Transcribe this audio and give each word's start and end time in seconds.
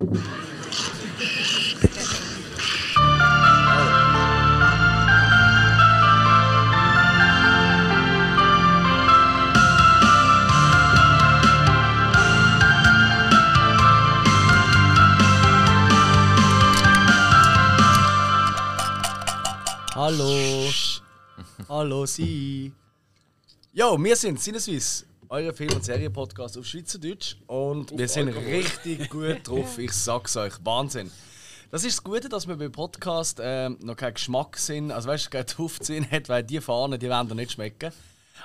Hallo. 0.00 0.08
Hallo, 21.68 22.06
Sie. 22.06 22.72
Jo, 23.74 24.02
wir 24.02 24.16
sind 24.16 24.40
Sinneswiss, 24.40 25.04
euer 25.30 25.54
Film- 25.54 25.72
und 25.74 25.84
Serienpodcast 25.84 26.58
auf 26.58 26.66
Schweizerdeutsch. 26.66 27.36
Und 27.46 27.96
wir 27.96 28.08
sind 28.08 28.28
richtig 28.28 29.08
gut 29.08 29.38
drauf, 29.44 29.78
ich 29.78 29.92
sag's 29.92 30.36
euch. 30.36 30.54
Wahnsinn. 30.64 31.10
Das 31.70 31.84
ist 31.84 31.98
das 31.98 32.04
Gute, 32.04 32.28
dass 32.28 32.48
wir 32.48 32.56
beim 32.56 32.72
Podcast 32.72 33.38
ähm, 33.40 33.78
noch 33.80 33.94
keinen 33.94 34.14
Geschmack 34.14 34.56
sind, 34.58 34.90
also 34.90 35.08
weißt 35.08 35.26
du, 35.26 35.30
keinen 35.30 35.46
Duftsinn 35.56 36.10
hat, 36.10 36.28
weil 36.28 36.42
die 36.42 36.60
Fahnen, 36.60 36.98
die 36.98 37.08
werden 37.08 37.36
nicht 37.36 37.52
schmecken. 37.52 37.92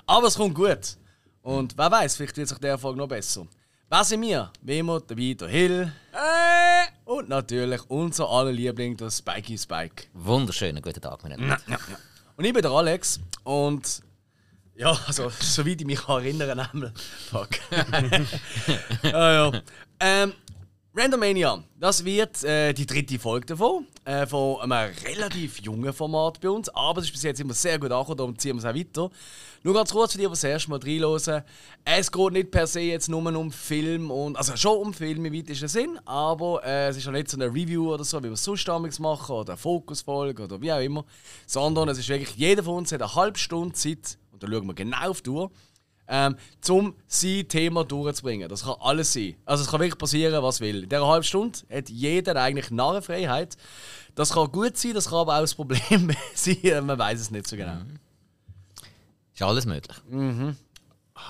Aber 0.05 0.27
es 0.27 0.35
kommt 0.35 0.53
gut. 0.53 0.97
Und 1.41 1.75
wer 1.75 1.91
weiß, 1.91 2.17
vielleicht 2.17 2.37
wird 2.37 2.49
sich 2.49 2.57
der 2.59 2.71
Erfolg 2.71 2.97
noch 2.97 3.07
besser. 3.07 3.47
Wer 3.89 4.03
sind 4.03 4.21
wir? 4.21 4.51
Wie 4.61 4.77
immer, 4.77 5.01
dabei 5.01 5.33
der 5.33 5.47
Hill. 5.47 5.91
Äh, 6.13 6.85
und 7.05 7.29
natürlich 7.29 7.81
unser 7.89 8.29
aller 8.29 8.51
Liebling, 8.51 8.95
der 8.95 9.09
Spikey 9.09 9.57
Spike. 9.57 10.05
Wunderschönen 10.13 10.83
guten 10.83 11.01
Tag, 11.01 11.23
meine 11.23 11.37
Damen. 11.37 11.57
Und 12.37 12.45
ich 12.45 12.53
bin 12.53 12.61
der 12.61 12.71
Alex 12.71 13.19
und 13.43 14.03
ja, 14.75 14.97
also 15.07 15.31
soweit 15.39 15.81
ich 15.81 15.87
mich 15.87 16.07
erinnern 16.07 16.57
kann, 16.57 16.93
fuck. 17.29 17.49
ah, 19.13 19.31
ja. 19.31 19.61
ähm, 19.99 20.33
Randomania, 20.97 21.61
das 21.77 22.05
wird 22.05 22.41
äh, 22.45 22.71
die 22.71 22.85
dritte 22.85 23.19
Folge 23.19 23.47
davon, 23.47 23.85
äh, 24.05 24.25
von 24.25 24.61
einem 24.61 24.93
relativ 25.05 25.59
jungen 25.59 25.91
Format 25.91 26.39
bei 26.39 26.49
uns, 26.49 26.69
aber 26.69 27.01
es 27.01 27.07
ist 27.07 27.11
bis 27.11 27.23
jetzt 27.23 27.41
immer 27.41 27.53
sehr 27.53 27.77
gut 27.77 27.91
angekommen, 27.91 28.17
darum 28.17 28.39
ziehen 28.39 28.55
wir 28.55 28.59
es 28.59 28.65
auch 28.65 28.73
weiter. 28.73 29.09
Nur 29.63 29.73
ganz 29.73 29.91
kurz 29.91 30.13
für 30.13 30.19
die, 30.19 30.23
die 30.23 30.29
das 30.29 30.45
erste 30.45 30.69
Mal 30.69 30.79
reinhören. 30.79 31.43
Es 31.83 32.09
geht 32.09 32.31
nicht 32.31 32.49
per 32.49 32.65
se 32.65 32.79
jetzt 32.79 33.09
nur 33.09 33.25
um 33.25 33.51
Film, 33.51 34.09
und, 34.09 34.37
also 34.37 34.55
schon 34.55 34.77
um 34.77 34.93
Film 34.93 35.25
im 35.25 35.33
weitesten 35.33 35.67
Sinn, 35.67 35.99
aber 36.05 36.63
äh, 36.63 36.87
es 36.87 36.95
ist 36.95 37.05
auch 37.09 37.11
nicht 37.11 37.29
so 37.29 37.35
eine 37.35 37.47
Review 37.47 37.93
oder 37.93 38.05
so, 38.05 38.19
wie 38.19 38.27
wir 38.27 38.31
es 38.31 38.43
sonst 38.45 38.65
machen, 38.99 39.35
oder 39.35 39.53
eine 39.53 39.57
Fokusfolge 39.57 40.43
oder 40.43 40.61
wie 40.61 40.71
auch 40.71 40.79
immer, 40.79 41.03
sondern 41.45 41.89
es 41.89 41.97
ist 41.97 42.07
wirklich, 42.07 42.37
jeder 42.37 42.63
von 42.63 42.75
uns 42.75 42.93
hat 42.93 43.01
eine 43.01 43.13
halbe 43.15 43.37
Stunde 43.37 43.73
Zeit, 43.73 44.17
und 44.35 44.43
da 44.43 44.47
schauen 44.47 44.67
wir 44.67 44.73
genau 44.73 45.09
auf 45.09 45.21
die 45.21 45.29
Uhr, 45.29 45.51
ähm, 46.07 46.35
um 46.69 46.93
sein 47.07 47.47
Thema 47.47 47.83
durchzubringen. 47.83 48.49
Das 48.49 48.65
kann 48.65 48.75
alles 48.81 49.13
sein. 49.13 49.35
Also 49.45 49.63
es 49.63 49.69
kann 49.69 49.79
wirklich 49.79 49.97
passieren, 49.97 50.43
was 50.43 50.59
will. 50.59 50.83
In 50.83 50.89
dieser 50.89 51.07
halben 51.07 51.23
Stunde 51.23 51.57
hat 51.71 51.89
jeder 51.89 52.35
eigentlich 52.35 52.69
Narrenfreiheit. 52.69 53.57
Das 54.13 54.33
kann 54.33 54.51
gut 54.51 54.77
sein, 54.77 54.93
das 54.93 55.09
kann 55.09 55.19
aber 55.19 55.37
auch 55.37 55.41
das 55.41 55.55
Problem 55.55 56.11
sein, 56.35 56.85
man 56.85 56.99
weiß 56.99 57.19
es 57.19 57.31
nicht 57.31 57.47
so 57.47 57.55
genau. 57.55 57.77
Ist 59.33 59.41
alles 59.41 59.65
möglich. 59.65 59.97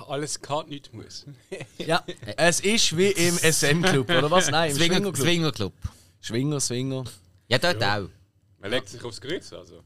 Alles 0.07 0.41
kann, 0.41 0.67
nichts 0.67 0.91
muss. 0.91 1.25
Ja, 1.77 2.03
es 2.37 2.59
ist 2.59 2.97
wie 2.97 3.11
im 3.11 3.35
SM-Club, 3.37 4.09
oder 4.09 4.31
was? 4.31 4.49
Nein, 4.49 4.71
im 4.71 4.77
Swinger, 4.77 4.95
Schwinger-Club. 4.95 5.15
Swinger 5.25 5.51
Club. 5.51 5.73
Schwinger, 6.21 6.59
Swinger. 6.59 7.03
Ja, 7.47 7.59
dort 7.59 7.83
auch. 7.83 8.09
Man 8.59 8.71
legt 8.71 8.89
sich 8.89 9.03
aufs 9.03 9.21
Kreuz, 9.21 9.53
also. 9.53 9.83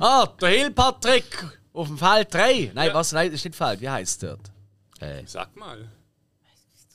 Ah, 0.00 0.26
der 0.40 0.48
Hill 0.48 0.70
Patrick 0.70 1.24
auf 1.72 1.86
dem 1.88 1.98
Feld 1.98 2.32
3. 2.34 2.72
Nein, 2.74 2.88
Ja. 2.88 2.94
was? 2.94 3.12
Nein, 3.12 3.30
das 3.30 3.40
ist 3.40 3.44
nicht 3.44 3.56
Feld. 3.56 3.80
Wie 3.80 3.88
heißt 3.88 4.22
es 4.22 4.28
dort? 4.28 4.50
Äh, 5.00 5.22
Sag 5.26 5.54
mal. 5.56 5.90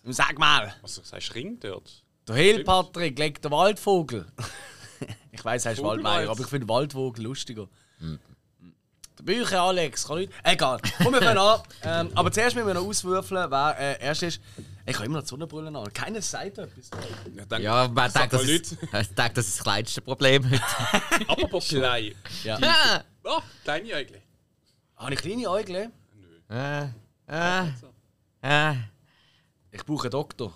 Sag 0.03 0.37
mal. 0.37 0.73
Was 0.81 0.95
sagst 1.03 1.29
du, 1.29 1.33
Ring 1.33 1.59
dort? 1.59 2.03
Der 2.27 2.35
Hill 2.35 2.53
Stimmt. 2.53 2.65
Patrick 2.67 3.17
legt 3.19 3.43
den 3.45 3.51
Waldvogel. 3.51 4.25
ich 5.31 5.43
weiß, 5.43 5.65
er 5.65 5.71
ist 5.73 5.77
Vogelwald. 5.79 6.03
Waldmeier, 6.03 6.29
aber 6.31 6.39
ich 6.41 6.47
finde 6.47 6.67
Waldvogel 6.67 7.23
lustiger. 7.23 7.67
Der 9.17 9.23
Bücher 9.23 9.61
Alex, 9.61 10.07
kann 10.07 10.17
nicht. 10.19 10.33
Egal. 10.43 10.79
Kommen 10.97 11.13
wir 11.13 11.21
fangen 11.21 11.37
an. 11.37 11.61
Ähm, 11.87 12.11
aber 12.15 12.31
zuerst 12.31 12.55
müssen 12.55 12.67
wir 12.67 12.73
noch 12.73 12.83
auswürfeln, 12.85 13.49
wer 13.49 13.75
äh, 13.79 14.03
erst 14.03 14.23
ist. 14.23 14.41
Ich 14.87 14.95
habe 14.95 15.05
immer 15.05 15.17
noch 15.17 15.23
die 15.23 15.29
Sonnenbrille 15.29 15.67
an. 15.69 15.93
Keiner 15.93 16.21
sagt 16.21 16.57
etwas. 16.57 16.89
Ja, 17.35 17.45
dann 17.45 17.61
ja, 17.61 17.87
man 17.87 18.11
denkt, 18.11 18.33
das 18.33 18.43
ist, 18.43 18.71
ich 18.73 18.79
denke, 18.91 19.33
das 19.35 19.47
ist 19.47 19.57
das 19.57 19.63
kleinste 19.63 20.01
Problem 20.01 20.43
heute. 20.49 20.61
Apropos 21.27 21.67
klein. 21.69 22.13
Ja. 22.43 22.57
Ah, 22.61 23.03
Oh, 23.23 23.39
kleine 23.63 23.91
Äugle. 23.93 24.21
Habe 24.97 25.13
ich 25.13 25.19
kleine 25.21 25.49
Äugle? 25.49 25.91
äh, 26.49 26.83
äh, 27.27 27.65
äh. 28.41 28.73
Ich 29.71 29.85
brauche 29.85 30.03
einen 30.03 30.11
Doktor. 30.11 30.53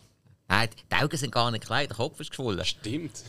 Nein, 0.47 0.69
die 0.91 0.95
Augen 0.95 1.17
sind 1.17 1.31
gar 1.31 1.51
nicht 1.51 1.65
klein, 1.65 1.87
der 1.87 1.97
Kopf 1.97 2.19
ist 2.19 2.29
geschwollen. 2.31 2.63
Stimmt. 2.65 3.23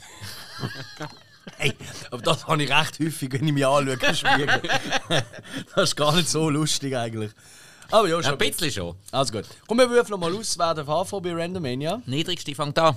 Hey, 1.56 1.74
aber 2.10 2.22
das 2.22 2.46
habe 2.46 2.62
ich 2.62 2.70
recht 2.70 2.98
häufig, 3.00 3.32
wenn 3.32 3.46
ich 3.46 3.52
mich 3.52 3.66
anschaue 3.66 3.96
das 5.74 5.84
ist 5.84 5.96
gar 5.96 6.14
nicht 6.14 6.28
so 6.28 6.48
lustig 6.50 6.94
eigentlich. 6.96 7.32
Aber 7.90 8.06
ja, 8.08 8.16
Ja, 8.16 8.22
schon. 8.22 8.32
ein 8.32 8.38
bisschen 8.38 8.70
schon. 8.70 8.96
Also 9.10 9.32
gut. 9.32 9.46
Komm, 9.66 9.78
wir 9.78 9.88
würfeln 9.90 10.20
mal 10.20 10.32
aus, 10.34 10.56
wer 10.58 10.74
der 10.74 10.86
anfangen 10.86 11.22
bei 11.22 11.32
Randomania. 11.32 12.02
Niedrigste 12.06 12.54
fängt 12.54 12.78
an. 12.78 12.94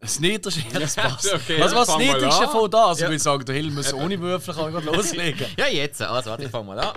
Das 0.00 0.18
Niedrigste, 0.18 0.62
ja, 0.72 0.80
das 0.80 0.94
passt. 0.96 1.32
okay, 1.32 1.62
also 1.62 1.76
was 1.76 1.86
das 1.86 1.96
fang 1.96 2.06
mal 2.06 2.14
Niedrigste 2.14 2.48
von 2.48 2.70
da? 2.70 2.86
Also 2.88 3.04
ich 3.04 3.08
würde 3.10 3.18
sagen, 3.20 3.44
der 3.44 3.54
Hill 3.54 3.70
muss 3.70 3.94
ohne 3.94 4.20
Würfel 4.20 4.52
kann 4.54 4.66
ich 4.66 4.74
gerade 4.74 4.96
loslegen. 4.96 5.46
Ja, 5.56 5.66
jetzt. 5.68 6.02
Also, 6.02 6.30
warte, 6.30 6.44
ich 6.44 6.50
fang 6.50 6.66
mal 6.66 6.78
an. 6.78 6.96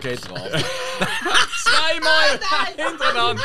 Geht 0.00 0.28
drauf. 0.28 0.38
Zweimal 1.62 2.40
hintereinander. 2.76 3.42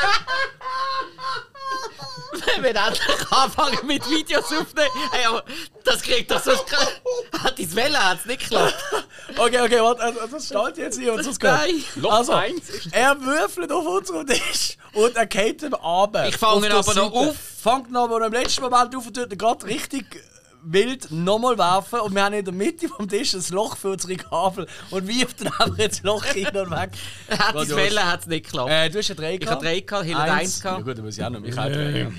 Wir 2.56 2.64
werden 2.64 2.78
endlich 2.78 3.32
anfangen 3.32 3.88
mit 3.88 4.10
Videos 4.10 4.46
aufnehmen. 4.46 4.90
Hey, 5.12 5.26
aber 5.26 5.44
das 5.84 6.02
kriegt 6.02 6.32
doch 6.32 6.42
sonst 6.42 6.66
kein... 6.68 6.88
Hat 7.44 7.58
die 7.58 7.76
Welle 7.76 7.98
hat's 8.04 8.26
nicht 8.26 8.42
geklappt. 8.42 8.76
Okay, 9.38 9.62
okay, 9.62 9.80
warte, 9.82 10.02
also, 10.02 10.20
das 10.28 10.46
steht 10.48 10.78
jetzt 10.78 11.00
hier 11.00 11.14
und 11.14 11.24
so 11.24 11.32
Nein. 11.42 11.84
Also, 12.10 12.34
er 12.92 13.22
würfelt 13.22 13.72
auf 13.72 13.86
unserem 13.86 14.28
Tisch 14.28 14.78
und 14.94 15.16
er 15.16 15.26
geht 15.26 15.62
ihm 15.62 15.74
ab. 15.76 16.18
Ich 16.28 16.38
fange 16.38 16.68
ihn 16.68 16.72
aber 16.72 16.94
noch 16.94 17.12
auf. 17.12 17.36
Fangt 17.62 17.90
ihn 17.90 17.98
aber 17.98 18.26
im 18.26 18.34
letzten 18.34 18.62
Moment 18.62 18.96
auf 18.96 19.06
und 19.06 19.16
tut 19.16 19.32
ihn 19.32 19.38
gerade 19.38 19.66
richtig 19.66 20.06
wild 20.64 21.12
nochmal 21.12 21.58
werfen. 21.58 22.00
Und 22.02 22.16
wir 22.16 22.24
haben 22.24 22.34
in 22.34 22.46
der 22.46 22.54
Mitte 22.54 22.88
vom 22.88 23.08
Tisch 23.08 23.34
ein 23.34 23.44
Loch 23.52 23.78
für 23.78 23.92
unsere 23.92 24.16
Kabel 24.16 24.68
und 24.92 25.08
wirft 25.08 25.42
dann 25.42 25.48
einfach 25.48 25.78
jetzt 25.78 26.04
Loch 26.04 26.24
hin 26.26 26.48
und 26.48 26.72
weg. 26.72 26.92
Hat 27.30 27.50
die 27.50 27.54
Grandios. 27.54 27.76
Welle 27.76 28.06
hat's 28.06 28.28
nicht 28.28 28.46
geklappt. 28.46 28.70
Äh, 28.72 28.90
du 28.90 29.00
hast 29.00 29.08
ja 29.08 29.16
drei 29.16 29.36
Ich 29.36 29.48
habe 29.48 29.64
drei 29.64 29.80
gehabt, 29.80 30.06
Hill 30.06 30.16
hat 30.16 30.30
eins 30.30 30.64
Ja 30.64 30.70
gehabt. 30.72 30.86
gut, 30.86 30.98
dann 30.98 31.06
muss 31.06 31.18
ich 31.18 31.24
auch 31.24 31.30
noch. 31.30 31.44
Ich 31.44 31.58
habe 31.58 31.72
drei. 31.72 32.00
Ja. 32.00 32.10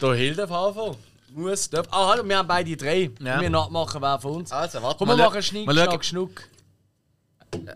Da 0.00 0.46
darf 0.46 0.50
anfangen. 0.50 0.96
Muss, 1.34 1.70
darf. 1.70 1.86
Ah, 1.90 2.08
hallo, 2.08 2.28
wir 2.28 2.36
haben 2.36 2.46
beide 2.46 2.76
drei. 2.76 3.10
Ja. 3.20 3.40
Wir 3.40 3.48
nachmachen, 3.48 4.02
wer 4.02 4.18
von 4.18 4.32
uns. 4.32 4.52
Also, 4.52 4.82
warte 4.82 4.98
Komm, 4.98 5.08
mal. 5.08 5.16
wir 5.16 5.24
machen 5.24 5.42
Schnick. 5.42 5.70
Schnack, 5.70 6.04
Schnuck. 6.04 6.42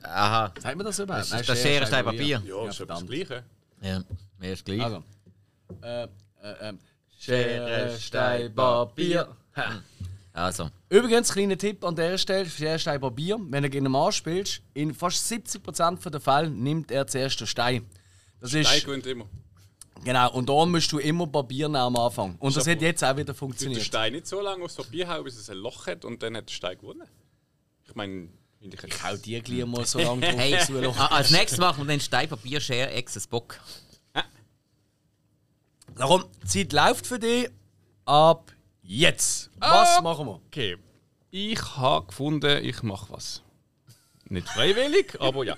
Aha. 0.03 0.53
Sagt 0.61 0.77
man 0.77 0.87
das 0.87 0.99
überhaupt? 0.99 1.33
Das 1.33 1.41
ist 1.41 1.49
das 1.49 1.63
Schere, 1.63 1.87
Stein, 1.87 2.05
Papier. 2.05 2.43
Ja, 2.47 2.69
ist 2.69 2.85
das. 2.87 3.07
Gleiche. 3.07 3.45
Ja, 3.81 4.03
mir 4.39 4.53
ist 4.53 4.65
gleich. 4.65 4.83
Also. 4.83 5.03
Äh, 5.83 6.05
äh, 6.05 6.09
ähm. 6.63 6.79
Schere, 7.19 7.97
Stein, 7.99 8.55
Papier. 8.55 9.29
Ha. 9.57 9.83
Also. 10.37 10.69
Übrigens, 10.91 11.33
kleiner 11.33 11.57
Tipp 11.57 11.83
an 11.83 11.97
der 11.97 12.19
Stelle: 12.19 12.45
Schere, 12.47 12.79
Stein, 12.79 13.01
Papier. 13.01 13.39
Wenn 13.41 13.63
du 13.63 13.71
gegen 13.71 13.87
einen 13.87 13.93
Mann 13.93 14.13
spielst, 14.13 14.61
in 14.75 14.93
fast 14.93 15.33
70% 15.33 16.11
der 16.11 16.21
Fälle 16.21 16.51
nimmt 16.51 16.91
er 16.91 17.07
zuerst 17.07 17.41
den 17.41 17.47
Stein. 17.47 17.87
Das 18.41 18.53
ist. 18.53 18.69
Stein 18.69 18.83
gewinnt 18.85 19.07
immer. 19.07 19.27
Genau, 20.05 20.31
und 20.33 20.47
da 20.49 20.67
musst 20.67 20.93
du 20.93 20.99
immer 20.99 21.27
Papier 21.27 21.69
nehmen 21.69 21.77
am 21.77 21.97
Anfang. 21.97 22.37
Und 22.39 22.55
das 22.55 22.65
So. 22.65 22.71
hat 22.71 22.83
jetzt 22.83 23.03
auch 23.03 23.13
wieder 23.17 23.25
Du 23.25 23.33
den 23.33 23.35
funktioniert. 23.39 23.83
Stein 23.83 24.13
nicht 24.13 24.27
so 24.27 24.43
lange 24.43 24.63
aufs 24.63 24.75
Papier 24.77 25.09
hauen, 25.09 25.25
bis 25.25 25.37
es 25.39 25.49
ein 25.49 25.57
Loch 25.57 25.87
hat 25.87 26.05
und 26.05 26.23
dann 26.23 26.37
hat 26.37 26.49
der 26.51 26.53
Stein 26.55 26.79
gewonnen. 26.79 27.09
Ich 27.89 27.95
meine, 27.95 28.29
ich 28.61 28.85
Ich 28.85 29.03
hau 29.05 29.17
dir 29.17 29.41
gleich 29.41 29.65
mal 29.65 29.87
so 29.87 29.99
lange 30.01 30.21
drauf, 30.21 30.37
Hey, 30.39 30.55
als 31.11 31.31
nächstes 31.31 31.59
machen 31.59 31.87
wir 31.87 31.95
den 31.95 32.01
Stein, 32.01 32.29
Papier, 32.29 32.61
Schere, 32.61 32.91
Exes, 32.91 33.27
Bock. 33.27 33.59
Darum, 35.95 36.25
die 36.43 36.69
Zeit 36.69 36.73
läuft 36.75 37.07
für 37.07 37.19
dich 37.19 37.49
ab 38.05 38.53
jetzt. 38.87 39.51
Was 39.59 40.03
machen 40.03 40.27
wir? 40.27 40.41
Okay. 40.47 40.77
Ich 41.31 41.77
habe 41.77 42.07
gefunden, 42.07 42.65
ich 42.65 42.83
mache 42.83 43.13
was. 43.13 43.43
Nicht 44.29 44.49
freiwillig, 44.49 45.17
aber 45.21 45.45
ja. 45.45 45.57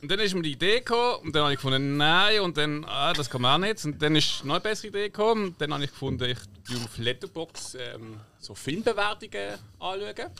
Und 0.00 0.10
dann 0.10 0.18
ist 0.18 0.34
mir 0.34 0.42
die 0.42 0.52
Idee 0.52 0.78
gekommen 0.80 1.26
und 1.26 1.36
dann 1.36 1.44
habe 1.44 1.52
ich 1.52 1.58
gefunden, 1.60 1.96
nein, 1.96 2.40
und 2.40 2.56
dann, 2.56 2.84
ah, 2.86 3.12
das 3.12 3.30
kann 3.30 3.40
man 3.40 3.62
auch 3.62 3.66
nicht. 3.66 3.84
Und 3.84 4.02
dann 4.02 4.16
ist 4.16 4.44
noch 4.44 4.54
eine 4.54 4.60
bessere 4.60 4.88
Idee 4.88 5.08
gekommen 5.10 5.48
und 5.48 5.60
dann 5.60 5.72
habe 5.72 5.84
ich 5.84 5.90
gefunden, 5.90 6.28
ich 6.28 6.38
tue 6.66 6.76
auf 6.76 6.98
Letterbox 6.98 7.76
ähm, 7.78 8.18
so 8.38 8.54
Filmbewertungen 8.54 9.58
anschauen. 9.78 10.30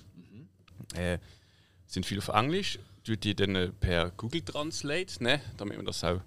Äh, 0.94 1.18
sind 1.86 2.06
viel 2.06 2.18
auf 2.18 2.28
Englisch, 2.28 2.78
tue 3.04 3.16
die 3.16 3.36
dann 3.36 3.54
äh, 3.54 3.68
per 3.68 4.10
Google 4.10 4.42
Translate, 4.42 5.22
ne, 5.22 5.40
damit 5.56 5.76
man 5.76 5.86
das 5.86 6.02
auch 6.02 6.20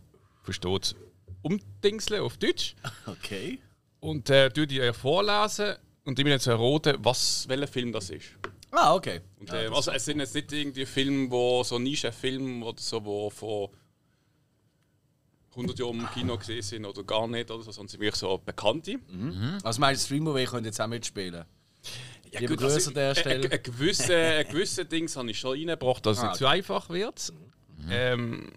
versteht, 0.44 0.96
umdingseln 1.42 2.22
auf 2.22 2.38
Deutsch. 2.38 2.76
Okay. 3.06 3.60
Und 4.06 4.30
äh, 4.30 4.50
tue 4.50 4.68
die 4.68 4.80
äh, 4.80 4.94
vorlesen 4.94 5.76
und 6.06 6.18
mir 6.18 6.30
dann 6.32 6.40
zu 6.40 6.52
erraten, 6.52 6.98
was, 7.00 7.48
welcher 7.48 7.68
Film 7.68 7.92
das 7.92 8.10
ist. 8.10 8.26
Ah, 8.72 8.94
okay. 8.94 9.22
Und, 9.40 9.50
äh, 9.52 9.68
also 9.74 9.92
es 9.92 10.06
sind 10.06 10.20
jetzt 10.20 10.36
nicht 10.36 10.52
irgendwie 10.52 10.86
Filme, 10.86 11.32
wo 11.32 11.64
so 11.64 11.80
Nischenfilme 11.80 12.64
oder 12.66 12.80
so, 12.82 13.04
wo 13.04 13.30
von 13.30 13.70
100 15.52 15.80
Jahre 15.80 15.92
im 15.94 16.10
Kino 16.12 16.38
gesehen 16.38 16.62
sind 16.62 16.86
oder 16.86 17.04
gar 17.04 17.28
nicht, 17.28 17.50
oder 17.50 17.64
so, 17.64 17.72
sondern 17.72 17.88
sind 17.90 18.02
wirklich 18.02 18.20
so 18.20 18.38
Bekannte. 18.38 19.00
Also 19.64 19.80
meinst 19.80 20.04
du, 20.04 20.06
Streamaway 20.08 20.46
könnte 20.46 20.68
jetzt 20.68 20.82
auch 20.82 20.88
mitspielen? 20.88 21.46
Ja, 22.32 22.40
Liebe 22.42 22.56
gut, 22.58 22.66
Grüße 22.68 22.90
an 22.90 22.94
der 22.96 23.10
ein- 23.10 23.16
Stelle. 23.16 23.52
Ein, 23.52 23.64
gewisse, 23.64 24.16
ein 24.18 24.48
gewisse 24.50 24.86
Dings 24.86 25.16
habe 25.16 25.32
ich 25.32 25.40
schon 25.40 25.52
reingebracht, 25.58 26.06
dass 26.06 26.18
es 26.18 26.24
Ah, 26.24 26.28
nicht 26.28 26.38
zu 26.40 26.48
einfach 26.48 26.90
wird. 26.90 27.32
Ähm, 27.90 28.52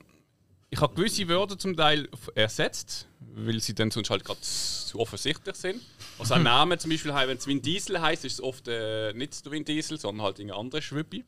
ich 0.71 0.81
habe 0.81 0.95
gewisse 0.95 1.29
Wörter 1.29 1.57
zum 1.59 1.77
Teil 1.77 2.09
ersetzt, 2.35 3.08
weil 3.47 3.61
sie 3.61 3.75
dann 3.75 3.91
sonst 3.91 4.11
halt 4.11 4.25
gerade 4.25 4.41
zu 4.41 4.99
offensichtlich 4.99 5.57
sind. 5.57 5.81
Also 6.19 6.35
ein 6.35 6.43
Name 6.55 6.79
zum 6.79 6.91
Beispiel, 6.91 7.13
wenn 7.15 7.37
es 7.37 7.47
Vin 7.47 7.63
Diesel 7.63 8.01
heißt, 8.01 8.25
ist 8.25 8.35
es 8.35 8.41
oft 8.43 8.69
äh, 8.69 9.13
nicht 9.13 9.45
der 9.45 9.53
Vin 9.53 9.65
Diesel, 9.65 9.99
sondern 9.99 10.25
halt 10.27 10.41
ein 10.41 10.51
anderer 10.51 10.83
Schwippi. 10.83 11.25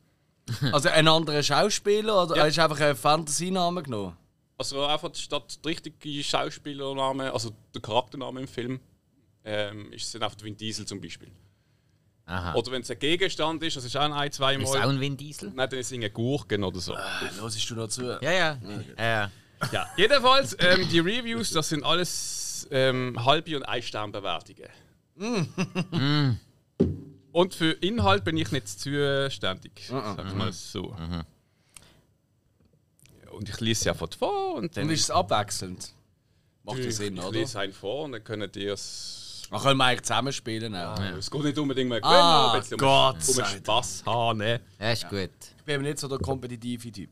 Also 0.73 0.89
ein 0.89 1.07
anderer 1.07 1.43
Schauspieler 1.43 2.25
oder 2.25 2.37
Ja. 2.37 2.45
hast 2.45 2.57
du 2.57 2.63
einfach 2.65 2.81
einen 2.81 2.97
Fantasienamen 2.97 3.85
genommen? 3.85 4.17
Also 4.59 4.85
einfach 4.85 5.15
statt 5.15 5.59
der 5.65 5.71
richtige 5.71 6.25
Schauspielername, 6.25 7.33
also 7.33 7.51
der 7.75 7.81
Charaktername 7.81 8.41
im 8.41 8.49
Film, 8.49 8.81
ähm, 9.45 9.93
ist 9.93 10.07
es 10.07 10.13
dann 10.13 10.23
einfach 10.23 10.37
der 10.37 10.47
Vin 10.47 10.57
Diesel 10.57 10.87
zum 10.87 11.01
Beispiel. 11.01 11.31
Aha. 12.27 12.55
Oder 12.55 12.73
wenn 12.73 12.83
es 12.83 12.91
ein 12.91 12.99
Gegenstand 12.99 13.63
ist, 13.63 13.77
das 13.77 13.85
ist 13.85 13.97
auch 13.97 14.03
ein, 14.13 14.33
zwei 14.33 14.55
ist 14.55 14.69
auch 14.69 14.75
Mal. 14.75 14.91
ein 14.91 15.01
Vin 15.01 15.17
Diesel? 15.17 15.49
Nein, 15.55 15.69
dann 15.69 15.79
ist 15.79 15.87
es 15.87 15.93
irgendein 15.93 16.13
Gurken 16.15 16.63
oder 16.65 16.79
so. 16.79 16.97
Hörst 16.97 17.71
du 17.71 17.75
noch 17.75 17.89
zu? 17.89 18.19
Ja, 18.21 18.31
ja. 18.33 18.59
ja. 18.99 19.31
Ja, 19.73 19.89
jedenfalls, 19.97 20.57
ähm, 20.59 20.89
die 20.89 20.99
Reviews, 21.01 21.51
das 21.53 21.69
sind 21.69 21.85
alles 21.85 22.67
ähm, 22.71 23.23
halbe 23.25 23.57
und 23.57 23.63
ein 23.65 23.83
Sternbewertungen. 23.83 24.69
und 27.33 27.55
für 27.55 27.71
Inhalt 27.73 28.25
bin 28.25 28.37
ich 28.37 28.51
nicht 28.53 28.69
zuständig. 28.69 29.87
Sag 29.89 30.35
mal 30.37 30.53
so. 30.53 30.95
Und 33.33 33.49
ich 33.49 33.61
lese 33.61 33.87
ja 33.87 33.95
von 33.95 34.11
vor 34.13 34.55
und 34.57 34.77
dann. 34.77 34.85
Und 34.85 34.91
ist 34.91 35.01
es 35.03 35.11
abwechselnd? 35.11 35.93
Macht 36.65 36.79
ja 36.79 36.85
ich, 36.87 36.97
Sinn, 36.97 37.17
ich 37.17 37.23
oder? 37.23 37.39
lese 37.39 37.59
einen 37.61 37.73
vor 37.73 38.05
und 38.05 38.13
dann 38.13 38.25
können 38.25 38.51
die 38.53 38.67
es. 38.67 39.47
Dann 39.51 39.61
können 39.61 39.79
wir 39.79 39.85
eigentlich 39.85 40.03
zusammenspielen. 40.03 40.75
auch. 40.77 40.99
Es 41.01 41.31
geht 41.31 41.43
nicht 41.43 41.59
unbedingt 41.59 41.89
mehr 41.89 42.01
Ah, 42.03 42.53
gewinnen, 42.53 42.55
ein 42.55 42.61
bisschen 42.61 42.79
Gott 42.79 43.17
um, 43.29 43.39
um. 43.39 43.45
Spass 43.45 44.03
haben. 44.07 44.39
Ne? 44.39 44.61
Ja, 44.79 44.93
ist 44.93 45.09
gut. 45.09 45.31
Ich 45.59 45.65
bin 45.65 45.75
aber 45.77 45.83
nicht 45.85 45.99
so 45.99 46.07
der 46.09 46.19
kompetitive 46.19 46.93
Typ. 46.93 47.11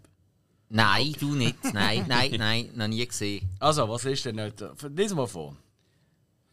Nein, 0.70 1.14
du 1.18 1.34
nicht. 1.34 1.56
Nein, 1.72 2.04
nein, 2.08 2.30
nein, 2.38 2.70
noch 2.74 2.88
nie 2.88 3.06
gesehen. 3.06 3.48
Also, 3.58 3.88
was 3.88 4.04
ist 4.04 4.24
denn 4.24 4.36
nicht? 4.36 4.62
Lies 4.94 5.14
mal 5.14 5.26
vor. 5.26 5.56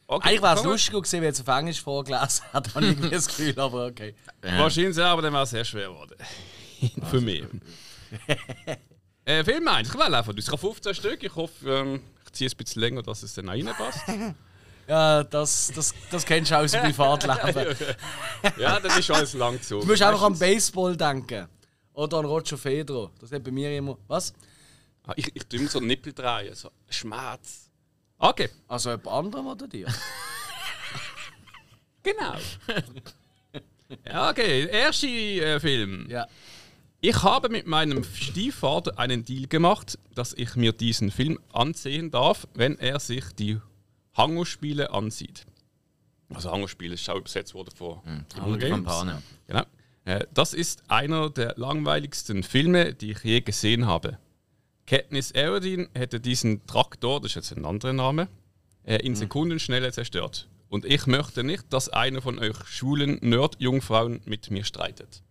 Okay, 0.07 0.29
Eigentlich 0.29 0.41
wäre 0.43 0.53
es 0.53 0.61
komm. 0.61 0.71
lustiger 0.71 1.01
gewesen, 1.01 1.21
wenn 1.21 1.29
es 1.31 1.41
auf 1.41 1.47
Englisch 1.47 1.81
vorgelesen 1.81 2.45
hat, 2.53 2.67
habe 2.75 2.85
ich 2.85 2.91
irgendwie 2.91 3.09
das 3.09 3.27
Gefühl, 3.27 3.59
aber 3.59 3.85
okay. 3.87 4.13
Wahrscheinlich 4.41 4.95
ja, 4.95 5.11
aber 5.11 5.23
dann 5.23 5.33
wäre 5.33 5.43
es 5.43 5.49
sehr 5.49 5.65
schwer 5.65 5.89
geworden. 5.89 6.15
Für 7.09 7.21
mich. 7.21 7.43
äh, 9.25 9.43
Film 9.43 9.67
1, 9.67 9.89
ich 9.89 9.93
will 9.95 10.01
einfach. 10.13 10.33
Ich 10.37 10.47
habe 10.47 10.57
15 10.57 10.93
Stück. 10.93 11.23
Ich 11.23 11.35
hoffe, 11.35 11.69
ähm, 11.69 12.01
ich 12.23 12.33
ziehe 12.33 12.47
es 12.47 12.53
ein 12.53 12.57
bisschen 12.57 12.81
länger, 12.81 13.01
dass 13.01 13.23
es 13.23 13.33
dann 13.33 13.49
reinpasst. 13.49 14.01
Ja, 14.87 15.23
das, 15.23 15.71
das, 15.75 15.95
das 16.11 16.23
kennst 16.23 16.51
du 16.51 16.55
auch 16.55 16.63
aus 16.63 16.71
dem 16.71 16.83
Privatleben. 16.83 17.75
ja, 18.57 18.79
dann 18.79 18.99
ist 18.99 19.09
alles 19.09 19.33
lang 19.33 19.59
zu. 19.59 19.79
Du 19.79 19.87
musst 19.87 20.03
einfach 20.03 20.21
an 20.21 20.37
Baseball 20.37 20.95
denken. 20.95 21.47
Oder 21.95 22.17
an 22.19 22.25
Roger 22.25 22.57
Federer. 22.57 23.11
Das 23.19 23.31
hat 23.31 23.43
bei 23.43 23.51
mir 23.51 23.75
immer. 23.77 23.97
Was? 24.07 24.33
Ah, 25.07 25.13
Ich, 25.15 25.33
ich 25.35 25.43
tue 25.45 25.59
immer 25.59 25.69
so 25.69 25.79
Nippel 25.79 26.13
drehen, 26.13 26.53
so 26.53 26.69
Schmerz. 26.89 27.69
Okay, 28.17 28.49
Also 28.67 28.91
jemand 28.91 29.07
anderem 29.07 29.47
oder 29.47 29.67
dir? 29.67 29.87
genau. 32.03 32.35
ja, 34.05 34.29
okay, 34.29 34.67
erster 34.67 35.07
äh, 35.07 35.59
Film. 35.59 36.07
ja. 36.09 36.27
Ich 37.01 37.21
habe 37.21 37.49
mit 37.49 37.67
meinem 37.67 38.03
Stiefvater 38.03 38.97
einen 38.97 39.23
Deal 39.23 39.45
gemacht, 39.47 39.99
dass 40.15 40.33
ich 40.33 40.55
mir 40.55 40.73
diesen 40.73 41.11
Film 41.11 41.37
ansehen 41.53 42.09
darf, 42.09 42.47
wenn 42.55 42.79
er 42.79 42.99
sich 42.99 43.25
die 43.37 43.59
Hango-Spiele 44.17 44.89
ansieht. 44.91 45.45
Also 46.33 46.51
Hango-Spiele 46.51 46.95
ist 46.95 47.03
schon 47.03 47.17
übersetzt 47.17 47.53
worden 47.53 47.69
vor 47.75 48.01
Hunger 48.41 48.57
Kampagne. 48.57 49.21
Genau. 49.45 49.63
Äh, 50.05 50.25
Das 50.33 50.53
ist 50.53 50.83
einer 50.89 51.29
der 51.29 51.53
langweiligsten 51.57 52.43
Filme, 52.43 52.93
die 52.93 53.11
ich 53.11 53.23
je 53.23 53.41
gesehen 53.41 53.85
habe. 53.87 54.17
Katniss 54.87 55.31
Everdeen 55.33 55.89
hätte 55.95 56.19
diesen 56.19 56.65
Traktor, 56.67 57.19
das 57.21 57.31
ist 57.31 57.35
jetzt 57.35 57.57
ein 57.57 57.65
anderer 57.65 57.93
Name, 57.93 58.27
äh, 58.83 58.97
in 58.97 59.15
Sekundenschnelle 59.15 59.91
zerstört. 59.91 60.47
Und 60.69 60.85
ich 60.85 61.07
möchte 61.07 61.43
nicht, 61.43 61.65
dass 61.73 61.89
einer 61.89 62.21
von 62.21 62.37
euch 62.39 62.55
schwulen 62.67 63.17
Nerd-Jungfrauen 63.21 64.21
mit 64.25 64.51
mir 64.51 64.63
streitet. 64.63 65.23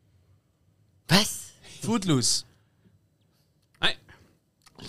Was? 1.08 1.52
Footloose. 1.82 2.44
Nein, 3.80 3.94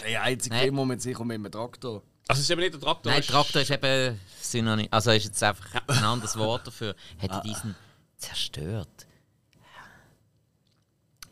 Der 0.08 0.24
einzige 0.24 0.56
Nein. 0.56 0.64
Film, 0.64 0.78
wo 0.78 0.86
man 0.86 1.00
sich 1.00 1.20
um 1.20 1.28
mit 1.28 1.38
dem 1.38 1.52
Traktor. 1.52 2.02
also 2.28 2.40
es 2.40 2.46
ist 2.46 2.50
eben 2.50 2.62
nicht 2.62 2.74
der 2.74 2.82
Traktor. 2.82 3.12
Nein, 3.12 3.22
ist- 3.22 3.30
Traktor 3.30 3.62
ist 3.62 3.70
eben 3.72 4.20
Synonym. 4.42 4.88
Also 4.92 5.12
ist 5.12 5.26
jetzt 5.26 5.44
einfach 5.44 5.68
ein 5.88 6.04
anderes 6.04 6.36
Wort 6.38 6.66
dafür. 6.66 6.96
Hätte 7.18 7.42
diesen 7.46 7.76
zerstört. 8.18 9.05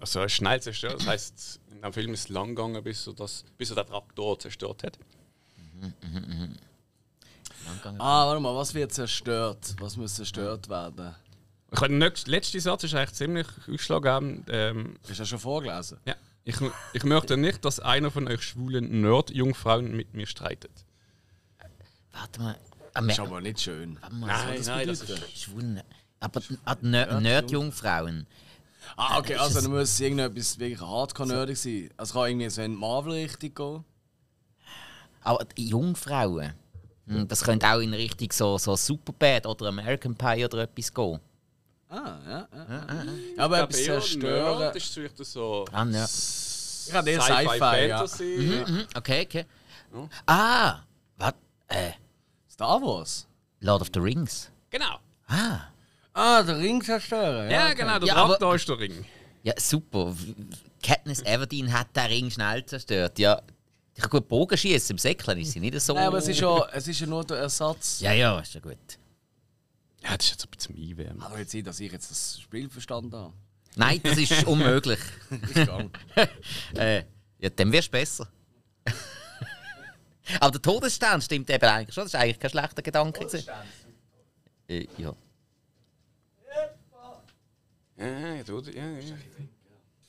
Also 0.03 0.19
er 0.19 0.25
ist 0.25 0.33
schnell 0.33 0.61
zerstört. 0.61 0.95
Das 0.99 1.07
heisst, 1.07 1.61
in 1.71 1.81
dem 1.81 1.93
Film 1.93 2.13
ist 2.13 2.19
es 2.25 2.29
lang 2.29 2.49
gegangen, 2.49 2.83
bis 2.83 3.07
er, 3.07 3.13
das, 3.13 3.45
bis 3.57 3.69
er 3.69 3.77
den 3.77 3.87
Traktor 3.87 4.37
zerstört 4.37 4.83
hat. 4.83 4.99
Ah, 7.99 8.27
warte 8.27 8.41
mal, 8.41 8.53
was 8.53 8.73
wird 8.73 8.91
zerstört? 8.93 9.75
Was 9.79 9.95
muss 9.95 10.15
zerstört 10.15 10.67
werden? 10.67 11.15
Ich 11.71 11.77
habe 11.77 11.87
den 11.87 11.99
nächsten- 11.99 12.29
letzten 12.29 12.59
Satz 12.59 12.83
ist 12.83 12.93
eigentlich 12.95 13.13
ziemlich 13.13 13.47
ausschlaggebend. 13.71 14.45
Ähm, 14.51 14.95
Hast 15.03 15.11
du 15.11 15.15
das 15.15 15.29
schon 15.29 15.39
vorgelesen? 15.39 15.99
ja. 16.05 16.15
ich, 16.43 16.57
ich 16.91 17.03
möchte 17.05 17.37
nicht, 17.37 17.63
dass 17.63 17.79
einer 17.79 18.11
von 18.11 18.27
euch 18.27 18.43
schwulen 18.43 18.99
Nerd-Jungfrauen 19.01 19.95
mit 19.95 20.13
mir 20.13 20.27
streitet. 20.27 20.71
Warte 22.11 22.41
mal. 22.41 22.57
Wir- 22.99 23.09
Ist 23.09 23.19
aber 23.21 23.39
nicht 23.39 23.61
schön. 23.61 23.97
warte 24.01 24.15
mal. 24.15 24.27
Nein, 24.27 24.57
das 24.57 24.67
nein, 24.67 24.87
das 24.87 25.01
ist. 25.01 25.37
Schwulen. 25.41 25.81
Aber 26.19 26.41
ah, 26.65 26.75
Nerd- 26.81 27.21
Nerd-Jungfrauen. 27.21 28.27
Ah, 28.97 29.17
okay, 29.19 29.35
also 29.35 29.57
es- 29.57 29.63
dann 29.63 29.71
muss 29.73 29.81
es 29.89 29.99
irgendetwas 29.99 30.59
wirklich 30.59 30.81
hardcore-nerdig 30.81 31.57
sein. 31.57 31.89
Also 31.97 32.13
kann 32.19 32.29
irgendwie 32.29 32.49
so 32.49 32.61
in 32.61 32.75
Marvel-Richtung 32.75 33.53
gehen. 33.55 33.83
Aber 35.21 35.45
die 35.45 35.67
Jungfrauen. 35.69 36.53
Hm, 37.07 37.27
Das 37.27 37.43
könnte 37.43 37.67
auch 37.67 37.79
in 37.79 37.93
Richtung 37.93 38.31
so, 38.31 38.57
so 38.57 38.75
Superbad 38.75 39.45
oder 39.45 39.67
American 39.67 40.15
Pie 40.15 40.45
oder 40.45 40.59
etwas 40.59 40.93
gehen. 40.93 41.19
Ah, 41.89 42.17
ja. 42.25 42.47
ja, 42.51 42.65
ja. 42.69 43.43
Aber 43.43 43.57
Ich 43.57 43.63
etwas 43.63 43.77
glaube, 43.77 43.77
eher 43.77 43.99
zerstören. 44.01 44.59
Nerd 44.59 44.75
ist 44.75 44.93
vielleicht 44.93 45.25
so 45.25 45.65
Ah, 45.71 45.85
Nerd. 45.85 46.09
Ich 46.87 46.93
habe 46.93 47.09
eher 47.09 47.21
Sci-Fi, 47.21 47.87
ja. 47.87 47.97
Fantasy. 47.97 48.35
Ja. 48.35 48.67
Mhm, 48.67 48.85
okay, 48.95 49.21
okay. 49.25 49.45
Ah, 50.25 50.79
was? 51.17 51.33
Äh, 51.67 51.91
Star 52.49 52.81
Wars. 52.81 53.27
Lord 53.59 53.81
of 53.81 53.89
the 53.93 53.99
Rings. 53.99 54.49
Genau. 54.69 54.97
Ah, 55.27 55.67
Ah, 56.13 56.43
der 56.43 56.57
Ring 56.59 56.81
zerstören. 56.83 57.49
Ja, 57.49 57.67
okay. 57.67 57.75
genau, 57.75 57.99
der 57.99 58.07
Ja, 58.07 58.15
aber- 58.15 58.29
Traktor 58.33 58.55
ist 58.55 58.69
der 58.69 58.79
Ring. 58.79 59.05
ja, 59.43 59.53
super. 59.57 60.15
Katniss 60.81 61.21
Everdeen 61.23 61.71
hat 61.73 61.95
den 61.95 62.05
Ring 62.05 62.29
schnell 62.31 62.65
zerstört. 62.65 63.17
Ja, 63.19 63.41
ich 63.95 64.01
kann 64.01 64.09
gut 64.09 64.27
Bogen 64.27 64.57
schießen. 64.57 64.93
Im 64.93 64.97
Säckchen 64.97 65.37
ist 65.39 65.51
sie 65.53 65.59
nicht 65.59 65.79
so. 65.79 65.93
Nein, 65.93 66.07
aber 66.07 66.17
es 66.17 66.27
ist, 66.27 66.39
ja, 66.39 66.67
es 66.73 66.87
ist 66.87 66.99
ja 66.99 67.07
nur 67.07 67.23
der 67.23 67.37
Ersatz. 67.37 67.99
Ja, 68.01 68.11
ja, 68.13 68.39
ist 68.39 68.53
ja 68.53 68.59
gut. 68.59 68.77
Ja, 70.03 70.17
das 70.17 70.25
ist 70.25 70.31
jetzt 70.31 70.45
ein 70.45 70.49
bisschen 70.51 70.75
Einwärmen. 70.75 71.21
Aber 71.23 71.39
jetzt 71.39 71.53
nicht, 71.53 71.65
dass 71.65 71.79
ich 71.79 71.91
jetzt 71.91 72.11
das 72.11 72.39
Spiel 72.41 72.69
verstanden 72.69 73.15
habe. 73.15 73.33
Nein, 73.75 73.99
das 74.03 74.17
ist 74.17 74.43
unmöglich. 74.47 74.99
Ich 75.55 75.65
gang. 75.65 75.97
äh, 76.75 77.03
ja, 77.39 77.49
dann 77.49 77.71
wirst 77.71 77.87
du 77.87 77.91
besser. 77.91 78.27
aber 80.39 80.51
der 80.51 80.61
Todesstern 80.61 81.21
stimmt 81.21 81.49
eben 81.49 81.65
eigentlich 81.65 81.95
schon. 81.95 82.03
Das 82.03 82.13
ist 82.13 82.19
eigentlich 82.19 82.39
kein 82.39 82.51
schlechter 82.51 82.81
Gedanke. 82.81 83.25
Äh, 84.67 84.87
ja. 84.97 85.13
Ja, 87.97 88.35
ja, 88.35 88.43
du, 88.43 88.59
ja, 88.59 88.89
ja. 88.99 89.15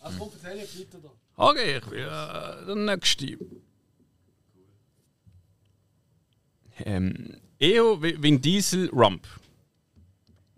Ach 0.00 0.12
komm, 0.18 0.30
erzähl 0.34 0.58
jetzt 0.58 0.78
weiter 0.78 0.98
da. 1.02 1.10
Okay, 1.36 1.78
ich 1.78 1.90
will 1.90 2.00
äh, 2.00 2.66
der 2.66 2.74
nächste. 2.74 3.38
Ähm, 6.84 7.40
EO 7.58 8.02
Vin 8.02 8.40
Diesel 8.40 8.88
Rump. 8.90 9.26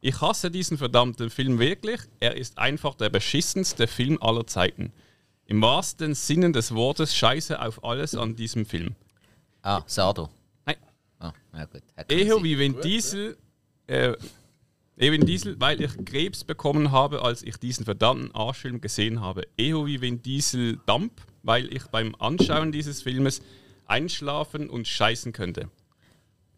Ich 0.01 0.21
hasse 0.21 0.51
diesen 0.51 0.79
verdammten 0.79 1.31
Film 1.31 1.59
wirklich. 1.59 2.01
Er 2.21 2.37
ist 2.37 2.59
einfach 2.59 2.95
der 2.95 3.11
beschissenste 3.11 3.87
Film 3.87 4.23
aller 4.23 4.47
Zeiten. 4.47 4.93
Im 5.47 5.63
wahrsten 5.63 6.15
Sinne 6.15 6.53
des 6.53 6.75
Wortes 6.75 7.15
scheiße 7.15 7.61
auf 7.61 7.85
alles 7.85 8.15
an 8.15 8.37
diesem 8.37 8.67
Film. 8.67 8.95
Ah, 9.63 9.83
Sado. 9.87 10.29
Nein. 10.65 10.77
Ah, 11.19 11.33
ja 11.55 11.65
gut. 11.65 11.83
Sein. 11.97 12.45
wie 12.45 12.59
Vin 12.59 12.81
Diesel. 12.81 13.37
Äh, 13.87 14.15
Vin 14.97 15.27
Diesel, 15.27 15.61
weil 15.61 15.81
ich 15.83 15.93
Krebs 16.05 16.45
bekommen 16.45 16.91
habe, 16.91 17.23
als 17.23 17.43
ich 17.43 17.59
diesen 17.59 17.85
verdammten 17.85 18.35
Arschfilm 18.35 18.81
gesehen 18.81 19.21
habe. 19.21 19.43
Eher 19.57 19.85
wie 19.87 20.01
Vin 20.01 20.23
Diesel 20.23 20.79
Dump, 20.87 21.13
weil 21.43 21.73
ich 21.73 21.87
beim 21.87 22.15
Anschauen 22.15 22.73
dieses 22.73 23.03
Filmes 23.03 23.43
einschlafen 23.87 24.71
und 24.71 24.89
scheißen 24.89 25.33
könnte. 25.33 25.71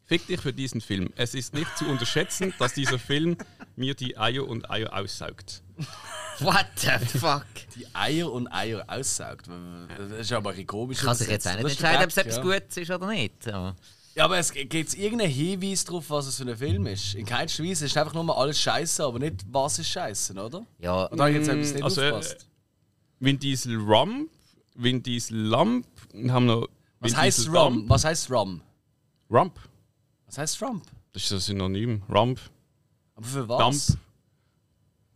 Fick 0.05 0.27
dich 0.27 0.41
für 0.41 0.55
diesen 0.55 0.81
Film. 0.81 1.13
Es 1.17 1.35
ist 1.35 1.53
nicht 1.53 1.77
zu 1.77 1.85
unterschätzen, 1.87 2.55
dass 2.59 2.73
dieser 2.73 2.99
Film 2.99 3.37
mir 3.77 3.95
die 3.95 4.17
Eier 4.17 4.49
und 4.49 4.71
Eier 4.71 4.95
aussaugt. 4.95 5.63
What 6.39 6.67
the 6.77 7.19
fuck? 7.19 7.45
die 7.77 7.87
Eier 7.93 8.33
und 8.33 8.49
Eier 8.49 8.85
aussaugt. 8.87 9.49
Das 9.99 10.21
ist 10.21 10.33
aber 10.33 10.53
ein 10.53 10.67
komisch. 10.67 10.99
Kann 11.01 11.15
sich 11.15 11.29
jetzt 11.29 11.47
auch 11.47 11.57
nicht 11.57 11.71
entscheiden, 11.71 12.05
ob 12.05 12.11
es 12.11 12.17
etwas 12.17 12.37
ja. 12.37 12.43
Gutes 12.43 12.77
ist 12.77 12.91
oder 12.91 13.07
nicht. 13.09 13.49
Aber 13.49 13.77
Ja, 14.15 14.25
aber 14.25 14.39
es 14.39 14.53
gibt 14.53 14.75
es 14.75 14.95
irgendeinen 14.95 15.31
Hinweis 15.31 15.85
darauf, 15.85 16.11
was 16.11 16.27
es 16.27 16.37
für 16.39 16.43
ein 16.51 16.57
Film 16.57 16.87
ist? 16.87 17.15
In 17.15 17.25
keinster 17.25 17.63
Weise. 17.63 17.85
Es 17.85 17.93
ist 17.93 17.97
einfach 17.97 18.15
nur 18.15 18.25
mal 18.25 18.35
alles 18.35 18.59
Scheiße, 18.61 19.05
aber 19.05 19.19
nicht 19.21 19.45
was 19.51 19.79
ist 19.79 19.89
Scheiße, 19.91 20.33
oder? 20.35 20.67
ja, 20.79 21.05
Und 21.07 21.19
da 21.19 21.29
jetzt 21.29 21.49
etwas 21.49 21.73
nicht 21.73 21.85
Also, 21.85 22.01
äh, 22.03 22.11
aufgepasst. 22.11 22.49
Vin 23.21 23.39
Diesel 23.39 23.77
Rum, 23.77 24.29
Vin 24.75 25.03
Diesel 25.03 25.37
Lump, 25.39 25.87
und 26.13 26.33
haben 26.33 26.47
noch. 26.47 26.67
Was 27.01 27.17
heißt 27.17 27.39
Diesel 27.39 27.57
Rum? 27.57 27.75
Dump. 27.75 27.91
Was 27.91 28.05
heißt 28.05 28.31
Rum? 28.31 28.61
Rump. 29.31 29.59
Was 30.27 30.39
heißt 30.39 30.59
Trump? 30.59 30.85
Das 31.13 31.23
ist 31.25 31.33
ein 31.33 31.41
Synonym. 31.41 32.03
Rump. 32.09 32.41
Aber 33.15 33.27
für 33.27 33.49
was? 33.49 33.87
Dump. 33.87 34.01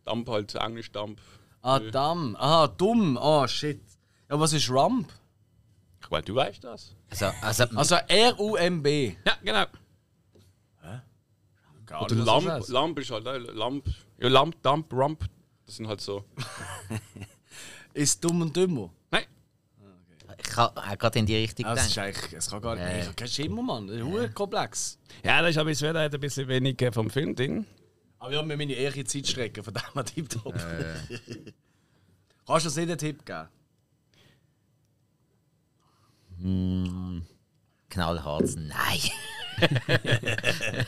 Dump 0.05 0.29
halt, 0.29 0.55
Englisch 0.55 0.91
Dump. 0.93 1.21
Ah, 1.61 1.79
dumm. 1.79 2.37
Ah, 2.39 2.67
dumm. 2.67 3.17
Ah, 3.19 3.47
shit. 3.47 3.81
Ja, 4.29 4.39
was 4.41 4.53
ist 4.53 4.69
Rump? 4.71 5.09
Meine, 6.13 6.25
du 6.25 6.35
weißt 6.35 6.63
das. 6.63 6.95
also, 7.09 7.27
also, 7.41 7.65
Also 7.77 7.97
R-U-M-B. 8.07 9.17
Ja, 9.25 9.33
genau. 9.43 9.65
Gar 11.87 12.03
Oder 12.03 12.15
nicht, 12.15 12.27
das 12.27 12.35
Lamp, 12.45 12.49
heißt. 12.49 12.69
Lamp 12.69 12.99
ist 12.99 13.11
halt, 13.11 13.27
äh, 13.27 13.39
Lamp. 13.39 13.87
Ja, 14.19 14.29
Lamp, 14.29 14.63
Dump, 14.63 14.93
Rump. 14.93 15.25
Das 15.67 15.77
sind 15.77 15.89
halt 15.89 16.01
so. 16.01 16.25
Ist 17.95 18.25
dumm 18.25 18.41
und 18.41 18.57
dümmer. 18.57 18.91
Nein. 19.11 19.25
ich 20.39 20.57
habe 20.57 20.81
auch 20.81 20.99
gerade 20.99 21.19
in 21.19 21.27
die 21.27 21.37
Richtung 21.37 21.67
das 21.67 21.89
ist 21.89 21.95
gedacht. 21.95 22.17
eigentlich, 22.17 22.33
es 22.33 22.49
kann 22.49 22.63
gar 22.63 22.75
nicht. 22.75 22.85
Ja, 22.85 22.91
ja. 22.91 22.99
Ich 22.99 23.05
habe 23.05 23.15
keinen 23.15 23.29
Schimmer, 23.29 23.63
Mann. 23.63 23.87
Das 23.87 23.97
ist 23.97 24.03
äh. 24.03 24.29
komplex. 24.31 24.99
Ja, 25.23 25.43
das 25.43 25.51
ist 25.51 25.59
aber 25.59 25.69
jetzt 25.69 25.83
wieder 25.83 26.01
ein 26.01 26.11
bisschen 26.11 26.49
weniger 26.49 26.93
vom 26.93 27.11
Film 27.11 27.35
drin. 27.35 27.67
Aber 28.19 28.31
wir 28.31 28.39
haben 28.39 28.49
mir 28.49 28.57
meine 28.57 28.73
ehrliche 28.73 29.05
Zeitstrecke, 29.05 29.63
von 29.63 29.75
dem 29.75 29.83
her 29.93 30.05
tipptopp. 30.05 30.55
Kannst 32.47 32.65
du 32.65 32.69
uns 32.69 32.77
nicht 32.77 32.89
einen 32.89 32.99
Tipp 32.99 33.27
geben? 33.27 33.49
Knallhart. 37.89 38.57
Nein. 38.57 39.01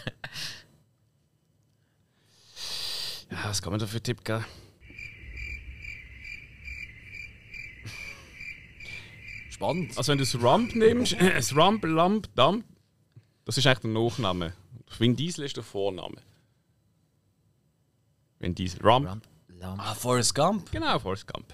Ja, 3.31 3.49
was 3.49 3.63
kann 3.63 3.73
man 3.73 3.81
da 3.81 3.87
für 3.87 4.01
Tipp 4.01 4.25
geben? 4.25 4.45
Spannend. 9.51 9.97
Also 9.97 10.13
wenn 10.13 10.19
du 10.19 10.25
das 10.25 10.41
Rump 10.41 10.75
nimmst, 10.77 11.17
das 11.21 11.57
Rump, 11.57 11.85
Lamp, 11.85 12.33
Dump, 12.37 12.65
das 13.45 13.59
ist 13.59 13.67
eigentlich 13.67 13.81
der 13.81 13.91
Nachname. 13.91 14.53
Vin 14.99 15.17
Diesel 15.17 15.45
ist 15.45 15.57
der 15.57 15.65
Vorname. 15.65 16.23
Vin 18.39 18.55
Diesel, 18.55 18.81
Rump. 18.83 19.09
Rump, 19.09 19.27
Lamp. 19.49 19.81
Ah, 19.83 19.95
Forrest 19.95 20.35
Gump. 20.35 20.71
Genau, 20.71 20.99
Forrest 20.99 21.27
Gump. 21.27 21.53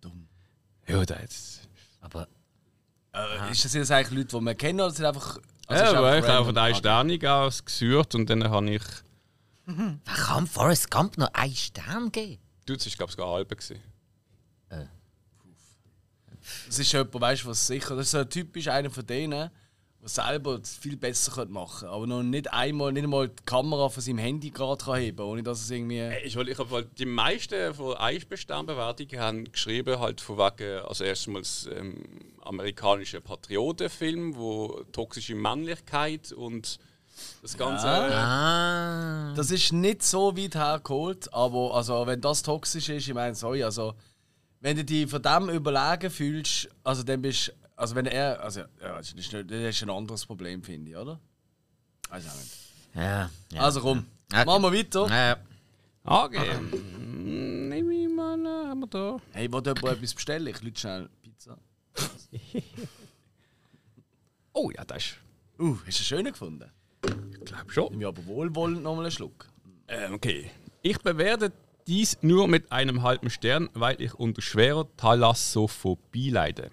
Dumm. 0.00 0.28
Ja, 0.86 1.04
da 1.04 1.20
jetzt. 1.20 1.68
Aber 2.00 2.28
Äh, 3.14 3.50
ist 3.50 3.64
das 3.64 3.74
jetzt 3.74 3.90
eigentlich 3.90 4.18
Leute, 4.18 4.38
die 4.38 4.44
wir 4.44 4.54
kennen, 4.54 4.80
oder 4.80 4.90
sind 4.90 5.04
einfach. 5.04 5.38
also 5.66 5.84
ja, 5.84 5.98
aber 5.98 6.18
ich 6.18 6.26
habe 6.26 6.44
von 6.52 6.74
Sternen 6.74 7.26
aus 7.26 7.64
gesucht 7.64 8.14
und 8.14 8.28
dann 8.30 8.48
habe 8.48 8.70
ich. 8.70 8.82
wer 9.66 9.98
kann 10.04 10.46
Forrest 10.46 10.90
Gump 10.90 11.18
noch 11.18 11.32
einen 11.34 11.54
Stern 11.54 12.10
geben? 12.10 12.38
Du, 12.66 12.74
das 12.74 12.86
war 12.86 12.92
glaube 12.92 13.10
ich 13.10 13.16
sogar 13.16 13.32
halb. 13.32 13.48
Gewesen. 13.50 13.82
Das 16.66 16.78
ist 16.78 16.92
jemand, 16.92 17.20
weißt 17.20 17.44
du, 17.44 17.48
was 17.48 17.66
sicher. 17.66 17.94
Das 17.94 18.06
ist 18.06 18.10
so 18.12 18.24
typisch 18.24 18.68
einer 18.68 18.90
von 18.90 19.06
denen, 19.06 19.50
selber 20.04 20.58
das 20.58 20.76
viel 20.76 20.96
besser 20.96 21.32
könnte 21.32 21.52
machen 21.52 21.80
könnte. 21.80 21.94
Aber 21.94 22.06
noch 22.06 22.22
nicht 22.22 22.52
einmal, 22.52 22.92
nicht 22.92 23.04
einmal 23.04 23.28
die 23.28 23.42
Kamera 23.44 23.88
von 23.88 24.02
seinem 24.02 24.18
Handy 24.18 24.50
gerade 24.50 24.84
kann 24.84 25.00
heben 25.00 25.20
ohne 25.20 25.42
dass 25.42 25.60
es 25.60 25.70
irgendwie. 25.70 25.98
Äh, 25.98 26.24
Ich, 26.24 26.36
ich 26.36 26.58
habe 26.58 26.88
die 26.98 27.06
meisten 27.06 27.74
von 27.74 27.96
Eisbestandbewertungen 27.96 29.20
haben 29.20 29.52
geschrieben, 29.52 30.00
halt 30.00 30.20
von 30.20 30.38
wegen, 30.38 30.84
also 30.86 31.04
erstmals 31.04 31.68
ähm, 31.72 31.94
amerikanischer 32.42 33.20
Patriotenfilm, 33.20 34.36
wo 34.36 34.82
toxische 34.92 35.34
Männlichkeit 35.34 36.32
und 36.32 36.78
das 37.42 37.56
Ganze. 37.56 37.86
Ah. 37.86 39.34
Das 39.34 39.50
ist 39.50 39.72
nicht 39.72 40.02
so 40.02 40.36
weit 40.36 40.54
hergeholt, 40.54 41.32
aber 41.32 41.74
also, 41.74 42.06
wenn 42.06 42.20
das 42.20 42.42
toxisch 42.42 42.88
ist, 42.88 43.06
ich 43.06 43.14
meine, 43.14 43.34
sorry, 43.34 43.62
also 43.62 43.94
wenn 44.60 44.76
du 44.76 44.84
dich 44.84 45.08
von 45.08 45.22
dem 45.22 45.50
überlegen 45.50 46.10
fühlst, 46.10 46.68
also 46.84 47.02
dann 47.02 47.20
bist 47.20 47.52
also 47.82 47.94
wenn 47.96 48.06
er, 48.06 48.40
also 48.42 48.60
ja, 48.60 48.96
das 48.96 49.08
ist, 49.08 49.16
nicht, 49.16 49.32
das 49.34 49.50
ist 49.50 49.82
ein 49.82 49.90
anderes 49.90 50.24
Problem, 50.24 50.62
finde 50.62 50.90
ich, 50.90 50.96
oder? 50.96 51.20
Nicht. 52.12 52.26
Ja. 52.94 53.28
ja. 53.52 53.60
Also 53.60 53.80
komm, 53.80 54.06
Okay. 54.32 54.44
machen 54.46 54.62
wir 54.62 54.72
weiter. 54.72 55.06
Ja. 55.08 55.36
Okay. 56.04 56.54
Mm, 56.58 57.68
Nehme 57.68 57.94
ich 57.94 58.08
mal, 58.08 58.38
äh, 58.38 58.68
haben 58.68 58.80
wir 58.80 58.86
da. 58.86 59.18
Hey, 59.32 59.50
wollt 59.52 59.66
jemand 59.66 59.84
etwas 59.84 60.14
bestellen? 60.14 60.46
Ich 60.46 60.60
lüte 60.62 60.80
schnell 60.80 61.08
Pizza. 61.22 61.58
Oh 64.54 64.70
ja, 64.70 64.84
das 64.84 64.98
ist. 64.98 65.16
Uh, 65.58 65.78
hast 65.86 65.98
du 66.00 66.02
schön 66.04 66.24
gefunden? 66.26 66.70
Ich 67.32 67.44
glaube 67.46 67.72
schon. 67.72 67.90
Nimm 67.92 68.02
ich 68.02 68.06
aber 68.06 68.26
wohlwollend 68.26 68.82
noch 68.82 68.94
mal 68.94 69.02
einen 69.02 69.10
Schluck. 69.10 69.46
Ähm, 69.88 70.12
okay. 70.12 70.50
Ich 70.82 70.98
bewerte 70.98 71.52
dies 71.86 72.18
nur 72.22 72.48
mit 72.48 72.70
einem 72.70 73.02
halben 73.02 73.30
Stern, 73.30 73.70
weil 73.72 74.00
ich 74.00 74.14
unter 74.14 74.42
schwerer 74.42 74.86
Thalassophobie 74.98 76.28
leide. 76.30 76.68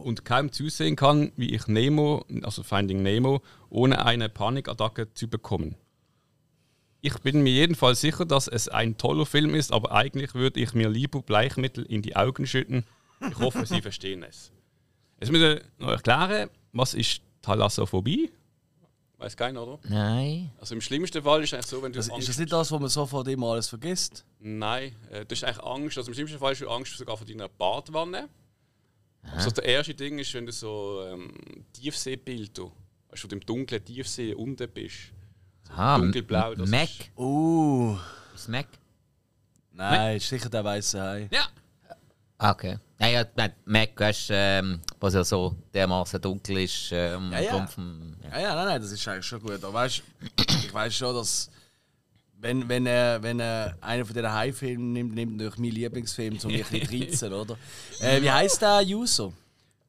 Und 0.00 0.24
kaum 0.24 0.52
zusehen 0.52 0.96
kann, 0.96 1.32
wie 1.36 1.54
ich 1.54 1.66
Nemo, 1.66 2.24
also 2.42 2.62
Finding 2.62 3.02
Nemo, 3.02 3.42
ohne 3.68 4.04
eine 4.04 4.28
Panikattacke 4.28 5.12
zu 5.14 5.28
bekommen. 5.28 5.76
Ich 7.02 7.18
bin 7.20 7.42
mir 7.42 7.52
jedenfalls 7.52 8.00
sicher, 8.00 8.26
dass 8.26 8.46
es 8.46 8.68
ein 8.68 8.98
toller 8.98 9.24
Film 9.24 9.54
ist, 9.54 9.72
aber 9.72 9.92
eigentlich 9.92 10.34
würde 10.34 10.60
ich 10.60 10.74
mir 10.74 10.90
lieber 10.90 11.22
Bleichmittel 11.22 11.84
in 11.84 12.02
die 12.02 12.16
Augen 12.16 12.46
schütten. 12.46 12.84
Ich 13.30 13.38
hoffe, 13.38 13.64
Sie 13.64 13.80
verstehen 13.82 14.22
es. 14.22 14.52
Jetzt 15.18 15.30
müssen 15.30 15.42
wir 15.42 15.62
noch 15.78 15.92
erklären, 15.92 16.50
was 16.72 16.94
ist 16.94 17.22
Thalassophobie? 17.42 18.30
Weiß 19.20 19.36
keiner, 19.36 19.66
oder? 19.66 19.78
Nein. 19.86 20.50
Also 20.58 20.74
im 20.74 20.80
schlimmsten 20.80 21.22
Fall 21.22 21.42
ist 21.42 21.50
es 21.50 21.54
eigentlich 21.54 21.66
so, 21.66 21.82
wenn 21.82 21.92
du 21.92 21.98
Das, 21.98 22.08
Angst 22.08 22.20
ist 22.20 22.28
das 22.30 22.38
nicht 22.38 22.52
das, 22.52 22.72
was 22.72 22.80
man 22.80 22.88
sofort 22.88 23.28
immer 23.28 23.48
alles 23.48 23.68
vergisst? 23.68 24.24
Nein, 24.38 24.96
äh, 25.10 25.26
das 25.26 25.40
ist 25.40 25.44
eigentlich 25.44 25.62
Angst. 25.62 25.98
Also 25.98 26.10
im 26.10 26.14
schlimmsten 26.14 26.38
Fall 26.38 26.52
hast 26.52 26.62
du 26.62 26.68
Angst 26.70 26.96
sogar 26.96 27.18
vor 27.18 27.26
deiner 27.26 27.48
Badwanne. 27.48 28.30
Also 29.22 29.50
das 29.50 29.64
erste 29.64 29.94
Ding 29.94 30.18
ist, 30.18 30.32
wenn 30.34 30.46
du 30.46 30.52
so 30.52 31.02
ähm, 31.06 31.32
Tiefseebilder, 31.72 32.70
weißt 33.10 33.24
du, 33.24 33.28
du 33.28 33.36
im 33.36 33.40
dunklen 33.46 33.84
Tiefsee 33.84 34.34
unten 34.34 34.68
bist. 34.70 34.96
Aha, 35.70 35.98
dunkelblau, 35.98 36.54
das 36.54 36.68
Mac. 36.68 36.82
ist- 36.88 37.10
Uh. 37.16 37.96
Ist 38.34 38.48
Mac? 38.48 38.66
Nein, 39.72 40.16
ist 40.16 40.28
sicher 40.28 40.48
der 40.48 40.64
weiße 40.64 41.00
Hai. 41.00 41.28
Ja, 41.30 41.48
Ah, 42.42 42.52
okay. 42.52 42.78
Naja, 42.98 43.26
nein, 43.36 43.52
Mac, 43.66 43.90
weißt 44.00 44.30
du, 44.30 44.34
ähm, 44.34 44.80
was 44.98 45.12
ja 45.12 45.22
so 45.22 45.54
dermaßen 45.74 46.18
dunkel 46.22 46.56
ist. 46.58 46.88
Ähm, 46.90 47.30
Ja, 47.32 47.40
ja. 47.40 47.66
vom- 47.66 48.16
ja. 48.22 48.30
Ja, 48.30 48.40
ja, 48.40 48.54
nein, 48.54 48.64
nein, 48.66 48.80
das 48.82 48.90
ist 48.92 49.06
eigentlich 49.08 49.26
schon 49.26 49.40
gut. 49.40 49.52
Aber 49.62 49.74
weißt 49.74 50.02
ich 50.48 50.72
weiß 50.72 50.94
schon, 50.94 51.14
dass. 51.14 51.50
Wenn, 52.40 52.68
wenn, 52.68 52.86
er, 52.86 53.22
wenn 53.22 53.38
er 53.38 53.76
einen 53.82 54.04
von 54.04 54.14
diesen 54.14 54.32
Hai-Filmen 54.32 54.92
nimmt, 54.92 55.14
nimmt 55.14 55.32
er 55.32 55.36
natürlich 55.44 55.58
meinen 55.58 55.72
Lieblingsfilm, 55.72 56.38
um 56.42 56.50
mich 56.50 56.64
ein 56.64 56.80
bisschen 56.80 57.12
zu 57.12 57.26
reizen, 57.26 57.32
oder? 57.34 57.58
Äh, 58.00 58.22
wie 58.22 58.30
heißt 58.30 58.62
der 58.62 58.82
User? 58.86 59.32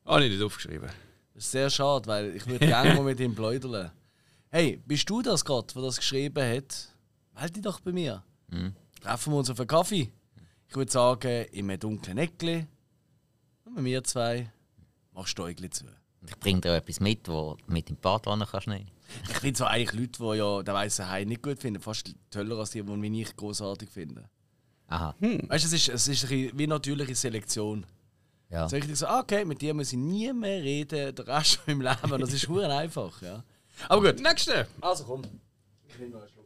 habe 0.06 0.26
ich 0.26 0.32
nicht 0.32 0.44
aufgeschrieben. 0.44 0.90
Das 1.34 1.46
ist 1.46 1.52
sehr 1.52 1.70
schade, 1.70 2.08
weil 2.08 2.36
ich 2.36 2.46
würde 2.46 2.68
gerne 2.68 2.94
mal 2.96 3.04
mit 3.04 3.20
ihm 3.20 3.34
pläudern. 3.34 3.92
Hey, 4.50 4.82
bist 4.86 5.10
du 5.10 5.22
das 5.22 5.46
gerade, 5.46 5.68
der 5.74 5.82
das 5.84 5.98
geschrieben 5.98 6.44
hat? 6.44 6.90
Melde 7.34 7.54
dich 7.54 7.64
doch 7.64 7.80
bei 7.80 7.92
mir. 7.92 8.24
Treffen 9.02 9.32
wir 9.34 9.38
uns 9.38 9.50
auf 9.50 9.60
einen 9.60 9.68
Kaffee. 9.68 10.12
Ich 10.68 10.76
würde 10.76 10.92
sagen, 10.92 11.46
in 11.52 11.70
einem 11.70 11.80
dunklen 11.80 12.18
Eckli. 12.18 12.66
Und 13.64 13.76
mit 13.76 13.84
mir 13.84 14.04
zwei 14.04 14.52
machst 15.14 15.38
du 15.38 15.44
Äugli 15.44 15.70
zu. 15.70 15.86
Ich 16.28 16.38
bringe 16.38 16.62
dir 16.62 16.76
etwas 16.76 17.00
mit, 17.00 17.28
wo 17.28 17.56
du 17.56 17.74
mit 17.74 17.90
in 17.90 17.96
die 17.96 18.02
Badwanne 18.02 18.46
kannst 18.46 18.68
nehmen. 18.68 18.92
Ich 19.30 19.38
finde 19.38 19.58
so 19.58 19.66
eigentlich 19.66 20.00
Leute, 20.00 20.20
die 20.20 20.38
ja 20.38 20.64
den 20.64 20.74
weißen 20.74 21.10
Hai 21.10 21.24
nicht 21.24 21.42
gut 21.42 21.60
finden, 21.60 21.82
fast 21.82 22.14
toller 22.30 22.58
als 22.58 22.72
die, 22.72 22.84
die 22.84 22.92
mich 22.92 23.12
nicht 23.12 23.38
großartig 23.38 23.90
finden. 23.90 24.26
Aha. 24.88 25.16
Weißt 25.20 25.64
du, 25.64 25.68
es 25.68 25.74
ist, 25.74 25.90
es 25.90 26.08
ist 26.08 26.30
wie 26.30 26.68
natürliche 26.68 27.16
Selektion. 27.16 27.86
Ja. 28.50 28.68
So 28.68 28.76
richtig 28.76 28.98
so, 28.98 29.08
ah, 29.08 29.22
okay, 29.22 29.46
mit 29.46 29.62
dir 29.62 29.74
muss 29.74 29.94
ich 29.94 29.98
nie 29.98 30.32
mehr 30.34 30.62
reden, 30.62 31.16
der 31.16 31.28
Rest 31.28 31.56
von 31.56 31.78
meinem 31.78 31.96
Leben. 32.02 32.20
Das 32.20 32.34
ist 32.34 32.50
hure 32.50 32.76
einfach, 32.76 33.22
ja. 33.22 33.44
Aber 33.88 34.12
gut. 34.12 34.22
Nächste. 34.22 34.68
Also 34.82 35.06
komm. 35.06 35.22
Ich 35.88 35.98
nehme 35.98 36.12
noch 36.12 36.22
einen 36.22 36.30
Schluck. 36.30 36.42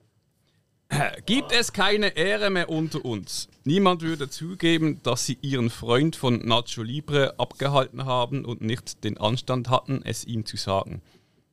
Gibt 1.26 1.52
es 1.52 1.74
keine 1.74 2.16
Ehre 2.16 2.52
mehr 2.52 2.70
unter 2.70 3.04
uns? 3.04 3.50
Niemand 3.64 4.04
würde 4.04 4.30
zugeben, 4.30 5.02
dass 5.02 5.26
sie 5.26 5.40
ihren 5.42 5.72
Freund 5.72 6.16
von 6.16 6.46
Nacho 6.46 6.84
Libre 6.84 7.40
abgehalten 7.40 8.06
haben 8.06 8.46
und 8.46 8.62
nicht 8.62 9.04
den 9.04 9.18
Anstand 9.18 9.70
hatten, 9.70 10.02
es 10.04 10.26
ihm 10.26 10.46
zu 10.46 10.58
sagen. 10.58 11.02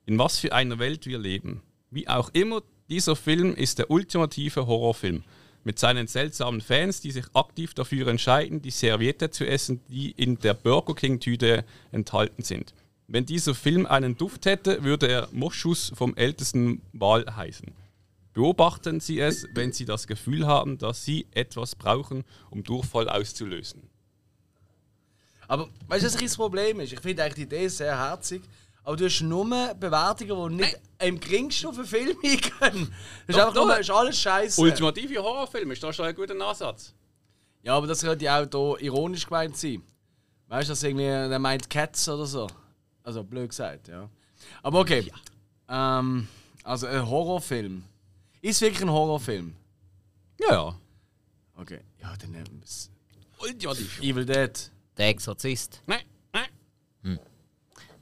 In 0.04 0.18
was 0.18 0.38
für 0.38 0.52
einer 0.52 0.78
Welt 0.78 1.06
wir 1.06 1.18
leben. 1.18 1.62
Wie 1.90 2.09
auch 2.09 2.30
immer, 2.32 2.62
dieser 2.88 3.16
Film 3.16 3.54
ist 3.54 3.78
der 3.78 3.90
ultimative 3.90 4.66
Horrorfilm. 4.66 5.23
Mit 5.64 5.78
seinen 5.78 6.09
seltsamen 6.09 6.61
Fans, 6.61 7.00
die 7.00 7.12
sich 7.12 7.25
aktiv 7.35 7.73
dafür 7.75 8.09
entscheiden, 8.09 8.62
die 8.62 8.73
Serviette 8.73 9.30
zu 9.30 9.47
essen, 9.47 9.80
die 9.88 10.11
in 10.11 10.38
der 10.38 10.54
Burger 10.54 10.94
King-Tüte 10.94 11.64
enthalten 11.92 12.42
sind. 12.42 12.75
Wenn 13.06 13.26
dieser 13.26 13.54
Film 13.54 13.87
einen 13.87 14.16
Duft 14.16 14.47
hätte, 14.47 14.82
würde 14.82 15.06
er 15.06 15.28
Moschus 15.30 15.92
vom 15.94 16.16
ältesten 16.16 16.82
Wal 16.92 17.37
heißen. 17.37 17.73
Beobachten 18.32 18.99
Sie 18.99 19.21
es, 19.21 19.47
wenn 19.54 19.73
Sie 19.73 19.85
das 19.85 20.06
Gefühl 20.06 20.47
haben, 20.47 20.78
dass 20.78 21.04
Sie 21.04 21.26
etwas 21.32 21.76
brauchen, 21.76 22.25
um 22.50 22.64
Durchfall 22.64 23.09
auszulösen. 23.09 23.82
Aber 25.47 25.68
weißt 25.88 26.02
du, 26.02 26.06
was 26.06 26.16
das 26.16 26.37
Problem 26.37 26.80
ist? 26.80 26.92
Ich 26.94 27.00
finde 27.00 27.23
eigentlich 27.23 27.47
die 27.47 27.54
Idee 27.54 27.68
sehr 27.68 27.99
herzig. 27.99 28.42
Aber 28.84 28.96
du 28.96 29.04
hast 29.04 29.20
nur 29.20 29.74
Bewertungen, 29.74 30.58
die 30.58 30.64
nicht 30.64 30.80
im 30.98 31.20
geringsten 31.20 31.68
auf 31.68 31.76
einen 31.76 31.86
Film 31.86 32.16
eingehen. 32.22 32.50
Das 32.60 33.36
ist 33.36 33.38
Doch, 33.38 33.48
einfach 33.48 33.54
nur, 33.54 33.78
ist 33.78 33.90
alles 33.90 34.20
scheiße. 34.20 34.60
Ultimative 34.60 35.22
Horrorfilm 35.22 35.70
ist 35.70 35.82
da 35.82 35.92
schon 35.92 36.06
ein 36.06 36.14
guter 36.14 36.38
Ansatz. 36.40 36.92
Ja, 37.62 37.76
aber 37.76 37.86
das 37.86 38.02
könnte 38.02 38.24
ja 38.24 38.42
auch 38.42 38.78
hier 38.78 38.86
ironisch 38.86 39.24
gemeint 39.24 39.56
sein. 39.56 39.82
Weißt 40.48 40.68
du, 40.68 40.72
dass 40.72 40.82
irgendwie 40.82 41.04
der 41.04 41.38
meint 41.38 41.70
Cats 41.70 42.08
oder 42.08 42.26
so? 42.26 42.48
Also 43.04 43.22
blöd 43.22 43.50
gesagt, 43.50 43.88
ja. 43.88 44.08
Aber 44.62 44.80
okay. 44.80 45.10
Ähm, 45.68 46.28
also 46.64 46.86
ein 46.86 47.08
Horrorfilm. 47.08 47.84
Ist 48.40 48.56
es 48.56 48.60
wirklich 48.62 48.82
ein 48.82 48.90
Horrorfilm? 48.90 49.54
Ja, 50.40 50.52
ja. 50.52 50.74
Okay. 51.56 51.80
Ja, 52.00 52.14
dann 52.16 52.32
nehmen 52.32 52.58
wir 52.58 52.64
es. 52.64 52.90
Ultimativ. 53.38 54.00
Evil 54.02 54.26
Dead. 54.26 54.70
Der 54.96 55.08
Exorzist. 55.08 55.80
Nein, 55.86 55.98
nein. 55.98 56.12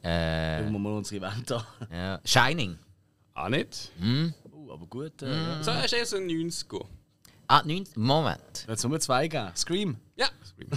Äh, 0.02 0.62
wir 0.70 0.78
mal 0.78 0.92
unsere 0.92 1.16
Event 1.24 1.52
an. 1.52 1.62
ja. 1.92 2.20
Shining. 2.24 2.78
Auch 3.34 3.48
nicht. 3.48 3.90
Uh, 4.02 4.72
aber 4.72 4.86
gut. 4.86 5.22
Äh, 5.22 5.30
ja. 5.30 5.62
So, 5.62 5.70
ist 5.72 5.92
eher 5.92 6.06
so 6.06 6.16
ein 6.16 6.24
90er. 6.28 6.84
Ah, 7.48 7.62
90. 7.64 7.96
Moment. 7.96 8.64
Jetzt 8.68 8.84
nur 8.86 9.00
zwei 9.00 9.26
geben. 9.28 9.50
Scream. 9.56 9.96
Ja. 10.16 10.28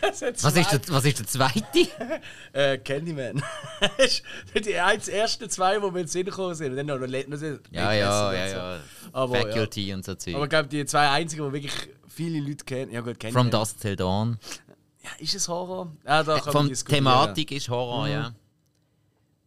Was 0.00 0.20
ist 0.20 0.72
der, 0.72 0.80
was 0.88 1.04
ist 1.04 1.18
der 1.20 1.26
zweite? 1.26 1.62
Äh, 2.52 2.78
Candyman. 2.78 3.40
das 3.98 4.20
sind 4.52 4.66
die 4.66 4.72
ersten 4.72 5.48
zwei, 5.48 5.74
die 5.76 5.80
mir 5.80 5.86
in 5.88 5.94
den 5.94 6.06
Sinn 6.08 6.24
gekommen 6.26 6.54
sind. 6.54 6.70
Und 6.72 6.76
dann 6.76 6.86
noch 6.86 6.98
noch- 6.98 7.08
ja, 7.70 7.92
ja, 7.92 8.32
ja, 8.32 8.46
ja. 8.48 8.80
Aber, 9.12 9.38
ja. 9.38 9.46
Faculty 9.46 9.94
und 9.94 10.04
so 10.04 10.14
Zeug. 10.16 10.34
Aber 10.34 10.44
ich 10.44 10.50
glaube, 10.50 10.68
die 10.68 10.84
zwei 10.86 11.08
einzigen, 11.08 11.46
die 11.46 11.52
wirklich 11.52 11.72
viele 12.08 12.40
Leute 12.40 12.64
kennen. 12.64 12.90
Ja, 12.92 13.00
gut, 13.00 13.22
From 13.22 13.32
Candyman. 13.32 13.50
Dusk 13.52 13.80
Till 13.80 13.96
Dawn. 13.96 14.38
Ja, 15.04 15.10
ist 15.18 15.34
es 15.34 15.48
Horror? 15.48 15.92
Ja, 16.04 16.22
da 16.22 16.38
kann 16.38 16.54
man. 16.54 16.72
Thematik 16.72 17.50
ist 17.52 17.68
Horror, 17.68 18.08
ja. 18.08 18.34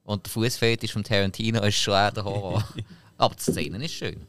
Und 0.03 0.25
der 0.25 0.31
Fußfetisch 0.31 0.93
von 0.93 1.03
Tarantino 1.03 1.61
ist 1.63 1.77
schon 1.77 1.93
auch 1.93 2.11
der 2.11 2.23
Horror. 2.23 2.67
Aber 3.17 3.35
die 3.35 3.41
Szene 3.41 3.83
ist 3.83 3.93
schön. 3.93 4.27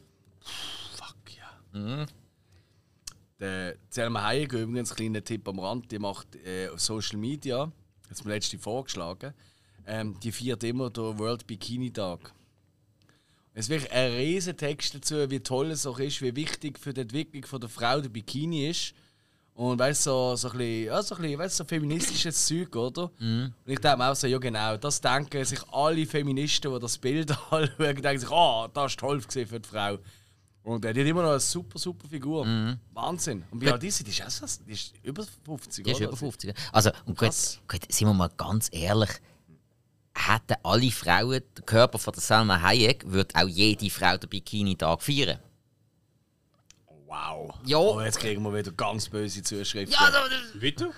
Fuck, 0.95 1.15
ja. 1.37 2.05
Der 3.39 3.75
Selma 3.89 4.23
Hayek, 4.23 4.53
übrigens, 4.53 4.95
kleiner 4.95 5.23
Tipp 5.23 5.47
am 5.47 5.59
Rand, 5.59 5.91
die 5.91 5.99
macht 5.99 6.35
äh, 6.37 6.69
auf 6.69 6.79
Social 6.79 7.19
Media, 7.19 7.71
hat 8.09 8.25
mir 8.25 8.33
letzte 8.33 8.57
vorgeschlagen, 8.57 9.33
ähm, 9.85 10.19
die 10.21 10.31
viert 10.31 10.63
immer 10.63 10.89
den 10.89 11.19
World 11.19 11.45
Bikini 11.45 11.91
Tag. 11.91 12.33
Es 13.53 13.65
ist 13.65 13.69
wirklich 13.69 13.91
ein 13.91 14.11
riesen 14.13 14.57
Text 14.57 14.95
dazu, 14.95 15.29
wie 15.29 15.39
toll 15.39 15.71
es 15.71 15.85
auch 15.85 15.99
ist, 15.99 16.21
wie 16.21 16.35
wichtig 16.35 16.79
für 16.79 16.93
die 16.93 17.01
Entwicklung 17.01 17.45
von 17.45 17.59
der 17.59 17.69
Frau 17.69 18.01
der 18.01 18.09
Bikini 18.09 18.69
ist. 18.69 18.93
Und 19.57 19.79
weißt 19.79 20.05
du, 20.05 20.11
so, 20.11 20.35
so 20.35 20.51
ein 20.51 20.57
bisschen, 20.59 20.85
ja, 20.85 21.01
so 21.01 21.15
ein 21.15 21.21
bisschen, 21.21 21.39
weißt, 21.39 21.59
du, 21.59 21.63
so 21.63 21.67
feministisches 21.67 22.45
Zeug, 22.47 22.75
oder? 22.75 23.09
Und 23.19 23.53
ich 23.65 23.79
denke 23.79 23.97
mir 23.97 24.11
auch 24.11 24.15
so, 24.15 24.27
ja 24.27 24.37
genau, 24.37 24.77
das 24.77 25.01
denken 25.01 25.43
sich 25.43 25.59
alle 25.71 26.05
Feministen, 26.05 26.71
die 26.71 26.79
das 26.79 26.95
Bild 26.99 27.31
anschauen, 27.49 27.71
denken 27.79 28.19
sich, 28.19 28.31
ah, 28.31 28.69
das 28.71 28.91
ist 28.91 28.99
toll 28.99 29.19
gewesen 29.19 29.47
für 29.47 29.59
die 29.59 29.67
Frau. 29.67 29.97
Und 30.61 30.85
äh, 30.85 30.93
die 30.93 31.01
hat 31.01 31.07
immer 31.07 31.23
noch 31.23 31.31
eine 31.31 31.39
super, 31.39 31.79
super 31.79 32.07
Figur. 32.07 32.45
Wahnsinn. 32.93 33.45
Und 33.49 33.59
wie 33.59 33.71
alt 33.71 33.83
ist 33.83 33.97
sie? 33.97 34.03
Die 34.03 34.11
ist, 34.11 34.21
auch 34.21 34.29
so, 34.29 34.45
die 34.67 34.73
ist 34.73 34.93
über 35.01 35.25
50, 35.45 35.83
Die 35.83 35.89
ist 35.89 35.97
oder? 35.97 36.07
über 36.09 36.17
50. 36.17 36.53
Also, 36.71 36.91
und 37.07 37.17
gut, 37.17 37.31
gut, 37.67 37.91
sind 37.91 38.07
wir 38.07 38.13
mal 38.13 38.29
ganz 38.37 38.69
ehrlich, 38.71 39.09
hätten 40.13 40.55
alle 40.61 40.91
Frauen 40.91 41.41
den 41.57 41.65
Körper 41.65 41.97
von 41.97 42.13
der 42.13 42.21
Salma 42.21 42.61
Hayek, 42.61 43.09
würde 43.09 43.33
auch 43.33 43.47
jede 43.47 43.89
Frau 43.89 44.17
den 44.17 44.29
Bikini-Tag 44.29 45.01
feiern. 45.01 45.39
Wow. 47.07 47.53
Ja. 47.65 47.77
Oh, 47.77 48.01
jetzt 48.01 48.19
kriegen 48.19 48.43
wir 48.43 48.53
wieder 48.53 48.71
ganz 48.71 49.07
böse 49.09 49.41
Zuschriften. 49.41 49.93
Ja, 49.93 49.99
also, 50.07 50.17
Bitte? 50.59 50.91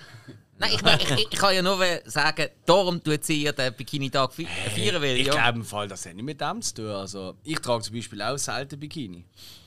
nein, 0.58 0.72
ich, 0.74 0.82
ich, 0.82 1.10
ich, 1.10 1.18
ich 1.32 1.38
kann 1.38 1.54
ja 1.54 1.62
nur 1.62 1.78
sagen, 2.04 2.48
darum 2.66 3.02
tut 3.02 3.24
sie 3.24 3.42
ihr 3.44 3.52
den 3.52 3.72
Bikini-Tag 3.74 4.32
fe- 4.32 4.46
feiern, 4.74 5.00
weil 5.00 5.16
Ich 5.18 5.26
ja. 5.28 5.32
glaube 5.34 5.58
im 5.60 5.64
Fall, 5.64 5.86
das 5.86 6.04
hat 6.06 6.14
nicht 6.14 6.24
mit 6.24 6.40
dem 6.40 6.60
zu 6.62 6.74
tun. 6.74 6.90
Also, 6.90 7.36
ich 7.44 7.58
trage 7.60 7.84
zum 7.84 7.94
Beispiel 7.94 8.20
auch 8.22 8.36
selten 8.36 8.80
Bikini. 8.80 9.24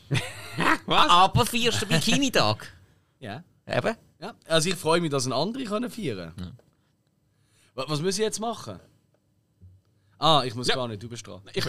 Was? 0.85 1.09
Aber 1.09 1.45
feierst 1.45 1.81
du 1.81 1.85
den 1.85 1.99
Bikini-Tag? 1.99 2.71
Ja. 3.19 3.41
Eben. 3.65 3.95
ja. 4.19 4.33
Also 4.47 4.67
ich 4.67 4.75
freue 4.75 4.99
mich, 4.99 5.09
dass 5.09 5.25
ein 5.25 5.31
andere 5.31 5.63
können 5.63 5.89
feiern 5.89 6.35
können. 6.35 6.57
Was, 7.73 7.87
was 7.87 8.01
muss 8.01 8.15
ich 8.15 8.19
jetzt 8.19 8.41
machen? 8.41 8.77
Ah, 10.25 10.43
ich 10.45 10.55
muss 10.55 10.67
Ja. 10.69 10.75
gar 10.75 10.87
nicht 10.87 11.03
überstrahlen. 11.03 11.41
Ich, 11.53 11.65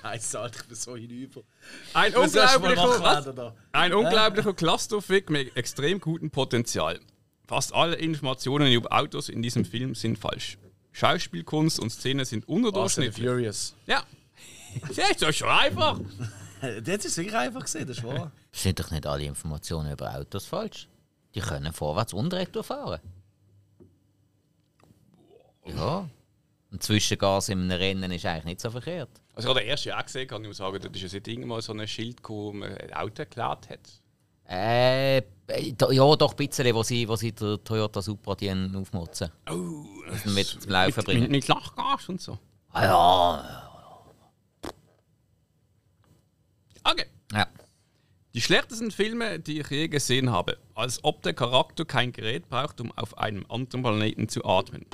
Scheiße, 0.00 0.40
Alter, 0.40 0.60
ich 0.60 0.66
bin 0.66 0.76
so 0.76 0.96
hinüber. 0.96 1.42
ein 1.92 2.12
du 2.12 2.20
unglaublicher, 2.22 3.54
ein 3.72 3.92
unglaublicher 3.94 4.54
Clusterfick 4.54 5.30
mit 5.30 5.56
extrem 5.56 6.00
gutem 6.00 6.30
Potenzial. 6.30 6.98
Fast 7.46 7.72
alle 7.74 7.94
Informationen 7.96 8.72
über 8.72 8.92
Autos 8.92 9.28
in 9.28 9.40
diesem 9.42 9.64
Film 9.64 9.94
sind 9.94 10.18
falsch. 10.18 10.58
Schauspielkunst 10.92 11.78
und 11.78 11.90
Szene 11.90 12.24
sind 12.24 12.48
unterdurchschnittlich. 12.48 13.24
Furious. 13.24 13.74
Ja. 13.86 14.02
Ja, 14.94 15.06
ist 15.10 15.22
doch 15.22 15.32
schon 15.32 15.48
einfach. 15.48 16.00
Das 16.82 17.04
ist 17.04 17.18
wirklich 17.18 17.36
einfach 17.36 17.60
gesehen, 17.60 17.86
das 17.86 17.98
ist 17.98 18.04
wahr. 18.04 18.32
Sind 18.50 18.80
doch 18.80 18.90
nicht 18.90 19.06
alle 19.06 19.24
Informationen 19.24 19.92
über 19.92 20.14
Autos 20.14 20.46
falsch? 20.46 20.88
Die 21.34 21.40
können 21.40 21.74
vorwärts 21.74 22.14
und 22.14 22.32
retour 22.32 22.64
fahren. 22.64 23.00
Ja. 25.66 26.08
Ein 26.74 26.80
Zwischengas 26.80 27.50
in 27.50 27.60
einem 27.60 27.70
Rennen 27.78 28.10
ist 28.10 28.26
eigentlich 28.26 28.44
nicht 28.46 28.60
so 28.60 28.68
verkehrt. 28.68 29.08
Also, 29.32 29.48
ich 29.48 29.54
habe 29.54 29.60
den 29.60 29.68
ersten 29.68 29.88
Jahr 29.90 30.02
gesehen, 30.02 30.26
kann 30.26 30.42
ich 30.42 30.46
nur 30.48 30.54
sagen, 30.54 30.80
dort 30.82 30.96
ist 30.96 31.02
ja 31.02 31.08
seit 31.08 31.28
irgendwann 31.28 31.60
so 31.60 31.72
ein 31.72 31.86
Schild 31.86 32.16
gekommen, 32.16 32.40
wo 32.40 32.52
man 32.52 32.76
ein 32.76 32.92
Auto 32.94 33.22
erklärt 33.22 33.70
hat. 33.70 33.80
Äh, 34.48 35.18
ja, 35.18 36.16
doch 36.16 36.32
ein 36.32 36.36
bisschen, 36.36 36.74
wo 36.74 36.82
sie, 36.82 37.08
wo 37.08 37.14
sie 37.14 37.30
der 37.30 37.62
Toyota 37.62 38.02
Supra 38.02 38.34
die 38.34 38.50
aufmotzen. 38.50 39.30
Oh, 39.48 39.84
Das 40.10 40.24
mit 40.24 40.46
zum 40.46 40.68
Laufen 40.68 40.94
mit, 40.96 41.06
bringen. 41.06 41.20
mit, 41.22 41.30
mit 41.30 41.48
Lachgas 41.48 42.08
und 42.08 42.20
so. 42.20 42.38
Ah 42.72 42.84
ja. 42.84 43.70
Okay. 46.82 47.06
Ja. 47.32 47.46
Die 48.34 48.40
schlechtesten 48.40 48.90
Filme, 48.90 49.38
die 49.38 49.60
ich 49.60 49.70
je 49.70 49.86
gesehen 49.86 50.32
habe. 50.32 50.58
Als 50.74 51.04
ob 51.04 51.22
der 51.22 51.34
Charakter 51.34 51.84
kein 51.84 52.10
Gerät 52.10 52.48
braucht, 52.48 52.80
um 52.80 52.90
auf 52.98 53.16
einem 53.16 53.46
anderen 53.48 53.82
Planeten 53.84 54.28
zu 54.28 54.44
atmen. 54.44 54.84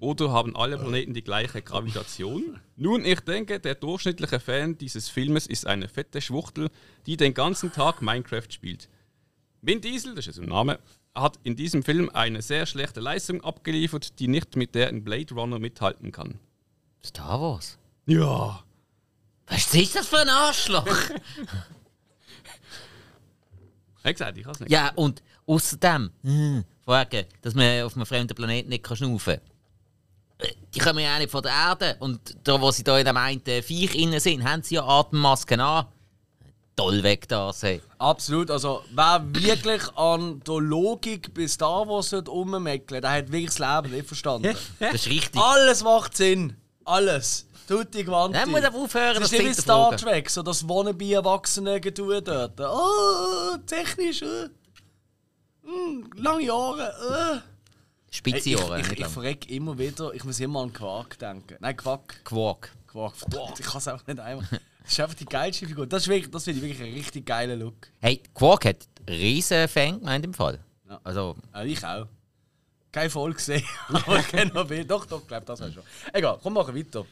Oder 0.00 0.32
haben 0.32 0.56
alle 0.56 0.78
Planeten 0.78 1.12
die 1.12 1.22
gleiche 1.22 1.60
Gravitation? 1.60 2.58
Nun, 2.76 3.04
ich 3.04 3.20
denke, 3.20 3.60
der 3.60 3.74
durchschnittliche 3.74 4.40
Fan 4.40 4.78
dieses 4.78 5.10
Filmes 5.10 5.46
ist 5.46 5.66
eine 5.66 5.88
fette 5.88 6.22
Schwuchtel, 6.22 6.70
die 7.04 7.18
den 7.18 7.34
ganzen 7.34 7.70
Tag 7.70 8.00
Minecraft 8.00 8.50
spielt. 8.50 8.88
Vin 9.60 9.82
Diesel, 9.82 10.14
das 10.14 10.26
ist 10.26 10.38
ein 10.38 10.48
Name, 10.48 10.78
hat 11.14 11.38
in 11.42 11.54
diesem 11.54 11.82
Film 11.82 12.08
eine 12.14 12.40
sehr 12.40 12.64
schlechte 12.64 13.00
Leistung 13.00 13.44
abgeliefert, 13.44 14.18
die 14.18 14.28
nicht 14.28 14.56
mit 14.56 14.74
der 14.74 14.88
in 14.88 15.04
Blade 15.04 15.34
Runner 15.34 15.58
mithalten 15.58 16.12
kann. 16.12 16.40
Star 17.04 17.38
Wars. 17.38 17.78
Ja. 18.06 18.64
Was 19.48 19.74
ist 19.74 19.96
das 19.96 20.06
für 20.06 20.18
ein 20.20 20.28
Arschloch? 20.28 20.86
Ich 24.02 24.12
gesagt, 24.12 24.38
ich 24.38 24.44
kann 24.44 24.52
es 24.54 24.60
nicht. 24.60 24.72
ja, 24.72 24.92
und 24.94 25.22
außerdem, 25.46 26.10
hm, 26.22 26.64
Frage, 26.82 27.26
dass 27.42 27.54
man 27.54 27.82
auf 27.82 27.94
einem 27.94 28.06
fremden 28.06 28.34
Planeten 28.34 28.70
nicht 28.70 28.86
schnaufen 28.96 29.34
kann. 29.34 29.49
Die 30.80 30.84
kommen 30.84 30.98
ja 31.00 31.14
auch 31.14 31.18
nicht 31.18 31.30
von 31.30 31.42
der 31.42 31.52
Erde. 31.52 31.96
Und 32.00 32.36
da, 32.44 32.60
wo 32.60 32.70
sie 32.70 32.84
da 32.84 32.98
in 32.98 33.04
dem 33.04 33.16
einen 33.16 33.42
Viech 33.42 33.94
innen 33.94 34.20
sind, 34.20 34.44
haben 34.44 34.62
sie 34.62 34.76
ja 34.76 34.84
Atemmasken 34.84 35.60
an. 35.60 35.86
Toll 36.76 37.02
weg 37.02 37.28
da, 37.28 37.52
hey. 37.60 37.82
Absolut, 37.98 38.50
also 38.50 38.82
wer 38.94 39.22
wirklich 39.34 39.82
an 39.96 40.40
der 40.46 40.60
Logik 40.60 41.34
bis 41.34 41.58
da, 41.58 41.66
was 41.86 42.14
rummeckeln 42.14 43.02
der 43.02 43.10
hat 43.10 43.30
wirklich 43.30 43.54
das 43.54 43.58
Leben 43.58 43.94
nicht 43.94 44.06
verstanden. 44.06 44.56
Das 44.78 44.94
ist 44.94 45.08
richtig. 45.08 45.38
Alles 45.38 45.84
macht 45.84 46.16
Sinn. 46.16 46.56
Alles. 46.86 47.46
Tutti 47.68 48.02
quanti. 48.02 48.38
Dann 48.38 48.50
muss 48.50 48.64
aufhören, 48.64 49.20
das 49.20 49.30
das 49.30 49.32
ist 49.32 49.38
nicht 49.38 49.58
wie 49.58 49.60
Star. 49.60 49.96
Trek, 49.96 50.30
so 50.30 50.42
das 50.42 50.66
Wannabe-Erwachsene-Getue 50.66 52.22
dort. 52.22 52.58
Oh, 52.60 53.56
technisch, 53.66 54.22
äh. 54.22 54.48
Hm, 55.62 56.10
lange 56.16 56.44
Jahre, 56.44 57.42
äh. 57.44 57.49
Spitze 58.10 58.50
ich, 58.50 58.58
Ohren, 58.58 58.80
ich, 58.80 58.90
ich, 58.92 59.00
ich 59.00 59.06
verreck 59.06 59.48
immer 59.50 59.78
wieder, 59.78 60.12
ich 60.12 60.24
muss 60.24 60.40
immer 60.40 60.60
an 60.62 60.72
Quark 60.72 61.18
denken. 61.18 61.56
Nein, 61.60 61.76
Quack. 61.76 62.24
Quark. 62.24 62.72
Quark, 62.88 63.14
verdammt, 63.16 63.60
ich 63.60 63.66
kann 63.66 63.78
es 63.78 63.86
einfach 63.88 64.06
nicht 64.06 64.18
einfach. 64.18 64.48
Das 64.82 64.92
ist 64.92 65.00
einfach 65.00 65.14
die 65.14 65.24
geilste 65.26 65.66
Figur. 65.68 65.86
Das, 65.86 66.02
ist 66.02 66.08
wirklich, 66.08 66.30
das 66.30 66.42
finde 66.44 66.58
ich 66.60 66.64
wirklich 66.66 66.86
einen 66.86 66.96
richtig 66.96 67.24
geilen 67.24 67.60
Look. 67.60 67.74
Hey, 68.00 68.20
Quark 68.34 68.64
hat 68.64 68.88
riesen 69.08 69.68
Fan 69.68 70.00
gemeint 70.00 70.24
im 70.24 70.34
Fall. 70.34 70.58
Ja. 70.88 71.00
Also, 71.04 71.36
Ja, 71.54 71.62
ich 71.62 71.84
auch. 71.84 72.06
Keine 72.90 73.10
Folge 73.10 73.36
gesehen, 73.36 73.64
aber 73.88 74.18
ich 74.18 74.26
kenne 74.26 74.52
noch. 74.52 74.66
Doch, 74.66 75.06
doch, 75.06 75.20
ich 75.22 75.28
glaube, 75.28 75.46
das 75.46 75.60
war 75.60 75.70
schon. 75.70 75.84
Egal, 76.12 76.38
komm, 76.42 76.54
machen 76.54 76.74
weiter. 76.74 77.06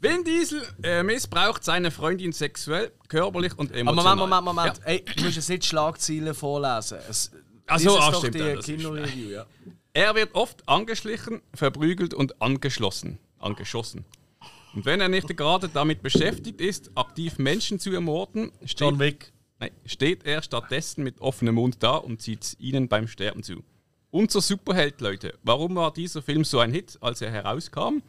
Vin 0.00 0.24
Diesel 0.24 0.62
äh, 0.82 1.02
missbraucht 1.04 1.62
seine 1.62 1.90
Freundin 1.92 2.32
sexuell, 2.32 2.92
körperlich 3.08 3.56
und 3.56 3.70
Aber 3.70 3.78
emotional. 3.80 4.16
Moment, 4.16 4.44
Moment, 4.44 4.44
Moment. 4.44 4.78
Ja. 4.78 4.84
Ey, 4.84 5.04
du 5.04 5.24
musst 5.24 5.36
jetzt 5.36 5.48
nicht 5.48 5.62
die 5.62 5.68
Schlagzeilen 5.68 6.34
vorlesen. 6.34 6.98
Es, 7.08 7.30
Ach 7.66 7.78
so, 7.78 7.84
lies 7.90 7.94
jetzt 7.94 8.02
ah, 8.02 8.10
doch 8.10 8.18
stimmt, 8.18 8.34
die 8.34 8.38
ja, 8.38 8.46
das 8.56 8.58
ist- 8.58 8.64
Kino-Review, 8.64 9.28
ja. 9.30 9.46
Er 9.92 10.14
wird 10.14 10.34
oft 10.34 10.68
angeschlichen, 10.68 11.42
verprügelt 11.54 12.14
und 12.14 12.40
angeschlossen. 12.40 13.18
Angeschossen. 13.38 14.04
Und 14.74 14.84
wenn 14.84 15.00
er 15.00 15.08
nicht 15.08 15.36
gerade 15.36 15.68
damit 15.68 16.02
beschäftigt 16.02 16.60
ist, 16.60 16.90
aktiv 16.94 17.38
Menschen 17.38 17.80
zu 17.80 17.92
ermorden, 17.92 18.52
steht, 18.64 19.32
nein, 19.58 19.70
steht 19.86 20.24
er 20.24 20.42
stattdessen 20.42 21.02
mit 21.04 21.20
offenem 21.20 21.56
Mund 21.56 21.82
da 21.82 21.96
und 21.96 22.20
zieht 22.20 22.56
ihnen 22.58 22.88
beim 22.88 23.08
Sterben 23.08 23.42
zu. 23.42 23.64
Unser 24.10 24.40
Superheld, 24.40 25.00
Leute. 25.00 25.38
Warum 25.42 25.76
war 25.76 25.92
dieser 25.92 26.22
Film 26.22 26.44
so 26.44 26.60
ein 26.60 26.72
Hit, 26.72 26.98
als 27.00 27.20
er 27.20 27.30
herauskam? 27.30 28.02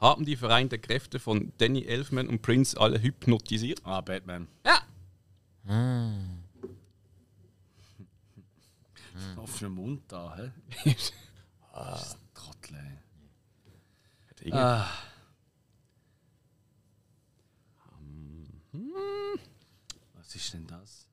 Haben 0.00 0.24
die 0.24 0.36
vereinten 0.36 0.80
Kräfte 0.80 1.18
von 1.18 1.52
Danny 1.58 1.84
Elfman 1.84 2.28
und 2.28 2.42
Prince 2.42 2.78
alle 2.78 3.00
hypnotisiert? 3.00 3.80
Ah, 3.84 4.00
Batman. 4.00 4.46
Ja! 4.64 4.82
Offener 9.48 9.70
Mund 9.70 10.02
da, 10.12 10.36
hä? 10.36 10.52
ah, 11.72 12.04
Trottel, 12.34 12.76
ey. 14.42 14.52
Ah. 14.52 14.86
Was 20.14 20.34
ist 20.34 20.52
denn 20.52 20.66
das? 20.66 21.07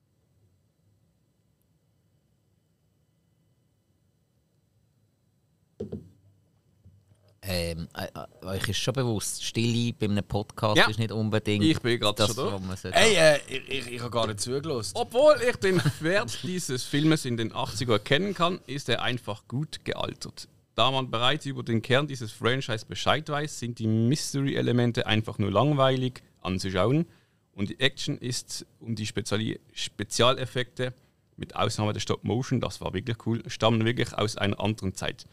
Ähm, 7.48 7.86
äh, 7.96 8.06
äh, 8.06 8.46
euch 8.46 8.68
ist 8.68 8.78
schon 8.78 8.94
bewusst, 8.94 9.44
Stille 9.44 9.92
bei 9.92 10.06
einem 10.06 10.24
Podcast 10.24 10.76
Ja. 10.76 10.88
ist 10.88 10.98
nicht 10.98 11.12
unbedingt 11.12 11.64
Ich 11.64 11.80
bin 11.80 11.98
gerade 12.00 12.16
das, 12.16 12.34
schon 12.34 12.62
da. 12.82 12.88
Ey, 12.90 13.14
äh, 13.14 13.38
ich, 13.48 13.68
ich, 13.68 13.92
ich 13.92 14.00
habe 14.00 14.10
gar 14.10 14.26
nicht 14.26 14.40
zugelassen. 14.40 14.92
Obwohl 14.96 15.36
ich 15.48 15.56
den 15.56 15.80
Wert 16.00 16.38
dieses 16.42 16.82
Filmes 16.84 17.24
in 17.24 17.36
den 17.36 17.52
80er 17.52 17.92
erkennen 17.92 18.34
kann, 18.34 18.60
ist 18.66 18.88
er 18.88 19.02
einfach 19.02 19.46
gut 19.46 19.84
gealtert. 19.84 20.48
Da 20.74 20.90
man 20.90 21.10
bereits 21.10 21.46
über 21.46 21.62
den 21.62 21.80
Kern 21.82 22.06
dieses 22.06 22.32
Franchise 22.32 22.84
Bescheid 22.84 23.28
weiß, 23.28 23.58
sind 23.60 23.78
die 23.78 23.86
Mystery-Elemente 23.86 25.06
einfach 25.06 25.38
nur 25.38 25.50
langweilig 25.50 26.22
anzuschauen 26.42 27.06
und 27.52 27.70
die 27.70 27.80
Action 27.80 28.18
ist 28.18 28.66
und 28.80 28.98
die 28.98 29.06
Speziali 29.06 29.58
Spezialeffekte, 29.72 30.92
mit 31.36 31.54
Ausnahme 31.54 31.92
der 31.92 32.00
Stop-Motion, 32.00 32.60
das 32.60 32.80
war 32.80 32.92
wirklich 32.94 33.16
cool, 33.26 33.42
stammen 33.46 33.84
wirklich 33.84 34.12
aus 34.14 34.36
einer 34.36 34.58
anderen 34.60 34.94
Zeit. 34.94 35.26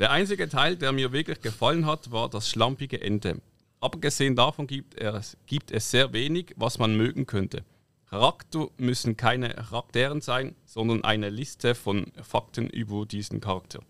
Der 0.00 0.10
einzige 0.10 0.48
Teil, 0.48 0.76
der 0.76 0.92
mir 0.92 1.12
wirklich 1.12 1.40
gefallen 1.40 1.86
hat, 1.86 2.10
war 2.10 2.28
das 2.28 2.48
schlampige 2.48 3.00
Ende. 3.00 3.40
Abgesehen 3.80 4.34
davon 4.34 4.66
gibt 4.66 4.96
es, 4.96 5.36
gibt 5.46 5.70
es 5.70 5.90
sehr 5.90 6.12
wenig, 6.12 6.52
was 6.56 6.78
man 6.78 6.96
mögen 6.96 7.26
könnte. 7.26 7.64
Charakter 8.10 8.68
müssen 8.76 9.16
keine 9.16 9.50
Charakteren 9.50 10.20
sein, 10.20 10.56
sondern 10.64 11.04
eine 11.04 11.30
Liste 11.30 11.74
von 11.74 12.12
Fakten 12.22 12.68
über 12.68 13.06
diesen 13.06 13.40
Charakter. 13.40 13.80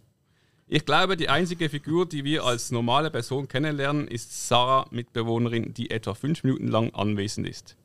Ich 0.66 0.84
glaube, 0.84 1.16
die 1.16 1.28
einzige 1.28 1.68
Figur, 1.68 2.06
die 2.06 2.24
wir 2.24 2.44
als 2.44 2.70
normale 2.70 3.10
Person 3.10 3.48
kennenlernen, 3.48 4.08
ist 4.08 4.48
Sarah, 4.48 4.86
Mitbewohnerin, 4.90 5.74
die 5.74 5.90
etwa 5.90 6.14
fünf 6.14 6.42
Minuten 6.42 6.68
lang 6.68 6.94
anwesend 6.94 7.46
ist. 7.46 7.76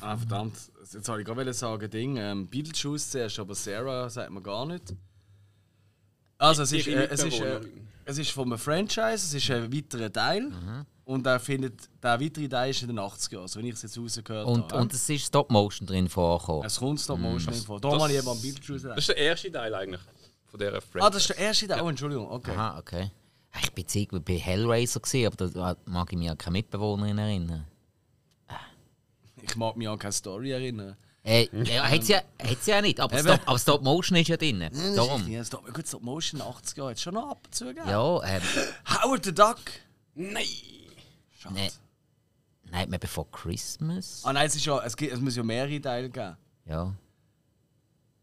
Ah, 0.00 0.16
verdammt. 0.16 0.56
Jetzt 0.92 1.08
wollte 1.08 1.22
ich 1.22 1.26
gerade 1.26 1.52
sagen, 1.52 1.90
Ding, 1.90 2.16
ähm, 2.16 2.46
Beetlejuice 2.48 3.10
zuerst, 3.10 3.38
aber 3.38 3.54
Sarah 3.54 4.10
sagt 4.10 4.30
man 4.30 4.42
gar 4.42 4.66
nicht. 4.66 4.94
Also, 6.38 6.62
es 6.62 6.72
ist, 6.72 6.86
äh, 6.86 7.08
es 7.10 7.22
ist, 7.22 7.40
äh, 7.40 7.60
es 8.04 8.18
ist 8.18 8.30
von 8.30 8.44
einem 8.44 8.58
Franchise, 8.58 9.14
es 9.14 9.34
ist 9.34 9.50
ein 9.50 9.72
weiterer 9.72 10.12
Teil. 10.12 10.52
Und 11.04 11.24
der, 11.24 11.38
findet, 11.38 11.88
der 12.02 12.20
weitere 12.20 12.48
Teil 12.48 12.70
ist 12.70 12.82
in 12.82 12.88
den 12.88 12.98
80er 12.98 13.34
Jahren, 13.34 13.46
so 13.46 13.60
wie 13.60 13.68
ich 13.68 13.74
es 13.74 13.82
jetzt 13.82 13.96
rausgehört 13.96 14.44
Und, 14.44 14.72
habe. 14.72 14.82
und 14.82 14.92
es 14.92 15.08
ist 15.08 15.26
Stop-Motion 15.26 15.86
drin 15.86 16.08
vorgekommen. 16.08 16.66
es 16.66 16.78
kommt 16.80 17.00
Stop 17.00 17.20
Motion 17.20 17.54
mm. 17.54 17.58
vor. 17.58 17.80
Da 17.80 18.08
ich 18.08 18.16
eben 18.16 18.28
am 18.28 18.42
Beetlejuice 18.42 18.82
Das 18.82 18.98
ist 18.98 19.08
der 19.10 19.16
erste 19.16 19.52
Teil 19.52 19.72
eigentlich 19.72 20.00
von 20.46 20.58
dieser 20.58 20.80
Franchise. 20.80 21.04
Ah, 21.04 21.10
das 21.10 21.22
ist 21.22 21.28
der 21.28 21.38
erste 21.38 21.68
Teil. 21.68 21.80
Oh, 21.80 21.88
Entschuldigung, 21.88 22.28
okay. 22.28 22.50
Aha, 22.50 22.78
okay. 22.80 23.12
Ich 23.62 23.72
bin 23.72 23.84
irgendwie 23.88 24.18
bei 24.18 24.38
Hellraiser, 24.38 24.98
gewesen, 24.98 25.26
aber 25.26 25.48
da 25.48 25.76
mag 25.84 26.12
ich 26.12 26.18
mich 26.18 26.28
an 26.28 26.38
keine 26.38 26.52
Mitbewohnerin 26.54 27.18
erinnern. 27.18 27.64
Ich 29.40 29.54
mag 29.54 29.76
mich 29.76 29.88
an 29.88 29.98
keine 29.98 30.12
Story 30.12 30.50
erinnern. 30.50 30.96
Äh, 31.26 31.48
ja, 31.64 31.90
hat 31.90 32.04
sie 32.04 32.12
ja, 32.12 32.22
hat 32.40 32.62
sie 32.62 32.70
ja 32.70 32.80
nicht, 32.80 33.00
aber. 33.00 33.18
Stop, 33.18 33.40
aber 33.46 33.58
Stop 33.58 33.82
Motion 33.82 34.16
ist 34.16 34.28
ja 34.28 34.36
drin. 34.36 34.70
Darum. 34.94 35.28
Ja, 35.28 35.44
Stop, 35.44 35.74
gut, 35.74 35.88
Stop 35.88 36.02
Motion 36.02 36.40
80 36.40 36.76
Jahre, 36.76 36.90
hat 36.90 36.96
es 36.98 37.02
schon 37.02 37.14
noch 37.14 37.30
ab 37.30 37.40
und 37.44 37.52
zu 37.52 37.64
gegeben. 37.64 37.88
Ja, 37.88 38.22
ähm, 38.22 38.42
Howard 38.88 39.24
the 39.24 39.34
Duck! 39.34 39.58
Nein! 40.14 40.44
Schade. 41.36 41.54
ne, 41.54 41.68
Nightmare 42.70 43.00
Before 43.00 43.26
Christmas? 43.32 44.22
Ah 44.24 44.32
nein, 44.32 44.46
es, 44.46 44.54
ist 44.54 44.66
ja, 44.66 44.80
es, 44.84 44.96
gibt, 44.96 45.12
es 45.12 45.20
muss 45.20 45.34
ja 45.34 45.42
mehrere 45.42 45.80
Teile 45.80 46.08
geben. 46.08 46.36
Ja. 46.64 46.94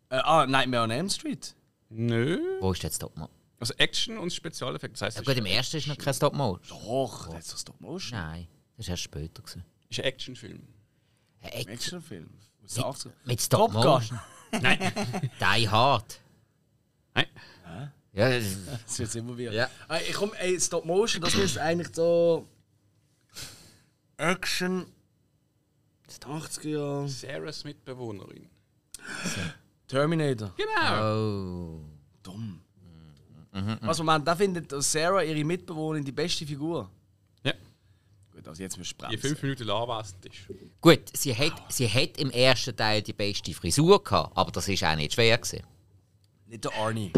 Äh, 0.08 0.16
ah, 0.16 0.46
Nightmare 0.46 0.84
on 0.84 0.92
Elm 0.92 1.10
Street. 1.10 1.54
Nö. 1.90 2.40
Wo 2.62 2.72
ist 2.72 2.84
jetzt 2.84 2.96
Stop 2.96 3.18
Motion? 3.18 3.38
Also 3.60 3.74
Action 3.80 4.18
und 4.18 4.32
Spezialeffekte. 4.32 4.94
Das 4.94 5.02
heißt, 5.02 5.18
Ja, 5.18 5.22
es 5.24 5.28
gut, 5.28 5.38
im 5.38 5.46
ersten 5.46 5.76
ist 5.76 5.88
noch 5.88 5.98
kein 5.98 6.14
Stop 6.14 6.36
Motion. 6.36 6.80
Doch, 6.80 7.28
das 7.28 7.40
ist 7.40 7.50
so 7.50 7.58
Stop 7.58 7.82
Motion. 7.82 8.18
Nein, 8.18 8.48
das 8.78 8.88
war 8.88 8.92
erst 8.92 9.04
später. 9.04 9.42
Gewesen. 9.42 9.66
ist 9.90 10.00
ein 10.00 10.06
Actionfilm. 10.06 10.68
Ein 11.42 11.50
Action 11.50 11.70
Actionfilm. 11.70 12.30
Aus 12.64 12.74
den 12.74 12.84
80ern. 12.84 13.12
mit 13.26 13.42
Stop 13.42 13.72
Top 13.74 13.82
Gun. 13.82 13.92
Motion. 13.94 14.20
Die 15.40 15.70
Hard. 15.70 16.20
Nein. 17.16 17.26
Ja, 18.14 18.30
das- 18.30 18.58
Das 18.86 19.00
wird 19.00 19.16
immer 19.16 19.38
wieder. 19.38 19.52
Ja. 19.52 19.70
Ich 20.08 20.14
komm, 20.14 20.32
ey, 20.34 20.60
Stop 20.60 20.86
Motion, 20.86 21.22
das 21.22 21.34
ist 21.36 21.58
eigentlich 21.58 21.90
so. 21.96 22.48
Action. 24.18 24.86
80er 26.08 26.68
Jahre. 26.70 27.10
Sarahs 27.10 27.64
Mitbewohnerin. 27.64 28.48
Terminator. 29.88 30.54
Genau. 30.56 31.16
oh. 31.16 31.80
Dumm. 32.22 32.60
Also, 33.82 34.04
man, 34.04 34.24
da 34.24 34.36
findet 34.36 34.72
Sarah 34.84 35.22
ihre 35.24 35.44
Mitbewohnerin 35.44 36.06
die 36.06 36.12
beste 36.12 36.46
Figur. 36.46 36.90
Gut, 38.44 38.50
also 38.50 38.62
jetzt 38.64 38.78
müssen 38.78 38.96
wir 39.00 39.08
Die 39.08 39.18
fünf 39.18 39.42
Minuten 39.42 39.70
anwesend 39.70 40.26
ist. 40.26 40.82
Gut, 40.82 41.00
sie 41.14 41.34
hat, 41.34 41.54
sie 41.72 41.88
hat 41.88 42.18
im 42.18 42.30
ersten 42.30 42.76
Teil 42.76 43.02
die 43.02 43.14
beste 43.14 43.54
Frisur 43.54 44.04
gehabt, 44.04 44.36
aber 44.36 44.52
das 44.52 44.68
ist 44.68 44.84
auch 44.84 44.96
nicht 44.98 45.14
schwer 45.14 45.38
gewesen. 45.38 45.64
Nicht 46.48 46.66
der 46.66 46.74
Arnie. 46.74 47.14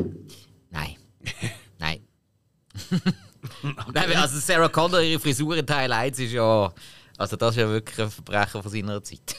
Nein. 0.69 0.95
Nein. 1.79 2.07
Nein, 3.93 4.15
also 4.17 4.39
Sarah 4.39 4.69
Connor, 4.69 5.01
ihre 5.01 5.19
Frisur 5.19 5.57
in 5.57 5.65
Teil 5.65 5.91
1 5.91 6.19
ist 6.19 6.33
ja. 6.33 6.71
Also, 7.17 7.37
das 7.37 7.55
ist 7.55 7.61
ja 7.61 7.69
wirklich 7.69 7.99
ein 7.99 8.11
Verbrechen 8.11 8.61
von 8.61 8.71
seiner 8.71 9.01
Zeit. 9.01 9.35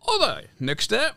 Oder, 0.00 0.42
nächste. 0.58 1.14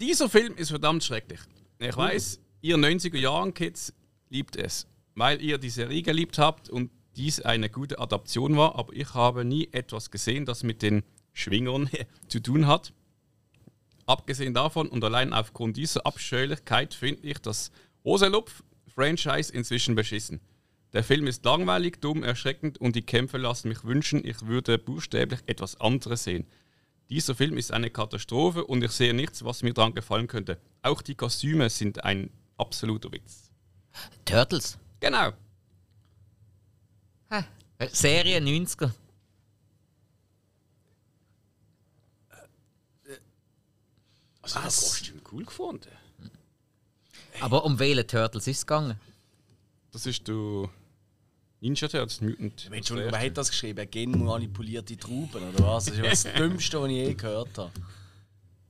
Dieser 0.00 0.28
Film 0.28 0.54
ist 0.54 0.68
verdammt 0.68 1.02
schrecklich. 1.02 1.40
Ich 1.78 1.96
weiß, 1.96 2.38
ihr 2.60 2.76
90er-Jahren-Kids 2.76 3.92
liebt 4.28 4.54
es, 4.56 4.86
weil 5.14 5.42
ihr 5.42 5.58
die 5.58 5.70
Serie 5.70 6.02
geliebt 6.02 6.38
habt 6.38 6.70
und 6.70 6.90
dies 7.16 7.40
eine 7.40 7.68
gute 7.68 7.98
Adaption 7.98 8.56
war, 8.56 8.76
aber 8.76 8.92
ich 8.94 9.14
habe 9.14 9.44
nie 9.44 9.68
etwas 9.72 10.10
gesehen, 10.10 10.46
das 10.46 10.62
mit 10.62 10.82
den 10.82 11.02
Schwingern 11.32 11.90
zu 12.28 12.40
tun 12.40 12.66
hat. 12.66 12.92
Abgesehen 14.06 14.54
davon 14.54 14.88
und 14.88 15.04
allein 15.04 15.32
aufgrund 15.32 15.76
dieser 15.76 16.06
Abscheulichkeit 16.06 16.94
finde 16.94 17.26
ich 17.26 17.38
das 17.38 17.70
Roselupf-Franchise 18.04 19.52
inzwischen 19.52 19.94
beschissen. 19.94 20.40
Der 20.92 21.04
Film 21.04 21.28
ist 21.28 21.44
langweilig, 21.44 22.00
dumm, 22.00 22.24
erschreckend 22.24 22.78
und 22.78 22.96
die 22.96 23.02
Kämpfe 23.02 23.38
lassen 23.38 23.68
mich 23.68 23.84
wünschen, 23.84 24.26
ich 24.26 24.46
würde 24.46 24.78
buchstäblich 24.78 25.40
etwas 25.46 25.80
anderes 25.80 26.24
sehen. 26.24 26.46
Dieser 27.10 27.34
Film 27.34 27.56
ist 27.56 27.72
eine 27.72 27.90
Katastrophe 27.90 28.64
und 28.64 28.82
ich 28.82 28.92
sehe 28.92 29.14
nichts, 29.14 29.44
was 29.44 29.62
mir 29.62 29.74
daran 29.74 29.94
gefallen 29.94 30.26
könnte. 30.26 30.60
Auch 30.82 31.02
die 31.02 31.14
Kostüme 31.14 31.70
sind 31.70 32.02
ein 32.04 32.30
absoluter 32.56 33.12
Witz. 33.12 33.50
Turtles. 34.24 34.78
Genau. 35.00 35.32
Serie 37.88 38.38
90er. 38.38 38.90
Also, 44.42 44.46
ich 44.46 44.54
habe 44.54 44.64
das 44.66 44.80
Kostüm 44.80 45.20
cool 45.32 45.44
gefunden. 45.44 45.90
Aber 47.40 47.64
um 47.64 47.78
welche 47.78 48.06
Turtles 48.06 48.46
ist 48.46 48.58
es 48.58 48.66
gegangen? 48.66 49.00
Das 49.92 50.06
ist 50.06 50.26
du 50.28 50.68
Ninja 51.60 51.88
Turtles 51.88 52.20
Mutant. 52.20 52.68
Entschuldigung, 52.70 53.12
wer 53.12 53.20
hat 53.26 53.36
das 53.36 53.50
geschrieben? 53.50 53.90
Genmanipulierte 53.90 54.96
Trauben, 54.96 55.48
oder 55.48 55.66
was? 55.66 55.86
Das 55.86 55.98
ist 55.98 56.24
das 56.24 56.34
Dümmste, 56.36 56.80
was 56.80 56.88
ich 56.88 56.96
je 56.96 57.14
gehört 57.14 57.58
habe. 57.58 57.72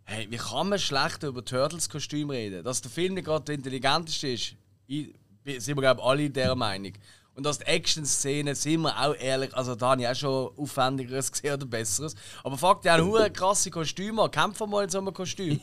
Hey, 0.04 0.26
wie 0.28 0.36
kann 0.36 0.68
man 0.68 0.78
schlecht 0.78 1.22
über 1.22 1.44
Turtles-Kostüm 1.44 2.30
reden? 2.30 2.64
Dass 2.64 2.80
der 2.80 2.90
Film 2.90 3.14
nicht 3.14 3.26
gerade 3.26 3.44
der 3.44 3.54
intelligenteste 3.54 4.28
ist, 4.28 4.54
ich, 4.88 5.14
sind 5.58 5.76
wir, 5.76 5.82
glaube 5.82 6.00
ich, 6.00 6.06
alle 6.06 6.30
dieser 6.30 6.56
Meinung. 6.56 6.92
Und 7.34 7.44
dass 7.46 7.58
die 7.58 7.66
Action-Szenen, 7.66 8.54
sind 8.54 8.82
wir 8.82 8.98
auch 9.00 9.14
ehrlich, 9.14 9.54
also 9.54 9.74
da 9.74 9.90
habe 9.90 10.02
ich 10.02 10.08
auch 10.08 10.14
schon 10.14 10.50
aufwendigeres 10.58 11.30
gesehen 11.32 11.54
oder 11.54 11.66
besseres. 11.66 12.14
Aber 12.44 12.58
fuck, 12.58 12.82
die 12.82 12.90
haben 12.90 13.04
hure 13.06 13.30
krasse 13.30 13.70
Kostüme, 13.70 14.28
kämpfen 14.30 14.68
mal 14.68 14.84
in 14.84 14.90
so 14.90 14.98
einem 14.98 15.14
Kostüm. 15.14 15.60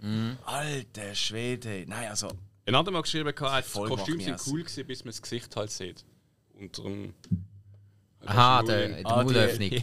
Alter 0.44 1.14
Schwede. 1.14 1.84
Nein, 1.86 2.08
also, 2.08 2.28
Ein 2.66 2.74
anderer 2.74 2.92
mal 2.94 3.02
geschrieben, 3.02 3.28
die 3.28 3.34
Kostüme 3.34 4.22
sind 4.22 4.40
cool 4.46 4.62
gewesen, 4.62 4.86
bis 4.86 5.04
man 5.04 5.10
das 5.12 5.20
Gesicht 5.20 5.54
halt 5.56 5.70
sieht. 5.70 6.04
Unter 6.54 6.82
dem. 6.84 7.14
Aha, 8.26 8.62
der 8.62 8.88
der, 8.88 8.98
die 8.98 9.04
Ah, 9.06 9.22
Maulöffnung. 9.22 9.70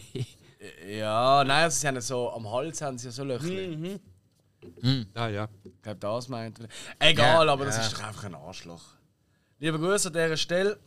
ja, 0.87 1.43
nein, 1.43 1.63
also 1.63 1.79
sie 1.79 1.87
haben 1.87 2.01
so, 2.01 2.31
am 2.31 2.49
Hals 2.49 2.81
haben 2.81 2.97
sie 2.97 3.07
ja 3.07 3.11
so 3.11 3.23
Löcher. 3.23 3.99
Ah 5.13 5.27
ja. 5.27 5.47
Ich 5.63 5.81
glaube, 5.81 5.99
das 5.99 6.27
meint 6.29 6.59
er. 6.59 6.67
Egal, 6.99 7.45
Ja, 7.47 7.53
aber 7.53 7.65
das 7.65 7.77
ja. 7.77 7.83
ist 7.83 7.93
doch 7.93 8.03
einfach 8.03 8.23
ein 8.25 8.35
Arschloch. 8.35 8.83
Lieber 9.59 9.79
Grüße 9.79 10.07
an 10.09 10.13
dieser 10.13 10.37
Stelle. 10.37 10.79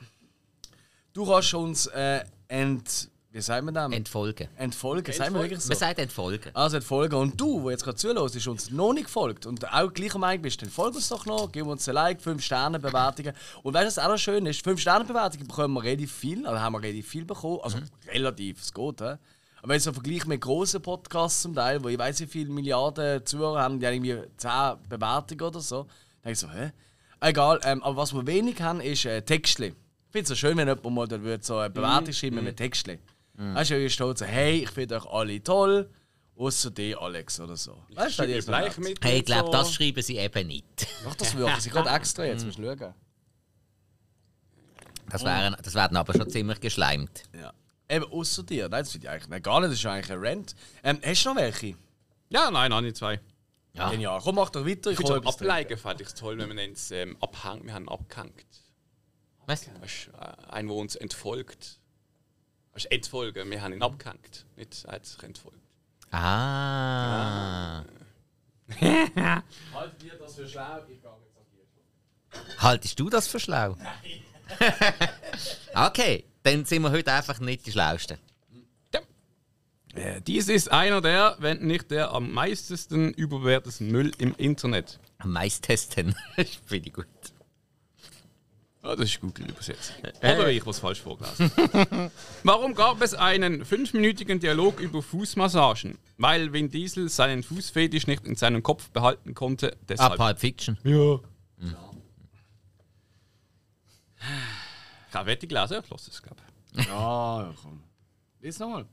Du 1.13 1.27
kannst 1.27 1.55
uns 1.55 1.87
äh, 1.89 2.25
ent. 2.49 3.11
Wie 3.33 3.41
sagen 3.41 3.67
wir 3.67 3.73
das? 3.73 3.93
Entfolgen. 3.93 4.49
Entfolgen. 4.57 5.13
Sagen 5.13 5.35
wir 5.35 5.43
wirklich 5.43 5.61
so? 5.61 5.69
Man 5.69 5.79
sagt 5.79 6.01
entfolgen. 6.01 6.51
Also 6.53 6.77
entfolgen. 6.79 7.15
Und 7.15 7.41
du, 7.41 7.63
der 7.63 7.73
jetzt 7.73 7.85
gerade 7.85 7.97
zuhörst, 7.97 8.35
ist 8.35 8.49
uns 8.49 8.71
noch 8.71 8.93
nicht 8.93 9.05
gefolgt 9.05 9.47
und 9.47 9.73
auch 9.73 9.93
gleicher 9.93 10.19
Meinung 10.19 10.43
bist, 10.43 10.61
dann 10.63 10.69
folg 10.69 10.97
uns 10.97 11.09
doch 11.09 11.27
noch, 11.27 11.51
gib 11.53 11.67
uns 11.67 11.89
ein 11.89 11.95
Like, 11.95 12.21
5 12.21 12.43
Sterne 12.43 12.81
Bewertungen. 12.81 13.33
Und 13.63 13.73
weißt 13.73 13.85
du, 13.85 14.01
was 14.01 14.05
auch 14.05 14.11
noch 14.11 14.19
schön 14.19 14.47
ist? 14.47 14.65
5 14.65 14.81
Sterne 14.81 15.05
Bewertungen 15.05 15.47
bekommen 15.47 15.75
wir 15.75 15.85
relativ 15.85 16.13
viel, 16.13 16.45
also 16.45 16.59
haben 16.59 16.73
wir 16.73 16.83
relativ 16.83 17.09
viel 17.09 17.25
bekommen. 17.25 17.61
Also 17.63 17.79
relativ, 18.09 18.63
es 18.63 18.75
geht, 18.75 19.01
hä? 19.01 19.17
Aber 19.59 19.69
wenn 19.69 19.77
ich 19.77 19.83
so 19.83 19.93
vergleiche 19.93 20.27
mit 20.27 20.41
grossen 20.41 20.83
Podcasts 20.83 21.43
zum 21.43 21.55
Teil, 21.55 21.85
wo 21.85 21.89
ich 21.89 21.99
weiß, 21.99 22.21
wie 22.21 22.27
viele 22.27 22.51
Milliarden 22.51 23.25
Zuhörer 23.27 23.61
haben, 23.61 23.79
die 23.79 23.87
haben 23.87 23.95
irgendwie 23.95 24.27
10 24.39 24.89
Bewertungen 24.89 25.43
oder 25.43 25.61
so, 25.61 25.83
dann 25.85 25.89
denke 26.25 26.33
ich 26.33 26.39
so, 26.39 26.51
hä? 26.51 26.73
Egal, 27.21 27.61
ähm, 27.65 27.83
aber 27.85 27.97
was 27.99 28.13
wir 28.13 28.27
wenig 28.27 28.61
haben, 28.61 28.81
ist 28.81 29.05
äh, 29.05 29.23
Textli. 29.23 29.75
Ich 30.11 30.13
finde 30.13 30.23
es 30.25 30.29
so 30.31 30.35
schön, 30.35 30.57
wenn 30.57 30.67
jemand 30.67 30.93
mal 30.93 31.07
da 31.07 31.23
würde 31.23 31.45
so 31.45 31.59
eine 31.59 31.71
Bewertung 31.71 32.13
schreiben 32.13 32.43
mit 32.43 32.57
Textli. 32.57 32.99
Weißt 33.35 33.71
du, 33.71 33.79
wie 33.79 33.89
steht 33.89 34.19
so, 34.19 34.25
hey, 34.25 34.65
ich 34.65 34.71
finde 34.71 34.97
euch 34.97 35.07
alle 35.07 35.41
toll, 35.41 35.89
außer 36.35 36.73
dir, 36.73 37.01
Alex, 37.01 37.39
oder 37.39 37.57
so. 37.57 37.85
Weißt 37.95 38.19
du, 38.19 38.27
das 38.27 38.39
ist 38.39 38.49
gleich 38.49 38.77
mit. 38.79 38.99
Hey, 39.05 39.21
ich 39.21 39.25
glaube, 39.25 39.47
so. 39.47 39.53
das 39.53 39.73
schreiben 39.73 40.03
sie 40.03 40.17
eben 40.17 40.49
nicht. 40.49 40.67
Mach 41.05 41.15
das 41.15 41.37
wirklich, 41.37 41.65
ich 41.65 41.73
gerade 41.73 41.91
extra 41.91 42.25
jetzt, 42.25 42.45
musst 42.45 42.59
du 42.59 42.65
schauen. 42.65 42.93
Das, 45.11 45.25
wären, 45.25 45.57
das 45.63 45.75
werden 45.75 45.97
aber 45.97 46.13
schon 46.13 46.29
ziemlich 46.29 46.59
geschleimt. 46.59 47.23
Ja. 47.41 47.53
Eben, 47.89 48.07
außer 48.07 48.43
dir. 48.43 48.69
Nein, 48.69 48.83
das 48.83 48.91
finde 48.91 49.07
ich 49.07 49.13
eigentlich 49.13 49.29
nein, 49.29 49.43
gar 49.43 49.61
nicht, 49.61 49.71
das 49.71 49.79
ist 49.79 49.87
eigentlich 49.87 50.11
ein 50.11 50.19
Rant. 50.21 50.57
Ähm, 50.83 51.01
hast 51.05 51.25
du 51.25 51.29
noch 51.29 51.37
welche? 51.37 51.77
Ja, 52.31 52.51
nein, 52.51 52.71
noch 52.71 52.81
nicht 52.81 52.97
zwei. 52.97 53.21
Ja. 53.75 53.91
Genial. 53.91 54.21
Komm, 54.21 54.35
mach 54.35 54.51
doch 54.51 54.67
weiter, 54.67 54.91
ich 54.91 54.99
Ich 54.99 55.09
Ableigen 55.09 55.79
fand 55.79 56.01
ich 56.01 56.09
es 56.09 56.15
toll, 56.15 56.37
wenn 56.37 56.49
man 56.49 56.59
es 56.59 56.91
ähm, 56.91 57.17
abhängt. 57.21 57.65
Wir 57.65 57.75
haben 57.75 57.89
abgehängt. 57.89 58.45
Was? 59.51 59.69
Weißt, 59.81 60.07
du, 60.07 60.11
äh, 60.13 60.53
ein, 60.53 60.69
der 60.69 60.77
uns 60.77 60.95
entfolgt. 60.95 61.81
Weißt, 62.73 62.85
du, 62.85 62.91
entfolgen, 62.93 63.51
wir 63.51 63.61
haben 63.61 63.73
ihn 63.73 63.83
abgehängt. 63.83 64.47
Nicht, 64.55 64.85
er 64.85 64.93
hat 64.93 65.07
sich 65.07 65.21
entfolgt. 65.25 65.59
Ah. 66.13 67.83
Halt 69.75 70.01
dir 70.01 70.15
das 70.21 70.37
für 70.37 70.47
schlau, 70.47 70.79
ich 70.83 70.87
gehe 70.87 70.95
jetzt 70.95 71.05
an 71.05 71.17
dir. 72.33 72.63
Haltest 72.63 73.01
du 73.01 73.11
das 73.11 73.27
für 73.27 73.41
schlau? 73.41 73.77
okay, 75.75 76.25
dann 76.45 76.65
sind 76.65 76.83
wir 76.83 76.93
heute 76.93 77.13
einfach 77.13 77.41
nicht 77.41 77.67
die 77.67 77.73
Schlausten. 77.73 78.19
Ja. 78.95 79.01
Äh, 79.97 80.21
dies 80.21 80.49
ist 80.49 80.71
einer 80.71 81.01
der, 81.01 81.35
wenn 81.41 81.67
nicht 81.67 81.91
der 81.91 82.13
am 82.13 82.31
meistesten 82.31 83.13
überbewertesten 83.15 83.91
Müll 83.91 84.13
im 84.19 84.33
Internet. 84.37 85.01
Am 85.19 85.33
meistesten. 85.33 86.15
Finde 86.67 86.87
ich 86.89 86.93
gut. 86.93 87.07
Ah, 88.83 88.97
das 88.97 89.11
ist 89.11 89.21
Google 89.21 89.51
übersetzt. 89.51 89.93
Oder 90.23 90.51
ich 90.51 90.65
was 90.65 90.79
falsch 90.79 91.03
vorgelesen. 91.03 91.51
Warum 92.45 92.75
gab 92.75 93.03
es 93.03 93.13
einen 93.13 93.67
fünfminütigen 93.67 94.41
Dialog 94.41 94.81
über 94.81 95.03
Fußmassagen? 95.03 95.99
Weil 96.17 96.53
Vin 96.55 96.71
Diesel 96.71 97.11
seinen 97.11 97.43
Fußfetisch 97.43 98.07
nicht 98.07 98.25
in 98.25 98.37
seinem 98.37 98.63
Kopf 98.63 98.89
behalten 98.91 99.35
konnte. 99.35 99.73
Ah, 99.75 99.85
Deshalb. 99.89 100.17
Pulp 100.17 100.39
Fiction. 100.39 100.79
Ja. 100.83 101.21
Ich 105.09 105.15
habe 105.15 105.27
Wette 105.27 105.47
gelesen, 105.47 105.83
ich 105.85 105.91
lasse 105.91 106.11
es, 106.11 106.23
glaube 106.23 106.41
ich. 106.77 106.87
Ja, 106.87 107.43
ja, 107.43 107.55
komm. 107.61 107.83
Lies 108.41 108.59
nochmal. 108.59 108.87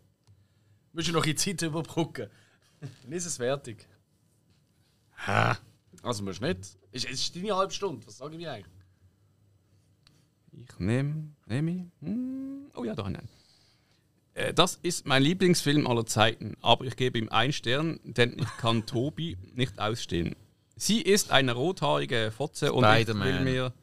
Du 0.93 1.11
noch 1.11 1.25
in 1.25 1.37
Zeit 1.37 1.61
überbrücken. 1.61 2.29
Lies 3.05 3.25
es 3.25 3.37
fertig. 3.37 3.87
Also 6.03 6.23
musst 6.23 6.41
du 6.41 6.47
nicht. 6.47 6.77
Es 6.91 7.03
ist, 7.03 7.09
ist 7.11 7.35
deine 7.35 7.55
halbe 7.55 7.73
Stunde, 7.73 8.05
was 8.05 8.17
sage 8.17 8.33
ich 8.33 8.37
mir 8.39 8.51
eigentlich? 8.51 8.76
Ich 10.63 10.79
nehme, 10.79 11.29
nehme 11.45 11.71
ich. 11.71 11.81
Hm, 12.01 12.71
oh 12.75 12.83
ja, 12.83 12.95
doch, 12.95 13.09
nein. 13.09 13.27
Äh, 14.33 14.53
Das 14.53 14.79
ist 14.81 15.05
mein 15.05 15.23
Lieblingsfilm 15.23 15.85
aller 15.87 16.05
Zeiten, 16.05 16.55
aber 16.61 16.85
ich 16.85 16.95
gebe 16.95 17.17
ihm 17.19 17.29
einen 17.29 17.53
Stern, 17.53 17.99
denn 18.03 18.37
ich 18.39 18.57
kann 18.57 18.85
Tobi 18.85 19.37
nicht 19.53 19.79
ausstehen. 19.79 20.35
Sie 20.75 21.01
ist 21.01 21.31
eine 21.31 21.53
rothaarige 21.53 22.31
Fotze 22.35 22.71
und 22.73 22.83
ich 22.85 23.07
will 23.07 23.41
mir 23.41 23.73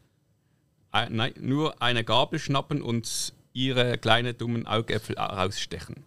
äh, 0.93 1.09
nein, 1.11 1.35
nur 1.41 1.83
eine 1.83 2.05
Gabel 2.05 2.39
schnappen 2.39 2.83
und 2.83 3.35
ihre 3.53 3.99
kleinen 3.99 4.37
dummen 4.37 4.67
Augäpfel 4.67 5.19
rausstechen. 5.19 6.05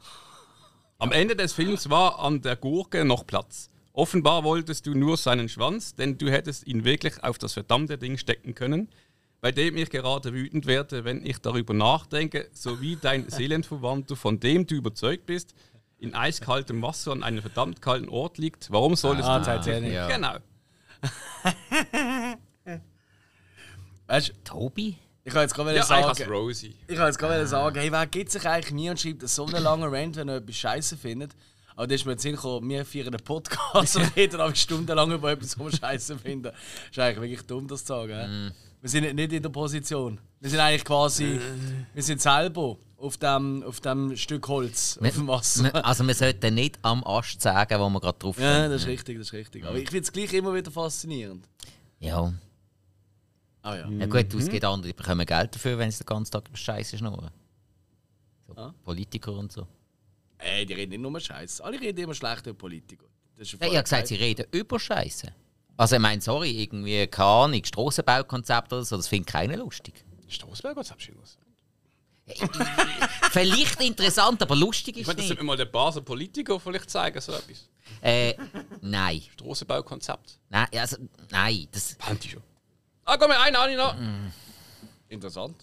Am 0.98 1.12
Ende 1.12 1.36
des 1.36 1.54
Films 1.54 1.90
war 1.90 2.20
an 2.20 2.42
der 2.42 2.56
Gurke 2.56 3.06
noch 3.06 3.28
Platz. 3.28 3.70
Offenbar 3.94 4.44
wolltest 4.44 4.86
du 4.86 4.94
nur 4.94 5.18
seinen 5.18 5.50
Schwanz, 5.50 5.96
denn 5.96 6.18
du 6.18 6.30
hättest 6.30 6.68
ihn 6.68 6.86
wirklich 6.86 7.24
auf 7.24 7.38
das 7.38 7.54
verdammte 7.54 7.98
Ding 7.98 8.18
stecken 8.18 8.56
können, 8.56 8.90
bei 9.42 9.52
dem 9.52 9.78
ich 9.78 9.90
gerade 9.90 10.34
wütend 10.34 10.66
werde, 10.66 11.04
wenn 11.06 11.26
ich 11.26 11.38
darüber 11.40 11.74
nachdenke, 11.74 12.50
so 12.54 12.82
wie 12.82 12.96
dein 12.96 13.30
Seelenverwandter, 13.30 14.16
von 14.16 14.40
dem 14.40 14.66
du 14.68 14.76
überzeugt 14.76 15.26
bist, 15.26 15.54
in 16.00 16.14
eiskaltem 16.16 16.82
Wasser 16.82 17.12
an 17.12 17.24
einem 17.24 17.42
verdammt 17.42 17.82
kalten 17.82 18.10
Ort 18.10 18.38
liegt. 18.38 18.72
Warum 18.72 18.96
solltest 18.96 19.28
Ah, 19.30 19.40
du... 19.40 19.46
Titanic. 19.60 19.94
Ja. 19.94 20.08
Genau. 20.08 20.38
Weißt 24.08 24.30
du, 24.30 24.34
Tobi? 24.44 24.98
ich 25.24 25.34
kann 25.34 25.42
jetzt 25.42 25.54
gerade 25.56 25.76
Ja, 25.76 25.84
sagen. 25.84 26.24
Rosie. 26.30 26.76
Ich 26.88 26.96
kann 26.96 27.08
jetzt 27.08 27.20
gerade 27.20 27.46
sagen, 27.48 27.78
hey, 27.80 27.92
wer 27.92 28.08
gibt 28.08 28.32
sich 28.32 28.48
eigentlich 28.48 28.74
nie 28.74 28.90
und 28.90 29.00
schreibt 29.00 29.28
so 29.28 29.46
einen 29.46 29.62
langen 29.62 29.94
Rant, 29.94 30.16
wenn 30.16 30.30
er 30.30 30.38
etwas 30.38 30.56
Scheiße 30.56 30.96
findet? 30.98 31.36
Aber 31.76 31.86
das 31.88 31.96
ist 32.02 32.06
mir 32.06 32.14
jetzt 32.14 32.24
Sinn 32.24 32.36
gekommen, 32.36 32.68
wir 32.70 32.86
feiern 32.86 33.08
einen 33.08 33.24
Podcast 33.24 33.96
und 33.98 34.16
reden 34.16 34.40
aber 34.40 34.56
stundenlang 34.56 35.12
über 35.12 35.32
etwas, 35.32 35.60
was 35.60 35.74
wir 35.74 35.78
Scheiße 35.80 36.18
finden. 36.18 36.44
Das 36.44 36.54
ist 36.92 37.00
eigentlich 37.00 37.22
wirklich 37.22 37.42
dumm, 37.48 37.68
das 37.68 37.82
zu 37.82 37.88
sagen. 37.94 38.14
hä? 38.14 38.52
Wir 38.82 38.90
sind 38.90 39.16
nicht 39.16 39.34
in 39.34 39.42
der 39.42 39.50
Position. 39.50 40.20
Wir 40.40 40.50
sind 40.50 40.60
eigentlich 40.60 40.86
quasi, 40.86 41.40
wir 41.94 42.04
sind 42.04 42.22
selber 42.22 42.78
auf 42.98 43.18
dem, 43.18 43.64
auf 43.64 43.80
dem 43.82 44.16
Stück 44.16 44.48
Holz, 44.48 44.98
auf 45.02 45.12
dem 45.16 45.28
Wasser. 45.28 45.64
Wir- 45.66 45.86
Also 45.86 46.04
wir 46.06 46.14
sollten 46.14 46.54
nicht 46.56 46.78
am 46.84 47.04
Ast 47.04 47.42
sagen, 47.42 47.80
wo 47.80 47.90
wir 47.90 48.00
gerade 48.00 48.20
drauf 48.20 48.40
Ja, 48.40 48.62
sind. 48.64 48.72
das 48.72 48.82
ist 48.84 48.88
richtig, 48.88 49.18
das 49.18 49.28
ist 49.28 49.34
richtig. 49.34 49.66
Aber 49.66 49.78
ich 49.78 49.90
finde 49.90 50.04
es 50.04 50.12
gleich 50.12 50.32
immer 50.34 50.54
wieder 50.54 50.72
faszinierend. 50.72 51.48
Ja. 52.00 52.32
Ah 53.64 53.76
ja. 53.76 53.90
ja 53.90 54.06
gut, 54.06 54.34
es 54.36 54.48
gibt 54.48 54.64
andere, 54.64 54.92
die 54.92 54.94
bekommen 54.96 55.26
Geld 55.26 55.54
dafür, 55.56 55.78
wenn 55.78 55.92
sie 55.92 56.00
den 56.04 56.06
ganzen 56.06 56.32
Tag 56.32 56.48
über 56.48 56.58
Scheiße 56.58 56.98
schnurren. 56.98 57.32
So, 58.48 58.56
Ah. 58.56 58.74
Politiker 58.84 59.34
und 59.34 59.52
so. 59.52 59.68
Ey, 60.38 60.66
die 60.66 60.74
reden 60.74 60.92
nicht 60.92 61.02
nur 61.02 61.20
Scheiße. 61.20 61.64
Alle 61.64 61.82
reden 61.82 62.00
immer 62.00 62.14
schlecht 62.14 62.46
über 62.46 62.58
Politiker. 62.58 63.06
Das 63.36 63.52
ist 63.52 63.60
Ja, 63.60 63.68
ich 63.68 63.74
habe 63.74 63.84
gesagt, 63.84 64.08
sie 64.08 64.16
reden 64.16 64.46
über 64.52 64.80
Scheiße. 64.80 65.34
Also 65.78 65.96
ich 65.96 66.02
meine, 66.02 66.22
sorry, 66.22 66.64
irgendwie, 66.64 67.06
keine 67.08 67.30
Ahnung, 67.30 67.64
Strassenbaukonzept 67.64 68.74
oder 68.74 68.84
so, 68.84 68.98
das 68.98 69.08
findet 69.08 69.28
keiner 69.28 69.58
lustig. 69.58 69.94
Straßberg, 70.28 70.76
was 70.76 70.92
hast 70.92 71.08
du 71.08 71.14
was? 71.22 71.38
Vielleicht 73.32 73.82
interessant, 73.82 74.42
aber 74.42 74.56
lustig 74.56 74.96
Ich 74.96 75.02
ist 75.02 75.08
meine, 75.08 75.22
das 75.22 75.30
nicht. 75.30 75.40
mir 75.40 75.46
mal 75.46 75.56
der 75.56 75.66
Basel 75.66 76.02
Politiker 76.02 76.60
vielleicht 76.60 76.90
zeigen, 76.90 77.22
so 77.22 77.32
etwas. 77.32 77.70
Äh, 78.02 78.34
nein. 78.82 79.22
Strassenbaukonzept. 79.34 80.40
Nein, 80.50 80.68
also, 80.74 80.98
nein, 81.30 81.68
das... 81.72 81.96
Panti 81.96 82.30
schon. 82.30 82.44
Ah, 83.06 83.16
komm, 83.16 83.32
eine 83.32 83.58
habe 83.58 83.72
ich 83.72 83.78
noch. 83.78 83.96
Interessant. 85.08 85.56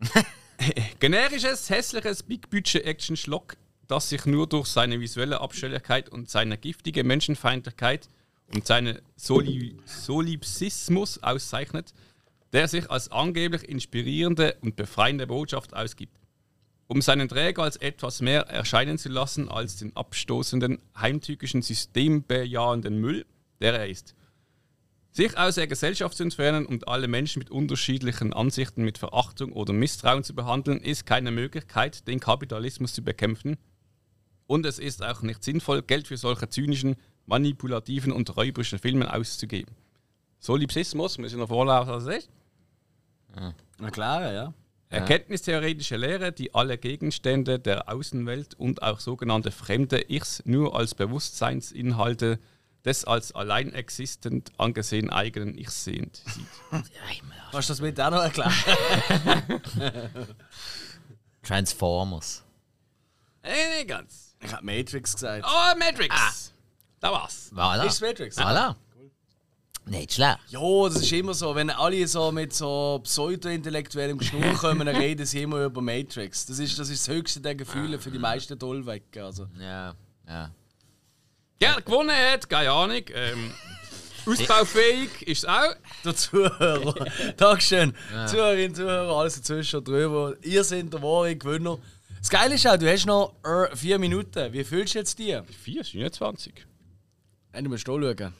Generisches, 0.98 1.70
hässliches 1.70 2.22
Big-Budget-Action-Schlock, 2.24 3.56
das 3.86 4.08
sich 4.08 4.26
nur 4.26 4.48
durch 4.48 4.66
seine 4.66 4.98
visuelle 4.98 5.40
Abscheulichkeit 5.40 6.08
und 6.08 6.28
seine 6.28 6.58
giftige 6.58 7.04
Menschenfeindlichkeit 7.04 8.08
und 8.52 8.66
seinen 8.66 8.98
Soli 9.16 9.76
Solipsismus 9.84 11.22
auszeichnet, 11.22 11.92
der 12.52 12.68
sich 12.68 12.90
als 12.90 13.10
angeblich 13.10 13.68
inspirierende 13.68 14.56
und 14.60 14.76
befreiende 14.76 15.26
Botschaft 15.26 15.74
ausgibt. 15.74 16.18
Um 16.88 17.02
seinen 17.02 17.28
Träger 17.28 17.62
als 17.62 17.76
etwas 17.76 18.20
mehr 18.20 18.42
erscheinen 18.48 18.98
zu 18.98 19.08
lassen 19.08 19.48
als 19.48 19.76
den 19.76 19.94
abstoßenden, 19.94 20.80
heimtückischen, 20.98 21.62
systembejahenden 21.62 22.98
Müll, 22.98 23.26
der 23.60 23.74
er 23.74 23.88
ist. 23.88 24.16
Sich 25.12 25.36
aus 25.36 25.56
der 25.56 25.66
Gesellschaft 25.66 26.16
zu 26.16 26.22
entfernen 26.22 26.66
und 26.66 26.88
alle 26.88 27.08
Menschen 27.08 27.40
mit 27.40 27.50
unterschiedlichen 27.50 28.32
Ansichten 28.32 28.84
mit 28.84 28.98
Verachtung 28.98 29.52
oder 29.52 29.72
Misstrauen 29.72 30.24
zu 30.24 30.34
behandeln, 30.34 30.80
ist 30.80 31.06
keine 31.06 31.30
Möglichkeit, 31.30 32.06
den 32.06 32.20
Kapitalismus 32.20 32.92
zu 32.92 33.02
bekämpfen. 33.02 33.56
Und 34.46 34.66
es 34.66 34.80
ist 34.80 35.02
auch 35.04 35.22
nicht 35.22 35.44
sinnvoll, 35.44 35.82
Geld 35.82 36.08
für 36.08 36.16
solche 36.16 36.48
zynischen, 36.48 36.96
manipulativen 37.26 38.12
und 38.12 38.36
räuberischen 38.36 38.78
Filme 38.78 39.12
auszugeben. 39.12 39.74
Solipsismus, 40.38 41.18
muss 41.18 41.32
ich 41.32 41.38
noch 41.38 41.48
vorlesen, 41.48 41.88
was 41.88 42.04
das 42.04 42.16
ist? 42.16 42.30
Na 43.78 43.90
klar, 43.90 44.32
ja. 44.32 44.54
Erkenntnistheoretische 44.88 45.96
Lehre, 45.96 46.32
die 46.32 46.52
alle 46.52 46.76
Gegenstände 46.76 47.60
der 47.60 47.88
Außenwelt 47.88 48.54
und 48.54 48.82
auch 48.82 48.98
sogenannte 48.98 49.52
fremde 49.52 50.10
Ichs 50.10 50.42
nur 50.44 50.74
als 50.74 50.96
Bewusstseinsinhalte 50.96 52.40
des 52.84 53.04
als 53.04 53.32
allein 53.32 53.72
existent 53.72 54.50
angesehen 54.58 55.10
eigenen 55.10 55.56
Ichs 55.56 55.84
sehend 55.84 56.22
sieht. 56.26 56.46
Kannst 57.52 57.68
du 57.68 57.72
das 57.72 57.80
mit 57.80 58.00
auch 58.00 58.10
noch 58.10 58.22
erklären? 58.22 58.52
Transformers. 61.42 62.42
Äh, 63.42 63.78
nicht 63.78 63.88
ganz. 63.88 64.34
Ich 64.42 64.52
habe 64.52 64.64
Matrix 64.64 65.14
gesagt. 65.14 65.46
Oh, 65.46 65.78
Matrix! 65.78 66.52
Da 67.00 67.10
war's. 67.12 67.50
Voilà. 67.54 67.86
Ist 67.86 68.00
Matrix? 68.00 68.38
Voilà. 68.38 68.76
Nicht 69.86 70.12
schlecht. 70.12 70.38
Ja, 70.50 70.60
das 70.88 71.02
ist 71.02 71.12
immer 71.12 71.34
so. 71.34 71.54
Wenn 71.54 71.70
alle 71.70 72.06
so 72.06 72.30
mit 72.30 72.52
so 72.52 73.00
pseudo-intellektuellem 73.02 74.18
Geschnur 74.18 74.52
kommen, 74.60 74.86
dann 74.86 74.96
reden 74.96 75.24
sie 75.24 75.42
immer 75.42 75.64
über 75.64 75.80
Matrix. 75.80 76.46
Das 76.46 76.58
ist 76.58 76.78
das, 76.78 76.90
ist 76.90 77.08
das 77.08 77.14
höchste 77.14 77.40
der 77.40 77.54
Gefühle 77.54 77.98
für 77.98 78.10
die 78.10 78.18
meisten 78.18 78.58
Tollwecken. 78.58 79.22
Also. 79.22 79.48
Ja, 79.58 79.94
ja. 80.28 80.50
Ja, 81.62 81.80
gewonnen 81.80 82.14
hat, 82.14 82.48
keine 82.48 82.70
Ahnung. 82.70 83.02
Ähm, 83.14 83.50
ausbaufähig 84.26 85.22
ist 85.22 85.38
es 85.38 85.44
auch. 85.46 85.74
Der 86.04 86.14
Zuhörer. 86.14 87.06
Dankeschön. 87.36 87.94
Zuhörerinnen, 88.26 88.74
Zuhörer, 88.74 89.16
alles 89.16 89.36
dazwischen 89.36 89.76
und 89.78 89.88
drüber. 89.88 90.34
Ihr 90.42 90.62
seid 90.64 90.92
der 90.92 91.02
wahre 91.02 91.34
Gewinner. 91.34 91.78
Das 92.18 92.28
Geile 92.28 92.54
ist 92.54 92.66
auch, 92.66 92.76
du 92.76 92.90
hast 92.90 93.06
noch 93.06 93.34
äh, 93.44 93.74
vier 93.74 93.98
Minuten. 93.98 94.52
Wie 94.52 94.62
fühlst 94.62 94.94
du 94.94 94.98
jetzt 94.98 95.18
die? 95.18 95.40
4, 95.64 95.82
29. 95.94 96.66
Hey, 97.52 97.62
du 97.62 97.70
musst 97.70 97.86
hier 97.86 97.94
schauen. 97.94 98.34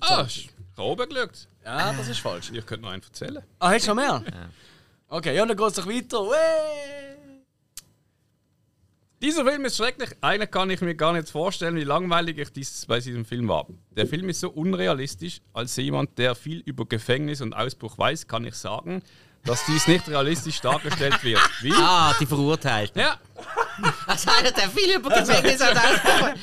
Ah, 0.00 0.24
25. 0.24 0.46
ich 0.46 0.78
habe 0.78 0.88
oben 0.88 1.08
geschaut. 1.08 1.48
Ja, 1.64 1.92
das 1.92 2.08
ist 2.08 2.20
falsch. 2.20 2.50
Ich 2.52 2.66
könnte 2.66 2.82
noch 2.84 2.90
einen 2.90 3.02
erzählen. 3.02 3.42
Ah, 3.58 3.70
hast 3.70 3.86
du 3.86 3.94
noch 3.94 4.02
mehr? 4.02 4.24
Okay, 5.08 5.34
ja, 5.36 5.44
dann 5.44 5.56
geht 5.56 5.66
es 5.66 5.74
doch 5.74 5.86
weiter. 5.86 6.18
Wey! 6.22 7.16
Dieser 9.22 9.44
Film 9.44 9.64
ist 9.64 9.76
schrecklich. 9.76 10.10
Eigentlich 10.20 10.50
kann 10.50 10.68
ich 10.70 10.80
mir 10.80 10.94
gar 10.94 11.12
nicht 11.12 11.28
vorstellen, 11.28 11.76
wie 11.76 11.84
langweilig 11.84 12.38
ich 12.38 12.52
dies 12.52 12.84
bei 12.86 12.98
diesem 13.00 13.24
Film 13.24 13.48
war. 13.48 13.66
Der 13.90 14.06
Film 14.06 14.28
ist 14.28 14.40
so 14.40 14.50
unrealistisch. 14.50 15.40
Als 15.52 15.76
jemand, 15.76 16.18
der 16.18 16.34
viel 16.34 16.60
über 16.60 16.84
Gefängnis 16.86 17.40
und 17.40 17.54
Ausbruch 17.54 17.96
weiß, 17.96 18.26
kann 18.26 18.44
ich 18.44 18.54
sagen, 18.54 19.02
dass 19.44 19.64
dies 19.66 19.86
nicht 19.86 20.08
realistisch 20.08 20.60
dargestellt 20.60 21.22
wird. 21.22 21.40
Wie? 21.62 21.72
Ah, 21.72 22.14
die 22.20 22.26
Verurteilten. 22.26 23.00
Ja, 23.00 23.18
Was 24.06 24.26
hat 24.26 24.56
der 24.56 24.70
viel 24.70 24.96
über 24.96 25.10
Gefängnis 25.10 25.60
hat 25.60 25.76
ausgesprochen? 25.76 26.34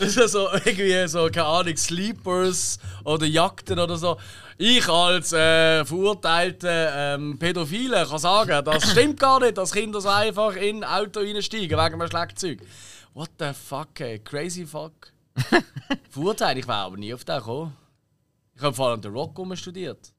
Das 0.00 0.16
ist 0.16 0.32
so 0.32 0.48
irgendwie 0.64 1.06
so, 1.08 1.26
keine 1.26 1.44
Ahnung, 1.46 1.76
Sleepers 1.76 2.78
oder 3.04 3.26
Jagden 3.26 3.78
oder 3.78 3.98
so. 3.98 4.16
Ich 4.56 4.88
als 4.88 5.32
äh, 5.34 5.84
verurteilter 5.84 7.14
ähm, 7.14 7.38
Pädophile 7.38 8.06
kann 8.08 8.18
sagen, 8.18 8.64
das 8.64 8.90
stimmt 8.92 9.20
gar 9.20 9.40
nicht, 9.40 9.58
dass 9.58 9.72
Kinder 9.72 10.00
so 10.00 10.08
einfach 10.08 10.56
in 10.56 10.82
ein 10.82 11.04
Auto 11.04 11.20
reinsteigen 11.20 11.78
wegen 11.78 11.78
einem 12.00 12.08
Schlagzeug. 12.08 12.60
What 13.12 13.30
the 13.38 13.52
fuck, 13.52 14.00
ey? 14.00 14.18
Crazy 14.20 14.64
fuck. 14.64 15.12
Verurteilt, 16.10 16.56
ich 16.58 16.66
wäre 16.66 16.78
aber 16.78 16.96
nie 16.96 17.12
auf 17.12 17.24
den 17.24 17.36
gekommen. 17.36 17.76
Ich 18.56 18.62
habe 18.62 18.74
vor 18.74 18.88
allem 18.88 19.02
den 19.02 19.12
Rock 19.12 19.38
studiert. 19.58 20.12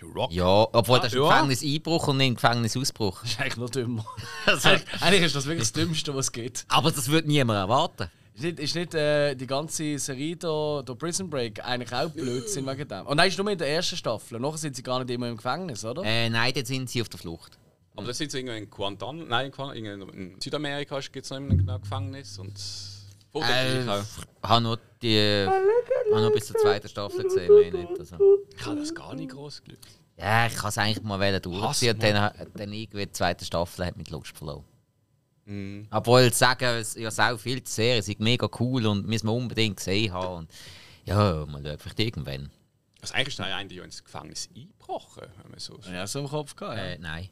The 0.00 0.06
Rock. 0.06 0.32
Ja, 0.32 0.66
obwohl 0.72 0.98
das 0.98 1.08
ist 1.08 1.18
ein 1.18 1.22
Ja. 1.24 1.28
Gefängniseinbruch 1.28 2.08
und 2.08 2.16
nicht 2.16 2.28
ein 2.28 2.34
Gefängnisausbruch. 2.36 3.20
Das 3.20 3.30
ist 3.32 3.40
eigentlich 3.40 3.56
noch 3.58 3.70
dümmer. 3.70 4.06
eigentlich, 4.46 4.82
eigentlich 5.02 5.22
ist 5.24 5.36
das 5.36 5.44
wirklich 5.44 5.68
das 5.68 5.72
Dümmste, 5.72 6.14
was 6.14 6.26
es 6.26 6.32
gibt. 6.32 6.64
Aber 6.68 6.90
das 6.90 7.08
würde 7.08 7.28
niemand 7.28 7.58
erwarten. 7.58 8.10
Ist 8.40 8.44
nicht, 8.44 8.58
ist 8.60 8.74
nicht 8.74 8.94
äh, 8.94 9.34
die 9.34 9.46
ganze 9.46 9.98
Serie 9.98 10.34
da, 10.34 10.82
da 10.82 10.94
Prison 10.94 11.28
Break 11.28 11.62
eigentlich 11.62 11.92
auch 11.92 12.08
Blödsinn 12.08 12.66
wegen 12.66 12.88
dem? 12.88 13.06
Und 13.06 13.18
nein, 13.18 13.28
ist 13.28 13.36
nur 13.36 13.50
in 13.50 13.58
der 13.58 13.68
ersten 13.68 13.96
Staffel. 13.96 14.40
Nachher 14.40 14.56
sind 14.56 14.76
sie 14.76 14.82
gar 14.82 14.98
nicht 15.04 15.10
immer 15.10 15.28
im 15.28 15.36
Gefängnis, 15.36 15.84
oder? 15.84 16.02
Äh, 16.04 16.30
nein, 16.30 16.50
jetzt 16.56 16.68
sind 16.68 16.88
sie 16.88 17.02
auf 17.02 17.10
der 17.10 17.20
Flucht. 17.20 17.58
Aber 17.96 18.06
das 18.06 18.16
sind 18.16 18.30
so 18.30 18.38
irgendwo 18.38 18.56
in 18.56 18.70
Guantanamo, 18.70 19.24
nein, 19.26 19.52
in 19.74 20.40
Südamerika 20.40 20.98
gibt 21.00 21.22
es 21.26 21.28
noch 21.30 21.36
immer 21.36 21.50
ein 21.50 21.80
Gefängnis 21.82 22.38
und 22.38 22.58
Äh, 23.34 23.84
äh, 23.84 23.88
auch. 23.90 24.02
ich 24.42 24.48
habe 24.48 24.62
noch, 24.62 24.78
die, 25.02 25.46
habe 25.46 26.22
noch 26.22 26.32
bis 26.32 26.46
zur 26.46 26.56
zweiten 26.56 26.88
Staffel 26.88 27.24
gesehen, 27.24 27.54
mehr 27.54 27.72
nicht. 27.72 28.00
Also. 28.00 28.16
Ich 28.56 28.64
habe 28.64 28.80
das 28.80 28.94
gar 28.94 29.14
nicht 29.14 29.32
groß 29.32 29.62
Glück. 29.64 29.80
Ja, 30.16 30.46
ich 30.46 30.54
kann 30.54 30.70
es 30.70 30.78
eigentlich 30.78 31.02
mal 31.02 31.40
durchziehen 31.40 31.98
dann, 31.98 32.32
dann 32.54 32.72
irgendwie 32.72 33.04
die 33.04 33.12
zweite 33.12 33.44
Staffel 33.44 33.84
hat 33.84 33.98
mit 33.98 34.08
Lust 34.08 34.34
verloren. 34.34 34.64
Mhm. 35.50 35.88
Obwohl 35.90 36.20
ich 36.22 36.34
sage, 36.34 36.64
es 36.66 36.94
ja 36.94 37.10
sau 37.10 37.36
viel 37.36 37.60
die 37.60 37.68
Serie, 37.68 38.02
sind 38.02 38.20
mega 38.20 38.48
cool 38.60 38.86
und 38.86 39.06
müssen 39.06 39.26
wir 39.26 39.32
unbedingt 39.32 39.78
gesehen 39.78 40.12
haben. 40.12 40.36
Und 40.38 40.50
ja, 41.04 41.44
mal 41.46 41.62
schauen, 41.64 41.78
vielleicht 41.78 42.00
irgendwann. 42.00 42.50
Also 43.00 43.14
eigentlich 43.14 43.28
ist 43.28 43.38
der 43.40 43.56
eine 43.56 43.74
ins 43.74 44.04
Gefängnis 44.04 44.48
eingebrochen, 44.54 45.24
wenn 45.42 45.50
man 45.50 45.58
so 45.58 45.80
Ja, 45.92 46.06
so 46.06 46.20
im 46.20 46.28
Kopf 46.28 46.54
gehabt. 46.54 46.76
Ja. 46.76 46.84
Äh, 46.84 46.98
nein. 46.98 47.28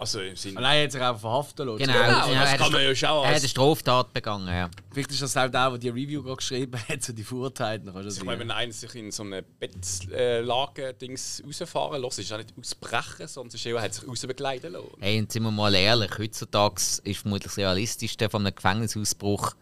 Also 0.00 0.20
im 0.20 0.36
Sinne. 0.36 0.60
Nein, 0.60 0.82
jetzt 0.82 0.92
sich 0.92 1.02
einfach 1.02 1.20
verhaften 1.20 1.66
lassen. 1.66 1.78
Genau, 1.78 1.92
Genau, 1.92 2.06
ja, 2.06 2.18
das 2.18 2.28
er, 2.28 2.50
hat 2.52 2.58
kann 2.60 2.70
man 2.72 2.80
eine 2.80 2.88
ja 2.90 2.94
schon 2.94 3.08
Stra- 3.08 3.22
er 3.24 3.28
hat 3.30 3.36
eine 3.40 3.48
Straftat 3.48 4.12
begangen, 4.12 4.46
ja. 4.46 4.70
Vielleicht 4.92 5.10
ist 5.10 5.22
das 5.22 5.36
auch 5.36 5.48
der, 5.50 5.70
der 5.70 5.78
die 5.78 5.88
Review 5.88 6.22
gerade 6.22 6.36
geschrieben 6.36 6.80
hat, 6.88 7.02
so 7.02 7.12
die 7.12 7.24
Verurteilten. 7.24 7.92
Das 7.92 8.16
Ich 8.16 8.24
meine, 8.24 8.38
wenn 8.38 8.50
einer 8.52 8.72
sich 8.72 8.94
in 8.94 9.10
so 9.10 9.24
eine 9.24 9.42
Bettlage-Dings 9.42 11.42
rausfahren 11.44 12.00
lässt, 12.00 12.18
ist 12.20 12.26
es 12.26 12.32
auch 12.32 12.36
nicht 12.38 12.54
ausbrechen, 12.56 13.26
sondern 13.26 13.48
es 13.48 13.54
ist 13.54 13.66
er 13.66 13.82
hat 13.82 13.92
sich 13.94 14.06
rausbegleiten 14.06 14.72
lassen. 14.72 14.86
Hey, 15.00 15.18
und 15.18 15.32
sind 15.32 15.42
wir 15.42 15.50
mal 15.50 15.74
ehrlich, 15.74 16.12
heutzutage 16.16 16.76
ist 17.02 17.18
vermutlich 17.20 17.50
das 17.50 17.56
Realistischste 17.58 18.30
von 18.30 18.46
einem 18.46 18.54
Gefängnisausbruch, 18.54 19.54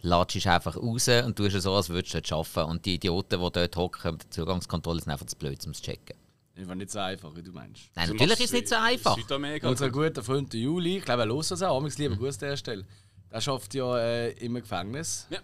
latschst 0.00 0.46
einfach 0.48 0.76
raus 0.76 1.06
und 1.08 1.36
tust 1.36 1.60
so, 1.62 1.72
als 1.74 1.88
würdest 1.88 2.14
du 2.14 2.20
dort 2.20 2.32
arbeiten. 2.32 2.68
Und 2.70 2.84
die 2.84 2.94
Idioten, 2.94 3.40
die 3.40 3.50
dort 3.52 3.76
hocken, 3.76 4.18
die 4.18 4.28
Zugangskontrolle 4.30 5.00
sind 5.00 5.12
einfach 5.12 5.26
zu 5.26 5.36
blöd, 5.36 5.64
um 5.64 5.70
es 5.70 5.78
zu 5.78 5.84
checken. 5.84 6.16
Das 6.56 6.68
war 6.68 6.74
nicht 6.76 6.90
so 6.90 6.98
einfach, 7.00 7.34
wie 7.34 7.42
du 7.42 7.50
meinst. 7.52 7.82
Nein, 7.96 8.10
natürlich 8.10 8.38
ist 8.38 8.44
es 8.46 8.52
nicht 8.52 8.68
so 8.68 8.76
in 8.76 8.80
einfach. 8.82 9.16
Südamerika. 9.16 9.68
Unser 9.68 9.90
guter 9.90 10.22
Freund 10.22 10.54
Juli, 10.54 10.98
ich 10.98 11.04
glaube, 11.04 11.22
er 11.22 11.28
hört 11.28 11.50
das 11.50 11.62
auch, 11.62 11.76
amigs 11.78 11.98
lieber 11.98 12.16
Gruß 12.16 12.34
an 12.42 12.48
der 12.50 12.56
Stelle. 12.56 12.86
Der 13.32 13.40
schafft 13.40 13.74
ja 13.74 13.98
äh, 13.98 14.30
im 14.34 14.54
Gefängnis. 14.54 15.26
Ja. 15.30 15.38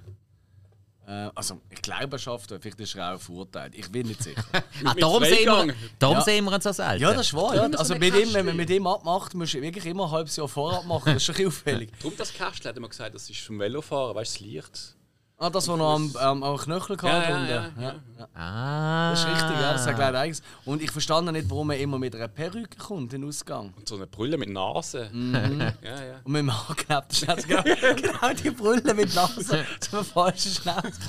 Äh, 1.07 1.31
also, 1.35 1.61
ich 1.69 1.83
glaube, 1.83 2.15
er 2.15 2.19
schafft, 2.21 2.51
vielleicht 2.61 2.79
ist 2.79 2.95
er 2.95 3.17
auch 3.17 3.21
verurteilt. 3.21 3.75
Ich 3.75 3.91
bin 3.91 4.07
nicht 4.07 4.23
sicher. 4.23 4.45
Ah, 4.85 4.95
darum 4.95 5.23
sehen 5.25 5.45
wir, 5.47 5.75
darum 5.99 6.17
Ja. 6.19 6.23
sehen 6.23 6.45
wir 6.45 6.53
uns 6.55 6.65
so 6.65 6.73
selten. 6.73 7.03
ja, 7.03 7.13
das 7.13 7.27
ist 7.27 7.35
wahr. 7.35 7.55
Ja. 7.57 7.69
so 7.71 7.77
Also, 7.79 7.95
mit 7.97 8.15
ihm, 8.15 8.33
wenn 8.33 8.47
man 8.47 8.57
mit 8.57 8.71
ihm 8.71 8.87
abmacht, 8.87 9.35
musst 9.35 9.55
du 9.55 9.61
wirklich 9.61 9.85
immer 9.87 10.05
ein 10.05 10.11
halbes 10.13 10.37
Jahr 10.37 10.49
vorab 10.49 10.87
machen. 10.87 11.13
Das 11.15 11.29
ist 11.29 11.37
schon 11.37 11.47
auffällig. 11.49 11.91
Darum 11.99 12.17
das 12.17 12.33
Kästchen 12.33 12.69
hat 12.69 12.77
er 12.77 12.81
mal 12.81 12.89
gesagt, 12.89 13.15
das 13.15 13.29
ist 13.29 13.41
vom 13.41 13.59
Velofahren, 13.59 14.15
weißt 14.15 14.39
du, 14.41 14.45
das 14.45 14.53
Licht. 14.53 14.97
Ah, 15.43 15.49
das, 15.49 15.67
was 15.69 15.79
noch 15.79 15.95
am, 15.95 16.15
am, 16.17 16.43
am 16.43 16.57
Knöchel 16.59 16.97
Ja, 16.97 17.01
gehabt 17.01 17.29
ja, 17.31 17.45
ja, 17.47 17.71
ja. 17.81 17.95
ja. 18.19 18.29
Ah. 18.35 19.11
Das 19.13 19.21
ist 19.21 19.27
richtig, 19.27 19.59
ja, 19.59 19.73
das 19.73 19.85
sagt 19.85 19.99
leider 19.99 20.21
eigenes. 20.21 20.43
Und 20.67 20.83
ich 20.83 20.91
verstand 20.91 21.33
nicht, 21.33 21.49
warum 21.49 21.71
er 21.71 21.79
immer 21.79 21.99
mit 21.99 22.15
einer 22.15 22.29
Perücke 22.29 22.77
kommt 22.77 23.15
in 23.15 23.23
den 23.23 23.29
Ausgang. 23.31 23.73
Und 23.75 23.89
so 23.89 23.97
eine 23.97 24.07
Brille 24.07 24.37
mit 24.37 24.51
Nase. 24.51 25.09
Mhm. 25.11 25.61
Ja, 25.83 26.05
ja. 26.05 26.21
Und 26.25 26.33
mit 26.33 26.43
dem 26.43 26.51
angenäbten 26.51 27.17
Schnauze. 27.17 27.47
Genau, 27.47 27.63
genau 27.63 28.35
die 28.35 28.51
Brille 28.51 28.93
mit 28.93 29.15
Nase 29.15 29.65
zum 29.81 30.05
falschen 30.05 30.53
Schnauze. 30.53 31.01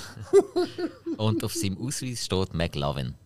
Und 1.17 1.43
auf 1.43 1.53
seinem 1.53 1.85
Ausweis 1.85 2.23
steht 2.23 2.53
McLovin. 2.53 3.15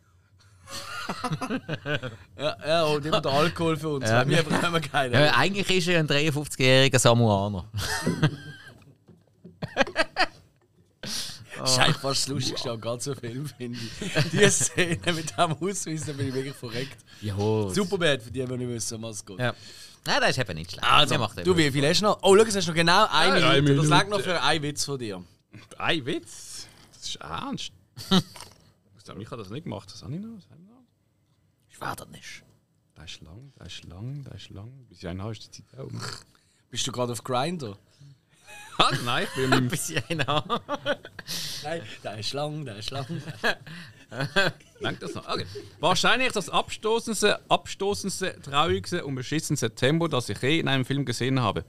Ja, 2.35 2.57
ja, 2.67 2.83
und 2.85 3.05
immer 3.05 3.21
der 3.21 3.31
Alkohol 3.31 3.77
für 3.77 3.89
uns. 3.89 4.09
Ja. 4.09 4.27
Wir 4.27 4.41
brauchen 4.41 4.81
keinen. 4.81 5.13
Ja, 5.13 5.35
eigentlich 5.35 5.69
ist 5.69 5.87
er 5.87 5.99
ein 5.99 6.07
53-jähriger 6.07 6.97
Samoaner. 6.97 7.65
Das 11.57 11.71
ist 11.71 11.79
eigentlich 11.79 11.97
fast 11.97 12.21
das 12.21 12.27
Lustigste 12.27 12.71
an 12.71 12.81
ganzen 12.81 13.15
Film, 13.15 13.45
finde 13.45 13.79
ich. 13.79 14.29
Die 14.31 14.49
Szene 14.49 15.13
mit 15.13 15.37
dem 15.37 15.51
Ausweis, 15.53 16.05
da 16.05 16.13
bin 16.13 16.27
ich 16.27 16.33
wirklich 16.33 16.55
verreckt. 16.55 16.97
Ja. 17.21 17.35
Superbad, 17.35 18.21
für 18.21 18.31
die, 18.31 18.45
die 18.45 18.57
nicht 18.57 18.67
wissen, 18.69 19.01
was 19.01 19.25
geht. 19.25 19.39
Ja. 19.39 19.53
Nein, 20.05 20.21
das 20.21 20.31
ist 20.31 20.39
eben 20.39 20.57
nicht 20.57 20.71
schlecht. 20.71 20.87
Also, 20.87 21.27
du, 21.43 21.57
wie 21.57 21.71
viel 21.71 21.87
hast 21.87 22.01
du 22.01 22.05
noch? 22.05 22.19
Oh, 22.21 22.35
schau, 22.37 22.43
es 22.43 22.55
hast 22.55 22.67
noch 22.67 22.75
genau 22.75 23.07
eine 23.09 23.39
Ja, 23.39 23.61
Minute. 23.61 23.87
Das 23.87 23.99
legt 23.99 24.09
noch 24.09 24.21
für 24.21 24.41
einen 24.41 24.63
Witz 24.63 24.85
von 24.85 24.99
dir. 24.99 25.23
Ein 25.77 26.05
Witz? 26.05 26.67
Das 26.93 27.09
ist 27.09 27.15
ernst. 27.15 27.71
ich 28.09 29.31
habe 29.31 29.37
das 29.37 29.49
nicht 29.49 29.63
gemacht. 29.63 29.89
Das 29.91 30.03
habe 30.03 30.13
ich 30.13 30.21
noch. 30.21 30.35
Das 30.35 30.45
habe 30.49 30.61
ich 30.61 30.69
noch. 30.69 30.83
Ich 31.69 31.81
war 31.81 31.95
da 31.95 32.05
nicht. 32.05 32.43
Da 32.95 33.03
ist 33.03 33.21
lang, 33.21 33.51
da 33.57 33.65
ist 33.65 33.83
lang, 33.83 34.23
da 34.23 34.31
ist 34.31 34.49
lang. 34.49 34.71
Bis 34.87 34.99
ich 34.99 35.07
einen 35.07 35.21
habe, 35.21 35.31
ist 35.31 35.43
die 35.43 35.63
Zeit 35.63 35.79
auch. 35.79 35.89
Bist 36.69 36.87
du 36.87 36.91
gerade 36.91 37.11
auf 37.11 37.23
Grinder? 37.23 37.77
Ah, 38.77 38.91
nein, 39.05 39.27
ich 39.27 39.41
bin 39.41 39.49
mit 39.61 39.69
Bis 39.69 39.89
ich 39.89 40.09
einen 40.09 40.25
habe. 40.27 40.61
Nein, 41.63 41.81
der 42.03 42.17
ist 42.19 42.33
lang, 42.33 42.65
der 42.65 42.77
ist 42.77 42.91
lang. 42.91 43.05
Langt 44.79 45.01
das 45.01 45.13
noch? 45.13 45.27
Okay. 45.27 45.45
Wahrscheinlich 45.79 46.31
das 46.31 46.49
abstoßendste, 46.49 47.39
abstoßendste, 47.49 48.41
traurigste 48.41 49.05
und 49.05 49.15
beschissenste 49.15 49.73
Tempo, 49.73 50.07
das 50.07 50.29
ich 50.29 50.41
je 50.41 50.59
in 50.59 50.67
einem 50.67 50.85
Film 50.85 51.05
gesehen 51.05 51.39
habe. 51.39 51.65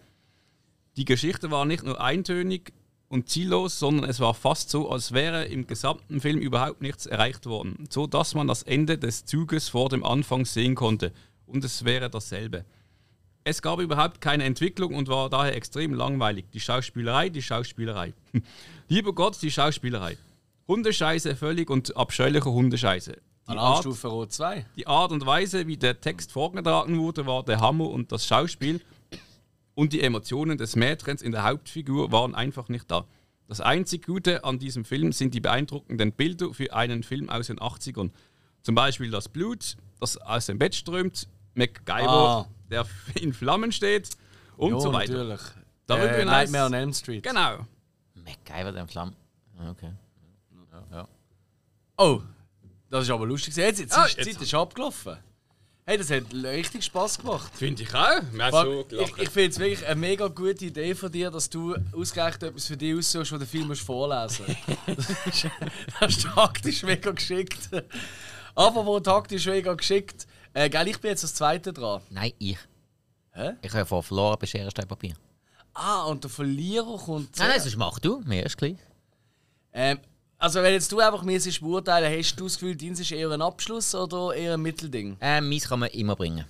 Die 0.96 1.04
Geschichte 1.04 1.50
war 1.50 1.64
nicht 1.64 1.84
nur 1.84 2.00
eintönig 2.00 2.72
und 3.08 3.28
ziellos, 3.28 3.78
sondern 3.78 4.08
es 4.10 4.20
war 4.20 4.34
fast 4.34 4.70
so, 4.70 4.90
als 4.90 5.12
wäre 5.12 5.44
im 5.44 5.66
gesamten 5.66 6.20
Film 6.20 6.38
überhaupt 6.38 6.82
nichts 6.82 7.06
erreicht 7.06 7.46
worden, 7.46 7.86
so 7.90 8.06
dass 8.06 8.34
man 8.34 8.48
das 8.48 8.62
Ende 8.62 8.98
des 8.98 9.24
Zuges 9.24 9.68
vor 9.68 9.88
dem 9.88 10.04
Anfang 10.04 10.44
sehen 10.44 10.74
konnte 10.74 11.12
und 11.46 11.64
es 11.64 11.84
wäre 11.84 12.10
dasselbe. 12.10 12.64
Es 13.48 13.62
gab 13.62 13.78
überhaupt 13.78 14.20
keine 14.20 14.42
Entwicklung 14.42 14.96
und 14.96 15.06
war 15.06 15.30
daher 15.30 15.54
extrem 15.54 15.94
langweilig. 15.94 16.46
Die 16.52 16.58
Schauspielerei, 16.58 17.28
die 17.28 17.42
Schauspielerei. 17.42 18.12
Lieber 18.88 19.12
Gott, 19.12 19.40
die 19.40 19.52
Schauspielerei. 19.52 20.18
Hundescheiße, 20.66 21.36
völlig 21.36 21.70
und 21.70 21.96
abscheuliche 21.96 22.50
Hundescheiße. 22.50 23.12
Die 23.12 23.50
Art, 23.50 23.58
Alarmstufe 23.58 24.08
Rot 24.08 24.32
2. 24.32 24.66
die 24.74 24.88
Art 24.88 25.12
und 25.12 25.24
Weise, 25.26 25.68
wie 25.68 25.76
der 25.76 26.00
Text 26.00 26.32
vorgetragen 26.32 26.98
wurde, 26.98 27.24
war 27.26 27.44
der 27.44 27.60
Hammer 27.60 27.88
und 27.88 28.10
das 28.10 28.26
Schauspiel 28.26 28.80
und 29.76 29.92
die 29.92 30.00
Emotionen 30.00 30.58
des 30.58 30.74
Mädchens 30.74 31.22
in 31.22 31.30
der 31.30 31.44
Hauptfigur 31.44 32.10
waren 32.10 32.34
einfach 32.34 32.68
nicht 32.68 32.90
da. 32.90 33.04
Das 33.46 33.60
einzig 33.60 34.06
Gute 34.06 34.42
an 34.42 34.58
diesem 34.58 34.84
Film 34.84 35.12
sind 35.12 35.34
die 35.34 35.40
beeindruckenden 35.40 36.10
Bilder 36.10 36.52
für 36.52 36.74
einen 36.74 37.04
Film 37.04 37.30
aus 37.30 37.46
den 37.46 37.60
80ern. 37.60 38.10
Zum 38.62 38.74
Beispiel 38.74 39.12
das 39.12 39.28
Blut, 39.28 39.76
das 40.00 40.16
aus 40.16 40.46
dem 40.46 40.58
Bett 40.58 40.74
strömt, 40.74 41.28
MacGyver, 41.56 42.08
Ah. 42.08 42.46
der 42.70 42.86
in 43.20 43.32
Flammen 43.32 43.72
steht 43.72 44.10
und 44.56 44.72
Ja, 44.74 44.80
so 44.80 44.92
weiter. 44.92 45.12
natürlich. 45.12 45.40
Darüber 45.86 46.10
äh, 46.16 46.20
hinaus- 46.22 46.30
Nightmare 46.30 46.66
on 46.66 46.74
Elm 46.74 46.92
Street. 46.92 47.22
Genau. 47.22 47.66
MacGyver, 48.14 48.72
der 48.72 48.86
Flamm. 48.86 49.14
Okay. 49.70 49.90
Ja, 50.72 50.96
ja. 50.98 51.08
Oh, 51.96 52.20
das 52.90 53.04
ist 53.04 53.10
aber 53.10 53.26
lustig. 53.26 53.56
Jetzt, 53.56 53.80
jetzt 53.80 53.96
Ah, 53.96 54.04
ist 54.04 54.16
die 54.16 54.22
jetzt- 54.22 54.34
Zeit 54.34 54.42
ist 54.42 54.54
abgelaufen. 54.54 55.16
Hey, 55.88 55.98
das 55.98 56.10
hat 56.10 56.24
richtig 56.34 56.84
Spaß 56.84 57.18
gemacht. 57.18 57.52
Finde 57.54 57.84
ich 57.84 57.94
auch. 57.94 58.20
Wir 58.32 58.44
haben 58.46 58.52
so 58.66 58.80
ich 58.80 58.88
gelacht. 58.88 59.12
ich 59.22 59.28
finde 59.30 59.50
es 59.50 59.58
wirklich 59.60 59.86
eine 59.86 59.94
mega 60.00 60.26
gute 60.26 60.64
Idee 60.64 60.96
von 60.96 61.12
dir, 61.12 61.30
dass 61.30 61.48
du 61.48 61.76
ausgerechnet 61.92 62.42
etwas 62.42 62.66
für 62.66 62.76
dich 62.76 62.98
aussuchst, 62.98 63.30
wo 63.32 63.38
den 63.38 63.46
Film 63.46 63.68
musst 63.68 63.82
vorlesen 63.82 64.46
musst. 64.86 64.98
das, 64.98 65.10
ist, 65.26 65.46
das 66.00 66.16
ist 66.16 66.22
taktisch 66.24 66.82
mega 66.82 67.12
geschickt. 67.12 67.70
Aber 68.56 68.84
wo 68.84 68.98
taktisch 68.98 69.46
mega 69.46 69.74
geschickt. 69.74 70.26
Äh, 70.56 70.70
gell, 70.70 70.88
ich 70.88 70.98
bin 70.98 71.10
jetzt 71.10 71.22
das 71.22 71.34
zweite 71.34 71.70
dran. 71.70 72.00
Nein, 72.08 72.32
ich. 72.38 72.56
Hä? 73.32 73.56
Ich 73.60 73.74
habe 73.74 73.84
vor 73.84 74.02
verloren 74.02 74.38
bei 74.40 74.46
Schere, 74.46 74.70
Stein, 74.70 74.88
Papier. 74.88 75.14
Ah, 75.74 76.04
und 76.04 76.24
der 76.24 76.30
Verlierer 76.30 76.96
kommt. 76.96 77.38
Nein, 77.38 77.48
nein, 77.48 77.60
sonst 77.60 77.76
mach 77.76 77.98
du. 77.98 78.22
Mir 78.24 78.46
ist 78.46 78.56
gleich. 78.56 78.78
Ähm, 79.74 79.98
also, 80.38 80.62
wenn 80.62 80.72
jetzt 80.72 80.90
du 80.90 80.98
einfach 80.98 81.24
mir 81.24 81.38
beurteilen, 81.60 82.18
hast 82.18 82.36
du 82.36 82.44
das 82.44 82.54
Gefühl, 82.54 82.74
deins 82.74 82.98
ist 82.98 83.12
eher 83.12 83.30
ein 83.32 83.42
Abschluss 83.42 83.94
oder 83.94 84.34
eher 84.34 84.54
ein 84.54 84.62
Mittelding? 84.62 85.18
Ähm, 85.20 85.50
meins 85.50 85.68
kann 85.68 85.80
man 85.80 85.90
immer 85.90 86.16
bringen. 86.16 86.46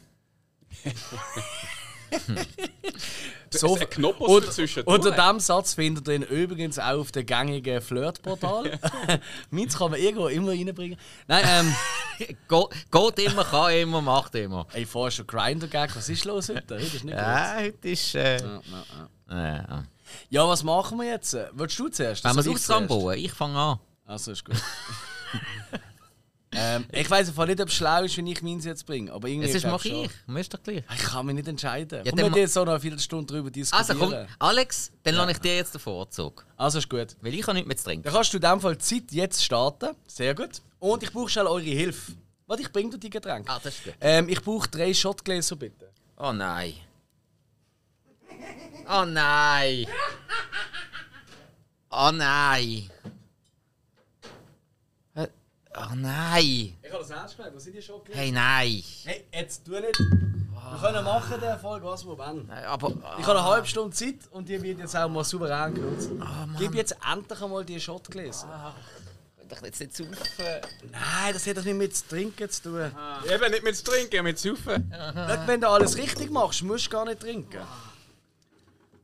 So, 3.50 3.74
und, 3.74 4.86
unter 4.86 5.10
diesem 5.12 5.40
Satz 5.40 5.74
findet 5.74 6.08
ihr 6.08 6.14
ihn 6.14 6.22
übrigens 6.22 6.78
auch 6.78 6.98
auf 6.98 7.12
dem 7.12 7.24
gängigen 7.24 7.80
Flirtportal. 7.80 8.78
Meins 9.50 9.78
kann 9.78 9.92
man 9.92 10.00
irgendwo 10.00 10.26
immer 10.28 10.50
reinbringen. 10.50 10.98
Nein, 11.26 11.44
ähm, 11.46 12.36
Go 12.48 12.70
geht 12.90 13.30
immer, 13.30 13.44
kann 13.44 13.72
immer, 13.72 14.00
macht 14.00 14.34
immer. 14.34 14.66
ey, 14.72 14.84
vorher 14.84 15.10
schon 15.10 15.26
Grinder-Gag. 15.26 15.94
Was 15.94 16.08
ist 16.08 16.24
los 16.24 16.48
heute? 16.48 16.74
Heute 16.74 16.84
ist 16.84 17.04
nicht 17.04 17.14
Ja, 17.14 17.56
heute 17.58 17.88
ist. 17.88 18.14
Äh, 18.14 18.38
gut. 18.42 18.62
Ja, 19.30 19.36
ja, 19.36 19.56
ja. 19.56 19.84
ja, 20.30 20.48
was 20.48 20.62
machen 20.62 20.98
wir 20.98 21.06
jetzt? 21.06 21.36
Willst 21.52 21.78
du 21.78 21.88
zuerst? 21.88 22.24
wenn 22.24 22.34
wir 22.34 22.40
es 22.40 22.46
ich 22.46 22.52
aufs 22.52 22.64
zuerst? 22.64 22.88
bauen, 22.88 23.18
ich 23.18 23.32
fange 23.32 23.58
an. 23.58 23.78
Also 24.06 24.32
ist 24.32 24.44
gut. 24.44 24.56
ähm, 26.56 26.84
ich 26.92 27.10
weiß 27.10 27.28
einfach 27.28 27.46
nicht, 27.46 27.60
ob 27.60 27.68
es 27.68 27.74
schlau 27.74 28.02
ist, 28.04 28.16
wenn 28.16 28.26
ich 28.26 28.42
meins 28.42 28.64
jetzt 28.64 28.86
bringe. 28.86 29.12
Aber 29.12 29.28
irgendwie 29.28 29.46
Jetzt 29.46 29.56
ist 29.56 29.62
glaub 29.62 29.74
mach 29.74 29.84
ich. 29.84 30.10
Ist 30.40 30.54
doch 30.54 30.62
gleich. 30.62 30.82
Ich 30.94 31.02
kann 31.02 31.26
mich 31.26 31.34
nicht 31.36 31.48
entscheiden. 31.48 31.98
Ja, 32.04 32.10
Komm, 32.10 32.18
dann 32.18 32.34
wir 32.34 32.42
jetzt 32.42 32.54
so 32.54 32.64
noch 32.64 32.72
eine 32.72 32.80
Viertelstunde 32.80 33.26
darüber 33.32 33.48
Also 33.48 33.92
diskutieren. 33.92 33.98
komm, 33.98 34.36
Alex, 34.38 34.92
dann 35.02 35.14
lasse 35.14 35.32
ich 35.32 35.38
dir 35.38 35.56
jetzt 35.56 35.74
den 35.74 35.80
Vorzug. 35.80 36.44
Also 36.56 36.78
ist 36.78 36.88
gut. 36.88 37.16
Weil 37.20 37.34
ich 37.34 37.42
habe 37.42 37.54
nichts 37.54 37.68
mehr 37.68 37.76
zu 37.76 37.84
trinken. 37.84 38.04
Dann 38.04 38.12
kannst 38.14 38.32
du 38.32 38.38
in 38.38 38.42
dem 38.42 38.60
Fall 38.60 38.76
die 38.76 38.80
Zeit 38.84 39.12
jetzt 39.12 39.44
starten. 39.44 39.94
Sehr 40.06 40.34
gut. 40.34 40.62
Und 40.78 41.02
ich 41.02 41.12
brauche 41.12 41.28
schnell 41.28 41.46
eure 41.46 41.60
Hilfe. 41.62 42.12
Warte, 42.46 42.62
ich 42.62 42.72
bringe 42.72 42.90
dir 42.90 42.98
die 42.98 43.10
Getränke. 43.10 43.50
Ah, 43.50 43.60
das 43.62 43.74
ist 43.74 43.84
gut. 43.84 43.94
Ähm, 44.00 44.28
ich 44.28 44.40
brauche 44.40 44.68
drei 44.68 44.94
Shotgläser, 44.94 45.56
bitte. 45.56 45.90
Oh 46.16 46.32
nein. 46.32 46.74
Oh 48.88 49.04
nein. 49.04 49.86
Oh 51.90 52.10
nein. 52.12 52.88
Oh 55.78 55.94
nein. 55.94 56.42
Ich 56.82 56.90
habe 56.90 56.98
das 57.00 57.10
ernst 57.10 57.36
gemeint. 57.36 57.54
Wo 57.54 57.58
sind 57.58 57.74
die 57.76 57.82
Shotgläser? 57.82 58.18
Hey, 58.20 58.32
nein. 58.32 58.82
Hey, 59.04 59.24
jetzt 59.32 59.64
tu 59.64 59.72
nicht. 59.72 59.98
Wir 59.98 60.78
können 60.80 61.04
machen 61.04 61.34
in 61.34 61.40
der 61.40 61.58
Folge, 61.58 61.86
was 61.86 62.04
wir 62.04 62.18
wollen. 62.18 62.46
Nein, 62.48 62.64
Aber. 62.64 62.88
Ich 63.18 63.26
habe 63.26 63.38
eine 63.38 63.44
halbe 63.44 63.66
Stunde 63.66 63.94
Zeit 63.94 64.16
und 64.32 64.48
die 64.48 64.60
wird 64.60 64.78
jetzt 64.80 64.96
auch 64.96 65.08
mal 65.08 65.22
souverän 65.22 65.74
genutzt. 65.74 66.10
Ah, 66.20 66.46
Gib 66.58 66.74
jetzt 66.74 66.96
endlich 67.12 67.40
einmal 67.40 67.64
die 67.64 67.78
Shotgläser. 67.80 68.74
Ich 69.48 69.60
will 69.62 69.66
jetzt 69.68 69.80
nicht 69.80 69.94
saufen. 69.96 70.16
Nein, 70.90 71.32
das 71.32 71.46
hat 71.46 71.56
doch 71.58 71.62
nicht 71.64 71.76
mit 71.76 71.94
zu 71.96 72.08
trinken 72.08 72.50
zu 72.50 72.62
tun. 72.64 72.92
Eben 73.32 73.50
nicht 73.52 73.62
mit 73.62 73.84
trinken, 73.84 74.24
mit 74.24 74.38
saufen. 74.40 74.92
Schau, 74.92 75.46
Wenn 75.46 75.60
du 75.60 75.68
alles 75.68 75.96
richtig 75.96 76.30
machst, 76.30 76.62
musst 76.64 76.86
du 76.86 76.90
gar 76.90 77.04
nicht 77.04 77.20
trinken. 77.20 77.60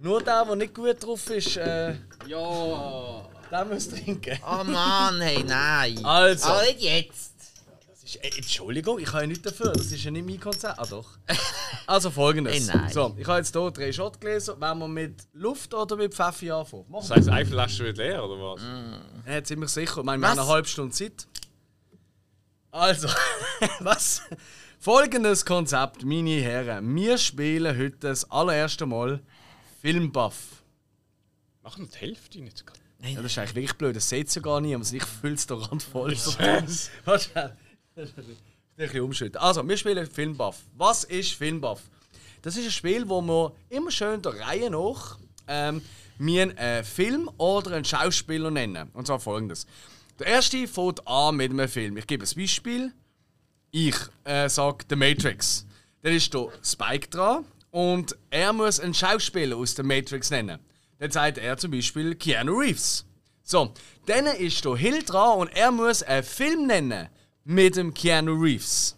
Nur 0.00 0.20
der, 0.20 0.44
der 0.44 0.56
nicht 0.56 0.74
gut 0.74 1.00
drauf 1.04 1.30
ist, 1.30 1.56
äh, 1.58 1.94
Ja. 2.26 3.28
Der 3.52 3.64
muss 3.66 3.88
trinken. 3.88 4.38
Oh 4.44 4.64
Mann, 4.64 5.20
hey, 5.20 5.44
nein. 5.44 6.04
Also. 6.04 6.48
Aber 6.48 6.62
nicht 6.62 6.80
jetzt. 6.80 7.32
Das 7.88 8.02
ist, 8.02 8.16
äh, 8.16 8.30
Entschuldigung, 8.36 8.98
ich 8.98 9.08
habe 9.08 9.20
ja 9.20 9.26
nichts 9.26 9.42
dafür. 9.44 9.72
Das 9.72 9.86
ist 9.92 10.02
ja 10.02 10.10
nicht 10.10 10.26
mein 10.26 10.40
Konzept. 10.40 10.78
Ah 10.78 10.86
doch. 10.86 11.06
Also 11.86 12.10
folgendes. 12.10 12.54
Hey, 12.54 12.76
nein. 12.76 12.92
So, 12.92 13.14
ich 13.18 13.26
habe 13.26 13.38
jetzt 13.38 13.52
hier 13.54 13.70
drei 13.70 13.92
Shotgläser. 13.92 14.58
Wenn 14.60 14.78
wir 14.78 14.88
mit 14.88 15.28
Luft 15.34 15.74
oder 15.74 15.96
mit 15.96 16.14
Pfeffi 16.14 16.50
anfangen? 16.50 16.84
Machen 16.88 17.06
Das 17.08 17.10
wir. 17.10 17.16
heisst, 17.16 17.28
eine 17.28 17.46
Flasche 17.46 17.84
wird 17.84 17.98
leer, 17.98 18.24
oder 18.24 18.42
was? 18.42 18.60
Ja, 19.30 19.44
ziemlich 19.44 19.70
sicher. 19.70 19.98
Ich 19.98 20.04
meine, 20.04 20.20
wir 20.22 20.28
haben 20.30 20.38
eine 20.38 20.48
halbe 20.48 20.68
Stunde 20.68 20.94
Zeit. 20.94 21.26
Also, 22.70 23.08
was? 23.80 24.22
Folgendes 24.78 25.44
Konzept, 25.44 26.04
meine 26.04 26.40
Herren. 26.40 26.94
Wir 26.96 27.18
spielen 27.18 27.76
heute 27.78 27.96
das 27.98 28.28
allererste 28.30 28.86
Mal 28.86 29.20
Filmbuff. 29.80 30.62
Machen 31.62 31.84
wir 31.84 31.90
die 31.92 31.98
Hälfte 31.98 32.40
nicht 32.40 32.64
gerade. 33.02 33.14
Ja, 33.14 33.22
das 33.22 33.32
ist 33.32 33.38
eigentlich 33.38 33.54
wirklich 33.54 33.78
blöd, 33.78 33.96
das 33.96 34.08
seht 34.08 34.34
ihr 34.34 34.42
gar 34.42 34.60
nicht, 34.60 34.74
aber 34.74 34.84
ich 34.84 35.04
fühle 35.04 35.34
es 35.34 35.46
da 35.46 35.56
randvoll. 35.56 36.12
Ist 36.12 36.38
ein 36.40 37.52
bisschen 38.76 39.00
umschütten. 39.00 39.40
Also, 39.40 39.66
wir 39.66 39.76
spielen 39.76 40.06
Filmbuff. 40.06 40.56
Was 40.76 41.04
ist 41.04 41.32
Filmbuff? 41.34 41.82
Das 42.42 42.56
ist 42.56 42.64
ein 42.64 42.72
Spiel, 42.72 43.08
wo 43.08 43.20
wir 43.20 43.52
immer 43.68 43.90
schön 43.90 44.20
der 44.22 44.38
Reihe 44.40 44.70
nach 44.70 45.18
ähm, 45.46 45.82
mir 46.18 46.54
einen 46.56 46.84
Film 46.84 47.30
oder 47.38 47.72
einen 47.72 47.84
Schauspieler 47.84 48.50
nennen. 48.50 48.90
Und 48.94 49.06
zwar 49.06 49.20
folgendes. 49.20 49.66
Der 50.18 50.26
erste 50.26 50.66
fängt 50.66 51.06
an 51.06 51.36
mit 51.36 51.50
einem 51.50 51.68
Film. 51.68 51.96
Ich 51.96 52.06
gebe 52.06 52.24
ein 52.24 52.30
Beispiel. 52.36 52.92
Ich 53.70 53.96
äh, 54.24 54.48
sage 54.48 54.84
The 54.88 54.96
Matrix. 54.96 55.66
Dann 56.02 56.12
ist 56.12 56.34
da 56.34 56.46
Spike 56.62 57.08
dran 57.08 57.44
und 57.70 58.16
er 58.30 58.52
muss 58.52 58.80
einen 58.80 58.92
Schauspieler 58.92 59.56
aus 59.56 59.74
der 59.74 59.84
Matrix 59.84 60.30
nennen. 60.30 60.58
Dann 61.02 61.10
sagt 61.10 61.38
er 61.38 61.56
zum 61.56 61.72
Beispiel 61.72 62.14
Keanu 62.14 62.60
Reeves. 62.60 63.04
So, 63.42 63.74
dann 64.06 64.24
ist 64.26 64.64
da 64.64 64.76
Hill 64.76 65.02
dran 65.02 65.40
und 65.40 65.48
er 65.48 65.72
muss 65.72 66.04
einen 66.04 66.22
Film 66.22 66.68
nennen 66.68 67.08
mit 67.42 67.74
dem 67.74 67.92
Keanu 67.92 68.40
Reeves. 68.40 68.96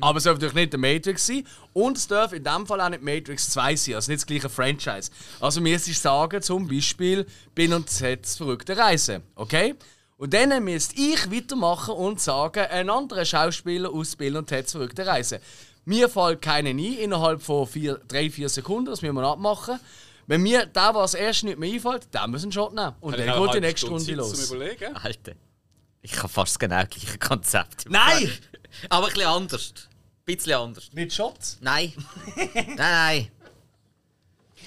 Aber 0.00 0.16
es 0.16 0.24
darf 0.24 0.36
natürlich 0.36 0.54
nicht 0.54 0.72
der 0.72 0.80
Matrix 0.80 1.26
sein 1.26 1.46
und 1.74 1.98
es 1.98 2.08
darf 2.08 2.32
in 2.32 2.42
dem 2.42 2.66
Fall 2.66 2.80
auch 2.80 2.88
nicht 2.88 3.02
Matrix 3.02 3.50
2 3.50 3.76
sein, 3.76 3.94
also 3.96 4.10
nicht 4.10 4.22
das 4.22 4.26
gleiche 4.26 4.48
Franchise. 4.48 5.10
Also 5.40 5.60
müsste 5.60 5.90
ich 5.90 5.98
sagen, 5.98 6.40
zum 6.40 6.66
Beispiel 6.66 7.26
Bill 7.54 7.74
und 7.74 7.86
Ted's 7.94 8.38
verrückte 8.38 8.78
Reise, 8.78 9.20
okay? 9.34 9.74
Und 10.16 10.32
dann 10.32 10.64
müsste 10.64 10.94
ich 10.98 11.30
weitermachen 11.30 11.96
und 11.96 12.18
sagen, 12.18 12.64
ein 12.70 12.88
anderer 12.88 13.26
Schauspieler 13.26 13.90
aus 13.90 14.16
Bill 14.16 14.38
und 14.38 14.46
Ted's 14.46 14.72
verrückte 14.72 15.06
Reise. 15.06 15.42
Mir 15.84 16.08
fällt 16.08 16.40
keiner 16.40 16.70
ein, 16.70 16.78
innerhalb 16.78 17.42
von 17.42 17.66
3-4 17.66 18.48
Sekunden, 18.48 18.86
das 18.86 19.02
müssen 19.02 19.16
wir 19.16 19.24
abmachen. 19.24 19.78
Wenn 20.30 20.42
mir 20.42 20.64
der, 20.64 20.94
was 20.94 21.14
erst 21.14 21.42
nicht 21.42 21.58
mehr 21.58 21.74
einfällt, 21.74 22.14
der 22.14 22.28
muss 22.28 22.44
einen 22.44 22.52
Shot 22.52 22.72
nehmen. 22.72 22.94
Und 23.00 23.18
dann 23.18 23.42
geht 23.42 23.54
die 23.54 23.60
nächste 23.60 23.86
Stunde 23.88 24.04
Zeit 24.04 24.14
los. 24.14 24.52
Alter. 25.02 25.32
Ich 26.02 26.16
habe 26.18 26.28
fast 26.28 26.60
genau 26.60 26.84
das 26.84 26.90
gleiche 26.90 27.18
Konzept. 27.18 27.86
Nein! 27.88 28.30
Aber 28.88 29.08
ein 29.08 29.12
bisschen 29.12 29.28
anders. 29.28 29.72
Ein 29.74 30.24
bisschen 30.24 30.52
anders. 30.52 30.88
Mit 30.92 31.12
Shots? 31.12 31.58
Nein. 31.60 31.92
nein, 32.54 32.76
nein. 32.76 33.28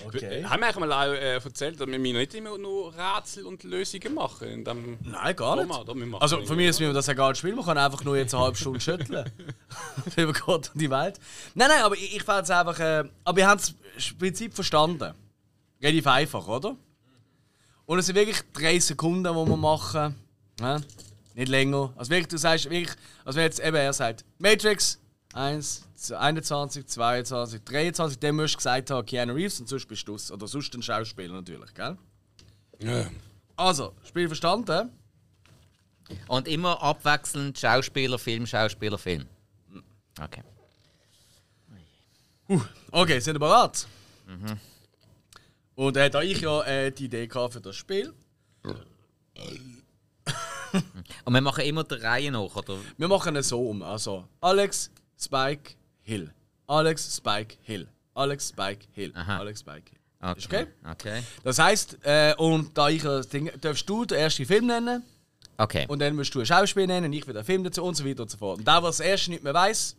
Okay. 0.05 0.43
Haben 0.43 0.59
wir 0.59 0.67
eigentlich 0.67 0.85
mal 0.85 0.91
auch, 0.91 1.13
äh, 1.13 1.35
erzählt, 1.35 1.79
dass 1.79 1.87
wir 1.87 1.97
nicht 1.97 2.33
immer 2.33 2.57
nur 2.57 2.93
Rätsel 2.93 3.45
und 3.45 3.63
Lösungen 3.63 4.15
machen? 4.15 4.49
In 4.49 4.65
dem 4.65 4.97
Nein, 5.01 5.33
gar 5.33 5.55
nicht. 5.55 5.73
Format? 5.73 5.95
Wir 5.95 6.21
Also 6.21 6.45
für 6.45 6.55
mich 6.57 6.67
ist 6.67 6.81
mir 6.81 6.91
das 6.91 7.07
egal 7.07 7.35
spielen. 7.35 7.55
Man 7.55 7.63
kann 7.63 7.77
einfach 7.77 8.03
nur 8.03 8.17
jetzt 8.17 8.35
eine 8.35 8.43
halbe 8.43 8.57
Stunde 8.57 8.81
schütteln. 8.81 9.31
Über 10.17 10.33
Gott 10.33 10.71
und 10.73 10.81
die 10.81 10.89
Welt. 10.89 11.21
Nein, 11.55 11.69
nein, 11.69 11.83
aber 11.83 11.95
ich, 11.95 12.17
ich 12.17 12.23
fand 12.23 12.43
es 12.43 12.49
einfach. 12.49 12.77
Äh, 12.81 13.05
aber 13.23 13.37
wir 13.37 13.47
haben 13.47 13.61
das 13.95 14.13
Prinzip 14.19 14.53
verstanden. 14.53 15.13
Relativ 15.83 16.07
einfach, 16.07 16.47
oder? 16.47 16.77
Und 17.85 17.99
es 17.99 18.05
sind 18.05 18.15
wirklich 18.15 18.41
drei 18.53 18.79
Sekunden, 18.79 19.23
die 19.23 19.49
wir 19.49 19.57
machen. 19.57 20.15
Ja? 20.59 20.81
Nicht 21.35 21.49
länger. 21.49 21.93
Also 21.97 22.09
wirklich, 22.11 22.29
du 22.29 22.37
sagst 22.37 22.69
wirklich, 22.69 22.95
also 23.25 23.37
wenn 23.37 23.43
jetzt 23.43 23.59
eben 23.59 23.75
er 23.75 23.91
sagt, 23.91 24.23
Matrix 24.37 24.99
1, 25.33 25.83
21, 26.17 26.87
22, 26.87 27.63
23, 27.63 28.19
dann 28.19 28.35
musst 28.35 28.53
du 28.53 28.57
gesagt 28.57 28.91
haben, 28.91 29.05
Keanu 29.05 29.33
Reeves 29.33 29.59
und 29.59 29.67
sonst 29.67 29.87
bist 29.87 30.07
du 30.07 30.15
es. 30.15 30.31
Oder 30.31 30.47
sonst 30.47 30.73
ein 30.73 30.81
Schauspieler 30.81 31.33
natürlich, 31.33 31.73
gell? 31.73 31.97
Ja. 32.79 33.09
Also, 33.57 33.93
Spiel 34.07 34.27
verstanden? 34.27 34.89
Und 36.27 36.47
immer 36.47 36.81
abwechselnd 36.81 37.57
Schauspieler, 37.57 38.19
Film, 38.19 38.45
Schauspieler, 38.45 38.97
Film. 38.97 39.25
Okay. 40.21 40.43
Okay, 42.91 43.19
sind 43.19 43.35
ihr 43.35 43.39
bereit? 43.39 43.87
Und 45.75 45.97
äh, 45.97 46.09
da 46.09 46.21
ich 46.21 46.41
ja 46.41 46.61
äh, 46.63 46.91
die 46.91 47.05
Idee 47.05 47.27
hatte 47.33 47.53
für 47.53 47.61
das 47.61 47.75
Spiel, 47.75 48.13
Und 51.25 51.33
wir 51.33 51.41
machen 51.41 51.63
immer 51.65 51.83
der 51.83 52.01
Reihe 52.01 52.31
nach, 52.31 52.55
oder? 52.55 52.77
wir 52.97 53.07
machen 53.07 53.35
es 53.35 53.49
so 53.49 53.69
um. 53.69 53.83
Also 53.83 54.27
Alex, 54.41 54.89
Spike, 55.19 55.73
Hill. 56.01 56.31
Alex, 56.67 57.15
Spike, 57.15 57.57
Hill. 57.61 57.87
Alex, 58.15 58.49
Spike, 58.49 58.87
Hill. 58.91 59.11
Aha. 59.15 59.39
Alex, 59.39 59.59
Spike, 59.59 59.91
Hill. 59.91 59.99
Okay. 60.21 60.39
Ist 60.39 60.45
okay? 60.45 60.67
Okay. 60.89 61.23
Das 61.43 61.59
heisst, 61.59 61.97
äh, 62.03 62.33
und 62.37 62.75
da 62.77 62.89
ich 62.89 63.01
das 63.03 63.27
Ding, 63.27 63.51
darfst 63.59 63.87
du 63.89 64.05
den 64.05 64.17
ersten 64.17 64.45
Film 64.45 64.67
nennen 64.67 65.03
Okay. 65.57 65.85
und 65.87 65.99
dann 65.99 66.15
musst 66.15 66.33
du 66.33 66.39
ein 66.39 66.45
Schauspiel 66.45 66.87
nennen, 66.87 67.11
ich 67.13 67.27
wieder 67.27 67.39
einen 67.39 67.45
Film 67.45 67.63
dazu 67.63 67.83
und 67.83 67.95
so 67.95 68.05
weiter 68.05 68.23
und 68.23 68.31
so 68.31 68.37
fort. 68.37 68.59
Und 68.59 68.67
der, 68.67 68.79
der 68.79 68.89
das 68.89 68.99
erste 69.01 69.31
nicht 69.31 69.43
mehr 69.43 69.53
weiß, 69.53 69.95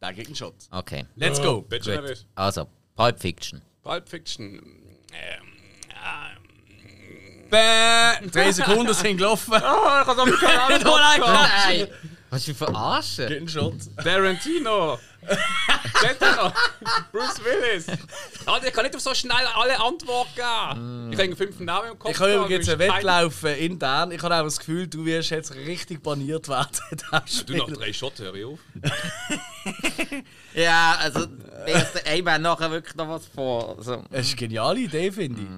der 0.00 0.14
kriegt 0.14 0.28
einen 0.28 0.36
Shot. 0.36 0.54
Okay. 0.70 1.04
Let's 1.16 1.42
go! 1.42 1.66
Nervös. 1.68 2.24
Also, 2.34 2.68
Pulp 2.94 3.20
Fiction. 3.20 3.60
Pulp 3.82 4.08
Fiction. 4.08 4.85
Ähm, 5.16 5.42
ähm, 5.90 7.50
Bäh, 7.50 8.28
drei 8.30 8.52
Sekunden 8.52 8.94
sind 8.94 9.16
gelaufen. 9.16 9.52
Oh, 9.56 9.58
ich 9.58 10.06
hab 10.06 10.16
doch 10.16 10.40
keine 10.40 10.90
Oh 10.90 10.96
nein, 10.96 11.20
Nein! 11.20 11.88
Was 12.30 12.40
ist 12.40 12.58
für 12.58 12.66
verarschen? 12.66 13.32
Ein 13.32 13.48
Shot. 13.48 13.74
Tarantino. 14.02 14.98
Kennt 16.00 16.20
ihr 16.20 16.36
noch? 16.36 16.52
Bruce 17.12 17.40
Willis. 17.44 17.86
Alter, 18.46 18.66
ich 18.68 18.72
kann 18.72 18.84
nicht 18.84 18.94
auf 18.94 19.00
so 19.00 19.14
schnell 19.14 19.46
alle 19.54 19.80
Antworten 19.80 20.30
geben. 20.34 21.12
Ich 21.12 21.18
habe 21.18 21.36
fünf 21.36 21.60
Namen 21.60 21.92
im 21.92 21.98
Kopf. 21.98 22.12
Ich 22.12 22.20
habe 22.20 22.34
übrigens 22.34 22.68
einen 22.68 22.78
Wettlauf 22.78 23.42
äh, 23.44 23.64
intern. 23.64 24.12
Ich 24.12 24.22
habe 24.22 24.34
auch 24.36 24.44
das 24.44 24.58
Gefühl, 24.58 24.86
du 24.86 25.04
wirst 25.04 25.30
jetzt 25.30 25.54
richtig 25.54 26.02
baniert 26.02 26.48
werden. 26.48 26.68
Du 27.46 27.56
noch 27.56 27.70
drei 27.70 27.92
Shots, 27.92 28.20
hör 28.20 28.34
ich 28.34 28.44
auf. 28.44 28.58
Ja, 30.54 30.96
also, 31.00 31.26
der 31.26 31.86
Aim 32.06 32.28
hat 32.30 32.40
nachher 32.40 32.70
wirklich 32.70 32.94
noch 32.94 33.08
was 33.08 33.26
vor. 33.26 33.76
Also, 33.76 34.04
Das 34.10 34.22
ist 34.26 34.28
eine 34.32 34.36
geniale 34.36 34.80
Idee, 34.80 35.12
finde 35.12 35.42
ich. 35.42 35.48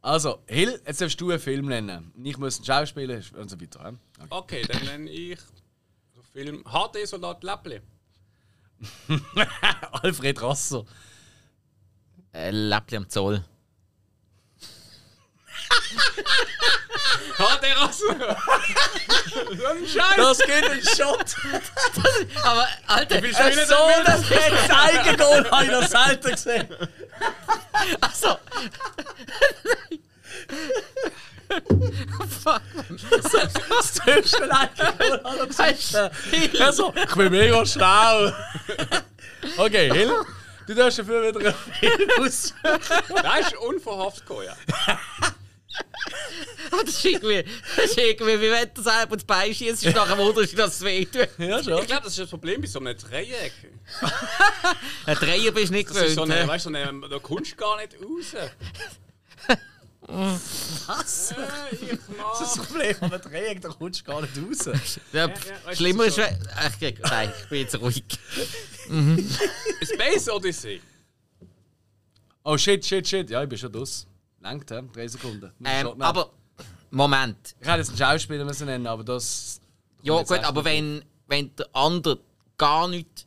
Also, 0.00 0.38
Hill, 0.46 0.80
jetzt 0.86 1.00
darfst 1.00 1.20
du 1.20 1.30
einen 1.30 1.40
Film 1.40 1.66
nennen. 1.66 2.12
Ich 2.24 2.38
muss 2.38 2.56
einen 2.56 2.64
Schauspieler 2.64 3.20
und 3.36 3.50
so 3.50 3.60
weiter. 3.60 3.84
hm? 3.84 3.98
Okay. 4.30 4.62
Okay, 4.62 4.62
dann 4.72 4.84
nenne 4.84 5.10
ich 5.10 5.38
so 6.14 6.22
Film 6.32 6.64
HD 6.64 7.06
Soldat 7.06 7.42
Läppli. 7.42 7.80
Alfred 10.02 10.40
Rasser. 10.42 10.84
äh, 12.32 12.50
Läppli 12.50 12.96
am 12.96 13.08
Zoll. 13.08 13.44
HD 17.38 17.64
Rasse! 17.76 18.04
so 19.56 19.66
ein 19.66 19.86
Scheiß! 19.86 20.16
Das 20.16 20.38
gibt 20.38 20.70
einen 20.70 20.82
Shot! 20.82 21.36
Aber, 22.42 22.66
Alter, 22.86 23.22
Wie 23.22 23.34
Ein 23.34 23.52
schön 23.52 23.66
so 23.66 23.74
das 24.04 24.28
jetzt 24.28 24.70
Eigengoal 24.70 25.50
habe 25.50 25.64
ich 25.64 25.70
noch 25.70 25.86
selten 25.86 26.30
gesehen. 26.30 26.68
also. 28.00 28.38
Fuck. 32.42 32.62
Das 33.10 34.00
gesehen. 35.46 36.10
Hill. 36.30 36.62
Also, 36.62 36.92
ich 36.94 37.14
bin 37.14 37.30
mega 37.32 37.64
schlau. 37.66 38.32
Okay, 39.56 39.92
Hill, 39.92 40.12
du 40.66 40.74
darfst 40.74 40.98
dafür 40.98 41.28
wieder 41.28 41.40
einen 41.40 41.54
Film 41.78 42.10
aus. 42.20 42.54
Das 42.62 43.40
ist 43.40 43.56
unverhofft 43.58 44.26
gekommen, 44.26 44.46
ja. 44.46 44.98
Das 46.70 46.88
ist 46.88 47.04
irgendwie, 47.04 47.44
das 47.76 47.84
ist 47.86 47.98
irgendwie 47.98 48.40
wie 48.40 48.50
wenn 48.50 48.72
du 48.72 48.82
selber 48.82 49.14
ins 49.14 49.24
Bein 49.24 49.54
schießt, 49.54 49.84
ist 49.84 49.94
nachher 49.94 50.16
wunderst 50.16 50.52
du, 50.52 50.56
dass 50.56 50.76
es 50.76 50.82
weh 50.84 51.04
tut. 51.04 51.28
Ja, 51.38 51.62
schon. 51.62 51.78
Ich 51.80 51.86
glaube, 51.86 52.02
das 52.04 52.12
ist 52.12 52.18
das 52.20 52.30
Problem 52.30 52.60
bei 52.60 52.66
so 52.66 52.78
einem 52.80 52.96
Dreieck. 52.96 53.52
Ein 55.06 55.16
Dreier 55.16 55.52
bist 55.52 55.68
du 55.68 55.74
nicht 55.74 55.90
Das 55.90 55.96
ist 55.98 56.14
so 56.14 56.22
gewöhnt. 56.22 56.40
eine, 56.40 56.48
weißt 56.48 56.66
du, 56.66 56.70
so 56.70 56.76
eine, 56.76 57.08
da 57.08 57.18
kommst 57.18 57.52
du 57.52 57.56
gar 57.56 57.76
nicht 57.76 57.94
raus. 57.94 58.34
Was? 60.08 61.32
Äh, 61.32 61.34
ich 61.72 61.80
Das 61.80 62.40
ist 62.40 62.56
das 62.56 62.66
Problem, 62.66 62.96
aber 63.00 63.18
Dreieck, 63.18 63.60
da 63.60 63.68
kommst 63.68 64.00
du 64.00 64.04
gar 64.04 64.22
nicht 64.22 64.32
raus. 64.36 65.00
Ja, 65.12 65.26
ja, 65.26 65.28
du, 65.28 65.76
schlimmer 65.76 66.04
ist, 66.04 66.16
wenn. 66.18 66.38
Ach, 66.54 66.70
nein, 67.10 67.32
ich 67.42 67.48
bin 67.48 67.60
jetzt 67.60 67.80
ruhig. 67.80 68.04
Space 69.82 70.28
Odyssey. 70.28 70.80
Oh 72.44 72.56
shit, 72.56 72.84
shit, 72.84 73.06
shit. 73.06 73.30
Ja, 73.30 73.42
ich 73.42 73.48
bin 73.48 73.58
schon 73.58 73.72
dus. 73.72 74.06
Langt, 74.40 74.70
hä? 74.70 74.82
Drei 74.92 75.08
Sekunden. 75.08 75.52
Ähm, 75.64 76.00
aber, 76.00 76.30
Moment. 76.90 77.56
Ich 77.60 77.66
hätte 77.66 77.78
jetzt 77.78 77.88
einen 77.88 77.98
Schauspieler 77.98 78.44
müssen 78.44 78.66
nennen, 78.66 78.86
aber 78.86 79.02
das. 79.02 79.60
Ja, 80.02 80.22
gut, 80.22 80.44
aber 80.44 80.64
wenn, 80.64 81.04
wenn 81.26 81.54
der 81.56 81.66
andere 81.72 82.20
gar 82.56 82.86
nichts 82.86 83.26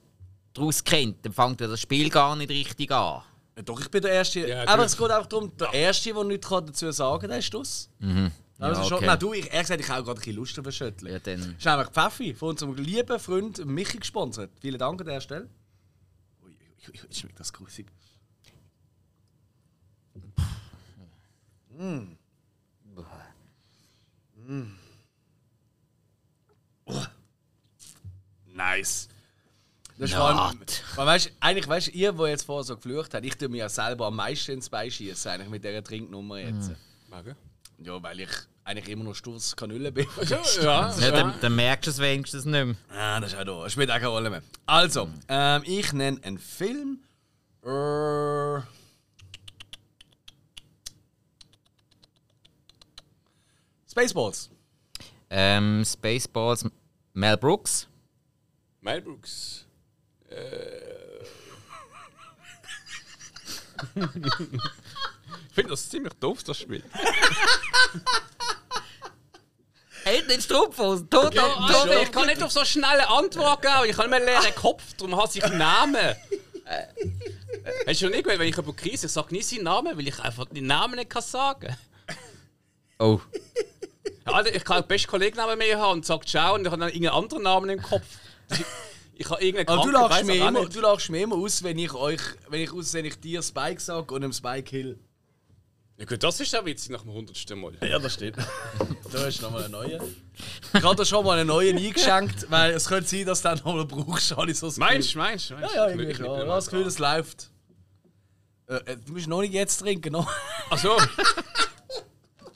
daraus 0.54 0.82
kennt, 0.82 1.26
dann 1.26 1.34
fängt 1.34 1.60
er 1.60 1.68
das 1.68 1.82
Spiel 1.82 2.10
gar 2.10 2.38
nicht 2.38 2.50
richtig 2.50 2.90
an. 2.92 3.24
Ja, 3.60 3.64
Doch, 3.64 3.82
ich 3.82 3.92
bin 3.92 4.02
der 4.02 4.14
Erste. 4.14 4.48
Ja, 4.48 4.66
aber 4.66 4.86
es 4.86 4.96
geht 4.96 5.12
einfach 5.12 5.28
darum, 5.28 5.52
der 5.58 5.74
Erste, 5.74 6.14
der 6.14 6.24
nichts 6.24 6.48
kann 6.48 6.66
dazu 6.66 6.90
sagen 6.94 7.20
kann, 7.20 7.30
der 7.30 7.40
ist 7.40 7.54
dus. 7.54 7.90
Mhm. 8.00 8.32
Also 8.58 8.82
Ja, 8.82 8.88
schon, 8.88 8.98
okay. 9.00 9.06
nein, 9.06 9.20
du, 9.20 9.34
ich, 9.34 9.48
ehrlich 9.48 9.60
gesagt, 9.60 9.82
ich 9.82 9.90
habe 9.90 10.04
gerade 10.04 10.18
ein 10.18 10.22
bisschen 10.22 10.36
Lust 10.38 10.60
auf 10.60 10.66
ein 10.66 10.72
Schütteln. 10.72 11.12
Ja, 11.12 11.20
dann. 11.20 11.56
ist 11.58 11.66
nämlich 11.66 11.88
Pfeffi 11.90 12.34
von 12.34 12.50
unserem 12.52 12.76
lieben 12.76 13.20
Freund 13.20 13.66
Michi 13.66 13.98
gesponsert. 13.98 14.50
Vielen 14.62 14.80
Dank 14.80 15.02
an 15.02 15.08
der 15.08 15.20
Stelle. 15.20 15.50
Ui, 16.42 16.52
ui, 16.52 16.88
ui, 16.88 17.00
jetzt 17.04 17.20
schmeckt 17.20 17.38
das 17.38 17.52
grusig. 17.52 17.86
Mm. 21.78 22.16
Oh. 26.86 27.06
Nice. 28.54 29.10
Das 30.00 30.12
ist 30.12 30.16
vor 30.16 30.30
allem, 30.30 30.60
weil 30.96 31.08
weißt, 31.08 31.32
eigentlich 31.42 31.68
weißt 31.68 31.88
du, 31.88 31.92
ihr, 31.92 32.18
wo 32.18 32.26
jetzt 32.26 32.44
vorher 32.44 32.64
so 32.64 32.78
geflucht 32.78 33.14
habt, 33.14 33.26
ich 33.26 33.36
tue 33.36 33.50
mir 33.50 33.58
ja 33.58 33.70
selber 33.70 34.08
am 34.08 34.16
meisten 34.16 34.54
ins 34.54 34.70
Bein 34.70 34.90
schießen, 34.90 35.30
eigentlich 35.30 35.50
mit 35.50 35.62
dieser 35.62 35.84
Trinknummer 35.84 36.40
jetzt. 36.40 36.72
Wegen? 37.12 37.36
Ja, 37.80 38.02
weil 38.02 38.22
ich 38.22 38.30
eigentlich 38.64 38.88
immer 38.88 39.04
noch 39.04 39.14
Sturz 39.14 39.54
Kanüle 39.58 39.92
bin. 39.92 40.08
Ja, 40.24 40.42
ja. 40.62 40.98
Ja, 41.00 41.12
dann, 41.12 41.34
dann 41.42 41.54
merkst 41.54 41.88
du 41.88 41.92
es 41.92 42.00
wenigstens 42.00 42.46
nicht 42.46 42.66
mehr. 42.66 42.76
Ah, 42.90 43.20
das 43.20 43.34
ist 43.34 43.40
auch 43.40 43.44
da. 43.44 43.64
Das 43.64 43.74
spielt 43.74 43.92
auch 43.92 43.96
keine 43.96 44.08
Rolle 44.08 44.30
mehr. 44.30 44.42
Also, 44.66 45.10
ähm, 45.28 45.64
ich 45.66 45.92
nenne 45.92 46.24
einen 46.24 46.40
Film. 46.40 47.04
Äh, 47.66 48.62
Spaceballs. 53.92 54.50
Ähm, 55.30 55.84
Spaceballs, 55.84 56.66
Mel 57.14 57.36
Brooks. 57.36 57.86
Mel 58.80 59.02
Brooks. 59.02 59.66
Äh. 60.30 60.90
ich 63.96 65.54
finde 65.54 65.70
das 65.72 65.90
ziemlich 65.90 66.14
doof, 66.16 66.44
das 66.44 66.58
Spiel. 66.60 66.84
Hey, 70.04 70.26
den 70.28 70.42
Strumpfhosen, 70.42 71.10
tot, 71.10 71.36
tot, 71.36 71.58
Also, 71.58 71.92
ich 71.92 72.12
kann 72.12 72.28
nicht 72.28 72.42
auf 72.42 72.52
so 72.52 72.64
schnelle 72.66 73.08
Antwort 73.08 73.62
geben. 73.62 73.86
Ich 73.90 73.98
habe 73.98 74.14
einen 74.16 74.26
leeren 74.26 74.56
Kopf, 74.56 74.84
darum 74.98 75.22
hat 75.22 75.36
ich 75.36 75.44
einen 75.44 75.58
Namen. 75.58 76.16
Hast 77.86 78.02
du 78.02 78.06
schon 78.06 78.12
nicht 78.12 78.24
gehört, 78.24 78.40
wenn 78.40 78.48
ich 78.48 78.58
über 78.58 78.74
Krise 78.74 79.08
ich 79.08 79.12
sage 79.12 79.34
nie 79.34 79.42
seinen 79.42 79.64
Namen, 79.64 79.98
weil 79.98 80.08
ich 80.08 80.20
einfach 80.20 80.46
den 80.46 80.68
Namen 80.68 80.96
nicht 80.96 81.10
kann 81.10 81.22
sagen 81.22 81.76
Oh. 83.00 83.20
Alter, 84.26 84.54
ich 84.54 84.64
kann 84.64 84.82
den 84.84 84.88
besten 84.88 85.10
Kollegen 85.10 85.40
neben 85.40 85.58
mir 85.58 85.80
haben 85.80 85.94
und 85.94 86.06
sagt 86.06 86.28
Ciao 86.28 86.56
und 86.56 86.62
ich 86.62 86.68
habe 86.68 86.80
dann 86.80 86.90
irgendeinen 86.90 87.24
anderen 87.24 87.44
Namen 87.44 87.70
im 87.70 87.82
Kopf. 87.82 88.06
Ich 89.20 89.30
habe 89.30 89.44
irgendeinen 89.44 89.78
Aber 89.78 89.86
du 89.86 89.92
lachst, 89.92 90.24
mir 90.24 90.36
immer, 90.36 90.62
nicht. 90.62 90.74
du 90.74 90.80
lachst 90.80 91.10
mir 91.10 91.24
immer 91.24 91.36
aus, 91.36 91.62
wenn 91.62 91.78
ich 91.78 91.94
euch, 91.94 92.22
wenn 92.48 92.62
ich 92.62 92.72
aus, 92.72 92.94
wenn 92.94 93.04
ich 93.04 93.20
dir 93.20 93.44
Spike 93.44 93.82
sage 93.82 94.14
und 94.14 94.24
einem 94.24 94.32
Spike 94.32 94.70
Hill. 94.70 94.98
Ja 95.98 96.06
gut, 96.06 96.24
das 96.24 96.40
ist 96.40 96.54
ja 96.54 96.66
witzig 96.66 96.92
nach 96.92 97.02
dem 97.02 97.12
hundertsten 97.12 97.60
Mal. 97.60 97.74
Ja, 97.82 98.00
das 98.00 98.14
stimmt. 98.14 98.38
da 99.12 99.28
ist 99.28 99.42
nochmal 99.42 99.64
einen 99.64 99.74
neuen. 99.74 100.02
Ich 100.74 100.82
habe 100.82 100.96
dir 100.96 101.06
schon 101.06 101.26
mal 101.26 101.38
einen 101.38 101.50
neuen 101.50 101.78
eingeschenkt, 101.78 102.50
weil 102.50 102.72
es 102.72 102.88
könnte 102.88 103.10
sein, 103.10 103.26
dass 103.26 103.42
du 103.42 103.50
den 103.50 103.58
nochmal 103.58 103.84
brauchst. 103.84 104.34
Ich 104.48 104.58
so 104.58 104.72
Meinst 104.78 105.14
du, 105.14 105.18
meinst 105.18 105.50
du? 105.50 105.56
Ja, 105.56 105.68
ja, 105.76 105.90
irgendwie 105.90 106.16
schon. 106.16 106.24
Ich 106.24 106.32
habe 106.32 106.46
das 106.46 106.70
Gefühl, 106.70 106.86
das 106.86 107.00
läuft. 107.00 107.52
Äh, 108.68 108.76
äh, 108.76 108.98
du 109.06 109.12
musst 109.12 109.28
noch 109.28 109.42
nicht 109.42 109.54
jetzt 109.54 109.80
trinken, 109.80 110.14
noch. 110.14 110.32
Ach 110.70 110.78
so. 110.78 110.98
ja, 110.98 111.04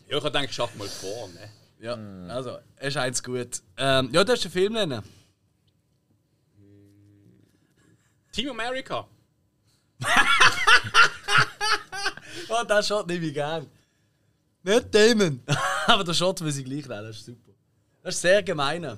ich 0.07 0.15
habe 0.15 0.31
gedacht, 0.31 0.53
schaff 0.53 0.73
mal 0.75 0.87
vor. 0.87 1.27
Ne? 1.27 1.49
Ja, 1.81 1.97
also, 2.33 2.57
es 2.77 2.87
ist 2.87 2.97
eins 2.97 3.21
gut. 3.21 3.61
Ähm, 3.75 4.11
ja, 4.13 4.23
du 4.23 4.31
hast 4.31 4.45
den 4.45 4.51
Film 4.51 4.71
nennen. 4.71 5.03
Team 8.33 8.49
America. 8.49 9.07
Oh, 12.49 12.63
den 12.63 12.83
Shot 12.83 13.07
nehme 13.07 13.25
ich 13.25 13.33
gern. 13.33 13.67
Nicht 14.63 14.93
Damon. 14.93 15.41
Aber 15.87 16.03
der 16.03 16.13
Shot 16.13 16.41
muss 16.41 16.57
ich 16.57 16.65
gleich 16.65 16.87
nehmen, 16.87 17.05
das 17.07 17.17
ist 17.17 17.25
super. 17.25 17.51
Das 18.01 18.15
ist 18.15 18.21
sehr 18.21 18.43
gemein. 18.43 18.97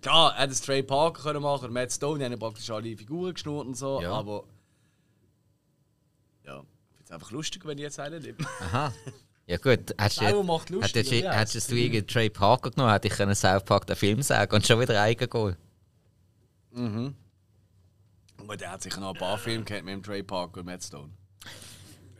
Klar, 0.00 0.34
er 0.34 0.42
hätte 0.42 0.52
es 0.52 0.60
Trey 0.60 0.82
Parker 0.82 1.22
können 1.22 1.42
machen, 1.42 1.72
Matt 1.72 1.92
Stone, 1.92 2.18
die 2.18 2.24
haben 2.24 2.32
ja 2.32 2.38
praktisch 2.38 2.68
alle 2.70 2.96
Figuren 2.96 3.34
geschnurrt 3.34 3.66
und 3.66 3.76
so, 3.76 4.00
Ja. 4.02 4.12
aber. 4.12 4.44
Ja, 6.44 6.58
ich 6.60 6.96
finde 6.96 7.04
es 7.04 7.10
einfach 7.12 7.30
lustig, 7.30 7.64
wenn 7.64 7.78
ich 7.78 7.82
jetzt 7.82 8.00
einen 8.00 8.22
nehme. 8.22 8.38
Aha. 8.60 8.92
Ja 9.46 9.56
gut, 9.56 9.94
hättest 9.98 10.20
du, 10.20 10.24
hättest, 10.82 11.12
heisst 11.12 11.54
hättest 11.54 11.70
du 11.70 11.74
irgendeinen 11.76 12.06
Trey 12.06 12.28
Parker 12.30 12.70
genommen, 12.70 12.92
hätte 12.92 13.08
ich 13.08 13.14
können 13.14 13.34
South 13.34 13.64
Park 13.64 13.86
den 13.86 13.96
Film 13.96 14.22
sagen 14.22 14.54
und 14.54 14.66
schon 14.66 14.80
wieder 14.80 15.00
eigen 15.00 15.28
gehen. 15.30 15.56
Und 18.48 18.62
er 18.62 18.72
hat 18.72 18.82
sicher 18.82 19.00
noch 19.00 19.12
ein 19.12 19.18
paar 19.18 19.36
Filme 19.38 19.64
kennt 19.64 19.84
mit 19.84 19.92
dem 19.94 20.02
Trey 20.02 20.22
Parker 20.22 20.60
und 20.60 20.66
Matt 20.66 20.82
Stone. 20.82 21.10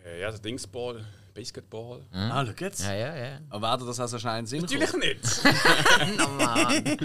Äh, 0.04 0.20
ja, 0.20 0.30
der 0.30 0.38
Dingsball, 0.40 1.04
Basketball. 1.34 2.04
Ah, 2.12 2.44
schau 2.44 2.52
jetzt. 2.60 2.82
Ja, 2.82 2.92
ja, 2.94 3.16
ja. 3.16 3.40
Aber 3.48 3.68
wäre 3.78 3.86
das 3.86 3.98
also 3.98 4.18
schnell 4.18 4.40
in 4.40 4.46
Sinn 4.46 4.60
Natürlich 4.60 4.90
kommen? 4.90 5.02
nicht. 5.08 5.24
Oh 6.20 6.28
Mann. 6.32 6.98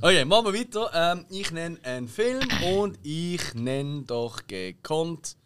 Okay, 0.00 0.24
machen 0.24 0.46
wir 0.46 0.54
weiter. 0.60 0.90
Ähm, 0.94 1.26
ich 1.28 1.50
nenne 1.50 1.78
einen 1.84 2.08
Film 2.08 2.40
und 2.64 2.98
ich 3.02 3.54
nenne 3.54 4.02
doch 4.02 4.46
gekonnt 4.46 5.36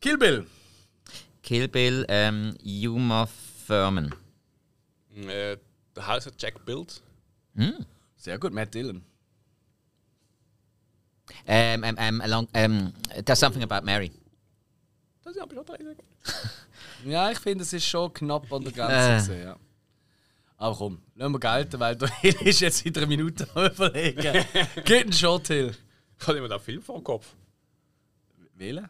Kill 0.00 0.18
Bill. 0.18 0.46
Kill 1.42 1.68
Bill, 1.68 2.04
ähm, 2.08 2.54
Yuma 2.62 3.28
Thurman. 3.66 4.14
äh, 5.16 5.56
der 5.96 6.06
Haus 6.06 6.26
hat 6.26 6.40
Jack 6.40 6.64
Bild. 6.64 7.02
Sehr 8.16 8.38
gut, 8.38 8.52
Matt 8.52 8.72
Dillon. 8.74 9.04
Ähm, 11.46 11.84
ähm, 11.84 11.96
ähm, 11.98 12.20
along, 12.20 12.48
ähm, 12.54 12.92
There's 13.24 13.40
Something 13.40 13.62
About 13.62 13.84
Mary. 13.84 14.10
Das 15.24 15.34
ist 15.34 15.40
aber 15.42 15.54
schon 15.54 15.64
drei 15.66 15.76
Sekunden. 15.78 16.02
Ja, 17.04 17.30
ich 17.32 17.38
finde, 17.40 17.62
es 17.64 17.72
ist 17.72 17.84
schon 17.84 18.12
knapp 18.12 18.52
an 18.52 18.62
der 18.62 18.72
Äh. 18.72 18.76
Grenze. 18.76 19.28
gewesen, 19.32 19.44
Ja. 19.48 19.56
Aber 20.56 20.76
komm, 20.76 21.02
lassen 21.16 21.32
wir 21.32 21.40
gelten, 21.40 21.80
weil 21.80 21.96
der 21.96 22.08
Hill 22.20 22.36
ist 22.42 22.60
jetzt 22.60 22.86
in 22.86 22.92
drei 22.92 23.06
Minuten 23.06 23.44
am 23.54 23.66
überlegen. 23.66 24.44
Geht 24.84 25.06
ein 25.06 25.12
Shot, 25.12 25.48
Hill. 25.48 25.74
Ich 26.20 26.26
habe 26.28 26.38
immer 26.38 26.48
den 26.48 26.60
Film 26.60 26.80
vor 26.80 26.94
dem 27.00 27.02
Kopf, 27.04 27.34
Wählen? 28.54 28.88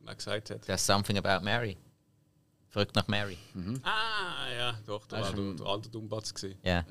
was 0.00 0.08
er 0.10 0.14
gesagt 0.16 0.50
hat. 0.50 0.62
There's 0.66 0.84
something 0.84 1.16
about 1.16 1.42
Mary. 1.42 1.78
Verrückt 2.68 2.94
nach 2.94 3.08
Mary. 3.08 3.38
Ah, 3.82 4.52
ja, 4.54 4.78
doch, 4.86 5.06
da 5.06 5.22
war 5.22 5.32
der, 5.32 5.40
ein- 5.42 5.56
der 5.56 5.66
alte 5.66 5.88
Dummbatz. 5.88 6.34
gewesen. 6.34 6.58
Ja. 6.62 6.84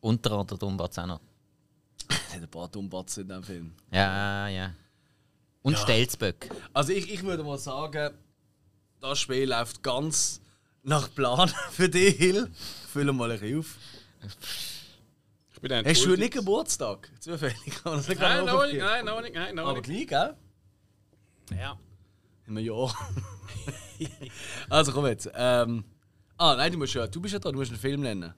Unter 0.00 0.32
anderem 0.32 0.58
Dumbatz 0.58 0.96
auch 0.98 1.06
noch. 1.06 1.20
Es 2.28 2.34
hat 2.34 2.42
ein 2.42 2.48
paar 2.48 2.68
Dummbatzen 2.68 3.22
in 3.22 3.28
diesem 3.28 3.44
Film. 3.44 3.72
Ja, 3.90 4.48
ja. 4.48 4.74
Und 5.62 5.78
Stelzböck. 5.78 6.50
Also 6.72 6.92
ich, 6.92 7.12
ich 7.12 7.22
würde 7.22 7.44
mal 7.44 7.58
sagen, 7.58 8.14
das 9.00 9.20
Spiel 9.20 9.48
läuft 9.48 9.82
ganz 9.82 10.40
nach 10.82 11.12
Plan 11.14 11.48
für 11.70 11.88
dich, 11.88 12.16
Hill. 12.16 12.50
Fülle 12.92 13.12
mal 13.12 13.30
ein 13.30 13.38
bisschen 13.38 13.58
auf. 13.60 13.76
Ich 15.52 15.60
bin 15.60 15.68
dann 15.70 15.84
Hast 15.86 16.04
du 16.04 16.16
nicht 16.16 16.32
Geburtstag? 16.32 17.10
Zufällig. 17.20 17.56
Nein, 17.84 18.02
genau 18.08 18.44
noch 18.44 18.66
nicht, 18.66 18.78
nein, 18.78 19.04
noch 19.04 19.22
nicht, 19.22 19.34
nein, 19.34 19.54
noch 19.54 19.68
Aber 19.68 19.80
gleich, 19.80 20.06
gell? 20.08 20.36
Ja. 21.56 21.78
In 22.46 22.56
einem 22.56 22.66
Jahr. 22.66 22.94
also 24.68 24.92
komm 24.92 25.06
jetzt. 25.06 25.30
Ähm, 25.32 25.84
ah, 26.36 26.56
nein, 26.56 26.72
du, 26.72 26.78
musst 26.78 26.94
ja, 26.94 27.06
du 27.06 27.20
bist 27.20 27.34
ja 27.34 27.38
da, 27.38 27.52
du 27.52 27.58
musst 27.58 27.70
einen 27.70 27.80
Film 27.80 28.00
nennen. 28.00 28.34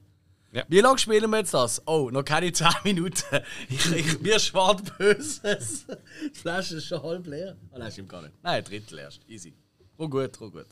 Ja. 0.55 0.63
Wie 0.69 0.79
lange 0.79 0.97
spielen 0.97 1.29
wir 1.31 1.39
jetzt 1.39 1.53
das? 1.53 1.85
Oh, 1.85 2.09
noch 2.09 2.23
keine 2.23 2.49
10 2.49 2.67
Minuten. 2.85 3.41
Ich, 3.67 3.91
ich, 3.91 4.21
mir 4.21 4.39
schwart 4.39 4.97
Böses. 4.97 5.85
Die 6.33 6.39
Flasche 6.39 6.77
ist 6.77 6.85
schon 6.85 7.03
halb 7.03 7.27
leer. 7.27 7.57
Ah, 7.73 7.79
nein, 7.79 7.91
stimmt 7.91 8.07
gar 8.07 8.21
nicht. 8.21 8.41
Nein, 8.41 8.53
ein 8.53 8.63
Drittel 8.63 8.99
erst. 8.99 9.19
Easy. 9.27 9.53
Oh 9.97 10.07
gut, 10.07 10.39
oh 10.39 10.49
gut. 10.49 10.67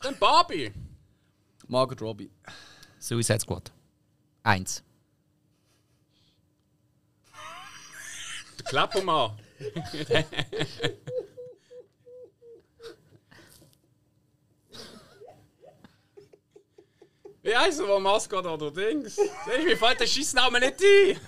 Dann 0.00 0.18
Barbie. 0.18 0.72
Margot 1.68 2.00
Robbie. 2.00 2.30
Suicide 2.98 3.40
Squad. 3.40 3.70
Eins. 4.42 4.82
Klappermann. 8.64 9.32
Wie 17.42 17.56
heisst 17.56 17.80
er, 17.80 17.86
der 17.86 17.98
Maskott 17.98 18.46
oder 18.46 18.70
Dings? 18.70 19.16
Siehst 19.16 19.28
du, 19.58 19.64
mir 19.64 19.76
fällt 19.76 20.00
der 20.00 20.06
Schissname 20.06 20.60
nicht 20.60 20.80
ein. 20.80 21.20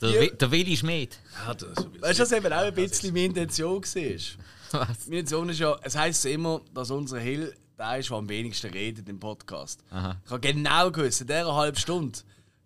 Der, 0.00 0.24
Ja. 0.24 0.30
Der 0.30 0.50
Willi 0.50 0.76
Schmid. 0.76 1.18
Weißt 1.46 2.18
du, 2.18 2.22
was 2.22 2.32
eben 2.32 2.52
auch 2.52 2.58
ein 2.58 2.74
bisschen 2.74 3.12
meine 3.14 3.26
Intention 3.26 3.82
war? 3.82 4.80
Was? 4.80 5.06
Meine 5.06 5.20
Intention 5.20 5.48
ist 5.48 5.60
ja, 5.60 5.78
es 5.82 5.96
heisst 5.96 6.26
immer, 6.26 6.60
dass 6.74 6.90
unser 6.90 7.18
Hill 7.18 7.54
der 7.78 7.98
ist, 7.98 8.10
der 8.10 8.16
am 8.16 8.28
wenigsten 8.28 8.70
redet 8.70 9.08
im 9.08 9.18
Podcast. 9.18 9.82
Aha. 9.90 10.20
Ich 10.24 10.30
habe 10.30 10.40
genau 10.40 10.90
gewusst, 10.90 11.22
in 11.22 11.26
dieser 11.26 11.54
halben 11.54 11.76
Stunde 11.76 12.18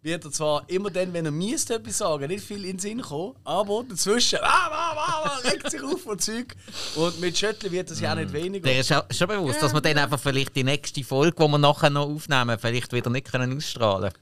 wird 0.08 0.24
er 0.24 0.32
zwar 0.32 0.68
immer 0.68 0.90
dann, 0.90 1.12
wenn 1.12 1.26
er 1.26 1.30
müsste 1.30 1.74
etwas 1.74 1.98
sagen, 1.98 2.28
nicht 2.28 2.44
viel 2.44 2.64
in 2.64 2.72
den 2.72 2.78
Sinn 2.78 3.02
kommen, 3.02 3.36
aber 3.44 3.84
dazwischen 3.88 4.38
ah, 4.42 4.68
ah, 4.70 4.94
ah, 4.96 5.22
ah, 5.24 5.48
regt 5.48 5.70
sich 5.70 5.82
auf 5.82 6.06
und 6.06 6.20
Zeug. 6.20 6.56
Und 6.96 7.20
mit 7.20 7.36
Schöttli 7.36 7.70
wird 7.70 7.90
das 7.90 8.00
ja 8.00 8.12
auch 8.12 8.16
nicht 8.16 8.32
weniger. 8.32 8.64
Der 8.64 8.80
ist 8.80 8.88
schon 8.88 9.28
bewusst, 9.28 9.62
dass 9.62 9.72
wir 9.72 9.80
dann 9.80 9.98
einfach 9.98 10.18
vielleicht 10.18 10.56
die 10.56 10.64
nächste 10.64 11.04
Folge, 11.04 11.36
die 11.44 11.50
wir 11.50 11.58
nachher 11.58 11.90
noch 11.90 12.08
aufnehmen, 12.08 12.58
vielleicht 12.58 12.92
wieder 12.92 13.10
nicht 13.10 13.30
können 13.30 13.56
ausstrahlen 13.56 14.12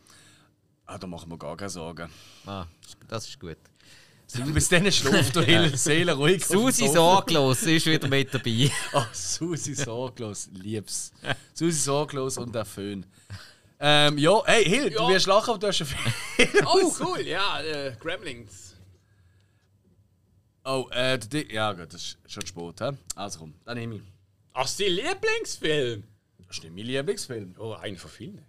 Ah, 0.87 0.99
da 0.99 1.07
machen 1.07 1.31
wir 1.31 1.39
gar 1.39 1.57
keine 1.57 1.71
Sorgen. 1.71 2.09
Ah, 2.47 2.67
das 3.09 3.29
ist 3.29 3.41
gut. 3.41 3.57
Bis 4.53 4.69
dann 4.69 4.91
schläft 4.91 5.37
Hill 5.45 5.77
Seele 5.77 6.13
ruhig. 6.15 6.45
Susi 6.45 6.89
sorglos 6.89 7.63
ist 7.63 7.87
wieder 7.87 8.09
mit 8.09 8.35
dabei. 8.35 8.71
Oh, 8.93 9.03
Susi 9.13 9.75
sorglos, 9.75 10.49
lieb's. 10.53 11.13
Susi 11.55 11.79
sorglos 11.79 12.37
und 12.37 12.55
der 12.55 12.65
Föhn. 12.65 13.07
Ähm, 13.79 14.17
ja, 14.19 14.43
hey 14.47 14.65
Hill, 14.65 14.91
du 14.91 14.97
Ja. 15.03 15.09
wirst 15.09 15.27
lachen, 15.27 15.51
aber 15.51 15.59
du 15.59 15.67
hast 15.69 15.81
einen 15.83 15.91
Film. 15.91 16.65
Oh, 16.67 16.93
cool, 17.01 17.21
ja, 17.27 17.61
äh, 17.61 17.95
Gremlins. 18.01 18.75
Oh, 20.65 20.89
äh, 20.91 21.19
der 21.19 21.29
Di- 21.29 21.53
ja 21.55 21.73
gut, 21.73 21.93
das 21.93 22.03
ist 22.03 22.19
schon 22.33 22.47
spät, 22.47 22.81
hä? 22.81 22.91
Also 23.15 23.39
komm, 23.41 23.55
dann 23.65 23.77
nehme 23.79 23.97
ich. 23.97 24.03
Ach, 24.53 24.63
das 24.63 24.73
ist 24.73 24.81
dein 24.81 24.93
Lieblingsfilm? 24.95 26.05
Das 26.39 26.57
ist 26.57 26.63
nicht 26.65 26.75
mein 26.75 26.87
Lieblingsfilm. 26.87 27.55
Oh, 27.59 27.73
einer 27.75 27.97
von 27.99 28.11
vielen. 28.11 28.45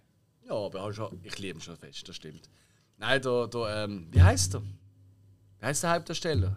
Ja, 0.46 0.54
aber 0.54 0.92
schon, 0.94 1.20
ich 1.22 1.38
liebe 1.38 1.58
ihn 1.58 1.62
schon 1.62 1.76
fest, 1.76 2.08
das 2.08 2.16
stimmt. 2.16 2.48
Nein, 2.96 3.20
da, 3.22 3.46
da, 3.46 3.84
ähm, 3.84 4.08
wie 4.10 4.22
heißt 4.22 4.54
er? 4.54 4.62
Wie 5.60 5.66
heißt 5.66 5.82
der 5.82 5.90
Hauptdarsteller? 5.92 6.56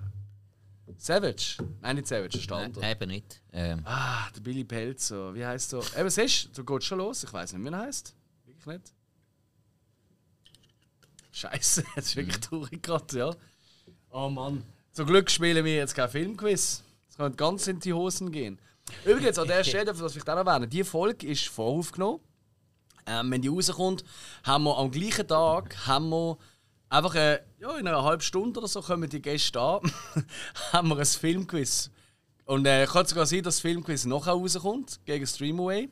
Savage? 0.98 1.58
Nein, 1.82 1.96
nicht 1.98 2.08
Savage, 2.08 2.30
der 2.30 2.40
Stand. 2.40 2.78
Nein, 2.78 2.92
eben 2.92 3.10
nicht. 3.10 3.42
Ähm, 3.54 3.82
Ah, 3.86 4.30
der 4.36 4.42
Billy 4.42 4.64
Pelzer, 4.64 5.34
wie 5.36 5.46
heißt 5.46 5.74
er? 5.74 5.84
Eben, 6.00 6.10
siehst 6.10 6.46
du, 6.58 6.64
du 6.64 6.66
gehst 6.66 6.88
schon 6.88 6.98
los, 7.00 7.24
ich 7.24 7.32
weiß 7.32 7.54
nicht, 7.54 7.64
wie 7.64 7.70
er 7.74 7.80
heißt. 7.80 8.16
Wirklich 8.66 8.82
nicht. 8.82 8.94
Scheiße, 11.32 11.84
jetzt 11.96 12.08
ist 12.08 12.16
wirklich 12.16 12.40
traurig 12.40 12.84
gerade, 12.84 13.18
ja. 13.18 13.36
Oh 14.12 14.30
Mann. 14.30 14.64
Zum 14.92 15.08
Glück 15.08 15.32
spielen 15.32 15.64
wir 15.64 15.76
jetzt 15.76 15.96
kein 15.96 16.10
Filmquiz. 16.10 16.84
Es 17.10 17.16
könnte 17.16 17.38
ganz 17.38 17.68
in 17.68 17.80
die 17.80 17.94
Hosen 17.94 18.32
gehen. 18.32 18.60
Übrigens, 19.06 19.40
an 19.40 19.48
der 19.48 19.64
Stelle, 19.64 19.98
was 19.98 20.16
ich 20.16 20.24
auch 20.24 20.36
erwähnen, 20.36 20.70
die 20.70 20.84
Folge 20.84 21.28
ist 21.28 21.48
voraufgenommen. 21.48 22.20
Ähm, 23.08 23.32
wenn 23.32 23.42
die 23.42 23.48
rauskommt, 23.48 24.04
haben 24.44 24.66
wir 24.66 24.78
am 24.78 24.92
gleichen 24.92 25.28
Tag 25.28 25.76
haben 25.88 26.10
wir 26.10 26.38
einfach 26.90 27.16
äh, 27.16 27.40
ja, 27.60 27.78
in 27.78 27.88
einer 27.88 28.04
halben 28.04 28.22
Stunde 28.22 28.60
oder 28.60 28.68
so 28.68 28.82
kommen 28.82 29.10
die 29.10 29.22
Gäste 29.22 29.60
an, 29.60 29.92
haben 30.74 30.90
wir 30.90 30.98
ein 30.98 31.06
Filmquiz. 31.06 31.90
Und 32.46 32.66
äh, 32.66 32.86
kann 32.86 33.06
sogar 33.06 33.26
sein, 33.26 33.44
dass 33.44 33.56
das 33.56 33.62
Filmquiz 33.62 34.06
nachher 34.06 34.34
rauskommt, 34.34 35.00
gegen 35.06 35.26
Streamaway. 35.26 35.90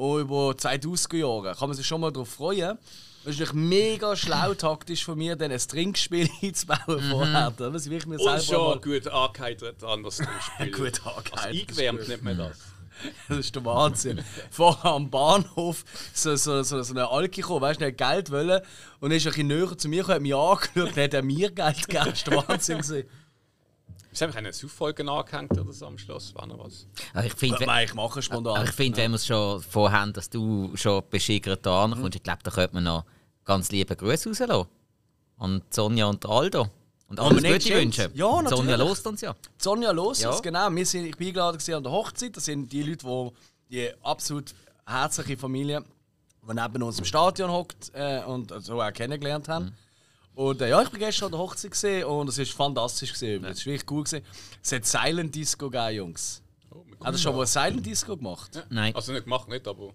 Und 0.00 0.18
über 0.18 0.52
2000er 0.52 1.16
Jahre 1.18 1.54
kann 1.54 1.68
man 1.68 1.76
sich 1.76 1.86
schon 1.86 2.00
mal 2.00 2.10
darauf 2.10 2.30
freuen. 2.30 2.78
Es 3.26 3.38
ist 3.38 3.52
mega 3.52 4.16
schlau 4.16 4.54
taktisch 4.54 5.04
von 5.04 5.18
mir, 5.18 5.36
dann 5.36 5.52
ein 5.52 5.58
Trinkspiel 5.58 6.26
einzubauen 6.42 7.02
vorher. 7.10 7.50
Das 7.50 7.84
ich 7.84 8.06
mir 8.06 8.14
Und 8.14 8.22
selber 8.22 8.40
schon 8.40 8.64
mal... 8.64 8.80
gut 8.80 9.06
angeheitert 9.08 9.84
an 9.84 10.02
das 10.02 10.22
Spiel. 10.56 10.70
Gut 10.70 11.02
angeheitert, 11.04 11.32
Also 11.32 11.36
das 11.36 11.44
ist 11.44 11.60
eingewärmt 11.60 12.08
nennt 12.08 12.22
man 12.24 12.38
das. 12.38 12.58
Das 13.28 13.38
ist 13.38 13.54
der 13.54 13.64
Wahnsinn. 13.64 14.24
Vorher 14.50 14.92
am 14.92 15.10
Bahnhof 15.10 15.84
so, 16.14 16.34
so, 16.36 16.62
so, 16.62 16.82
so 16.82 16.94
eine 16.94 17.10
Alki 17.10 17.42
gekommen, 17.42 17.62
weißt 17.62 17.80
du, 17.80 17.86
hat 17.86 17.96
Geld 17.98 18.30
wollen 18.30 18.60
und 19.00 19.10
ist 19.10 19.26
ein 19.26 19.32
bisschen 19.32 19.46
näher 19.48 19.76
zu 19.76 19.88
mir 19.88 20.02
gekommen, 20.02 20.14
hat 20.16 20.22
mich 20.22 20.34
angeschaut 20.34 20.96
und 20.96 21.02
hat 21.02 21.14
er 21.14 21.22
mir 21.22 21.50
Geld 21.50 21.88
gegeben. 21.88 22.10
Das 22.10 22.26
war 22.26 22.42
der 22.42 22.48
Wahnsinn. 22.48 23.04
Gewesen. 24.10 24.12
Wieso 24.12 24.22
habe 24.26 24.30
ich 24.32 24.36
eine 24.38 24.52
Sauffolge 24.52 25.10
angehängt 25.10 25.52
oder 25.58 25.72
so 25.72 25.86
am 25.86 25.98
Schluss? 25.98 26.34
War 26.34 26.46
noch 26.46 26.58
was? 26.58 26.86
aber 27.14 27.26
ich 27.26 27.34
finde, 27.34 27.64
Nein, 27.66 27.84
ich 27.86 27.94
mache 27.94 28.20
spontan. 28.22 28.56
aber 28.56 28.64
ich 28.64 28.72
find, 28.72 28.96
wenn 28.96 29.10
wir 29.12 29.16
es 29.16 29.26
schon 29.26 29.60
vorhaben, 29.62 30.12
dass 30.12 30.28
du 30.30 30.70
schon 30.74 31.02
beschickert 31.08 31.64
da 31.64 31.84
ankommst, 31.84 32.16
ich 32.16 32.22
glaube, 32.22 32.40
da 32.42 32.50
könnte 32.50 32.74
man 32.74 32.84
noch 32.84 33.04
ganz 33.44 33.70
liebe 33.70 33.96
Grüße 33.96 34.28
rauslassen. 34.30 34.68
Und 35.38 35.72
Sonja 35.72 36.06
und 36.06 36.24
Aldo. 36.26 36.68
Und 37.08 37.18
alles 37.18 37.42
Gute 37.42 37.74
wünschen. 37.74 38.10
Ja, 38.14 38.26
Und 38.26 38.48
Sonja 38.48 38.72
natürlich. 38.72 38.88
lost 38.88 39.06
uns 39.06 39.20
ja. 39.22 39.34
Sonja 39.58 39.90
Los, 39.90 40.20
Ja. 40.20 40.38
genau. 40.40 40.70
Wir 40.70 40.86
sind, 40.86 41.06
ich 41.06 41.16
bin 41.16 41.28
eingeladen 41.28 41.74
an 41.74 41.82
der 41.82 41.90
Hochzeit. 41.92 42.36
Das 42.36 42.44
sind 42.44 42.70
die 42.70 42.82
Leute, 42.82 43.04
die 43.06 43.30
die 43.70 43.90
absolut 44.02 44.54
herzliche 44.86 45.36
Familie, 45.36 45.82
die 46.48 46.54
neben 46.54 46.82
uns 46.82 46.98
im 46.98 47.04
Stadion 47.04 47.50
hockt 47.50 47.90
äh, 47.94 48.22
und 48.24 48.52
so 48.62 48.80
auch 48.80 48.92
kennengelernt 48.92 49.48
haben. 49.48 49.66
Mhm. 49.66 49.72
Und 50.34 50.60
äh, 50.62 50.70
ja, 50.70 50.80
ich 50.82 50.88
bin 50.88 51.00
gestern 51.00 51.26
an 51.26 51.32
der 51.32 51.40
Hochzeit 51.40 51.70
gesehen 51.70 52.04
und 52.04 52.28
es 52.28 52.38
war 52.38 52.46
fantastisch. 52.46 53.12
Gewesen. 53.12 53.44
Es 53.44 53.58
war 53.60 53.66
wirklich 53.66 53.86
gut. 53.86 54.06
Gewesen. 54.06 54.24
Es 54.62 54.72
hat 54.72 54.86
Silent 54.86 55.34
Disco 55.34 55.68
gegeben, 55.70 55.94
Jungs. 55.96 56.42
Oh, 56.70 56.84
Hat 57.04 57.14
er 57.14 57.18
schon 57.18 57.36
mal 57.36 57.46
Silent 57.46 57.84
Disco 57.84 58.16
gemacht? 58.16 58.64
Nein. 58.70 58.94
Also 58.94 59.12
nicht 59.12 59.24
gemacht, 59.24 59.48
nicht, 59.48 59.66
aber. 59.66 59.92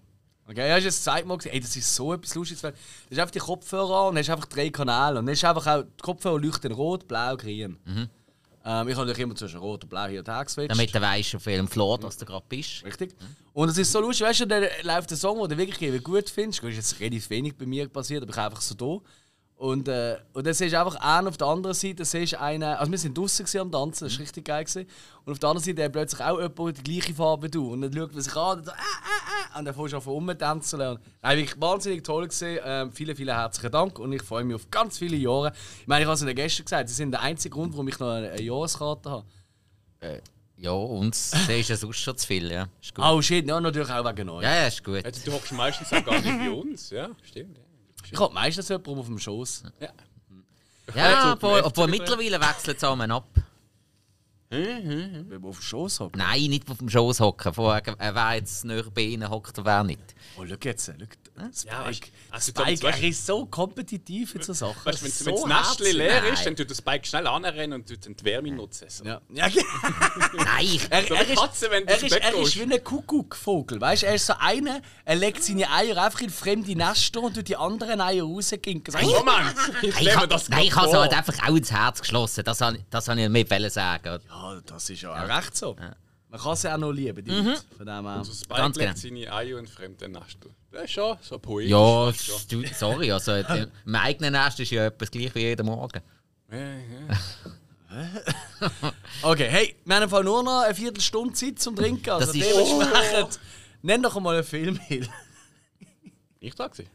Okay, 0.48 0.68
ja, 0.68 0.74
hast 0.74 0.82
du 0.82 0.88
das 0.88 1.02
zweimal 1.02 1.38
gesehen? 1.38 1.52
Ey, 1.54 1.60
das 1.60 1.74
ist 1.74 1.92
so 1.92 2.12
etwas 2.12 2.34
Lustiges. 2.36 2.60
Du 2.62 2.68
hast 2.68 3.18
einfach 3.18 3.30
die 3.32 3.38
Kopfhörer 3.40 4.02
an 4.02 4.08
und 4.10 4.18
hast 4.18 4.30
einfach 4.30 4.46
drei 4.46 4.70
Kanäle. 4.70 5.18
Und 5.18 5.26
dann 5.26 5.32
ist 5.32 5.44
einfach 5.44 5.66
auch, 5.66 5.82
die 5.82 6.02
Kopfhörer 6.02 6.38
leuchten 6.38 6.70
rot, 6.72 7.08
blau, 7.08 7.36
grün. 7.36 7.78
Ähm, 7.88 8.88
ich 8.88 8.94
habe 8.96 9.06
natürlich 9.06 9.18
immer 9.18 9.34
zwischen 9.34 9.58
rot 9.58 9.82
und 9.84 9.90
blau 9.90 10.06
hier 10.06 10.20
und 10.20 10.28
her 10.28 10.44
geswitcht. 10.44 10.70
Damit 10.70 10.94
du 10.94 11.00
weißt, 11.00 11.34
auf 11.36 11.46
welchem 11.46 11.66
Floor 11.68 11.98
dass 11.98 12.16
du 12.16 12.26
gerade 12.26 12.44
bist. 12.48 12.84
Richtig. 12.84 13.16
Und 13.52 13.68
es 13.70 13.78
ist 13.78 13.90
so 13.90 14.00
lustig, 14.00 14.26
weißt 14.26 14.40
du, 14.40 14.46
dann 14.46 14.64
läuft 14.82 15.10
der 15.10 15.16
Song, 15.16 15.40
den 15.40 15.50
du 15.50 15.56
wirklich 15.58 15.82
irgendwie 15.82 16.02
gut 16.02 16.28
findest. 16.30 16.60
Gut, 16.60 16.70
ist 16.70 16.76
jetzt 16.76 17.00
relativ 17.00 17.30
wenig 17.30 17.56
bei 17.56 17.66
mir 17.66 17.88
passiert, 17.88 18.22
aber 18.22 18.30
ich 18.30 18.36
bin 18.36 18.44
einfach 18.44 18.60
so 18.60 18.74
da. 18.74 19.04
Und, 19.58 19.88
äh, 19.88 20.18
und 20.34 20.46
dann 20.46 20.52
siehst 20.52 20.74
du 20.74 20.78
einfach 20.78 20.96
einen 20.96 21.28
auf 21.28 21.38
der 21.38 21.46
anderen 21.46 21.74
Seite, 21.74 22.04
siehst 22.04 22.34
du 22.34 22.40
einen, 22.40 22.62
also 22.62 22.92
wir 22.92 22.98
sind 22.98 23.16
draußen 23.16 23.58
am 23.58 23.72
Tanzen, 23.72 24.04
das 24.04 24.12
war 24.14 24.20
richtig 24.20 24.44
geil. 24.44 24.64
Gewesen. 24.64 24.86
Und 25.24 25.32
auf 25.32 25.38
der 25.38 25.48
anderen 25.48 25.64
Seite 25.64 25.82
hat 25.82 25.92
plötzlich 25.92 26.20
auch 26.20 26.38
jemand 26.38 26.78
die 26.78 26.82
gleiche 26.82 27.14
Farbe 27.14 27.46
wie 27.46 27.50
du. 27.50 27.72
Und 27.72 27.80
dann 27.80 27.92
schaut 27.92 28.12
man 28.12 28.22
sich 28.22 28.36
an 28.36 28.58
und 28.58 28.66
so, 28.66 28.70
äh, 28.70 28.74
äh, 28.74 29.54
äh, 29.54 29.58
und 29.58 29.64
dann 29.64 29.74
fängst 29.74 29.92
du 29.94 29.96
an 29.96 30.02
rumtanzen. 30.02 30.80
Und, 30.82 31.00
nein, 31.22 31.38
wirklich 31.38 31.58
wahnsinnig 31.58 32.04
toll 32.04 32.28
gewesen. 32.28 32.58
Ähm, 32.64 32.92
vielen, 32.92 33.16
vielen 33.16 33.34
herzlichen 33.34 33.72
Dank 33.72 33.98
und 33.98 34.12
ich 34.12 34.22
freue 34.22 34.44
mich 34.44 34.56
auf 34.56 34.70
ganz 34.70 34.98
viele 34.98 35.16
Jahre. 35.16 35.52
Ich 35.80 35.86
meine, 35.86 36.02
ich 36.02 36.06
habe 36.06 36.16
es 36.16 36.22
ihnen 36.22 36.34
gestern 36.34 36.64
gesagt, 36.66 36.88
sie 36.90 36.94
sind 36.94 37.12
der 37.12 37.22
einzige 37.22 37.54
Grund, 37.54 37.72
warum 37.72 37.88
ich 37.88 37.98
noch 37.98 38.10
eine, 38.10 38.32
eine 38.32 38.42
Jahreskarte 38.42 39.10
habe. 39.10 39.24
Ja, 40.58 40.70
uns 40.70 41.32
ist 41.48 41.68
ja 41.70 41.76
sonst 41.76 41.96
schon 41.96 42.16
zu 42.16 42.26
viel, 42.26 42.50
ja. 42.50 42.68
Ist 42.82 42.94
gut. 42.94 43.04
Oh 43.06 43.22
shit, 43.22 43.46
ja, 43.48 43.58
natürlich 43.58 43.90
auch 43.90 44.04
wegen 44.04 44.28
euch. 44.28 44.42
Ja, 44.42 44.54
ja, 44.54 44.66
ist 44.66 44.84
gut. 44.84 45.02
Also, 45.02 45.20
du 45.24 45.32
hockst 45.32 45.52
meistens 45.52 45.90
auch 45.92 46.04
gar 46.04 46.20
nicht 46.20 46.38
bei 46.38 46.50
uns. 46.50 46.90
Ja, 46.90 47.08
stimmt. 47.22 47.58
Ich 48.10 48.18
habe 48.18 48.34
meistens 48.34 48.68
jemanden 48.68 48.98
auf 48.98 49.06
dem 49.06 49.18
Schoß. 49.18 49.64
Ja. 49.80 49.88
Ja, 50.94 51.32
obwohl, 51.32 51.60
obwohl 51.60 51.88
mittlerweile 51.88 52.40
wechselt 52.40 52.76
es 52.76 52.80
zusammen 52.80 53.10
ab. 53.10 53.28
Wenn 54.48 55.28
man 55.28 55.44
auf 55.44 55.58
dem 55.58 55.62
Schoß 55.62 56.00
hockt. 56.00 56.16
Nein, 56.16 56.50
nicht 56.50 56.70
auf 56.70 56.78
dem 56.78 56.88
Schoß 56.88 57.20
hocken. 57.20 57.52
Vorher, 57.52 57.82
äh, 57.98 58.14
wer 58.14 58.34
jetzt 58.34 58.64
näher 58.64 58.84
bei 58.94 59.02
ihnen 59.02 59.28
hockt, 59.28 59.64
wer 59.64 59.82
nicht. 59.82 60.14
Oh, 60.38 60.44
schau 60.46 60.54
jetzt, 60.62 60.86
schau. 60.86 61.06
Spike, 61.54 61.68
Ja, 61.68 61.86
weißt- 61.86 62.02
also, 62.30 62.50
Spike 62.50 62.86
weißt- 62.88 63.02
er 63.02 63.08
ist 63.08 63.26
so 63.26 63.46
kompetitiv 63.46 64.34
in 64.34 64.42
so 64.42 64.52
Sachen. 64.52 64.84
Weißt 64.84 65.02
wenn, 65.04 65.10
so 65.10 65.46
das 65.48 65.76
Nestchen 65.78 65.96
leer 65.96 66.24
ist, 66.32 66.46
dann 66.46 66.56
tut 66.56 66.70
der 66.70 66.74
Spike 66.74 67.06
schnell 67.06 67.26
anrennen 67.26 67.80
und 67.80 67.88
tut 67.88 68.20
die 68.20 68.24
Wärme 68.24 68.50
nutzen. 68.52 68.86
So. 68.88 69.04
Ja, 69.04 69.20
ja 69.30 69.48
genau. 70.32 70.44
Nein, 70.44 70.64
ich, 70.64 70.90
Er, 70.90 71.02
So 71.06 71.14
er, 71.14 71.24
Katze, 71.34 71.70
wenn 71.70 71.86
er, 71.86 72.02
ist, 72.02 72.12
er 72.12 72.34
ist 72.34 72.56
wie 72.56 72.62
ein 72.62 72.82
Kuckuckvogel. 72.84 73.80
Weißt 73.80 74.02
er 74.04 74.14
ist 74.14 74.26
so 74.26 74.34
einer, 74.38 74.80
er 75.04 75.16
legt 75.16 75.42
seine 75.42 75.70
Eier 75.70 76.02
einfach 76.02 76.20
in 76.20 76.30
fremde 76.30 76.74
Nester 76.74 77.20
und 77.22 77.34
tut 77.34 77.48
die 77.48 77.56
anderen 77.56 78.00
Eier 78.00 78.24
rausginken. 78.24 78.92
So, 78.92 78.98
Moment! 78.98 79.54
Ich 79.82 80.00
ich, 80.00 80.16
hab- 80.16 80.28
das 80.28 80.48
nein, 80.48 80.64
ich 80.64 80.74
habe 80.74 80.88
vor. 80.88 81.00
halt 81.00 81.12
einfach 81.12 81.48
auch 81.48 81.54
ins 81.54 81.70
Herz 81.70 82.00
geschlossen. 82.00 82.44
Das 82.44 82.60
habe 82.60 82.78
das 82.90 83.08
hab 83.08 83.16
ich 83.18 83.30
wollen 83.50 83.70
sagen. 83.70 84.20
Ja, 84.28 84.60
das 84.64 84.90
ist 84.90 85.02
ja 85.02 85.10
auch 85.24 85.28
recht 85.36 85.56
so. 85.56 85.76
Man 86.28 86.40
kann 86.40 86.56
sie 86.56 86.72
auch 86.72 86.76
noch 86.78 86.90
lieben, 86.92 87.24
die 87.24 87.30
Leute. 87.30 87.62
Von 87.76 87.86
dem 87.86 88.04
her. 88.04 88.16
Also 88.16 88.32
Spike 88.32 88.60
Ganz 88.60 88.76
legt 88.76 89.00
genau. 89.02 89.16
seine 89.26 89.32
Eier 89.32 89.58
in 89.58 89.66
fremden 89.66 90.12
Nester. 90.12 90.48
Das 90.76 90.84
ist 90.84 90.90
schon 90.92 91.16
so 91.22 91.38
poetisch. 91.38 91.70
Ja, 91.70 92.12
du, 92.48 92.64
sorry, 92.74 93.10
also 93.12 93.32
äh, 93.32 93.66
mein 93.86 94.02
eigener 94.02 94.30
Nest 94.30 94.60
ist 94.60 94.70
ja 94.70 94.86
etwas 94.86 95.10
gleich 95.10 95.34
wie 95.34 95.40
jeden 95.40 95.64
Morgen. 95.66 96.00
Ja, 96.50 96.58
ja. 96.58 96.82
Okay, 99.22 99.48
hey, 99.48 99.76
wir 99.84 99.96
haben 99.96 100.02
im 100.02 100.10
Fall 100.10 100.24
nur 100.24 100.42
noch 100.42 100.60
eine 100.62 100.74
Viertelstunde 100.74 101.32
Zeit 101.34 101.58
zum 101.58 101.74
Trinken. 101.76 102.10
Also 102.10 102.26
Das 102.26 102.34
ist- 102.36 102.50
dementsprechend, 102.50 103.40
nenn 103.82 104.02
doch 104.02 104.18
mal 104.20 104.34
einen 104.34 104.44
Film, 104.44 104.76
Hill. 104.76 105.08
Ich 106.40 106.54
da 106.54 106.66
gewesen. 106.68 106.90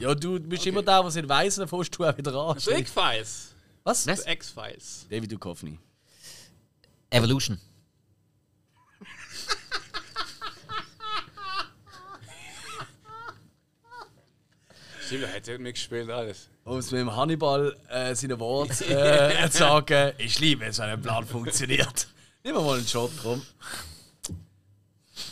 Ja, 0.00 0.14
du 0.14 0.38
bist 0.40 0.66
immer 0.66 0.82
der, 0.82 0.98
der 1.00 1.08
es 1.08 1.14
nicht 1.14 1.28
weiss, 1.28 1.54
dann 1.56 1.68
fährst 1.68 1.98
du 1.98 2.04
auch 2.04 2.16
wieder 2.16 2.34
an. 2.34 2.58
The 2.58 2.72
X-Files. 2.72 3.54
Was? 3.84 4.06
Was? 4.06 4.26
X-Files. 4.26 5.06
David 5.10 5.32
Duchovny. 5.32 5.78
Evolution. 7.10 7.58
Stimmt, 15.06 15.24
er 15.24 15.34
hat 15.34 15.46
ja 15.46 15.58
mitgespielt 15.58 16.10
alles. 16.10 16.48
Um 16.64 16.78
es 16.78 16.90
mit 16.90 17.00
dem 17.00 17.14
Hannibal 17.14 17.76
äh, 17.88 18.14
seine 18.14 18.38
Worte 18.40 18.84
äh, 18.88 19.50
zu 19.50 19.58
sagen, 19.58 20.12
ich 20.18 20.38
liebe 20.40 20.64
es, 20.64 20.78
wenn 20.78 20.88
ein 20.88 21.02
Plan 21.02 21.26
funktioniert. 21.26 22.08
Nehmen 22.44 22.58
wir 22.58 22.62
mal 22.62 22.78
einen 22.78 22.86
Shot, 22.86 23.10
komm. 23.22 23.42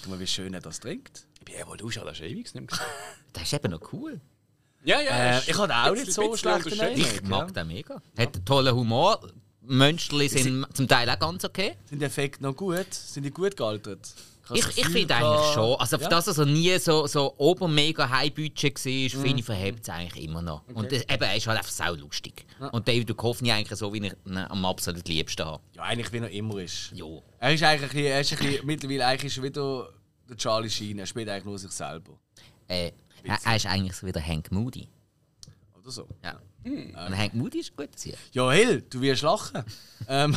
Guck 0.03 0.11
mal, 0.11 0.21
wie 0.21 0.27
schön 0.27 0.55
er 0.55 0.61
das 0.61 0.81
trinkt. 0.81 1.27
Evolution 1.55 2.05
hat 2.05 2.13
er 2.13 2.15
schon 2.15 2.27
ewig 2.27 2.45
nicht 2.45 2.55
mehr 2.55 2.67
gesehen. 2.67 2.87
Das 3.33 3.43
ist 3.45 3.53
eben 3.53 3.71
noch 3.71 3.93
cool. 3.93 4.21
Ja, 4.85 5.01
ja. 5.01 5.11
Äh, 5.11 5.39
ist 5.39 5.49
ich 5.49 5.59
hatte 5.59 5.75
auch 5.75 5.93
nicht 5.93 6.13
so 6.13 6.37
schlecht. 6.37 6.67
Ich 6.67 7.23
mag 7.23 7.53
den 7.55 7.69
mega. 7.69 8.03
Hat 8.19 8.35
einen 8.35 8.45
tollen 8.45 8.75
Humor. 8.75 9.21
Mönsterli 9.63 10.29
sind 10.29 10.67
zum 10.75 10.89
Teil 10.89 11.09
auch 11.09 11.19
ganz 11.19 11.45
okay. 11.45 11.77
Sind 11.89 12.01
die 12.01 12.05
Effekte 12.05 12.43
noch 12.43 12.57
gut? 12.57 12.93
Sind 12.93 13.23
die 13.23 13.31
gut 13.31 13.57
gealtert? 13.57 14.13
Ich, 14.53 14.67
ich 14.77 14.89
finde 14.89 15.15
eigentlich 15.15 15.53
schon. 15.55 15.77
Also, 15.79 15.97
für 15.99 16.05
Ja? 16.05 16.09
das, 16.11 16.25
dass 16.27 16.39
er 16.39 16.47
nie 16.47 16.77
so, 16.79 17.07
so 17.07 17.33
obermega 17.39 18.09
High-Budget 18.11 18.75
war, 18.85 19.23
finde 19.23 19.39
ich, 19.39 19.45
verhebt 19.45 19.83
es 19.83 19.89
eigentlich 19.89 20.25
immer 20.25 20.43
noch. 20.43 20.63
Und 20.75 20.91
das, 20.91 21.03
eben, 21.03 21.23
er 21.23 21.37
ist 21.37 21.47
halt 21.47 21.59
einfach 21.59 21.71
sau 21.71 21.95
lustig. 21.95 22.45
Und 22.73 22.87
David 22.89 23.09
Duchovny 23.09 23.53
eigentlich 23.53 23.79
so, 23.79 23.93
wie 23.93 23.99
ich 24.07 24.13
ihn 24.27 24.37
am 24.37 24.65
absolut 24.65 25.07
liebsten 25.09 25.45
habe. 25.45 25.63
Ja, 25.75 25.83
eigentlich 25.85 26.13
wie 26.13 26.19
er 26.19 26.31
immer 26.31 26.59
ist. 26.59 26.91
Jo. 26.93 27.23
Er 27.39 27.55
ist 27.55 27.63
eigentlich 27.63 27.83
ein 27.83 27.89
bisschen, 27.89 28.07
er 28.07 28.21
ist 28.21 28.33
ein 28.33 28.39
bisschen, 28.39 28.67
mittlerweile 28.67 29.07
eigentlich 29.07 29.33
ist 29.33 29.37
er 29.39 29.43
wieder 29.45 29.89
der 30.29 30.37
Charlie 30.37 30.71
Sheen. 30.71 30.99
Er 30.99 31.07
spielt 31.07 31.29
eigentlich 31.29 31.45
nur 31.45 31.59
sich 31.59 31.71
selber. 31.71 32.13
Äh, 32.69 32.91
er, 33.25 33.39
er 33.45 33.57
ist 33.57 33.67
eigentlich 33.67 33.95
so 33.95 34.07
wie 34.07 34.13
der 34.13 34.27
Hank 34.27 34.51
Moody. 34.51 34.89
Oder 35.81 35.91
so. 35.91 36.09
Ja. 36.23 36.39
Und 36.65 37.19
Hank 37.19 37.35
Moody 37.35 37.61
ist 37.61 37.77
gut 37.77 37.89
hier. 38.01 38.17
Ja, 38.33 38.51
Hill, 38.53 38.83
du 38.89 39.01
wirst 39.01 39.23
lachen. 39.23 39.65
ähm, 40.09 40.37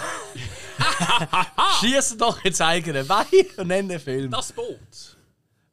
Schieß 1.79 2.17
doch 2.17 2.43
ins 2.43 2.61
eigene 2.61 3.03
Bein 3.03 3.25
und 3.57 3.67
nenn 3.67 3.87
den 3.87 3.99
Film. 3.99 4.31
Das 4.31 4.51
Boot. 4.51 5.17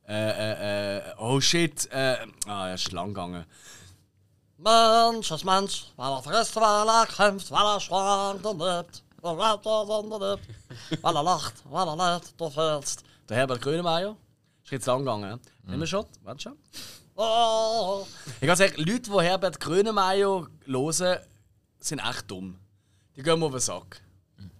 Äh, 0.06 0.14
äh, 0.14 0.98
äh, 0.98 1.14
oh 1.18 1.40
shit. 1.40 1.88
Äh, 1.90 2.18
ah, 2.46 2.68
er 2.68 2.74
ist 2.74 2.92
lang 2.92 3.08
gegangen. 3.08 3.46
Manches 4.58 5.44
Mensch, 5.44 5.86
weil 5.96 6.12
er 6.12 6.22
frisst, 6.22 6.54
weil 6.56 6.88
er 6.88 7.06
kämpft, 7.06 7.50
weil 7.50 7.64
er 7.64 7.80
schwankt 7.80 8.44
und 8.44 8.58
lebt. 8.58 9.02
Weil 9.20 11.16
er 11.16 11.22
lacht, 11.22 11.54
weil 11.70 11.88
er 11.88 12.14
lebt, 12.14 12.40
du 12.40 12.50
fühlst. 12.50 13.04
Der 13.28 13.38
Herbert 13.38 13.62
Grönemeyer. 13.62 14.16
Ist 14.62 14.70
jetzt 14.70 14.86
lang 14.86 15.00
gegangen. 15.00 15.40
Nehmen 15.64 15.80
wir 15.80 15.86
schon? 15.86 16.06
Warte 16.22 16.42
schon. 16.42 16.56
Oh. 17.14 18.06
Ich 18.40 18.46
kann 18.46 18.56
sagen, 18.56 18.74
Leute, 18.76 19.10
die 19.10 19.20
Herbert 19.20 19.60
Grönemeyer 19.60 20.46
hören, 20.66 21.18
sind 21.78 21.98
echt 21.98 22.30
dumm. 22.30 22.58
Die 23.16 23.22
gehen 23.22 23.38
mir 23.38 23.46
auf 23.46 23.52
den 23.52 23.60
Sack. 23.60 24.00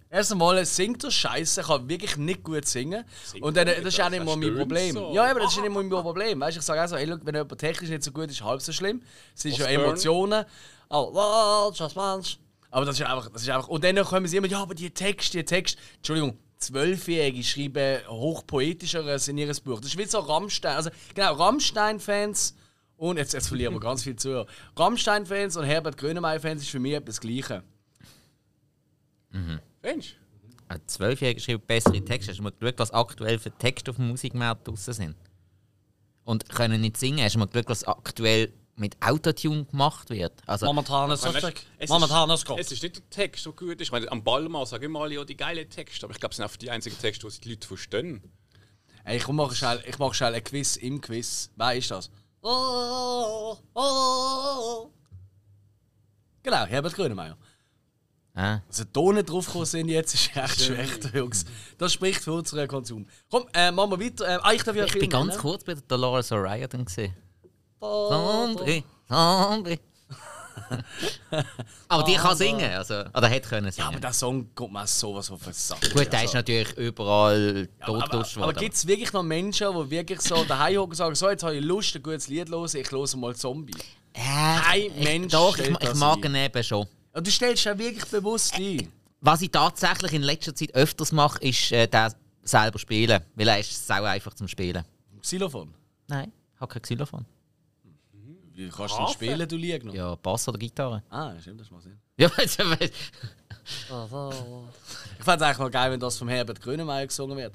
Erst 0.09 0.31
einmal 0.31 0.63
singt 0.63 1.03
er 1.03 1.09
scheiße, 1.09 1.63
kann 1.63 1.89
wirklich 1.89 2.17
nicht 2.17 2.43
gut 2.43 2.65
singen. 2.65 3.03
Singt 3.23 3.43
und 3.43 3.57
dann, 3.57 3.65
das 3.65 3.79
ist 3.79 3.99
auch 3.99 4.11
nicht 4.11 4.23
mal 4.23 4.37
mein 4.37 4.55
Problem. 4.55 4.93
so. 4.93 5.11
Ja, 5.11 5.31
aber 5.31 5.39
das 5.39 5.53
ist 5.53 5.61
nicht 5.61 5.73
mal 5.73 5.83
mein 5.83 5.89
Problem. 6.03 6.39
Weißt, 6.39 6.55
ich 6.55 6.63
sage 6.63 6.83
auch 6.83 6.87
so, 6.87 6.97
hey, 6.97 7.05
look, 7.05 7.25
wenn 7.25 7.33
jemand 7.33 7.57
technisch 7.57 7.89
nicht 7.89 8.03
so 8.03 8.11
gut 8.11 8.29
ist, 8.29 8.43
halb 8.43 8.61
so 8.61 8.71
schlimm. 8.71 9.01
Es 9.35 9.41
sind 9.41 9.57
ja 9.57 9.65
Osborne. 9.65 9.83
Emotionen. 9.85 10.45
Oh, 10.89 11.71
just 11.73 11.95
man's. 11.95 12.37
Aber 12.69 12.85
das 12.85 12.99
ist 12.99 13.05
einfach, 13.07 13.29
das 13.29 13.41
ist 13.41 13.49
einfach. 13.49 13.67
Und 13.69 13.83
dann 13.83 13.95
kommen 14.03 14.27
sie 14.27 14.37
immer, 14.37 14.47
ja, 14.47 14.61
aber 14.61 14.75
die 14.75 14.91
Texte, 14.91 15.39
die 15.39 15.45
Texte. 15.45 15.81
Entschuldigung, 15.95 16.37
Zwölfjährige 16.65 17.43
schreiben 17.43 18.07
hochpoetischeres 18.07 19.27
in 19.27 19.37
ihres 19.37 19.59
Buch. 19.59 19.79
Das 19.79 19.89
ist 19.89 19.97
wie 19.97 20.05
so 20.05 20.19
Rammstein. 20.19 20.75
Also, 20.75 20.89
genau, 21.13 21.33
Rammstein-Fans 21.33 22.55
und 22.97 23.17
jetzt, 23.17 23.33
jetzt 23.33 23.47
verlieren 23.47 23.73
wir 23.73 23.79
ganz 23.79 24.03
viel 24.03 24.15
zu. 24.15 24.45
Rammstein-Fans 24.77 25.57
und 25.57 25.65
Herbert 25.65 25.97
Grönemeyer-Fans 25.97 26.61
ist 26.61 26.69
für 26.69 26.79
mich 26.79 26.93
etwas 26.93 27.19
Gleiche. 27.19 27.63
Mensch. 29.81 30.15
Ein 30.67 30.81
Zwölfjähriger 30.85 31.39
schreibt 31.39 31.67
bessere 31.67 32.03
Texte. 32.03 32.31
Hast 32.31 32.37
du 32.39 32.43
mal 32.43 32.51
geschaut, 32.51 32.79
was 32.79 32.91
aktuell 32.91 33.39
für 33.39 33.51
Texte 33.51 33.91
auf 33.91 33.97
dem 33.97 34.07
Musikmarkt 34.07 34.67
draussen 34.67 34.93
sind? 34.93 35.15
Und 36.23 36.47
können 36.49 36.81
nicht 36.81 36.97
singen. 36.97 37.23
Hast 37.23 37.35
du 37.35 37.39
mal 37.39 37.47
geschaut, 37.47 37.69
was 37.69 37.83
aktuell 37.83 38.53
mit 38.75 38.95
Autotune 39.01 39.65
gemacht 39.65 40.09
wird? 40.09 40.33
Also, 40.47 40.65
Momentan 40.65 41.11
ist 41.11 41.23
weg. 41.43 41.65
es 41.77 41.89
Momentan 41.89 42.29
ist, 42.31 42.45
gut. 42.45 42.59
Es 42.59 42.71
ist 42.71 42.81
nicht 42.83 42.95
der 42.97 43.09
Text, 43.09 43.43
so 43.43 43.53
gut 43.53 43.73
ist. 43.73 43.81
Ich 43.81 43.91
meine, 43.91 44.11
am 44.11 44.23
Ballmann 44.23 44.65
sagen 44.65 44.83
immer 44.85 45.01
alle 45.01 45.15
ja 45.15 45.23
die 45.25 45.37
geilen 45.37 45.69
Texte, 45.69 46.05
aber 46.05 46.13
ich 46.13 46.19
glaube, 46.19 46.31
es 46.31 46.37
sind 46.37 46.43
einfach 46.43 46.57
die 46.57 46.71
einzigen 46.71 46.97
Texte, 46.97 47.25
die 47.27 47.31
sich 47.31 47.41
die 47.41 47.49
Leute 47.51 47.67
verstehen. 47.67 48.23
Hey, 49.05 49.17
ich 49.17 49.27
mache 49.27 49.53
schnell, 49.55 49.83
ich 49.87 49.99
mach 49.99 50.13
schnell 50.13 50.33
ein 50.33 50.43
Quiz 50.43 50.77
im 50.77 51.01
Quiz. 51.01 51.49
Wer 51.55 51.75
ist 51.75 51.91
das? 51.91 52.09
Oh, 52.41 53.57
oh. 53.73 54.89
Genau, 56.41 56.65
Herbert 56.65 56.93
Grönemeyer. 56.93 57.37
äh, 58.35 58.57
Also 58.67 58.83
Tonen 58.85 59.25
draufgekommen 59.25 59.65
sind 59.65 59.87
jetzt, 59.89 60.13
ist 60.13 60.35
echt 60.35 60.61
schlecht, 60.61 61.13
Jungs. 61.13 61.45
Das 61.77 61.93
spricht 61.93 62.21
für 62.21 62.33
unseren 62.33 62.67
Konsum. 62.67 63.05
Komm, 63.29 63.45
äh, 63.53 63.71
machen 63.71 63.91
wir 63.91 63.99
weiter. 64.05 64.27
Äh, 64.27 64.39
ah, 64.41 64.51
ich 64.53 64.63
darf 64.63 64.75
ja 64.75 64.85
ich 64.85 64.93
bin 64.93 65.09
ganz 65.09 65.27
nennen. 65.27 65.39
kurz 65.41 65.63
bei 65.63 65.73
der 65.73 65.83
Dolores 65.83 66.31
O'Riordan 66.31 66.85
gesehen. 66.85 67.15
Sandri, 68.09 68.83
Sandri. 69.09 69.79
aber 71.87 72.03
die 72.03 72.15
kann 72.15 72.35
singen, 72.37 72.71
also, 72.71 73.01
oder 73.13 73.27
hätte 73.27 73.49
können 73.49 73.65
Ja, 73.67 73.71
singen. 73.71 73.87
aber 73.89 73.99
der 73.99 74.13
Song 74.13 74.53
kommt 74.55 74.73
mir 74.73 74.87
sowas 74.87 75.29
auf 75.29 75.43
den 75.43 75.53
Sack. 75.53 75.81
Gut, 75.93 76.11
der 76.11 76.23
ist 76.23 76.35
Also, 76.35 76.37
natürlich 76.37 76.71
überall 76.77 77.67
aber, 77.79 77.99
totgelutscht 77.99 78.37
aber 78.37 78.45
worden. 78.47 78.59
gibt 78.59 78.75
es 78.75 78.87
wirklich 78.87 79.11
noch 79.13 79.23
Menschen, 79.23 79.67
die 79.73 79.89
wirklich 79.89 80.21
so 80.21 80.43
daheim 80.45 80.77
hocken 80.77 80.91
und 80.91 80.95
sagen, 80.95 81.15
so, 81.15 81.29
jetzt 81.29 81.43
habe 81.43 81.55
ich 81.57 81.63
Lust, 81.63 81.95
ein 81.95 82.03
gutes 82.03 82.27
Lied 82.27 82.47
zu 82.47 82.53
hören, 82.55 82.69
ich 82.73 82.91
höre 82.91 83.17
mal 83.17 83.35
Zombie. 83.35 83.73
äh, 84.13 84.19
Kein 84.61 84.81
ich, 84.81 85.03
Mensch 85.03 85.31
Doch, 85.33 85.57
ich, 85.57 85.69
ich 85.69 85.93
mag 85.95 86.23
ihn 86.25 86.35
eben 86.35 86.63
schon. 86.63 86.87
Und 87.13 87.27
du 87.27 87.31
stellst 87.31 87.63
ja 87.65 87.77
wirklich 87.77 88.05
bewusst 88.05 88.53
ein. 88.55 88.91
Was 89.21 89.41
ich 89.41 89.51
tatsächlich 89.51 90.13
in 90.13 90.21
letzter 90.23 90.55
Zeit 90.55 90.73
öfters 90.75 91.11
mache, 91.11 91.39
ist 91.39 91.71
äh, 91.71 91.87
den 91.87 92.13
selber 92.43 92.79
spielen. 92.79 93.21
Weil 93.35 93.47
er 93.47 93.59
ist 93.59 93.87
sau 93.87 94.03
einfach 94.03 94.33
zum 94.33 94.47
Spielen. 94.47 94.83
Xylophon. 95.21 95.73
Nein, 96.07 96.31
ich 96.55 96.59
habe 96.61 96.73
kein 96.73 96.81
Xylophon. 96.81 97.25
Wie 98.55 98.69
kannst 98.69 98.93
du 98.95 98.99
denn 98.99 99.07
spielen, 99.07 99.47
du 99.47 99.55
liegst 99.55 99.83
noch? 99.85 99.93
Ja, 99.93 100.15
Bass 100.15 100.47
oder 100.47 100.57
Gitarre. 100.59 101.01
Ah, 101.09 101.33
stimmt, 101.41 101.61
das 101.61 101.71
macht 101.71 101.83
Sinn. 101.83 101.99
Ja, 102.17 102.29
weißt 102.37 102.59
du, 102.59 102.69
weißt 102.69 102.93
Ich 103.65 105.23
fände 105.25 105.37
es 105.37 105.41
eigentlich 105.41 105.57
mal 105.57 105.69
geil, 105.71 105.91
wenn 105.91 105.99
das 105.99 106.17
vom 106.17 106.27
Herbert 106.27 106.61
Grönemeyer 106.61 107.07
gesungen 107.07 107.37
wird. 107.37 107.53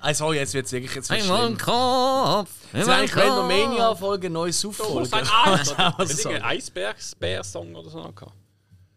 Also 0.00 0.32
jetzt 0.32 0.54
wird 0.54 0.66
es 0.66 0.72
wirklich 0.72 0.94
jetzt 0.94 1.10
wird's 1.10 1.24
In 1.24 1.28
meinem 1.30 1.46
schlimm. 1.56 1.58
Kopf. 1.58 2.50
in 2.72 2.78
Jetzt 2.78 2.86
meinem 2.88 2.98
eigentlich 3.00 3.12
Kopf. 3.12 3.24
Randomania 3.24 3.94
Folge 3.94 4.30
neu 4.30 4.48
Oh, 4.48 4.52
Suchfolge. 4.52 5.06
sein 5.08 5.26
Eis! 5.28 6.26
Ein 6.26 6.42
Eisbergsbär-Song 6.42 7.74
oder 7.74 7.88
so 7.90 7.98
noch 8.02 8.14
gehabt. 8.14 8.34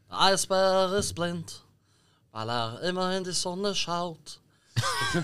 Eisbär 0.10 0.93
ist 0.97 1.14
blind, 1.14 1.62
weil 2.36 2.49
er 2.49 2.81
immer 2.81 3.15
in 3.15 3.23
die 3.23 3.31
Sonne 3.31 3.73
schaut. 3.73 4.39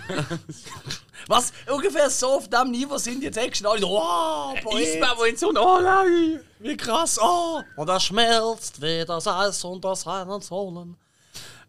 Was? 1.28 1.51
Ungefähr 1.70 2.09
so 2.09 2.38
auf 2.38 2.49
dem 2.49 2.72
Niveau 2.72 2.97
sind 2.97 3.22
die 3.22 3.30
Texte. 3.30 3.70
Alle, 3.70 3.82
wow, 3.82 4.57
Poet. 4.64 4.88
Eisbär, 4.88 5.16
der 5.18 5.26
in 5.26 5.36
so 5.36 5.49
oh 5.49 5.82
nein! 5.82 6.39
Wie 6.59 6.78
krass, 6.78 7.20
oh! 7.22 7.62
Und 7.76 7.89
er 7.89 7.99
schmelzt 7.99 8.82
wie 8.82 9.03
das 9.05 9.28
Eis 9.28 9.62
unter 9.66 9.93
seinen 9.93 10.39
Sohlen. 10.39 10.95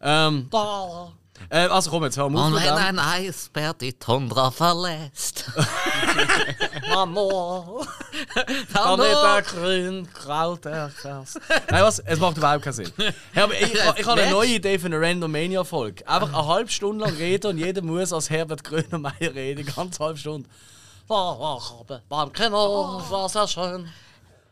Ähm, 0.01 0.47
da. 0.49 1.11
Äh, 1.49 1.67
also 1.67 1.89
komm, 1.89 2.03
jetzt 2.03 2.17
hören 2.17 2.33
wir 2.33 2.39
auf 2.39 2.47
Und 2.47 2.55
wenn 2.55 2.73
ein 2.73 2.99
Eisbär 2.99 3.73
die 3.73 3.93
Tundra 3.93 4.51
verlässt. 4.51 5.45
Mama, 6.89 7.85
nicht 8.35 9.23
der 9.23 9.41
grün 9.41 10.07
Kraut 10.13 10.65
erfährst. 10.65 11.39
Nein, 11.69 11.83
was? 11.83 11.99
Es 11.99 12.19
macht 12.19 12.37
überhaupt 12.37 12.63
keinen 12.63 12.73
Sinn. 12.73 12.91
Hey, 13.31 13.43
aber 13.43 13.53
ich, 13.53 13.73
ich, 13.73 13.73
ich 13.97 14.05
habe 14.05 14.21
eine 14.21 14.31
neue 14.31 14.55
Idee 14.55 14.79
für 14.79 14.87
eine 14.87 14.99
Randomania-Folge. 14.99 16.07
Einfach 16.07 16.33
eine 16.33 16.47
halbe 16.47 16.71
Stunde 16.71 17.05
lang 17.05 17.15
reden 17.15 17.47
und 17.47 17.57
jeder 17.57 17.81
muss 17.81 18.13
als 18.13 18.29
Herbert 18.29 18.63
Grönemeyer 18.63 19.33
reden. 19.33 19.65
Ganz 19.65 19.99
halbe 19.99 20.17
Stunde. 20.17 20.49
War, 21.07 21.61
beim 22.07 22.31
Kino 22.31 23.01
war 23.09 23.29
sehr 23.29 23.47
schön. 23.47 23.89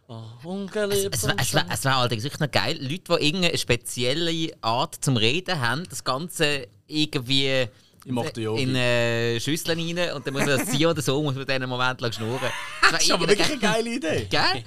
War 0.08 0.38
ungeliebt. 0.44 1.16
Es, 1.16 1.24
es, 1.24 1.54
es 1.54 1.86
wäre 1.86 1.96
allerdings 1.96 2.24
wirklich 2.24 2.42
noch 2.42 2.52
geil, 2.52 2.78
Leute, 2.82 3.18
die 3.18 3.26
irgendeine 3.28 3.58
spezielle 3.58 4.52
Art 4.62 4.96
zum 5.00 5.16
Reden 5.16 5.62
haben, 5.62 5.86
das 5.90 6.04
Ganze 6.04 6.68
irgendwie 6.92 7.68
Ich 8.06 8.12
mach 8.12 8.26
in 8.36 8.76
äh, 8.76 9.40
Schüsseln 9.40 9.80
rein 9.80 10.14
und 10.14 10.26
dann 10.26 10.34
muss 10.34 10.46
man 10.46 10.58
das 10.60 10.68
ziehen 10.70 10.86
oder 10.88 11.02
so, 11.02 11.22
muss 11.22 11.36
man 11.36 11.46
dann 11.46 11.56
einen 11.62 11.70
Moment 11.70 12.02
lang 12.02 12.12
schnurren. 12.12 12.40
Das, 12.82 12.92
Das 12.92 13.04
ist 13.04 13.12
aber 13.12 13.28
wirklich 13.28 13.50
eine 13.50 13.60
geile 13.60 13.90
Idee. 13.90 14.28
Geil? 14.30 14.64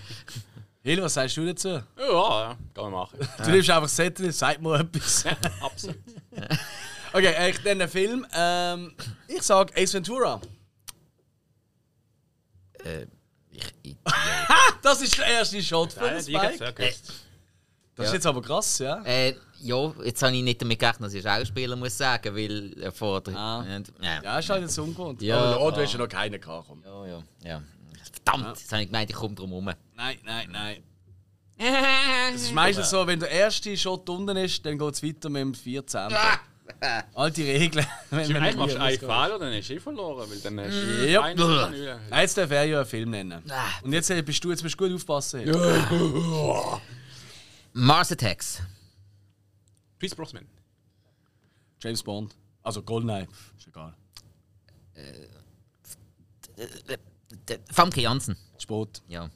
Hill, 0.82 1.02
was 1.02 1.14
sagst 1.14 1.36
du 1.36 1.46
dazu? 1.46 1.68
Ja, 1.68 1.82
ja, 1.98 2.56
kann 2.74 2.84
man 2.84 2.92
machen. 2.92 3.18
Du 3.42 3.50
nimmst 3.50 3.70
einfach 3.70 3.88
Zettel, 3.88 4.30
sag 4.32 4.60
mir 4.60 4.80
etwas. 4.80 5.24
Absolut. 5.60 5.96
Okay, 7.16 7.48
ich 7.48 7.58
dann 7.62 7.80
einen 7.80 7.88
Film. 7.88 8.26
Ähm, 8.34 8.92
ich 9.28 9.40
sag 9.42 9.70
Ace 9.78 9.94
Ventura. 9.94 10.40
Ich, 13.52 13.62
ich, 13.82 13.96
Das 14.82 15.00
ist 15.00 15.16
der 15.16 15.26
erste 15.26 15.62
Shot 15.62 15.92
von 15.92 16.20
Spike. 16.20 16.72
gewusst. 16.74 17.12
Das 17.94 18.08
ist 18.08 18.14
jetzt 18.14 18.26
aber 18.26 18.42
krass, 18.42 18.80
ja? 18.80 19.00
äh, 19.04 19.34
ja, 19.64 19.92
jetzt 20.04 20.22
habe 20.22 20.36
ich 20.36 20.42
nicht 20.42 20.60
damit 20.60 20.78
gerechnet, 20.78 21.06
dass 21.06 21.14
ich 21.14 21.22
Schauspieler 21.22 21.76
muss 21.76 21.96
sagen, 21.96 22.34
weil 22.36 22.74
er 22.80 22.92
vor 22.92 23.20
der... 23.20 23.36
Ah. 23.36 23.60
und- 23.76 23.92
ja. 24.00 24.22
Ja, 24.22 24.38
ist 24.38 24.50
halt 24.50 24.62
jetzt 24.62 24.78
ungewohnt. 24.78 25.20
Ja. 25.22 25.56
Oh, 25.58 25.70
du 25.70 25.80
hast 25.82 25.92
ja 25.92 25.98
noch 25.98 26.08
keinen 26.08 26.40
komm. 26.40 26.82
Ja, 26.84 27.06
ja, 27.06 27.22
ja. 27.44 27.62
Verdammt, 28.12 28.58
jetzt 28.58 28.72
habe 28.72 28.82
ich 28.82 28.88
gemeint, 28.88 29.10
ich 29.10 29.16
komme 29.16 29.34
drum 29.34 29.48
herum. 29.50 29.64
Nein, 29.96 30.18
nein, 30.24 30.48
nein. 30.50 30.82
Es 32.34 32.42
ist 32.42 32.52
meistens 32.52 32.90
so, 32.90 33.06
wenn 33.06 33.20
der 33.20 33.30
erste 33.30 33.76
Shot 33.76 34.08
unten 34.08 34.36
ist, 34.36 34.64
dann 34.66 34.76
geht 34.76 34.94
es 34.94 35.02
weiter 35.02 35.28
mit 35.30 35.40
dem 35.42 35.54
14. 35.54 36.08
Alte 37.14 37.42
Regeln. 37.42 37.86
Wenn 38.10 38.32
man 38.32 38.42
Eigentlich 38.42 38.56
machst 38.56 38.74
du 38.74 38.80
einen 38.80 38.98
Fall 38.98 39.30
oder 39.32 39.44
dann 39.46 39.54
hast 39.58 39.68
du 39.68 39.74
eh 39.74 39.80
verloren, 39.80 40.28
weil 40.30 40.38
dann 40.40 40.60
hast 40.60 40.72
du 40.72 41.08
Ja. 41.10 41.20
einen 41.22 41.38
Kanüle. 41.38 42.00
Nein, 42.10 42.20
Jetzt 42.22 42.36
darf 42.38 42.50
er 42.50 42.64
ja 42.64 42.78
einen 42.78 42.86
Film 42.88 43.10
nennen. 43.10 43.42
Und 43.82 43.92
jetzt 43.92 44.10
äh, 44.10 44.22
bist 44.22 44.42
du, 44.42 44.50
jetzt 44.50 44.62
musst 44.62 44.80
du 44.80 44.84
gut 44.88 44.94
aufpassen. 44.94 45.42
Mars 47.72 48.12
Attacks. 48.12 48.62
Chris 50.05 50.14
Brosnan. 50.14 50.46
James 51.80 52.02
Bond. 52.02 52.34
Also 52.62 52.82
Goldeneye. 52.82 53.26
Ist 53.57 53.68
egal. 53.68 53.94
Famke 57.72 58.02
Janssen. 58.02 58.36
Sport. 58.59 59.00
Ja. 59.09 59.30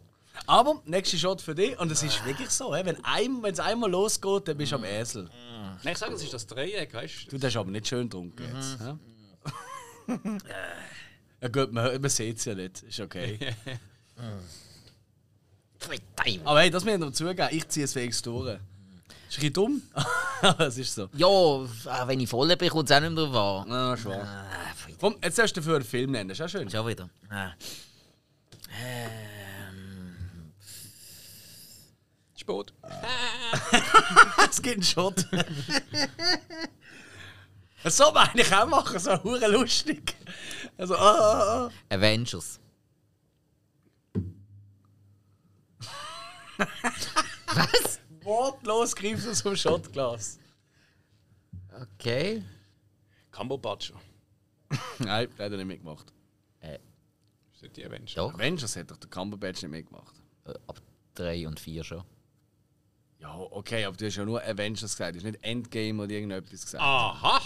Aber, 0.46 0.82
nächster 0.84 1.16
Shot 1.16 1.40
für 1.40 1.54
dich. 1.54 1.78
Und 1.80 1.90
es 1.90 2.02
ist 2.02 2.22
wirklich 2.26 2.50
so, 2.50 2.72
wenn 2.72 2.96
es 3.44 3.60
einmal 3.60 3.90
losgeht, 3.90 4.48
dann 4.48 4.58
bist 4.58 4.72
du 4.72 4.76
am 4.76 4.84
Esel. 4.84 5.30
Nein, 5.82 5.92
ich 5.92 5.98
sage, 5.98 6.12
es 6.12 6.22
ist 6.22 6.34
das 6.34 6.46
Dreieck, 6.46 6.92
weißt 6.92 7.32
du? 7.32 7.38
Du 7.38 7.46
hast 7.46 7.56
aber 7.56 7.70
nicht 7.70 7.88
schön 7.88 8.10
getrunken 8.10 8.42
jetzt. 8.54 8.78
hä? 8.78 8.94
ja 11.40 11.48
gut, 11.48 11.72
man, 11.72 11.98
man 11.98 12.10
sieht 12.10 12.36
es 12.36 12.44
ja 12.44 12.54
nicht. 12.54 12.82
Ist 12.82 13.00
okay. 13.00 13.38
Aber 16.44 16.60
hey, 16.60 16.68
das 16.68 16.84
muss 16.84 16.92
ich 16.92 17.00
noch 17.00 17.12
zugeben. 17.12 17.48
Ich 17.52 17.66
ziehe 17.68 17.84
es 17.84 17.94
wenigstens 17.94 18.22
durch. 18.22 18.48
Ist 18.48 18.58
ein 18.58 18.60
bisschen 19.28 19.52
dumm, 19.54 19.82
es 20.58 20.78
ist 20.78 20.94
so. 20.94 21.08
Ja, 21.14 21.26
auch 21.26 21.68
wenn 22.06 22.20
ich 22.20 22.28
voll 22.28 22.54
bin, 22.56 22.70
kommt 22.70 22.90
es 22.90 22.96
auch 22.96 23.00
nicht 23.00 23.12
mehr 23.12 23.24
drauf 23.26 23.66
an. 23.66 23.72
Ah, 23.72 23.96
schon. 23.96 24.12
Ah, 24.12 24.44
verdammt. 24.74 25.00
Komm, 25.00 25.16
jetzt 25.22 25.38
darfst 25.38 25.56
du 25.56 25.60
dafür 25.60 25.76
einen 25.76 25.84
Film 25.84 26.12
nennen. 26.12 26.30
Ist 26.30 26.40
auch 26.42 26.48
schön. 26.48 26.70
Schon 26.70 26.86
wieder. 26.86 27.08
Ah. 27.28 27.52
Ähm, 28.82 30.16
Sport. 32.36 32.72
Es 34.50 34.62
gibt 34.62 34.76
einen 34.76 34.82
Shot. 34.82 35.26
Das 37.82 37.96
soll 37.96 38.12
man 38.12 38.28
eigentlich 38.28 38.52
auch 38.52 38.66
machen, 38.66 38.98
so 38.98 39.22
hure 39.22 39.46
lustig. 39.46 40.16
Also, 40.76 40.96
ah, 40.96 41.68
ah. 41.68 41.70
Avengers. 41.88 42.58
Was? 47.46 48.00
Wortlos 48.28 48.94
greifst 48.94 49.26
du 49.26 49.32
zum 49.32 49.56
Shotglas. 49.56 50.38
Okay. 51.94 52.42
Cumberbatch. 53.30 53.92
Nein, 54.98 55.28
der 55.38 55.46
hat 55.46 55.52
er 55.52 55.56
nicht 55.56 55.66
mitgemacht. 55.66 56.12
Das 56.60 57.60
sind 57.62 57.76
die 57.76 57.84
Avengers. 57.86 58.14
Doch. 58.14 58.34
Avengers 58.34 58.76
hat 58.76 58.90
doch 58.90 58.98
der 58.98 59.10
Cumberbatch 59.10 59.62
nicht 59.62 59.70
mitgemacht. 59.72 60.14
Äh, 60.44 60.52
Ab 60.68 60.80
3 61.14 61.48
und 61.48 61.58
4 61.58 61.82
schon. 61.82 62.04
Ja, 63.18 63.34
okay, 63.36 63.84
aber 63.84 63.96
du 63.96 64.06
hast 64.06 64.14
ja 64.14 64.24
nur 64.24 64.40
Avengers 64.44 64.92
gesagt. 64.92 65.14
Du 65.14 65.18
hast 65.18 65.24
nicht 65.24 65.42
Endgame 65.42 66.00
oder 66.02 66.12
irgendetwas 66.12 66.62
gesagt. 66.66 66.80
Aha! 66.84 67.40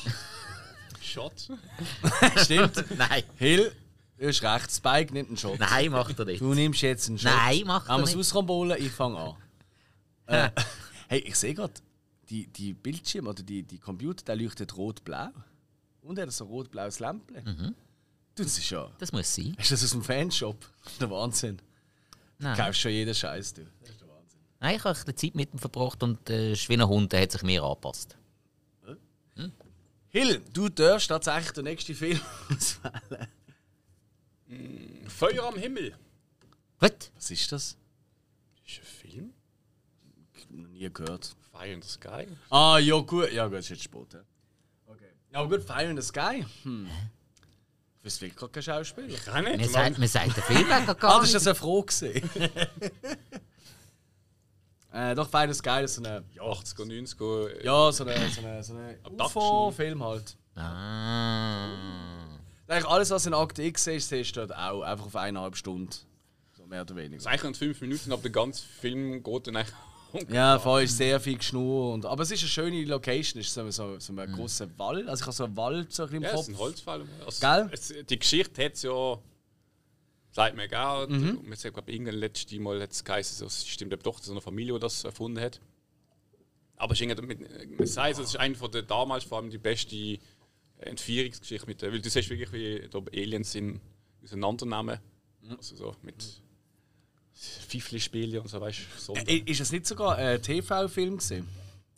Shot. 1.01 1.49
Stimmt. 2.37 2.85
Nein. 2.99 3.23
Hill, 3.37 3.73
du 4.19 4.27
hast 4.29 4.43
recht. 4.43 4.71
Spike 4.71 5.15
nimmt 5.15 5.29
einen 5.29 5.37
Shot. 5.39 5.59
Nein, 5.59 5.91
macht 5.93 6.19
er 6.19 6.25
nicht. 6.27 6.43
Du 6.43 6.53
nimmst 6.53 6.83
jetzt 6.83 7.09
einen 7.09 7.19
Shot. 7.19 7.33
Nein, 7.33 7.63
macht 7.67 7.87
er 7.87 7.95
Haben 7.95 8.01
wir 8.01 8.05
es 8.05 8.15
nicht. 8.15 8.35
ausrollen? 8.35 8.77
Ich 8.83 8.91
fange 8.93 9.19
an. 9.19 9.37
Äh, 10.27 10.51
hey, 11.09 11.21
ich 11.21 11.37
sehe 11.37 11.55
gerade, 11.55 11.75
die, 12.29 12.47
die 12.47 12.73
Bildschirme 12.73 13.31
oder 13.31 13.43
die, 13.43 13.63
die 13.63 13.79
Computer, 13.79 14.25
der 14.25 14.37
leuchtet 14.37 14.77
rot-blau. 14.77 15.31
Und 16.03 16.19
er 16.19 16.27
hat 16.27 16.33
so 16.33 16.45
ein 16.45 16.51
rot-blaues 16.51 16.99
Lämpchen. 17.01 17.45
Mhm. 17.45 17.75
Du, 18.35 18.43
das 18.43 18.59
ist 18.59 18.71
ja. 18.71 18.91
Das 18.99 19.13
muss 19.13 19.35
sein. 19.35 19.55
Ist 19.59 19.71
das 19.71 19.85
aus 19.85 19.91
dem 19.91 20.03
Fanshop? 20.03 20.61
Das 20.85 20.93
ist 20.93 21.03
der 21.03 21.11
Wahnsinn. 21.11 21.57
Du 22.39 22.45
Nein. 22.45 22.57
kaufst 22.57 22.81
schon 22.81 22.91
jeden 22.91 23.15
Scheiß, 23.15 23.55
du. 23.55 23.67
Das 23.81 23.91
ist 23.91 24.01
der 24.01 24.09
Wahnsinn. 24.09 24.41
Nein, 24.61 24.77
ich 24.77 24.85
habe 24.85 24.99
ein 24.99 25.05
bisschen 25.05 25.17
Zeit 25.17 25.35
mit 25.35 25.53
ihm 25.53 25.59
verbracht 25.59 26.03
und 26.03 26.31
äh, 26.31 26.53
ist 26.53 26.69
wie 26.69 26.75
ein 26.75 26.87
Hund, 26.87 27.13
der 27.13 27.23
hat 27.23 27.33
sich 27.33 27.43
mir 27.43 27.63
angepasst. 27.63 28.17
Hill, 30.13 30.43
du 30.53 30.69
darfst 30.69 31.09
tatsächlich 31.09 31.53
den 31.53 31.65
nächsten 31.65 31.95
Film 31.95 32.21
auswählen. 32.51 33.29
Feuer 35.09 35.45
am 35.45 35.57
Himmel. 35.57 35.97
Was? 36.81 37.11
Was 37.15 37.31
ist 37.31 37.51
das? 37.51 37.79
Ist 38.67 38.79
ein 38.79 38.85
Film? 38.85 39.02
Nie 40.83 40.93
gehört. 40.93 41.31
Fire 41.53 41.69
in 41.73 41.81
the 41.83 41.89
Sky? 41.89 42.27
Ah, 42.51 42.79
ja, 42.79 42.99
gut. 43.01 43.31
Ja, 43.33 43.47
gut, 43.47 43.59
ist 43.59 43.69
jetzt 43.69 43.85
Sport. 43.85 44.15
Ja. 44.15 44.21
Okay. 44.87 45.07
Ja, 45.33 45.39
aber 45.41 45.57
gut, 45.57 45.65
Fire 45.67 45.85
in 45.89 45.97
the 45.97 46.03
Sky. 46.03 46.45
Hm. 46.65 46.89
Ich 47.99 48.05
wüsste 48.05 48.23
wirklich 48.27 48.51
kein 48.53 48.63
Schauspieler. 48.65 49.17
Kann 49.19 49.45
Man 49.45 49.59
nicht. 49.59 49.71
sagt, 49.71 49.97
man 49.99 50.09
sagt 50.09 50.37
den 50.37 50.43
Film 50.43 50.69
gar 50.69 50.89
Ah, 50.89 50.93
gar 50.95 51.21
das 51.21 51.33
ist 51.33 51.35
nicht. 51.35 51.47
das 51.47 51.47
eine 51.47 51.55
Frage 51.55 52.71
äh, 54.93 55.15
doch, 55.15 55.29
Fire 55.31 55.45
in 55.45 55.53
the 55.53 55.59
Sky 55.59 55.85
ist 55.85 55.95
so 55.95 56.03
eine. 56.03 56.25
80er, 56.37 56.85
90er. 56.85 57.49
äh, 57.49 57.65
Ja, 57.65 57.93
so 57.93 58.05
eine, 58.05 58.29
so 58.31 58.41
eine, 58.41 58.63
so 58.65 58.75
eine. 58.75 58.99
UFO-Film 59.09 60.03
halt. 60.03 60.37
Ah. 60.57 62.39
Eigentlich 62.67 62.87
alles, 62.89 63.11
was 63.11 63.27
in 63.27 63.35
Akte 63.35 63.63
X 63.63 63.87
ist, 63.87 64.09
siehst 64.09 64.35
du 64.37 64.41
dort 64.47 64.57
auch. 64.59 64.83
Einfach 64.83 65.07
auf 65.07 65.15
eineinhalb 65.17 65.57
Stunden. 65.57 65.91
So 66.57 66.67
mehr 66.67 66.81
oder 66.83 66.95
Das 66.95 66.97
weniger. 66.97 67.17
ist 67.19 67.27
eigentlich 67.29 67.43
nur 67.45 67.55
fünf 67.55 67.81
Minuten, 67.83 68.13
aber 68.13 68.23
der 68.23 68.33
ganze 68.33 68.65
Film 68.67 69.23
geht 69.23 69.47
dann 69.47 69.57
eigentlich. 69.57 69.75
Ja, 70.31 70.59
vorher 70.59 70.85
ist 70.85 70.97
sehr 70.97 71.19
viel 71.21 71.39
Geschnur. 71.39 71.93
Und, 71.95 72.05
aber 72.07 72.23
es 72.23 72.31
ist 72.31 72.41
eine 72.41 72.49
schöne 72.49 72.85
Location. 72.85 73.41
Es 73.41 73.49
ist 73.49 73.55
so, 73.55 73.71
so, 73.71 73.99
so 73.99 74.13
ein 74.15 74.33
großer 74.33 74.69
Wald. 74.79 75.09
Also 75.09 75.23
ich 75.23 75.27
habe 75.27 75.37
so 75.37 75.45
einen 75.45 75.57
Wald 75.57 75.93
so 75.93 76.05
ein 76.05 76.13
im 76.15 76.23
Ja, 76.23 76.29
es 76.31 76.35
Kopf. 76.35 76.43
ist 76.43 76.55
ein 76.55 76.59
Holzfall. 76.59 77.05
Also, 77.25 77.41
Gell? 77.47 77.69
Es, 77.73 77.95
die 78.09 78.19
Geschichte 78.19 78.65
hat 78.65 78.75
es 78.75 78.83
ja. 78.83 79.19
Sagt 80.31 80.57
mir 80.57 80.65
egal. 80.65 81.09
Mhm. 81.09 81.53
Ich 81.53 81.61
glaube, 81.61 81.93
irgendwann 81.93 82.15
letztes 82.17 82.59
Mal 82.59 82.81
hat 82.81 82.91
es 82.93 83.05
geheißen, 83.05 83.47
es 83.47 83.67
stimmt 83.67 83.93
doch, 84.07 84.19
dass 84.19 84.31
eine 84.31 84.41
Familie 84.41 84.75
die 84.75 84.81
das 84.81 85.05
erfunden 85.05 85.39
hat. 85.41 85.61
Aber 86.77 86.95
es 86.95 87.01
ist 87.01 87.23
mit, 87.23 87.79
man 87.79 87.87
sagt, 87.87 88.15
es 88.15 88.19
ist 88.31 88.37
eine 88.37 88.55
von 88.55 88.71
der 88.71 88.83
damals 88.83 89.25
vor 89.25 89.39
allem 89.39 89.51
die 89.51 89.59
beste 89.59 90.19
Entführungsgeschichte. 90.79 91.67
Mit, 91.67 91.83
der- 91.83 91.93
weil 91.93 92.01
du 92.01 92.11
siehst 92.11 92.29
wirklich, 92.31 92.53
wie 92.53 92.89
da 92.89 92.99
Aliens 92.99 93.53
sind 93.53 93.81
auseinandernehmen. 94.25 94.99
Mhm. 95.43 95.57
Also 95.57 95.77
so 95.77 95.97
mit 96.03 96.42
Fifli-Spielen 97.69 98.41
und 98.41 98.49
so, 98.49 98.61
weißt 98.61 98.79
du. 98.79 99.01
So. 99.01 99.15
Äh, 99.15 99.39
Ist 99.47 99.61
es 99.61 99.73
nicht 99.73 99.87
sogar 99.87 100.17
ein 100.17 100.41
TV-Film 100.43 101.17
gewesen? 101.19 101.49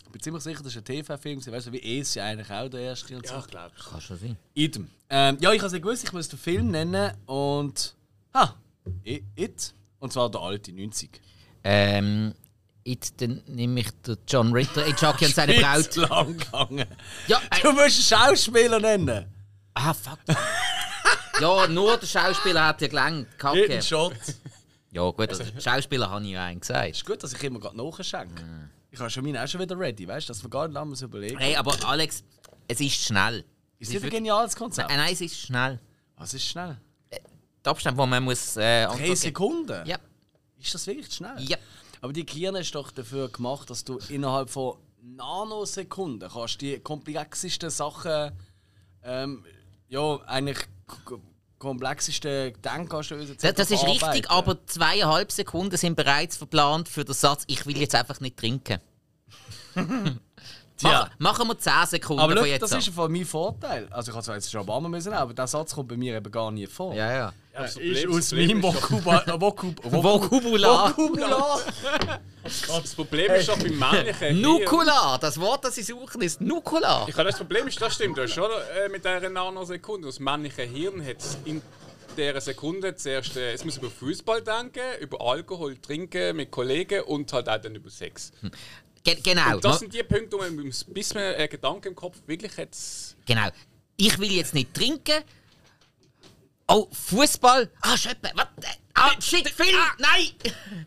Ich 0.05 0.11
bin 0.11 0.20
ziemlich 0.22 0.43
sicher, 0.45 0.62
das 0.62 0.74
war 0.74 0.80
ein 0.82 0.85
TV-Film. 0.85 1.39
gewesen. 1.41 1.53
Weißt 1.53 1.66
du, 1.66 1.72
wie 1.72 1.99
es 2.01 2.14
ja 2.14 2.24
eigentlich 2.24 2.51
auch 2.51 2.68
der 2.68 2.80
erste 2.80 3.16
und 3.16 3.26
so. 3.26 3.35
ja, 3.35 3.41
ich 3.41 3.47
glaube. 3.49 3.72
Kann 3.91 4.01
schon 4.01 4.18
sein. 4.18 4.37
Idem. 4.55 4.89
Ähm, 5.11 5.37
ja, 5.41 5.53
ich 5.53 5.59
habe 5.59 5.66
es 5.66 5.72
nicht 5.72 5.82
gewusst, 5.82 6.05
ich 6.05 6.12
muss 6.12 6.28
den 6.28 6.39
Film 6.39 6.70
nennen 6.70 7.12
und. 7.26 7.95
Ha! 8.35 8.55
It. 9.05 9.74
Und 9.99 10.12
zwar 10.12 10.30
der 10.30 10.41
alte, 10.41 10.72
90. 10.72 11.11
Ähm, 11.64 12.35
jetzt 12.85 13.14
dann 13.20 13.43
nehme 13.47 13.80
ich 13.80 13.91
den 14.07 14.18
John 14.28 14.53
Ritter, 14.53 14.85
in 14.87 14.95
Chucky 14.95 15.24
und 15.26 15.35
seine 15.35 15.55
Braut. 15.55 15.78
Ist 15.78 15.97
lang 15.97 16.37
gegangen. 16.37 16.87
Ja, 17.26 17.41
äh, 17.51 17.61
Du 17.62 17.72
musst 17.72 18.12
einen 18.12 18.26
Schauspieler 18.37 18.78
nennen. 18.80 19.26
ah, 19.74 19.95
fuck. 19.95 20.18
ja, 21.41 21.66
nur 21.68 21.97
der 21.97 22.07
Schauspieler 22.07 22.66
hat 22.66 22.82
ja 22.82 22.89
gelangt. 22.89 23.26
Kacke. 23.39 23.82
Shot. 23.82 24.14
Ja, 24.95 25.11
gut, 25.11 25.28
also 25.28 25.45
Schauspieler 25.59 26.09
habe 26.11 26.24
ich 26.24 26.30
ja 26.30 26.45
einen 26.45 26.61
gesagt. 26.61 26.90
Ist 26.90 27.05
gut, 27.05 27.22
dass 27.22 27.32
ich 27.32 27.42
immer 27.42 27.59
gerade 27.61 27.76
nachschenke. 27.76 28.42
Ich 28.90 29.01
habe 29.01 29.11
schon 29.11 29.24
meinen 29.24 29.36
auch 29.38 29.49
schon 29.49 29.61
wieder 29.61 29.78
ready, 29.78 30.07
weißt 30.07 30.28
du, 30.28 30.32
dass 30.32 30.42
wir 30.42 30.49
gar 30.49 30.68
nicht 30.68 30.76
anders 30.76 31.03
überlegen. 31.03 31.36
Hey, 31.38 31.57
aber 31.57 31.74
Alex, 31.84 32.22
es 32.68 32.80
ist 32.80 32.95
schnell. 32.95 33.38
Ist 33.38 33.45
Es 33.80 33.88
das 33.88 33.88
ein 33.88 33.92
wirklich- 34.05 34.12
geniales 34.12 34.55
Konzept? 34.57 34.88
Nein, 34.88 34.99
nein, 34.99 35.12
es 35.12 35.20
ist 35.20 35.36
schnell. 35.38 35.80
Was 36.16 36.32
ist 36.32 36.45
schnell? 36.47 36.78
Der 37.64 37.70
Abstand, 37.70 37.99
wo 37.99 38.07
man 38.07 38.22
muss... 38.22 38.57
Äh, 38.57 38.86
Drei 38.86 39.14
Sekunden? 39.16 39.84
Ja, 39.86 39.97
Ist 40.61 40.74
das 40.74 40.86
wirklich 40.86 41.12
schnell? 41.12 41.40
ja. 41.40 41.57
Aber 42.01 42.12
die 42.12 42.24
Kirne 42.24 42.61
ist 42.61 42.74
doch 42.74 42.90
dafür 42.90 43.30
gemacht, 43.30 43.70
dass 43.70 43.82
du 43.82 43.99
innerhalb 44.11 44.51
von 44.51 44.76
Nanosekunden 45.01 46.28
kannst 46.28 46.61
die 46.61 46.78
komplexesten 46.78 47.70
Sachen, 47.70 48.30
ähm, 49.03 49.45
ja, 49.88 50.16
eigentlich 50.26 50.59
komplexesten 51.65 52.53
Denkanstöße 52.62 53.37
Das, 53.37 53.55
das 53.55 53.71
ist 53.71 53.85
richtig, 53.87 54.31
aber 54.31 54.65
zweieinhalb 54.67 55.33
Sekunden 55.33 55.77
sind 55.77 55.97
bereits 55.97 56.37
verplant 56.37 56.89
für 56.89 57.05
den 57.05 57.15
Satz, 57.15 57.45
ich 57.47 57.67
will 57.67 57.79
jetzt 57.79 57.95
einfach 57.95 58.21
nicht 58.21 58.37
trinken. 58.37 58.79
Tja. 60.77 61.09
Machen, 61.19 61.47
wir 61.47 61.59
10 61.59 61.73
Sekunden 61.87 62.21
Aber 62.23 62.33
von 62.33 62.39
schau, 62.41 62.47
jetzt 62.47 62.62
das 62.62 62.73
an. 62.73 62.79
ist 62.81 62.89
von 62.89 63.11
mein 63.11 63.25
Vorteil. 63.25 63.87
Also 63.91 64.11
ich 64.11 64.15
habe 64.15 64.25
zwar 64.25 64.35
jetzt 64.35 64.51
schon 64.51 64.61
ein 64.61 64.67
paar 64.67 64.81
Mal 64.81 64.89
müssen, 64.89 65.12
aber 65.12 65.33
der 65.33 65.47
Satz 65.47 65.75
kommt 65.75 65.89
bei 65.89 65.97
mir 65.97 66.17
eben 66.17 66.31
gar 66.33 66.51
nie 66.51 66.67
vor. 66.67 66.95
Ja, 66.95 67.12
ja. 67.12 67.33
Das 67.57 67.77
Ist 67.77 68.03
Problem- 68.05 68.19
aus 68.19 68.33
meinem 68.33 68.59
ist 68.59 68.65
äh. 68.65 68.65
Vokubular. 70.03 70.95
Das 72.43 72.95
Problem 72.95 73.33
ist 73.33 73.49
doch 73.49 73.57
beim 73.59 73.79
männlichen 73.79 74.19
Hirn- 74.29 74.41
Nukular, 74.41 75.19
das 75.21 75.41
Wort, 75.41 75.65
das 75.65 75.77
sie 75.77 75.83
suchen, 75.83 76.21
ist 76.23 76.41
Nukular. 76.41 77.09
Ich 77.09 77.15
habe 77.17 77.29
das 77.31 77.39
Problem 77.39 77.69
ist, 77.69 77.81
das 77.81 77.95
stimmt, 77.95 78.19
das 78.19 78.27
ist 78.27 78.35
schon 78.35 78.51
äh, 78.51 78.89
mit 78.89 79.05
dieser 79.05 79.31
Nanosekunde. 79.31 80.09
Das 80.09 80.19
männliche 80.19 80.63
Hirn 80.63 81.05
hat 81.07 81.17
in 81.45 81.63
dieser 82.17 82.41
Sekunde 82.41 82.95
zuerst, 82.97 83.37
äh, 83.37 83.53
es 83.53 83.65
muss 83.65 83.77
über 83.77 83.91
Fußball 83.91 84.43
denken, 84.43 84.81
über 85.01 85.21
Alkohol 85.21 85.77
trinken 85.79 86.37
mit 86.37 86.51
Kollegen 86.51 87.03
und 87.05 87.33
halt 87.33 87.49
auch 87.49 87.59
dann 87.59 87.75
über 87.77 87.89
Sex. 87.91 88.33
Ge 89.05 89.17
genau. 89.23 89.55
Und 89.55 89.65
das 89.65 89.79
sind 89.79 89.95
die 89.95 90.03
Punkte, 90.03 90.37
wo 90.37 90.43
man 90.43 90.73
bis 90.89 91.15
man 91.15 91.23
einen 91.35 91.49
Gedanken 91.49 91.89
im 91.89 91.95
Kopf 91.95 92.17
wirklich 92.27 92.57
hat. 92.57 92.71
Genau. 93.27 93.49
Ich 93.97 94.19
will 94.19 94.33
jetzt 94.33 94.55
nicht 94.55 94.75
trinken. 94.75 95.23
Oh, 96.67 96.89
Fußball. 96.91 97.71
Ah, 97.83 97.97
Schöppe. 97.97 98.31
Was? 98.35 98.47
Ah, 98.95 99.11
shit, 99.21 99.49
Film. 99.51 99.77
Nein. 99.99 100.31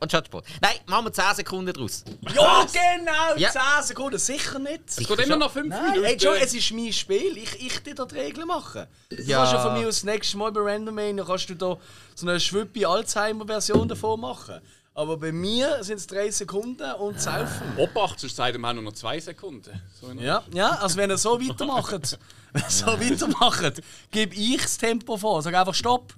Und 0.00 0.10
Shotsport. 0.10 0.44
Nein, 0.60 0.74
machen 0.86 1.06
wir 1.06 1.12
10 1.12 1.24
Sekunden 1.36 1.72
draus. 1.72 2.04
Ja, 2.34 2.64
genau! 2.72 3.36
Ja. 3.36 3.50
10 3.50 3.60
Sekunden, 3.84 4.18
sicher 4.18 4.58
nicht. 4.58 4.82
Es 4.88 4.96
geht 4.96 5.18
immer 5.20 5.36
noch 5.36 5.52
fünf 5.52 5.68
Nein, 5.68 5.84
Minuten. 5.92 6.04
ey, 6.04 6.16
Joe, 6.16 6.38
es 6.38 6.52
ist 6.54 6.72
mein 6.72 6.92
Spiel. 6.92 7.36
Ich, 7.38 7.54
ich 7.64 7.82
dir 7.84 7.94
da 7.94 8.04
die 8.04 8.16
Regeln 8.18 8.48
machen. 8.48 8.86
Du 9.08 9.16
Ja. 9.22 9.38
kannst 9.38 9.52
ja 9.52 9.62
von 9.62 9.74
mir 9.74 9.86
aus 9.88 9.96
das 9.96 10.04
nächste 10.04 10.36
Mal 10.38 10.50
bei 10.52 10.60
Randomania 10.60 11.24
kannst 11.24 11.48
du 11.50 11.54
da 11.54 11.76
so 12.16 12.26
eine 12.28 12.40
schwippe 12.40 12.86
Alzheimer-Version 12.86 13.86
davon 13.88 14.20
machen. 14.20 14.60
Aber 14.96 15.18
bei 15.18 15.30
mir 15.30 15.84
sind 15.84 15.98
es 15.98 16.06
3 16.06 16.30
Sekunden 16.30 16.90
und 16.94 17.20
saufen. 17.20 17.76
Obacht, 17.76 18.18
sonst 18.18 18.34
sagt 18.34 18.56
man 18.58 18.70
auch 18.70 18.74
nur 18.80 18.84
noch 18.84 18.94
zwei 18.94 19.20
Sekunden. 19.20 19.78
So 20.00 20.10
Ja, 20.12 20.42
ja, 20.54 20.70
also 20.70 20.96
wenn 20.96 21.10
ihr 21.10 21.18
so 21.18 21.38
weitermacht, 21.38 22.18
wenn 22.54 22.62
ihr 22.62 22.70
so 22.70 22.86
weitermacht, 22.86 23.82
gebe 24.10 24.34
ich 24.34 24.62
das 24.62 24.78
Tempo 24.78 25.18
vor. 25.18 25.42
Sag 25.42 25.54
einfach 25.54 25.74
Stopp. 25.74 26.14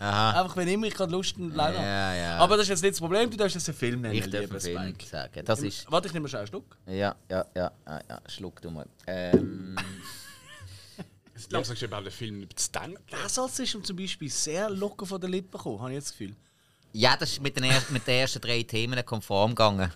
Aha. 0.00 0.42
Einfach 0.42 0.56
wenn 0.56 0.66
immer 0.66 0.88
ich 0.88 0.94
gerade 0.94 1.12
Lust 1.12 1.36
und 1.38 1.54
Laune 1.54 1.76
habe. 1.78 1.86
Ja, 1.86 2.14
ja. 2.14 2.36
Aber 2.38 2.56
das 2.56 2.64
ist 2.64 2.70
jetzt 2.70 2.82
nicht 2.82 2.94
das 2.94 3.00
Problem, 3.00 3.30
du 3.30 3.36
darfst 3.36 3.54
jetzt 3.54 3.68
einen 3.68 3.78
Film 3.78 4.00
nennen, 4.00 4.14
Ich 4.16 4.28
darf 4.28 4.50
einen 4.50 4.60
Film 4.60 4.78
Spike. 4.94 5.06
sagen. 5.06 5.44
Das 5.44 5.62
ist. 5.62 5.86
Warte, 5.88 6.08
ich 6.08 6.14
nehme 6.14 6.28
schnell 6.28 6.40
einen 6.40 6.48
Schluck. 6.48 6.76
Ja, 6.86 7.14
ja, 7.30 7.44
ja, 7.54 7.70
ja, 7.86 8.00
ja. 8.08 8.20
Schluck 8.26 8.60
du 8.60 8.70
mal. 8.72 8.86
Ähm, 9.06 9.76
Jetzt 11.34 11.52
langsam 11.52 11.74
ist 11.74 11.82
überhaupt 11.82 12.06
der 12.06 12.12
Film 12.12 12.40
nicht 12.40 12.58
zu 12.58 12.72
denken. 12.72 12.98
Der 13.12 13.28
Satz 13.28 13.60
ist 13.60 13.76
zum 13.84 13.96
Beispiel 13.96 14.28
sehr 14.28 14.68
locker 14.70 15.06
von 15.06 15.20
den 15.20 15.30
Lippen 15.30 15.52
gekommen, 15.56 15.78
habe 15.80 15.90
ich 15.90 15.94
jetzt 15.96 16.08
das 16.10 16.18
Gefühl. 16.18 16.34
Ja, 16.92 17.16
das 17.16 17.32
ist 17.32 17.42
mit 17.42 17.56
den, 17.56 17.64
er 17.64 17.82
mit 17.90 18.06
den 18.06 18.20
ersten 18.20 18.40
drei 18.40 18.62
Themen 18.62 19.04
konform 19.04 19.50
gegangen. 19.50 19.92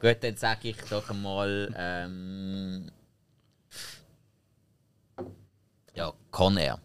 Gut, 0.00 0.16
dann 0.22 0.36
sage 0.36 0.68
ich 0.68 0.76
doch 0.88 1.10
einmal. 1.10 1.74
Ähm, 1.76 2.90
ja, 5.94 6.12
Con 6.30 6.56
Air. 6.56 6.80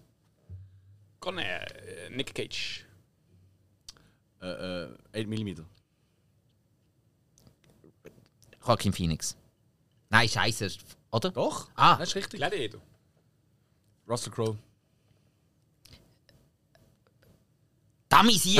Kann 1.21 1.37
er, 1.37 1.61
äh, 1.87 2.09
Nick 2.09 2.33
Cage. 2.33 2.85
Äh, 4.41 4.47
äh, 4.47 4.97
8 5.13 5.27
mm. 5.27 5.65
Joaquin 8.65 8.93
Phoenix. 8.93 9.37
Nein, 10.09 10.27
scheiße. 10.27 10.69
Oder? 11.11 11.31
Doch? 11.31 11.69
Ah. 11.75 11.97
Das 11.97 12.09
ist 12.09 12.15
richtig. 12.15 12.39
Gladiator. 12.39 12.81
Russell 14.07 14.31
Crowe. 14.33 14.57
Dummy 18.13 18.33
ich! 18.33 18.59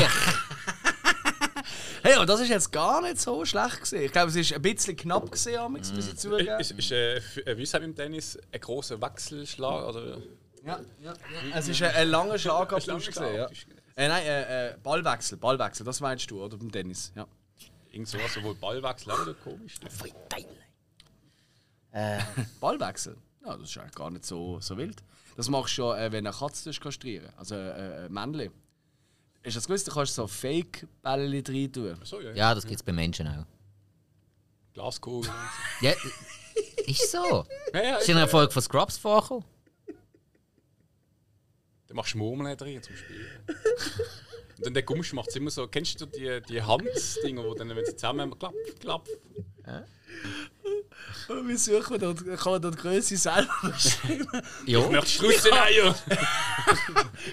Hey, 2.02 2.16
aber 2.16 2.26
das 2.26 2.40
ist 2.40 2.50
jetzt 2.50 2.72
gar 2.72 3.02
nicht 3.02 3.22
so 3.22 3.46
schlecht 3.46 3.82
gesehen. 3.82 4.04
Ich 4.04 4.12
glaube, 4.12 4.30
es 4.30 4.36
ist 4.36 4.52
ein 4.52 4.62
bisschen 4.62 4.98
knapp 4.98 5.32
gesehen, 5.32 5.60
Amix, 5.60 5.94
muss 5.94 6.08
ich 6.08 6.18
zugeben. 6.18 6.60
Ist, 6.60 6.72
ist 6.72 6.92
äh, 6.92 7.18
äh, 7.18 7.58
wie 7.58 7.66
sagt 7.66 7.84
im 7.84 7.96
Tennis, 7.96 8.38
ein 8.52 8.60
großer 8.60 9.00
Wechselschlag? 9.00 9.88
Oder? 9.90 10.18
Ja, 10.66 10.80
ja, 11.02 11.14
ja. 11.14 11.14
Es 11.56 11.68
ist 11.68 11.82
ein, 11.84 11.96
ein 11.96 12.10
langer 12.10 12.38
Schlagabtausch 12.38 12.88
langer 12.88 13.06
gesehen, 13.06 13.36
ja. 13.36 13.48
Äh, 13.96 14.08
nein, 14.08 14.24
äh, 14.26 14.70
äh, 14.72 14.78
Ballwechsel, 14.82 15.38
Ballwechsel, 15.38 15.86
das 15.86 16.02
meinst 16.02 16.30
du, 16.32 16.44
oder 16.44 16.58
beim 16.58 16.72
Tennis, 16.72 17.14
ja. 17.16 17.28
Irgend 17.92 18.08
sowas, 18.10 18.38
wo 18.42 18.56
Ballwechsel 18.56 19.12
auch 19.12 19.22
wieder 19.22 19.36
komisch. 19.36 19.76
Ballwechsel? 22.60 23.18
Ja, 23.46 23.56
das 23.56 23.70
ist 23.70 23.78
eigentlich 23.78 23.96
gar 23.96 24.10
nicht 24.10 24.26
so, 24.26 24.60
so 24.60 24.78
wild. 24.78 25.04
Das 25.38 25.48
machst 25.48 25.78
du 25.78 25.84
ja, 25.84 25.98
äh, 25.98 26.12
wenn 26.12 26.26
du 26.26 26.32
eine 26.32 26.38
Katze 26.38 26.72
kastrieren 26.72 27.30
also 27.38 27.56
äh, 27.56 28.08
ein 28.08 28.14
Männchen. 29.44 29.48
Ist 29.48 29.58
das 29.58 29.68
gewusst, 29.68 29.88
du 29.88 29.92
kannst 29.92 30.16
so 30.16 30.28
Fake-Bälle 30.28 31.44
rein 31.48 31.72
tun? 31.72 32.00
So, 32.04 32.22
ja. 32.22 32.32
Ja, 32.34 32.56
das 32.56 32.66
gibt 32.66 32.78
es 32.78 32.84
bei 32.84 32.92
Menschen 32.92 33.28
auch. 33.28 33.46
Glaskugel. 34.74 35.32
Ja, 35.82 35.94
ist 36.88 37.12
so. 37.12 37.46
ja, 37.74 37.84
ja, 37.84 37.96
Ist 37.98 38.10
in 38.10 38.16
einer 38.16 38.22
Erfolg 38.22 38.52
von 38.52 38.62
Scrubs 38.62 38.98
vorgekommen? 38.98 39.46
Dann 41.88 41.98
machst 41.98 42.14
du 42.14 42.18
Murmeln 42.18 42.58
drin 42.58 42.82
zum 42.82 42.96
Spielen. 42.96 43.28
Und 44.58 44.66
dann 44.66 44.74
der 44.74 44.84
Gummisch 44.84 45.14
macht 45.14 45.30
es 45.30 45.36
immer 45.36 45.52
so. 45.52 45.68
Kennst 45.68 46.00
du 46.02 46.06
die, 46.06 46.42
die 46.48 46.62
Handdinger, 46.62 47.44
wo 47.44 47.54
dann, 47.54 47.70
wenn 47.70 47.86
sie 47.86 47.96
zusammen 47.96 48.38
klapp, 48.38 48.54
klapp. 48.80 49.08
Wir 51.46 51.58
suchen 51.58 52.00
dort, 52.00 52.18
kann 52.38 52.52
man 52.52 52.62
dort 52.62 52.76
die 52.76 52.80
Größe 52.82 53.16
selber 53.18 53.48
bestimmen. 53.64 54.28
Ja. 54.66 54.80
Möchtest 54.90 55.22
du 55.22 55.32
Strusseneier? 55.32 55.96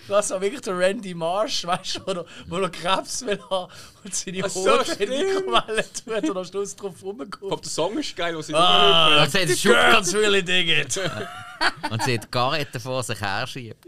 Was 0.06 0.30
auch 0.30 0.40
wirklich 0.40 0.60
der 0.60 0.78
Randy 0.78 1.12
Marsh, 1.12 1.66
weißt 1.66 1.96
du, 1.96 2.00
wo 2.06 2.10
er, 2.12 2.24
wo 2.46 2.56
er 2.58 2.70
Krebs 2.70 3.26
will 3.26 3.40
haben 3.50 3.72
und 4.04 4.14
seine 4.14 4.44
Ach 4.44 4.48
so, 4.48 4.78
in 4.78 4.98
die. 4.98 5.06
Mikrowelle 5.06 5.84
tut 5.92 6.28
und 6.30 6.36
am 6.36 6.44
Schluss 6.44 6.76
drauf 6.76 6.94
Ich 6.98 7.02
rumkommt. 7.02 7.40
glaube, 7.40 7.62
der 7.62 7.70
Song 7.70 7.98
ist 7.98 8.16
geil, 8.16 8.36
wo 8.36 8.42
sie 8.42 8.54
Ah, 8.54 9.22
Und 9.24 9.30
sie 9.32 9.40
hat 9.40 9.48
the 9.48 9.56
Schuhe 9.56 9.72
girls 9.74 10.14
really 10.14 10.42
dig 10.42 10.68
it. 10.68 11.00
und 11.90 12.02
sie 12.04 12.14
hat 12.18 12.30
Garrette 12.30 12.78
vor 12.78 13.02
sich 13.02 13.20
her 13.20 13.46
schiebt. 13.46 13.84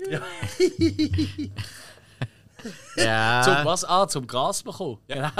Ja. 2.96 3.42
Zum 3.44 3.64
was? 3.64 3.84
Ah, 3.84 4.06
zum 4.08 4.26
Gras 4.26 4.62
bekommen. 4.62 4.98
Genau. 5.08 5.30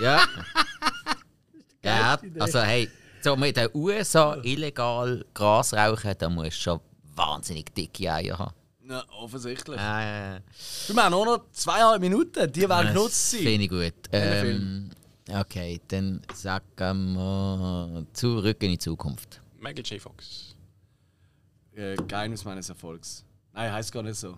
Ja. 0.00 0.22
Ja, 1.84 2.16
also 2.38 2.60
hey, 2.60 2.88
so 3.22 3.36
mit 3.36 3.56
den 3.56 3.68
USA 3.74 4.36
illegal 4.42 5.24
Gras 5.34 5.72
rauchen, 5.74 6.14
da 6.18 6.28
musst 6.28 6.56
du 6.58 6.60
schon 6.62 6.80
wahnsinnig 7.14 7.74
dicke 7.74 8.12
Eier 8.12 8.38
haben. 8.38 8.54
Ja, 8.88 9.04
offensichtlich. 9.20 9.78
Äh, 9.78 10.40
Wir 10.88 11.02
haben 11.04 11.14
auch 11.14 11.24
noch 11.24 11.50
zweieinhalb 11.52 12.00
Minuten, 12.00 12.50
die 12.52 12.68
werden 12.68 12.88
genutzt 12.88 13.30
sein. 13.30 13.40
Finde 13.40 13.64
ich 13.64 13.70
gut. 13.70 14.08
Ähm, 14.12 14.90
okay, 15.30 15.80
dann 15.88 16.20
sagen 16.34 17.14
wir 17.14 18.06
zurück 18.12 18.62
in 18.62 18.70
die 18.72 18.78
Zukunft. 18.78 19.40
Michael 19.60 19.84
J. 19.84 20.00
Fox. 20.00 20.56
Äh, 21.74 21.96
Geheimnis 21.96 22.44
meines 22.44 22.68
Erfolgs. 22.68 23.24
Nein, 23.52 23.72
heißt 23.72 23.92
gar 23.92 24.02
nicht 24.02 24.16
so. 24.18 24.36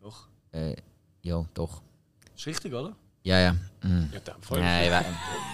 Doch. 0.00 0.28
Äh, 0.52 0.76
ja, 1.22 1.44
doch. 1.54 1.82
Ist 2.36 2.46
richtig, 2.46 2.72
oder? 2.72 2.94
Ja, 3.22 3.38
ja. 3.40 3.52
Mhm. 3.82 4.10
Ja, 4.12 4.20
der 4.20 4.36
voll. 4.40 4.60
Nein, 4.60 5.04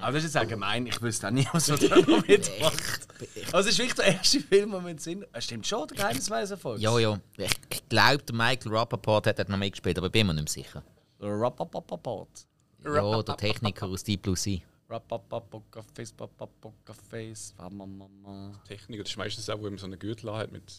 Aber 0.00 0.12
das 0.12 0.24
ist 0.24 0.34
jetzt 0.34 0.36
allgemein, 0.36 0.86
ich 0.86 1.00
wüsste 1.00 1.26
auch 1.28 1.30
nie, 1.32 1.46
was 1.52 1.68
er 1.68 1.78
da 1.78 1.96
noch 1.96 2.06
mitmacht. 2.28 3.08
Aber 3.48 3.60
es 3.60 3.66
ist 3.66 3.78
wirklich 3.78 3.94
der 3.94 4.06
erste 4.14 4.40
Film, 4.40 4.70
der 4.72 4.80
mit 4.80 5.00
Sinn. 5.00 5.24
Es 5.32 5.44
stimmt 5.44 5.66
schon, 5.66 5.88
der 5.88 5.96
Geheimnis 5.96 6.28
meines 6.28 6.50
Erfolgs. 6.50 6.82
ja, 6.82 6.98
ja. 6.98 7.18
Ich 7.36 7.88
glaube, 7.88 8.22
der 8.22 8.34
Michael 8.34 8.72
Rappaport 8.76 9.26
hat 9.26 9.38
dort 9.38 9.48
noch 9.48 9.58
mitgespielt, 9.58 9.96
aber 9.98 10.06
ich 10.06 10.12
bin 10.12 10.26
mir 10.26 10.34
nicht 10.34 10.54
mehr 10.54 10.64
sicher. 10.64 10.82
Rapapapaport. 11.20 12.46
Ja, 12.84 13.22
der 13.22 13.36
Techniker 13.36 13.86
aus 13.86 14.04
Deep 14.04 14.22
Blue 14.22 14.36
Sea. 14.36 14.60
Rapapapokerface, 14.88 16.12
papapokerface. 16.12 17.54
Wamamama. 17.56 18.60
Techniker, 18.68 19.02
das 19.02 19.10
ist 19.12 19.16
meistens 19.16 19.48
auch, 19.50 19.58
wo 19.58 19.64
man 19.64 19.78
so 19.78 19.86
einen 19.86 19.98
Gürtel 19.98 20.32
hat 20.32 20.52
mit. 20.52 20.72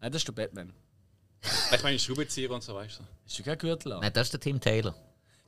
Nein, 0.00 0.12
das 0.12 0.20
ist 0.20 0.28
der 0.28 0.32
Batman. 0.32 0.72
Ich 1.72 1.82
meine, 1.82 1.98
Schraubenzieher 1.98 2.50
und 2.50 2.62
so, 2.62 2.74
weißt 2.74 2.98
du. 3.00 3.04
Hast 3.24 3.38
du 3.38 3.42
keinen 3.42 3.58
Gürtel 3.58 3.92
an? 3.92 4.00
Nein, 4.00 4.12
das 4.12 4.26
ist 4.26 4.32
der 4.32 4.40
Tim 4.40 4.60
Taylor. 4.60 4.94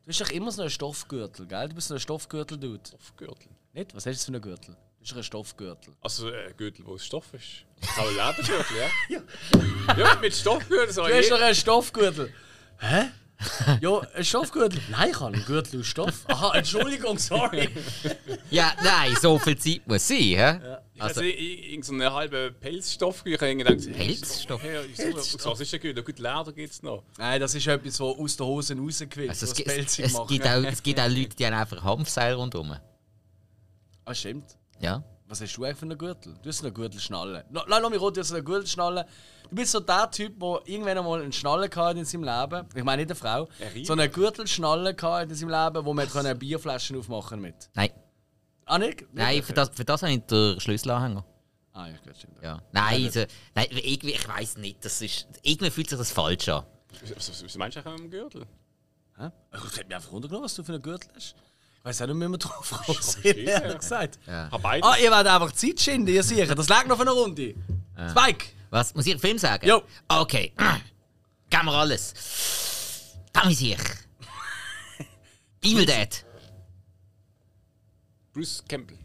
Du 0.06 0.10
bist 0.10 0.20
doch 0.20 0.30
immer 0.30 0.52
so 0.52 0.62
ein 0.62 0.70
Stoffgürtel, 0.70 1.48
gell? 1.48 1.68
Du 1.68 1.74
bist 1.74 1.88
so 1.88 1.94
ein 1.94 1.98
Stoffgürtel-Dude. 1.98 2.80
Stoffgürtel. 2.86 3.48
Nicht? 3.72 3.92
Was 3.92 4.06
hast 4.06 4.20
du 4.20 4.26
für 4.26 4.36
einen 4.36 4.40
Gürtel? 4.40 4.76
Du 4.76 5.00
bist 5.00 5.10
doch 5.10 5.16
ein 5.16 5.22
Stoffgürtel. 5.24 5.94
Also 6.00 6.28
ein 6.28 6.56
Gürtel, 6.56 6.86
wo 6.86 6.94
es 6.94 7.04
Stoff 7.04 7.34
ist. 7.34 7.64
Aber 7.98 8.10
Ledergürtel, 8.12 8.76
ja? 8.76 8.88
ja. 9.16 9.96
Ja, 9.96 10.16
mit 10.20 10.32
Stoffgürtel 10.32 10.92
so. 10.92 11.04
Du 11.04 11.12
hast 11.12 11.28
doch 11.28 11.40
einen 11.40 11.56
Stoffgürtel. 11.56 12.32
Hä? 12.78 13.06
ja, 13.80 14.00
ein 14.14 14.24
Stoffgürtel. 14.24 14.80
Nein, 14.90 15.10
ich 15.10 15.18
habe 15.18 15.34
einen 15.34 15.44
Gürtel 15.44 15.80
aus 15.80 15.86
Stoff. 15.86 16.24
Aha, 16.28 16.54
Entschuldigung, 16.54 17.18
sorry. 17.18 17.68
Ja, 18.48 18.74
nein, 18.84 19.12
so 19.20 19.40
viel 19.40 19.58
Zeit 19.58 19.88
muss 19.88 20.06
sein, 20.06 20.18
hä? 20.18 20.60
Ich 20.60 20.85
Also- 20.98 21.20
also, 21.20 21.22
irgendeinen 21.22 21.82
so 21.82 21.92
einen 21.92 22.12
halben 22.12 22.54
Pelzstoff 22.60 23.22
ich 23.26 23.40
habe 23.40 23.56
gedacht, 23.56 23.92
Pelzstoff? 23.92 24.64
Ja, 24.64 24.82
ich 24.82 24.96
so, 24.96 25.50
was 25.50 25.60
ist 25.60 25.72
denn 25.72 25.94
gut? 25.94 26.04
Gut, 26.04 26.18
Leder 26.18 26.52
gibt 26.54 26.72
es 26.72 26.82
noch. 26.82 27.04
Nein, 27.18 27.40
das 27.40 27.54
ist 27.54 27.66
etwas, 27.66 28.00
was 28.00 28.18
aus 28.18 28.36
der 28.36 28.46
Hose 28.46 28.76
rausgequillt, 28.76 29.30
Also 29.30 29.46
es, 29.46 29.54
gibt, 29.54 29.68
es, 29.68 29.96
gibt 30.28 30.46
auch, 30.46 30.62
es 30.64 30.82
gibt 30.82 31.00
auch 31.00 31.08
Leute, 31.08 31.36
die 31.36 31.46
haben 31.46 31.54
einfach 31.54 31.82
Hanfseil 31.82 32.34
rundherum. 32.34 32.76
Ah, 34.04 34.14
stimmt. 34.14 34.56
Ja. 34.80 35.02
Was 35.28 35.40
hast 35.40 35.56
du 35.56 35.64
eigentlich 35.64 35.78
für 35.78 35.86
einen 35.86 35.98
Gürtel? 35.98 36.34
Du 36.40 36.48
hast 36.48 36.62
eine 36.62 36.72
Gürtelschnalle. 36.72 37.44
No, 37.50 37.62
nein, 37.68 37.82
lass 37.82 37.90
mich 37.90 38.00
rot, 38.00 38.16
du 38.16 38.20
hast 38.20 38.32
eine 38.32 38.44
Gürtelschnalle. 38.44 39.06
Du 39.50 39.56
bist 39.56 39.72
so 39.72 39.80
der 39.80 40.08
Typ, 40.10 40.38
der 40.38 40.60
irgendwann 40.66 40.98
einmal 40.98 41.20
eine 41.22 41.32
Schnalle 41.32 41.68
hatte 41.74 41.98
in 41.98 42.04
seinem 42.04 42.24
Leben. 42.24 42.68
Ich 42.74 42.84
meine 42.84 43.02
nicht 43.02 43.10
eine 43.10 43.16
Frau. 43.16 43.48
Ein 43.60 43.68
Riemen? 43.72 43.84
So 43.84 43.92
eine 43.92 44.08
Gürtelschnalle 44.08 44.96
hatte 45.00 45.30
in 45.30 45.34
seinem 45.34 45.50
Leben, 45.50 45.84
wo 45.84 45.92
man 45.94 46.08
können 46.08 46.38
Bierflaschen 46.38 46.96
aufmachen 46.96 47.40
mit. 47.40 47.54
Nein, 47.74 47.90
Ah, 48.66 48.78
nicht? 48.78 49.04
nein 49.12 49.42
für, 49.42 49.52
das, 49.52 49.70
für 49.72 49.84
das 49.84 50.02
habe 50.02 50.12
ich 50.12 50.22
den 50.22 50.60
Schlüsselanhänger. 50.60 51.24
Ah, 51.72 51.86
ja, 51.86 51.96
gut, 52.04 52.16
stimmt. 52.16 52.42
Ja. 52.42 52.60
Nein, 52.72 53.04
also, 53.04 53.24
nein 53.54 53.66
irgendwie, 53.70 54.12
ich 54.12 54.26
weiß 54.26 54.56
nicht. 54.56 54.84
Das 54.84 55.00
ist, 55.00 55.28
irgendwie 55.42 55.70
fühlt 55.70 55.88
sich 55.88 55.98
das 55.98 56.10
falsch 56.10 56.48
an. 56.48 56.64
Was, 57.02 57.28
was, 57.28 57.44
was 57.44 57.56
meinst 57.56 57.76
du 57.76 57.80
eigentlich 57.80 58.02
mit 58.02 58.12
dem 58.12 58.18
Gürtel? 58.18 58.46
Hä? 59.18 59.30
Ich 59.54 59.76
hätte 59.76 59.86
mich 59.86 59.94
einfach 59.94 60.10
runtergenommen, 60.10 60.44
was 60.44 60.54
du 60.54 60.64
für 60.64 60.72
einen 60.72 60.82
Gürtel 60.82 61.10
hast. 61.14 61.36
Ich 61.78 61.84
weiß 61.84 62.02
auch 62.02 62.06
nicht, 62.06 62.16
wie 62.16 62.28
wir 62.28 62.38
drauf 62.38 62.70
kommen 62.70 63.02
sind, 63.02 63.24
ehrlich 63.36 63.78
gesagt. 63.78 64.18
Ja. 64.26 64.48
Beide. 64.60 64.84
Ah, 64.84 64.96
ihr 64.96 65.10
werdet 65.10 65.32
einfach 65.32 65.52
Zeit 65.52 65.78
schinden, 65.80 66.08
ihr 66.08 66.22
sicher. 66.22 66.54
Das 66.54 66.68
lag 66.68 66.86
noch 66.86 66.96
für 66.96 67.02
eine 67.02 67.12
Runde. 67.12 67.54
Spike! 68.10 68.46
Was? 68.70 68.94
Muss 68.94 69.06
ich 69.06 69.12
einen 69.12 69.20
Film 69.20 69.38
sagen? 69.38 69.66
Jo. 69.66 69.82
Okay. 70.08 70.52
Geben 71.48 71.66
wir 71.66 71.72
alles. 71.72 72.14
Da 73.32 73.44
muss 73.44 73.60
ich. 73.60 73.76
Evil 75.62 75.86
Dead. 75.86 76.25
Bruce 78.36 78.62
Campbell. 78.68 78.98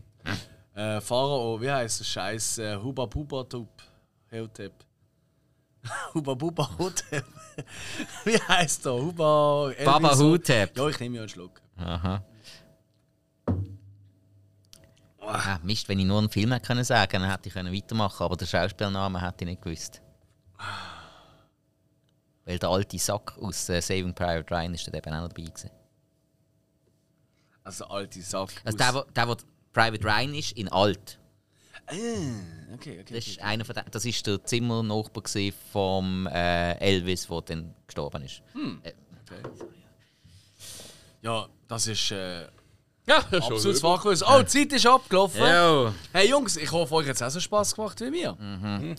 Äh, 0.76 1.00
Pharao, 1.00 1.62
wie 1.62 1.72
heißt 1.72 2.02
der 2.02 2.06
Scheiß? 2.06 2.58
Äh, 2.58 2.76
Huba 2.76 3.06
Buba 3.06 3.46
Tub. 3.46 3.70
Hotep. 4.32 4.74
Huba 6.14 6.34
Buba 6.34 6.70
Hotep. 6.78 7.24
wie 8.26 8.38
heißt 8.38 8.86
der? 8.86 8.92
Huba. 8.94 9.72
Elvis 9.72 9.86
Baba 9.86 10.10
Hot- 10.12 10.20
Hutep. 10.20 10.78
Ja, 10.78 10.88
ich 10.90 11.00
nehme 11.00 11.16
ja 11.16 11.22
einen 11.22 11.30
Schluck. 11.30 11.62
Aha. 11.78 12.22
Ah, 15.22 15.60
Mist, 15.64 15.88
wenn 15.88 16.00
ich 16.00 16.06
nur 16.06 16.18
einen 16.18 16.30
Film 16.30 16.52
hätte 16.52 16.68
können 16.68 16.84
sagen 16.84 17.22
dann 17.22 17.32
hätte 17.32 17.48
ich 17.48 17.54
können 17.54 17.74
weitermachen 17.74 18.24
aber 18.26 18.36
den 18.36 18.48
Schauspielnamen 18.48 19.22
hätte 19.22 19.46
ich 19.46 19.50
nicht 19.52 19.62
gewusst. 19.62 20.02
Weil 22.44 22.60
der 22.60 22.70
alte 22.70 22.98
Sack 23.00 23.38
aus 23.38 23.70
äh, 23.70 23.82
Saving 23.82 24.14
Private 24.14 24.54
Ryan 24.54 24.74
ist 24.74 24.86
dort 24.88 24.98
eben 24.98 25.16
auch 25.16 25.22
noch 25.22 25.30
dabei 25.30 25.44
gewesen. 25.44 25.70
Also 27.64 27.86
alte 27.86 28.22
Sack. 28.22 28.49
Also 28.64 28.78
der, 28.78 28.93
wo- 28.93 29.03
der, 29.16 29.28
wo 29.28 29.36
Private 29.74 30.03
Ryan 30.03 30.34
ist, 30.36 30.51
in 30.53 30.68
alt. 30.70 31.20
Ah, 31.88 31.93
okay, 32.74 32.99
okay. 33.01 33.14
Das 33.16 33.28
ist, 33.28 33.39
einer 33.41 33.66
von 33.66 33.76
den, 33.76 33.84
das 33.91 34.05
ist 34.05 34.26
der 34.26 34.43
Zimmernachbar 34.43 35.24
vom 35.72 36.28
äh, 36.28 36.74
Elvis, 36.80 37.28
der 37.28 37.41
dann 37.41 37.74
gestorben 37.88 38.24
ist. 38.24 38.41
Äh, 38.84 38.93
Ja, 41.22 41.47
das 41.68 41.88
ist 41.88 42.12
äh, 42.12 42.43
Ja, 43.07 43.18
absolut 43.32 43.78
Fachwissen. 43.80 44.28
Oh, 44.30 44.39
die 44.39 44.45
Zeit 44.47 44.74
ist 44.74 44.86
abgelaufen. 44.86 45.41
Jo. 45.41 45.93
Hey 46.14 46.30
Jungs, 46.30 46.57
ich 46.57 46.72
hoffe, 46.72 46.95
euch 46.95 47.07
hat 47.07 47.16
es 47.16 47.22
auch 47.22 47.30
so 47.30 47.39
Spass 47.39 47.76
gemacht 47.76 47.99
wie 48.01 48.09
mir. 48.09 48.34
Mhm. 48.34 48.91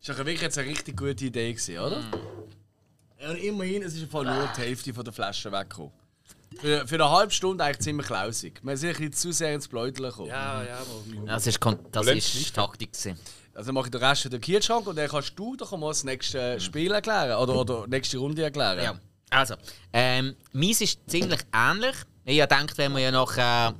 Ist 0.00 0.08
doch 0.08 0.16
wirklich 0.18 0.40
jetzt 0.42 0.58
eine 0.58 0.68
richtig 0.68 0.96
gute 0.96 1.24
Idee 1.24 1.52
gewesen, 1.52 1.78
oder? 1.78 2.02
Ja, 3.20 3.30
und 3.30 3.36
immerhin, 3.36 3.82
es 3.82 3.94
ist 3.94 4.02
im 4.02 4.10
Fall 4.10 4.24
nur 4.24 4.48
die 4.56 4.60
Hälfte 4.60 4.92
von 4.92 5.04
der 5.04 5.12
Flasche 5.12 5.50
weggekommen. 5.52 5.92
Für, 6.60 6.86
für 6.86 6.94
eine 6.96 7.10
halbe 7.10 7.32
Stunde 7.32 7.64
eigentlich 7.64 7.80
ziemlich 7.80 8.08
lausig. 8.08 8.60
Wir 8.62 8.76
sind 8.76 8.90
ein 8.90 8.94
bisschen 8.96 9.12
zu 9.12 9.32
sehr 9.32 9.54
ins 9.54 9.68
Bläuteln 9.68 10.10
gekommen. 10.10 10.28
Ja, 10.28 10.62
ja, 10.62 10.76
aber 10.78 11.26
Das 11.26 11.46
ist, 11.46 11.60
kon- 11.60 11.78
das 11.90 12.06
Lenz 12.06 12.34
ist 12.34 12.54
Taktik. 12.54 12.92
Gewesen. 12.92 13.18
Also 13.54 13.72
mache 13.72 13.86
ich 13.86 13.90
den 13.90 14.02
Rest 14.02 14.24
in 14.24 14.30
den 14.30 14.40
Kühlschrank 14.40 14.86
und 14.86 14.96
dann 14.96 15.08
kannst 15.08 15.38
du 15.38 15.56
doch 15.56 15.76
mal 15.76 15.88
das 15.88 16.04
nächste 16.04 16.58
Spiel 16.60 16.90
erklären. 16.92 17.36
Oder, 17.38 17.54
oder 17.54 17.84
die 17.84 17.90
nächste 17.90 18.18
Runde 18.18 18.42
erklären. 18.42 18.82
Ja. 18.82 18.94
Also, 19.30 19.54
ähm, 19.92 20.36
meins 20.52 20.80
ist 20.80 21.00
ziemlich 21.06 21.40
ähnlich. 21.52 21.94
Ich 22.24 22.40
habe 22.40 22.54
gedacht, 22.54 22.78
wenn 22.78 22.92
wir 22.92 23.00
ja 23.00 23.10
noch 23.10 23.36
äh, 23.36 23.72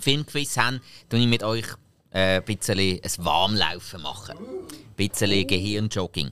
Filmquiz 0.00 0.56
haben, 0.56 0.80
tue 1.08 1.20
ich 1.20 1.26
mit 1.26 1.42
euch 1.42 1.66
äh, 2.10 2.36
ein 2.38 2.44
bisschen 2.44 2.78
ein 2.78 3.00
Warmlaufen 3.18 4.02
machen. 4.02 4.36
Ein 4.38 5.08
bisschen 5.08 5.46
Gehirnjogging. 5.46 6.30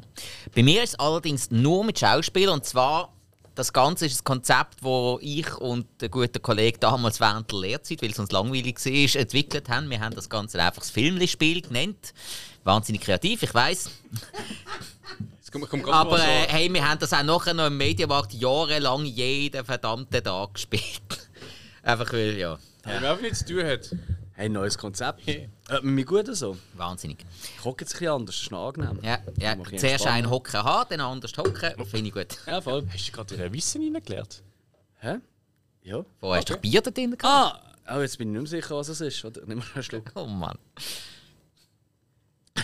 Bei 0.55 0.63
mir 0.63 0.83
ist 0.83 0.91
es 0.91 0.99
allerdings 0.99 1.51
nur 1.51 1.85
mit 1.85 1.99
Schauspielern. 1.99 2.55
Und 2.55 2.65
zwar, 2.65 3.13
das 3.61 3.75
Ganze 3.75 4.07
ist 4.07 4.23
ein 4.23 4.25
Konzept, 4.25 4.77
das 4.83 5.19
ich 5.21 5.55
und 5.59 5.87
der 6.01 6.09
gute 6.09 6.41
Kollege 6.41 6.79
damals 6.79 7.21
während 7.21 7.53
der 7.53 7.59
Lehrzeit, 7.59 8.01
weil 8.01 8.11
es 8.11 8.19
uns 8.19 8.33
langweilig 8.33 8.77
war, 8.83 9.21
entwickelt 9.21 9.69
haben. 9.69 9.91
Wir 9.91 10.01
haben 10.01 10.15
das 10.15 10.31
Ganze 10.31 10.63
einfach 10.63 10.81
das 10.81 10.91
Filmli-Spiel 10.91 11.61
genannt. 11.61 12.15
Wahnsinnig 12.65 13.03
kreativ, 13.03 13.43
ich 13.43 13.53
weiß. 13.53 13.91
Aber 15.91 16.19
äh, 16.21 16.47
hey, 16.49 16.73
wir 16.73 16.89
haben 16.89 17.01
das 17.01 17.13
auch 17.13 17.23
nachher 17.23 17.53
noch 17.53 17.67
im 17.67 17.77
Medienmarkt 17.77 18.33
jahrelang 18.33 19.05
jeden 19.05 19.63
verdammten 19.63 20.25
Tag 20.25 20.55
gespielt. 20.55 21.03
Einfach 21.83 22.13
weil, 22.15 22.39
ja, 22.39 22.59
Wenn 22.85 22.95
man 22.95 23.05
einfach 23.05 23.23
nichts 23.23 23.41
zu 23.41 23.55
tun 23.55 23.65
hat. 23.65 23.91
Hey, 24.41 24.49
neues 24.49 24.79
Konzept. 24.79 25.29
Äh, 25.29 25.49
mir 25.83 26.07
gut 26.07 26.35
so. 26.35 26.57
wahnsinnig. 26.73 27.27
Ich 27.59 27.63
hocke 27.63 27.85
jetzt 27.85 27.93
ein 27.93 27.99
bisschen 27.99 28.13
anders, 28.15 28.37
das 28.37 28.43
ist 28.45 28.51
noch 28.51 28.69
angenehm. 28.69 28.99
Ja, 29.03 29.19
ja. 29.37 29.55
Zuerst 29.77 30.07
einen 30.07 30.31
Hocken 30.31 30.63
haben, 30.65 30.89
dann 30.89 31.01
anders 31.03 31.37
hocken. 31.37 31.85
Finde 31.85 32.09
ich 32.09 32.15
gut. 32.15 32.39
Ja, 32.47 32.59
voll. 32.63 32.89
Hast 32.91 33.07
du 33.07 33.13
gerade 33.13 33.35
in 33.35 33.53
Wissen 33.53 33.83
reingelernt? 33.95 34.43
Hä? 35.01 35.17
Ja. 35.83 36.07
Wo 36.23 36.35
hast 36.35 36.49
du 36.49 36.55
doch 36.55 36.61
Bier 36.63 36.81
da 36.81 36.91
drin 36.91 37.19
gehabt? 37.19 37.63
Ah! 37.85 37.97
Oh, 37.99 38.01
jetzt 38.01 38.17
bin 38.17 38.29
ich 38.29 38.41
nicht 38.41 38.51
mehr 38.51 38.63
sicher, 38.63 38.77
was 38.77 38.89
es 38.89 39.03
ist. 39.03 39.23
Nimm 39.47 39.59
mal 39.59 39.67
einen 39.75 39.83
Schluck. 39.83 40.11
Oh 40.15 40.25
Mann. 40.25 40.57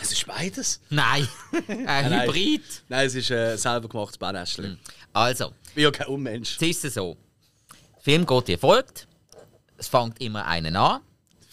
Es 0.00 0.12
ist 0.12 0.26
beides. 0.26 0.80
Nein, 0.88 1.28
ein 1.68 1.84
nein. 1.84 2.22
Hybrid. 2.22 2.62
Nein, 2.88 3.06
es 3.06 3.14
ist 3.14 3.30
äh, 3.30 3.54
selber 3.58 3.86
gemachtes 3.86 4.16
Bernäschchen. 4.16 4.80
Also, 5.12 5.52
Ich 5.68 5.74
bin 5.74 5.84
ja 5.84 5.90
kein 5.90 6.06
Unmensch. 6.06 6.56
es 6.58 6.84
ist 6.84 6.94
so. 6.94 7.18
Der 7.96 8.00
Film 8.02 8.24
geht 8.24 8.48
wie 8.48 8.56
folgt. 8.56 9.06
Es 9.76 9.88
fängt 9.88 10.18
immer 10.22 10.46
einen 10.46 10.74
an 10.74 11.02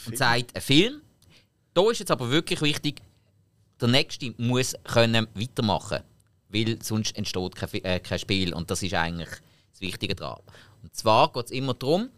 und 0.08 0.18
sagt, 0.18 0.56
ein 0.56 0.62
Film. 0.62 1.02
Da 1.74 1.90
ist 1.90 2.00
jetzt 2.00 2.12
aber 2.12 2.30
wirklich 2.30 2.62
wichtig, 2.62 3.02
der 3.82 3.88
Nächste 3.88 4.34
muss 4.38 4.76
können 4.84 5.28
weitermachen 5.34 6.04
weil 6.54 6.82
sonst 6.82 7.18
entsteht 7.18 7.56
kein, 7.56 7.84
äh, 7.84 8.00
kein 8.00 8.20
Spiel 8.20 8.54
und 8.54 8.70
das 8.70 8.84
ist 8.84 8.94
eigentlich 8.94 9.30
das 9.72 9.82
Wichtige 9.82 10.16
daran. 10.16 10.42
Und 10.84 10.96
zwar 10.96 11.32
geht 11.32 11.46
es 11.46 11.52
immer 11.52 11.74
darum, 11.74 12.10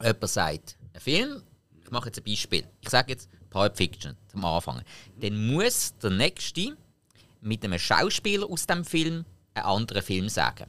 jemand 0.00 0.28
sagt, 0.28 0.76
ein 0.94 1.00
Film, 1.00 1.42
ich 1.82 1.90
mache 1.90 2.06
jetzt 2.06 2.18
ein 2.18 2.24
Beispiel, 2.24 2.64
ich 2.80 2.88
sage 2.88 3.12
jetzt 3.12 3.28
Pulp 3.50 3.76
Fiction 3.76 4.16
zum 4.28 4.44
Anfang, 4.44 4.82
dann 5.20 5.46
muss 5.48 5.94
der 5.98 6.10
Nächste 6.10 6.76
mit 7.40 7.64
einem 7.64 7.78
Schauspieler 7.78 8.48
aus 8.48 8.66
dem 8.66 8.84
Film 8.84 9.24
einen 9.54 9.66
anderen 9.66 10.02
Film 10.02 10.28
sagen. 10.28 10.66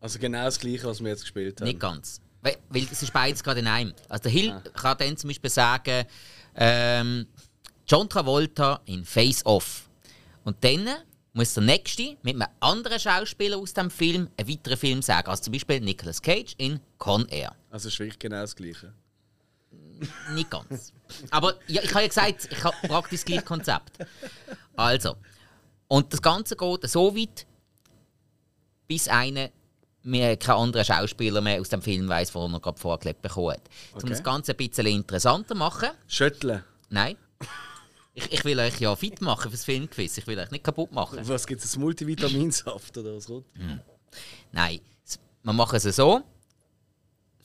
Also 0.00 0.18
genau 0.18 0.44
das 0.44 0.58
gleiche, 0.58 0.86
was 0.86 1.00
wir 1.00 1.08
jetzt 1.08 1.22
gespielt 1.22 1.60
haben. 1.60 1.66
Nicht 1.66 1.80
ganz. 1.80 2.20
Weil, 2.40 2.56
weil 2.68 2.86
es 2.90 3.02
ist 3.02 3.12
beides 3.12 3.42
gerade 3.42 3.60
in 3.60 3.66
einem. 3.66 3.94
Also 4.08 4.22
der 4.24 4.32
Hill 4.32 4.62
kann 4.74 4.96
dann 4.98 5.16
zum 5.16 5.28
Beispiel 5.28 5.50
sagen, 5.50 6.06
ähm, 6.54 7.26
John 7.86 8.08
Travolta 8.08 8.80
in 8.84 9.04
Face 9.04 9.44
Off. 9.44 9.88
Und 10.44 10.62
dann 10.62 10.88
muss 11.32 11.54
der 11.54 11.62
Nächste 11.62 12.16
mit 12.22 12.34
einem 12.34 12.48
anderen 12.60 12.98
Schauspieler 12.98 13.58
aus 13.58 13.72
dem 13.72 13.90
Film 13.90 14.28
einen 14.36 14.48
weiteren 14.48 14.76
Film 14.76 15.02
sagen. 15.02 15.28
Also 15.28 15.44
zum 15.44 15.52
Beispiel 15.52 15.80
Nicolas 15.80 16.20
Cage 16.20 16.54
in 16.58 16.80
Con 16.98 17.26
Air. 17.28 17.54
Also 17.70 17.88
ist 17.88 17.98
wirklich 17.98 18.18
genau 18.18 18.40
das 18.40 18.54
gleiche. 18.54 18.92
Nicht 20.34 20.50
ganz. 20.50 20.92
Aber 21.30 21.54
ja, 21.66 21.82
ich 21.82 21.90
habe 21.90 22.02
ja 22.02 22.08
gesagt, 22.08 22.48
ich 22.50 22.64
habe 22.64 22.76
praktisch 22.86 23.20
das 23.20 23.24
gleiche 23.24 23.42
Konzept. 23.42 23.98
Also, 24.76 25.16
und 25.88 26.12
das 26.12 26.22
Ganze 26.22 26.56
geht 26.56 26.88
so 26.88 27.16
weit, 27.16 27.46
bis 28.86 29.08
einer 29.08 29.50
mir 30.08 30.36
kein 30.36 30.56
anderer 30.56 30.84
Schauspieler 30.84 31.40
mehr 31.40 31.60
aus 31.60 31.68
dem 31.68 31.82
Film 31.82 32.08
weiß, 32.08 32.32
den 32.32 32.52
er 32.54 32.60
gerade 32.60 32.78
vorgelebt 32.78 33.22
bekommen 33.22 33.52
hat. 33.52 33.62
Um 33.92 33.98
Okay. 33.98 34.08
das 34.10 34.22
Ganze 34.22 34.52
ein 34.52 34.56
bisschen 34.56 34.86
interessanter 34.86 35.54
machen, 35.54 35.90
Schütteln. 36.06 36.64
nein. 36.88 37.16
Ich, 38.14 38.32
ich 38.32 38.44
will 38.44 38.58
euch 38.58 38.80
ja 38.80 38.96
fit 38.96 39.20
machen 39.20 39.48
fürs 39.48 39.64
Filmquiz. 39.64 40.18
Ich 40.18 40.26
will 40.26 40.36
euch 40.40 40.50
nicht 40.50 40.64
kaputt 40.64 40.90
machen. 40.90 41.20
Was 41.28 41.46
gibt 41.46 41.62
es? 41.64 41.76
Multivitaminsaft 41.76 42.98
oder 42.98 43.14
was? 43.14 43.28
Rot? 43.28 43.44
Nein, 44.50 44.80
s- 45.06 45.20
wir 45.44 45.52
machen 45.52 45.76
es 45.76 45.84
so. 45.94 46.22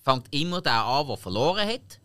Fängt 0.04 0.26
immer 0.34 0.62
der 0.62 0.84
an, 0.84 1.08
der 1.08 1.18
verloren 1.18 1.68
hat. 1.68 2.00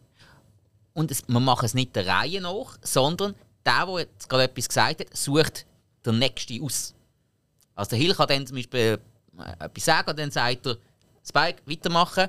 Und 0.93 1.11
es, 1.11 1.23
wir 1.27 1.41
machen 1.41 1.65
es 1.65 1.73
nicht 1.73 1.97
der 1.97 2.07
Reihe 2.07 2.43
nach, 2.43 2.77
sondern 2.83 3.35
der, 3.65 3.87
der 3.87 3.99
jetzt 4.01 4.29
gerade 4.29 4.45
etwas 4.45 4.69
gesagt 4.69 5.01
hat, 5.01 5.17
sucht 5.17 5.65
der 6.05 6.13
Nächste 6.13 6.63
aus. 6.63 6.95
Also 7.75 7.91
der 7.91 7.99
Hill 8.01 8.15
kann 8.15 8.29
dann 8.29 8.47
zum 8.47 8.57
Beispiel 8.57 8.99
etwas 9.41 9.85
sagen 9.85 10.11
und 10.11 10.19
dann 10.19 10.31
sagt 10.31 10.67
er, 10.67 10.77
Spike, 11.27 11.63
weitermachen. 11.67 12.29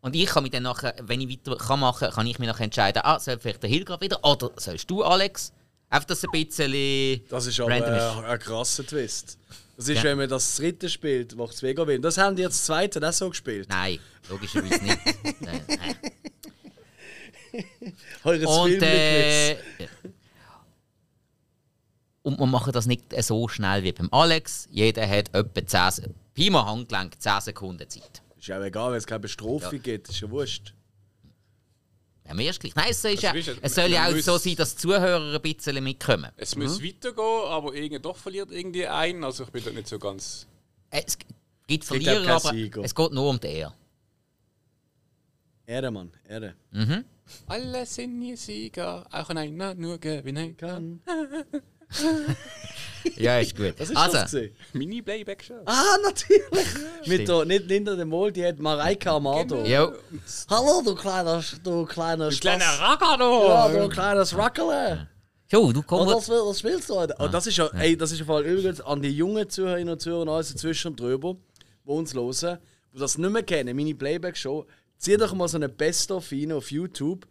Und 0.00 0.14
ich 0.14 0.26
kann 0.26 0.44
mich 0.44 0.52
dann 0.52 0.62
nachher, 0.62 0.94
wenn 1.02 1.20
ich 1.20 1.28
weiter 1.28 1.56
kann 1.56 1.80
kann, 2.12 2.26
ich 2.26 2.38
mich 2.38 2.48
nachher 2.48 2.64
entscheiden, 2.64 3.02
ah, 3.04 3.18
soll 3.18 3.38
vielleicht 3.38 3.62
der 3.62 3.70
Hill 3.70 3.84
gerade 3.84 4.00
wieder 4.00 4.24
oder 4.24 4.50
sollst 4.56 4.88
du, 4.90 5.02
Alex? 5.02 5.52
Einfach, 5.90 6.06
dass 6.06 6.22
ein 6.24 6.30
bisschen. 6.30 7.22
Das 7.28 7.46
ist 7.46 7.58
aber 7.60 7.70
äh, 7.76 8.26
ein 8.32 8.38
krasser 8.38 8.86
Twist. 8.86 9.38
Das 9.76 9.88
ist, 9.88 9.96
Ja. 9.98 10.04
wenn 10.04 10.18
man 10.18 10.28
das 10.28 10.56
dritte 10.56 10.88
spielt, 10.88 11.34
macht 11.36 11.54
es 11.54 11.62
mega 11.62 11.86
Win. 11.86 12.02
Das 12.02 12.18
haben 12.18 12.36
die 12.36 12.42
jetzt 12.42 12.58
das 12.58 12.66
zweite 12.66 13.06
auch 13.08 13.12
so 13.12 13.30
gespielt. 13.30 13.68
Nein, 13.70 13.98
logischerweise 14.28 14.82
nicht. 14.84 14.98
Nein, 15.40 15.62
nein. 15.68 15.96
Und, 18.22 18.82
äh, 18.82 19.56
und 22.22 22.38
wir 22.38 22.46
machen 22.46 22.72
das 22.72 22.86
nicht 22.86 23.04
so 23.24 23.48
schnell 23.48 23.82
wie 23.82 23.92
beim 23.92 24.08
Alex. 24.12 24.68
Jeder 24.70 25.08
hat 25.08 25.34
etwa 25.34 25.66
10 25.66 25.90
Se- 25.90 26.14
Pi 26.38 26.50
mal 26.50 26.64
Handgelenk 26.66 27.20
10 27.20 27.40
Sekunden 27.40 27.90
Zeit. 27.90 28.22
Ist 28.38 28.46
ja 28.46 28.60
auch 28.60 28.62
egal, 28.62 28.92
wenn 28.92 28.98
es 28.98 29.06
keine 29.08 29.18
Bestrafung 29.18 29.72
Ja. 29.72 29.78
gibt. 29.78 30.08
Ist 30.08 30.20
ja 30.20 30.30
wurscht. 30.30 30.72
Ja, 32.24 32.32
mir 32.32 32.48
ist 32.50 32.60
gleich. 32.60 32.76
Nein, 32.76 32.86
es, 32.90 33.04
ist 33.04 33.22
ja, 33.24 33.34
es 33.60 33.74
soll 33.74 33.90
ja 33.90 34.06
auch 34.06 34.16
so 34.18 34.38
sein, 34.38 34.54
dass 34.54 34.76
die 34.76 34.82
Zuhörer 34.82 35.34
ein 35.34 35.42
bisschen 35.42 35.82
mitkommen. 35.82 36.30
Es 36.36 36.54
muss 36.54 36.80
weitergehen, 36.80 37.48
aber 37.48 37.74
irgendwie 37.74 37.98
doch 37.98 38.16
verliert 38.16 38.52
irgendwie 38.52 38.86
ein. 38.86 39.24
Also 39.24 39.42
ich 39.42 39.50
bin 39.50 39.64
dort 39.64 39.74
nicht 39.74 39.88
so 39.88 39.98
ganz. 39.98 40.46
Es 40.90 41.18
gibt 41.18 41.34
gibt 41.66 41.84
Verlierer, 41.84 42.14
keinen 42.20 42.28
aber 42.30 42.50
Sieger. 42.50 42.84
es 42.84 42.94
geht 42.94 43.12
nur 43.12 43.30
um 43.30 43.40
die 43.40 43.46
Ehre. 43.48 43.74
Ehre, 45.66 45.90
Mann. 45.90 46.12
Ehre. 46.28 46.54
Alle 47.48 47.84
sind 47.84 48.16
nie 48.16 48.36
Sieger, 48.36 49.04
auch 49.10 49.28
einer 49.30 49.74
nur 49.74 49.98
gewinnen 49.98 50.56
kann. 50.56 51.00
Ja, 53.16 53.38
ist 53.38 53.56
gut. 53.56 53.74
Was 53.78 53.88
ist 53.90 53.96
also, 53.96 54.12
das 54.18 54.30
gewesen? 54.32 54.54
Mini-Playback-Show. 54.74 55.62
Ah, 55.64 55.96
natürlich! 56.02 56.66
Mit 57.06 57.26
der, 57.28 57.44
nicht 57.46 57.64
hinter 57.66 57.96
dem 57.96 58.08
Mol, 58.08 58.30
die 58.30 58.44
hat 58.44 58.58
Mareike 58.58 59.10
Amado. 59.10 59.64
jo, 59.64 59.92
Hallo, 60.50 60.82
du 60.84 60.94
kleiner, 60.94 61.42
du 61.62 61.84
kleiner 61.86 62.28
Kleiner 62.30 62.64
Spaß. 62.64 62.80
Ragano! 62.80 63.48
Ja, 63.48 63.68
du 63.68 63.88
kleines 63.88 64.36
Rackele. 64.36 65.08
jo, 65.50 65.72
du 65.72 65.78
Und 65.80 65.86
kommst. 65.86 66.14
das, 66.14 66.28
will- 66.28 66.42
das 66.46 66.58
spielst 66.58 66.90
du 66.90 66.96
heute. 66.96 67.14
Und 67.18 67.32
das 67.32 67.46
ist 67.46 67.56
ja, 67.56 67.66
ey, 67.78 67.96
das 67.96 68.12
ist 68.12 68.18
ja 68.18 68.24
vor 68.26 68.36
allem 68.36 68.46
übrigens 68.58 68.80
an 68.82 69.00
die 69.00 69.10
jungen 69.10 69.48
Zuhörerinnen 69.48 69.92
und 69.94 70.00
Zuhörer 70.02 70.28
alles 70.30 70.52
dazwischen 70.52 70.88
und 70.88 71.00
drüber, 71.00 71.36
die 71.86 71.90
uns 71.90 72.12
hören, 72.14 72.58
die 72.92 72.98
das 72.98 73.16
nicht 73.16 73.30
mehr 73.30 73.42
kennen, 73.42 73.74
meine 73.74 73.94
Playback-Show. 73.94 74.66
Zieh 74.98 75.16
doch 75.16 75.32
mal 75.32 75.48
so 75.48 75.56
eine 75.56 75.68
Best-of 75.68 76.30
rein 76.32 76.52
auf 76.52 76.70
YouTube. 76.70 77.26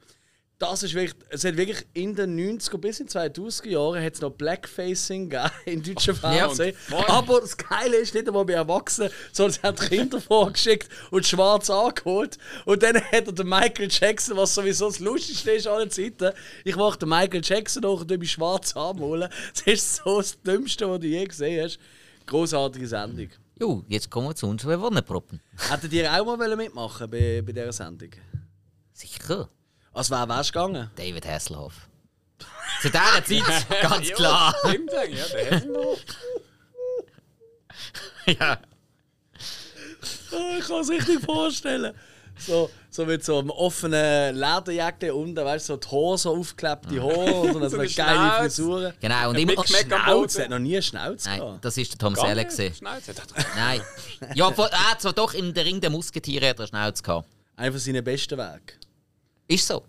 Das 0.59 0.81
ist 0.81 0.95
wirklich, 0.95 1.13
es 1.29 1.43
hat 1.45 1.55
wirklich 1.55 1.85
in 1.93 2.15
den 2.15 2.35
90er 2.35 2.79
bis 2.79 2.99
in 2.99 3.05
die 3.05 3.13
2000er 3.13 3.67
Jahren 3.67 4.03
hat's 4.03 4.21
noch 4.21 4.31
Blackfacing 4.31 5.29
gegeben 5.29 5.51
in 5.65 5.84
deutschen 5.84 6.15
Fernsehen. 6.15 6.75
voll. 6.75 7.05
Aber 7.07 7.41
das 7.41 7.55
Geile 7.55 7.97
ist 7.97 8.15
nicht 8.15 8.27
einmal 8.27 8.43
bei 8.43 8.53
Erwachsenen, 8.53 9.11
sondern 9.31 9.53
sie 9.53 9.61
haben 9.61 9.77
Kinder 9.77 10.19
vorgeschickt 10.27 10.89
und 11.11 11.27
schwarz 11.27 11.69
angeholt. 11.69 12.39
Und 12.65 12.81
dann 12.81 12.95
hat 12.95 13.27
er 13.27 13.34
den 13.34 13.47
Michael 13.47 13.88
Jackson, 13.91 14.35
was 14.35 14.55
sowieso 14.55 14.88
das 14.88 14.97
Lustigste 14.97 15.51
ist 15.51 15.67
aller 15.67 15.89
Zeiten. 15.91 16.31
Ich 16.63 16.75
mache 16.75 16.97
den 16.97 17.09
Michael 17.09 17.41
Jackson 17.43 17.84
nach 17.84 18.01
und 18.01 18.17
mich 18.17 18.31
schwarz 18.31 18.75
anholen. 18.75 19.29
Das 19.53 19.67
ist 19.67 19.95
so 19.97 20.17
das 20.17 20.41
Dümmste, 20.41 20.89
was 20.89 20.99
du 20.99 21.07
je 21.07 21.23
gesehen 21.23 21.65
hast. 21.65 21.77
Großartige 22.25 22.88
Sendung. 22.88 23.29
Jo, 23.59 23.84
jetzt 23.88 24.09
kommen 24.09 24.29
wir 24.29 24.35
zu 24.35 24.47
unseren 24.47 24.81
Wonneproppen. 24.81 25.39
Hättet 25.69 25.93
ihr 25.93 26.11
auch 26.11 26.25
mal 26.35 26.55
mitmachen 26.55 27.09
bei, 27.11 27.43
bei 27.45 27.51
dieser 27.51 27.71
Sendung? 27.73 28.09
Sicher. 28.91 29.49
Als 29.98 30.11
wer 30.11 30.30
wärst 30.30 30.49
du 30.49 30.53
gegangen? 30.53 30.91
David 30.95 31.26
Hasselhoff. 31.26 31.74
Zu 32.84 32.91
dieser 32.91 33.26
Zeit, 33.26 33.82
ganz 33.82 34.10
klar. 34.11 34.56
Stimmt 34.64 34.94
eigentlich, 34.94 35.34
ja, 35.34 35.60
der 35.60 35.65
noch. 35.65 35.98
ja. 38.40 38.60
Ich 40.60 40.68
kann 40.68 40.82
es 40.82 40.90
richtig 40.91 41.19
vorstellen. 41.26 41.95
So, 42.38 42.69
so 42.91 43.06
mit 43.07 43.26
so 43.26 43.40
einem 43.40 43.49
offenen 43.49 44.36
Lederjacke 44.36 45.15
unten, 45.15 45.44
weißt 45.44 45.69
du, 45.69 45.80
so 45.82 46.14
die 46.14 46.22
so 46.22 46.38
aufgeklebte 46.38 47.02
Haare 47.02 47.34
und 47.34 47.53
so 47.53 47.57
eine, 47.57 47.69
So 47.72 47.78
eine 47.80 47.90
geile. 47.90 48.44
Frisur. 48.44 48.94
Genau, 49.02 49.30
und 49.32 49.40
immer. 49.40 49.57
Am 49.57 49.65
Schnauze, 49.65 50.44
hat 50.44 50.49
noch 50.52 50.60
nie 50.60 50.76
eine 50.76 50.84
Schnauze 50.84 51.28
Nein, 51.28 51.40
gehabt. 51.40 51.65
das 51.65 51.76
ist 51.76 51.94
der 51.94 51.98
Tom 51.98 52.14
Selleck. 52.14 52.45
nicht, 52.45 52.56
gewesen. 52.56 52.76
Schnauze. 52.76 53.15
Nein. 53.56 53.82
Ja, 54.36 54.52
vor, 54.52 54.69
ah, 54.72 54.99
zwar 54.99 55.14
doch 55.14 55.34
in 55.34 55.56
der 55.56 55.65
Ring 55.65 55.82
der 55.82 55.90
Musketiere 55.90 56.49
hat 56.49 56.60
er 56.60 56.68
Schnauze 56.68 57.02
gehabt. 57.02 57.28
Einer 57.56 57.72
von 57.72 57.80
seinen 57.80 58.03
besten 58.03 58.38
Werken. 58.38 58.86
Ist 59.48 59.68
so. 59.68 59.84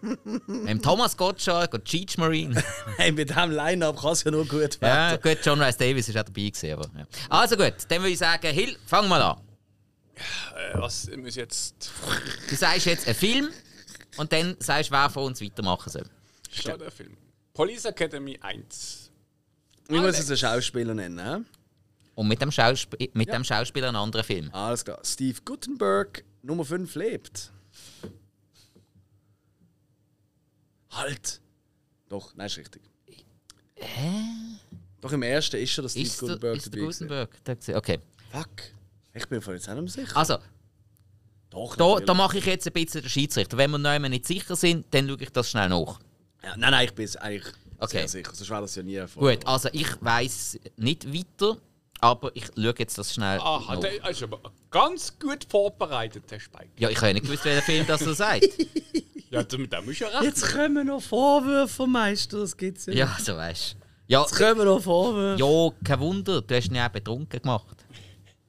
Mit 0.46 0.82
Thomas 0.82 1.16
Gottschalk 1.16 1.74
und 1.74 1.84
Cheech 1.84 2.16
Marine. 2.18 2.62
Hey, 2.96 3.12
mit 3.12 3.28
diesem 3.30 3.50
Line-Up 3.50 4.00
kann 4.00 4.12
es 4.12 4.24
ja 4.24 4.30
nur 4.30 4.46
gut 4.46 4.76
Ja, 4.76 4.80
werden. 4.80 5.20
gut, 5.22 5.38
John 5.44 5.60
Rice 5.60 5.76
Davis 5.76 6.08
ist 6.08 6.16
auch 6.16 6.22
dabei 6.22 6.48
gewesen, 6.48 6.72
aber, 6.72 6.90
ja. 6.98 7.06
Also 7.28 7.56
gut, 7.56 7.74
dann 7.88 7.98
würde 8.00 8.10
ich 8.10 8.18
sagen, 8.18 8.46
Hill, 8.52 8.76
fang 8.86 9.08
mal 9.08 9.20
an. 9.20 9.38
Äh, 10.16 10.78
was 10.78 11.08
muss 11.16 11.28
ich 11.30 11.34
jetzt. 11.36 11.90
Du 12.48 12.56
sagst 12.56 12.86
jetzt 12.86 13.06
einen 13.06 13.14
Film 13.16 13.48
und 14.16 14.32
dann 14.32 14.56
sagst 14.58 14.90
du, 14.90 14.94
wer 14.94 15.08
von 15.10 15.24
uns 15.24 15.40
weitermachen 15.42 15.90
soll. 15.90 16.04
Schau 16.50 16.76
der 16.76 16.90
Film. 16.90 17.16
Police 17.54 17.84
Academy 17.86 18.38
1. 18.40 19.10
Ich 19.88 20.00
muss 20.00 20.16
jetzt 20.18 20.28
einen 20.28 20.36
Schauspieler 20.38 20.94
nennen. 20.94 21.18
hä? 21.18 21.42
Und 22.14 22.28
mit 22.28 22.40
dem, 22.42 22.50
Schauspiel 22.50 23.10
mit 23.14 23.32
dem 23.32 23.44
Schauspieler 23.44 23.88
einen 23.88 23.96
anderen 23.96 24.24
Film. 24.24 24.50
Alles 24.52 24.84
klar. 24.84 24.98
Steve 25.04 25.38
Gutenberg, 25.44 26.22
Nummer 26.42 26.64
5 26.64 26.94
lebt. 26.96 27.50
Halt! 30.90 31.40
Doch, 32.08 32.34
nein, 32.34 32.46
ist 32.46 32.58
richtig. 32.58 32.82
Doch 35.00 35.12
im 35.12 35.22
ersten 35.22 35.56
ist 35.56 35.70
schon 35.70 35.82
der 35.84 35.88
Steve 35.88 36.06
Ist 36.06 36.20
der, 36.20 36.28
Gutenberg 36.28 36.56
ist 36.56 36.66
der 36.66 36.70
dabei. 36.72 36.80
gewesen. 36.82 37.08
Gutenberg? 37.08 37.44
da 37.44 37.54
gewesen? 37.54 37.74
Okay. 37.76 37.98
Fuck. 38.32 38.48
Ich 39.14 39.26
bin 39.28 39.40
von 39.40 39.54
jetzt 39.54 39.68
auch 39.68 39.74
nicht 39.74 39.96
mehr 39.96 40.04
sicher. 40.06 40.16
Also, 40.16 40.38
Doch, 41.50 41.76
da, 41.76 41.84
natürlich. 41.84 42.06
da 42.06 42.14
mache 42.14 42.38
ich 42.38 42.44
jetzt 42.46 42.66
ein 42.66 42.72
bisschen 42.72 43.00
den 43.02 43.08
Schiedsrichter. 43.10 43.56
Wenn 43.56 43.70
wir 43.70 43.78
noch 43.78 43.90
einmal 43.90 44.10
nicht 44.10 44.26
sicher 44.26 44.54
sind, 44.56 44.86
dann 44.92 45.08
schaue 45.08 45.18
ich 45.22 45.30
das 45.30 45.50
schnell 45.50 45.68
nach. 45.68 45.98
Ja, 46.42 46.56
nein, 46.56 46.70
nein, 46.72 46.84
ich 46.86 46.94
bin 46.94 47.04
es 47.04 47.16
eigentlich 47.16 47.54
Okay. 47.78 47.98
sehr 48.00 48.08
sicher. 48.08 48.34
Sonst 48.34 48.50
wäre 48.50 48.60
das 48.60 48.74
ja 48.74 48.82
nie 48.82 48.94
erfolgreich. 48.96 49.38
Gut, 49.38 49.46
also 49.46 49.68
ich 49.72 50.02
weiß 50.02 50.60
nicht 50.76 51.12
weiter, 51.12 51.56
aber 52.00 52.30
ich 52.34 52.46
schaue 52.46 52.74
jetzt 52.78 52.96
das 52.98 53.14
schnell 53.14 53.38
Aha, 53.40 53.74
nach. 53.74 53.80
der 53.80 54.08
ist 54.10 54.22
aber 54.22 54.40
ganz 54.70 55.18
gut 55.18 55.46
vorbereitet, 55.48 56.30
der 56.30 56.40
Spike. 56.40 56.70
Ja, 56.78 56.88
ich 56.90 56.96
habe 56.98 57.08
ja 57.08 57.12
nicht 57.14 57.26
gewusst, 57.26 57.44
welcher 57.44 57.62
Film 57.62 57.86
das 57.86 58.00
so 58.00 58.12
sagt. 58.12 58.46
Ja, 59.32 59.44
damit 59.44 59.72
da 59.72 59.80
musst 59.80 60.00
du 60.00 60.06
ja 60.06 60.10
recht. 60.10 60.24
Jetzt 60.24 60.52
kommen 60.52 60.88
noch 60.88 61.00
Vorwürfe 61.00 61.72
vom 61.72 61.92
Meister, 61.92 62.40
das 62.40 62.56
gibt's 62.56 62.86
ja. 62.86 62.90
nicht. 62.90 62.98
Ja, 62.98 63.16
so 63.20 63.36
weißt 63.36 63.74
du. 63.74 63.76
Ja, 64.08 64.22
Jetzt 64.22 64.34
kommen 64.34 64.64
noch 64.64 64.80
Vorwürfe. 64.82 65.40
ja, 65.40 65.70
kein 65.84 66.00
Wunder, 66.00 66.42
du 66.42 66.52
hast 66.56 66.66
ihn 66.66 66.74
ja 66.74 66.88
auch 66.88 66.90
betrunken 66.90 67.40
gemacht. 67.40 67.76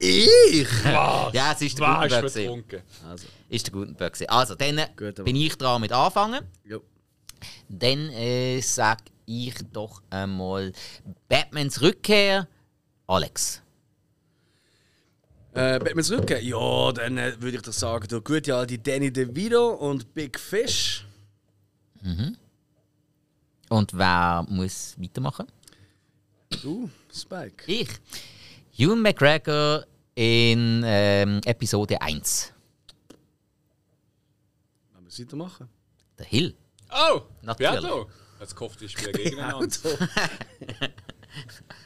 Ich? 0.00 0.66
Ja, 0.84 1.52
es 1.52 1.62
ist 1.62 1.78
der 1.78 1.86
Was 1.86 2.00
Gutenberg. 2.10 2.34
betrunken. 2.34 2.82
Also, 3.08 3.26
Ist 3.48 3.66
der 3.68 3.72
Gutenberg. 3.72 4.18
Also, 4.26 4.54
dann 4.56 4.80
Gut, 4.96 5.24
bin 5.24 5.36
ich 5.36 5.56
dran 5.56 5.80
mit 5.80 5.92
anfangen. 5.92 6.40
jo. 6.64 6.82
Dann 7.68 8.08
äh, 8.10 8.60
sag 8.60 8.98
ich 9.24 9.54
doch 9.72 10.02
einmal 10.10 10.72
Batmans 11.28 11.80
Rückkehr. 11.80 12.48
Alex. 13.12 13.60
Äh, 15.52 15.78
Batman's 15.80 16.10
Rückkehr? 16.10 16.42
Ja, 16.42 16.92
dann 16.92 17.18
äh, 17.18 17.34
würde 17.42 17.58
ich 17.58 17.62
doch 17.62 17.74
sagen, 17.74 18.08
der 18.08 18.22
gute 18.22 18.56
alte 18.56 18.78
Danny 18.78 19.12
DeVito 19.12 19.72
und 19.74 20.14
Big 20.14 20.40
Fish. 20.40 21.06
Und 23.68 23.92
wer 23.92 24.46
muss 24.48 24.96
weitermachen? 24.98 25.46
Du, 26.62 26.88
Spike. 27.12 27.70
Ich. 27.70 27.90
Ewan 28.78 29.02
McGregor 29.02 29.84
in 30.14 30.82
ähm, 30.86 31.40
Episode 31.44 32.00
1. 32.00 32.54
Wollen 34.94 35.04
wir 35.04 35.08
es 35.08 35.20
weitermachen? 35.20 35.68
Der 36.18 36.26
Hill. 36.26 36.54
Oh, 36.90 37.20
Natürlich. 37.42 37.72
Berto. 37.72 38.10
Jetzt 38.40 38.56
gehofft, 38.56 38.80
ich 38.80 38.92
spiele 38.92 39.12
gegeneinander. 39.12 39.68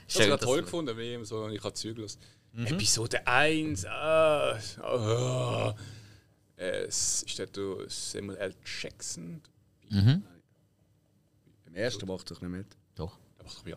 Also, 0.06 0.20
habe 0.20 0.34
ich 0.34 0.40
dass 0.40 0.48
toll 0.48 0.62
gefunden, 0.62 0.96
wie 0.96 1.14
ihm 1.14 1.24
so, 1.24 1.48
ich 1.48 1.62
habe 1.62 1.74
zügellos. 1.74 2.18
Mhm. 2.52 2.66
Episode 2.66 3.26
1, 3.26 3.84
ah, 3.86 4.58
ah, 4.82 5.74
es 6.56 7.22
ist 7.22 7.38
der 7.38 7.46
du 7.46 7.84
Samuel 7.88 8.38
L. 8.38 8.54
Jackson. 8.64 9.42
Im 9.90 10.22
ersten 11.74 12.06
macht 12.06 12.30
doch 12.30 12.40
nicht 12.40 12.50
mit. 12.50 12.66
Doch. 12.94 13.18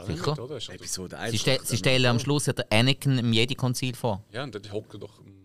Sicher? 0.08 0.36
mit, 0.36 0.70
Episode 0.70 1.18
1. 1.18 1.32
Sie, 1.32 1.38
ste 1.38 1.60
sie 1.64 1.78
stellen 1.78 2.06
am 2.06 2.20
Schluss 2.20 2.48
ja 2.48 2.54
der 2.54 2.66
Anakin 2.72 3.20
im 3.20 3.34
Jedi-Konzil 3.34 3.96
vor. 3.96 4.24
Ja, 4.32 4.44
und 4.44 4.56
dann 4.56 4.72
hockt 4.72 4.94
er 4.96 5.00
doch 5.00 5.20
ähm, 5.20 5.39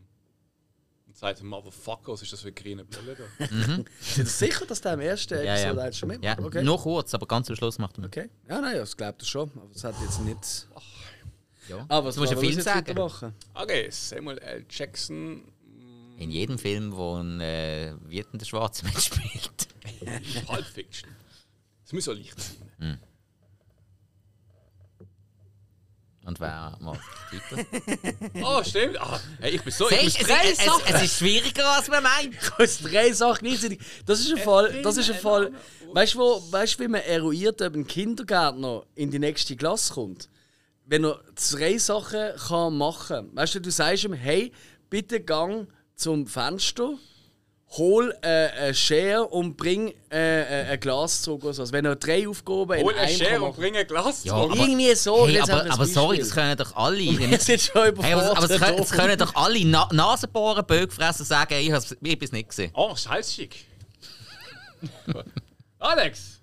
und 1.15 1.19
sagt, 1.21 1.43
Motherfucker, 1.43 2.13
was 2.13 2.23
ist 2.23 2.33
das 2.33 2.41
für 2.41 2.49
eine 2.49 2.55
grüne 2.55 2.85
Brille 2.85 3.17
da? 3.17 3.47
Sind 3.57 3.89
Sie 4.01 4.25
sicher, 4.25 4.67
dass 4.67 4.81
der 4.81 4.95
im 4.95 5.01
ersten 5.01 5.35
Ja, 5.39 5.43
ja. 5.45 5.55
Episode 5.57 5.83
1 5.83 5.99
schon 5.99 6.09
mitmacht? 6.09 6.39
Ja, 6.39 6.45
Okay. 6.45 6.63
nur 6.65 6.79
kurz, 6.81 7.15
aber 7.15 7.27
ganz 7.27 7.49
am 7.49 7.57
Schluss 7.57 7.79
macht 7.79 7.97
er 7.99 8.01
mit. 8.03 8.17
Okay. 8.17 8.29
Ja, 8.49 8.61
nein, 8.61 8.77
das 8.77 8.97
glaubt 8.97 9.23
er 9.23 9.27
schon. 9.27 9.51
Aber 9.55 9.69
das 9.73 9.85
hat 9.85 9.95
jetzt 10.03 10.21
nicht. 10.23 10.69
Ja. 11.69 11.87
Ah, 11.89 12.05
was 12.05 12.17
du 12.17 12.21
musst 12.21 12.33
Film 12.35 12.53
jetzt 12.53 12.65
sagen. 12.65 12.99
Okay, 13.55 13.89
Samuel 13.91 14.39
L. 14.39 14.67
Jackson, 14.69 15.45
In 16.19 16.31
jedem 16.31 16.59
Film, 16.59 16.95
wo 16.95 17.17
ein 17.17 17.41
äh, 17.41 17.95
wütender 18.07 18.45
Schwarzer 18.45 18.85
Mensch 18.93 19.05
spielt. 19.07 19.69
Pulp 20.47 20.67
Fiction. 20.67 21.09
Es 21.87 21.93
muss 21.93 22.07
ja 22.07 22.13
leicht 22.13 22.39
sein. 22.41 22.99
Und 26.25 26.41
wer 26.41 26.77
macht 26.81 27.01
weiter? 27.31 27.65
Oh, 28.43 28.63
stimmt. 28.65 28.99
Ah, 29.01 29.21
hey, 29.41 29.57
ich 29.57 29.63
bin 29.63 29.73
so. 29.73 29.91
Ich 29.91 30.01
Siehst, 30.01 30.21
es, 30.23 30.27
drei 30.27 30.51
es, 30.51 30.59
es, 30.59 30.65
Sachen. 30.65 30.95
es 30.95 31.03
ist 31.03 31.19
schwieriger, 31.19 31.69
als 31.77 31.89
man 31.89 32.03
meint. 32.03 32.35
Aus 32.59 32.79
drei 32.79 33.13
Sachen 33.13 33.47
gleichzeitig. 33.47 33.81
Das 34.07 34.21
ist 34.21 34.33
ein 34.33 34.39
Fall. 34.39 34.83
Das 34.83 34.97
ist 34.97 35.11
ein 35.11 35.19
Fall. 35.19 35.53
Weißt 35.93 36.15
du, 36.15 36.21
weißt, 36.51 36.81
wie 36.81 36.89
man 36.89 37.03
eruiert, 37.03 37.61
ob 37.61 37.75
ein 37.75 37.87
Kindergärtner 37.87 38.85
in 38.95 39.11
die 39.11 39.19
nächste 39.19 39.55
Klasse 39.55 39.93
kommt? 39.95 40.29
Wenn 40.87 41.05
er 41.05 41.21
drei 41.53 41.79
Sachen 41.79 42.37
kann 42.49 42.77
machen 42.77 43.07
kann. 43.09 43.37
Weißt 43.37 43.55
du, 43.57 43.61
du 43.61 43.71
sagst 43.71 44.05
ihm, 44.05 44.15
hey, 44.15 44.53
bitte 44.91 45.21
gang 45.21 45.69
zum 45.95 46.27
Fenster, 46.27 46.95
hol 47.71 48.15
äh, 48.23 48.27
eine 48.51 48.75
Schere 48.75 49.25
und 49.27 49.57
bring 49.57 49.93
äh, 50.13 50.67
äh, 50.69 50.73
ein 50.73 50.81
Glas 50.81 51.23
so. 51.25 51.41
Also 51.43 51.73
wenn 51.73 51.85
er 51.85 51.97
drei 51.97 52.29
Aufgaben 52.29 52.71
Hol 52.71 52.93
in 52.93 52.99
eine 52.99 53.01
einem 53.09 53.17
Schere 53.17 53.43
und 53.43 53.57
bring 53.57 53.77
ein 53.77 53.87
Glas 53.87 54.23
Ja, 54.25 54.33
zurück. 54.35 54.53
aber- 54.53 54.61
Irgendwie 54.61 54.95
so. 54.95 55.27
Hey, 55.27 55.35
jetzt 55.35 55.51
aber, 55.51 55.73
aber 55.73 55.87
sorry, 55.87 56.19
das 56.19 56.31
können 56.31 56.57
doch 56.57 56.77
alle. 56.77 56.99
Wir 57.19 57.39
sind 57.41 57.61
schon 57.61 57.89
überfordert. 57.89 58.05
Hey, 58.05 58.13
aber, 58.13 58.37
aber 58.37 58.51
es, 58.51 58.61
können, 58.61 58.79
es 58.79 58.89
da. 58.91 58.97
können 58.97 59.19
doch 59.19 59.35
alle 59.35 59.65
Na 59.65 59.89
Nasenbohren, 59.93 60.65
Bögfressen 60.65 61.25
sagen, 61.27 61.55
ich 61.55 61.73
habe 61.73 61.85
es 61.85 62.33
nicht 62.33 62.49
gesehen. 62.49 62.71
Oh, 62.75 62.95
scheißschick. 62.95 63.67
Alex! 65.79 66.41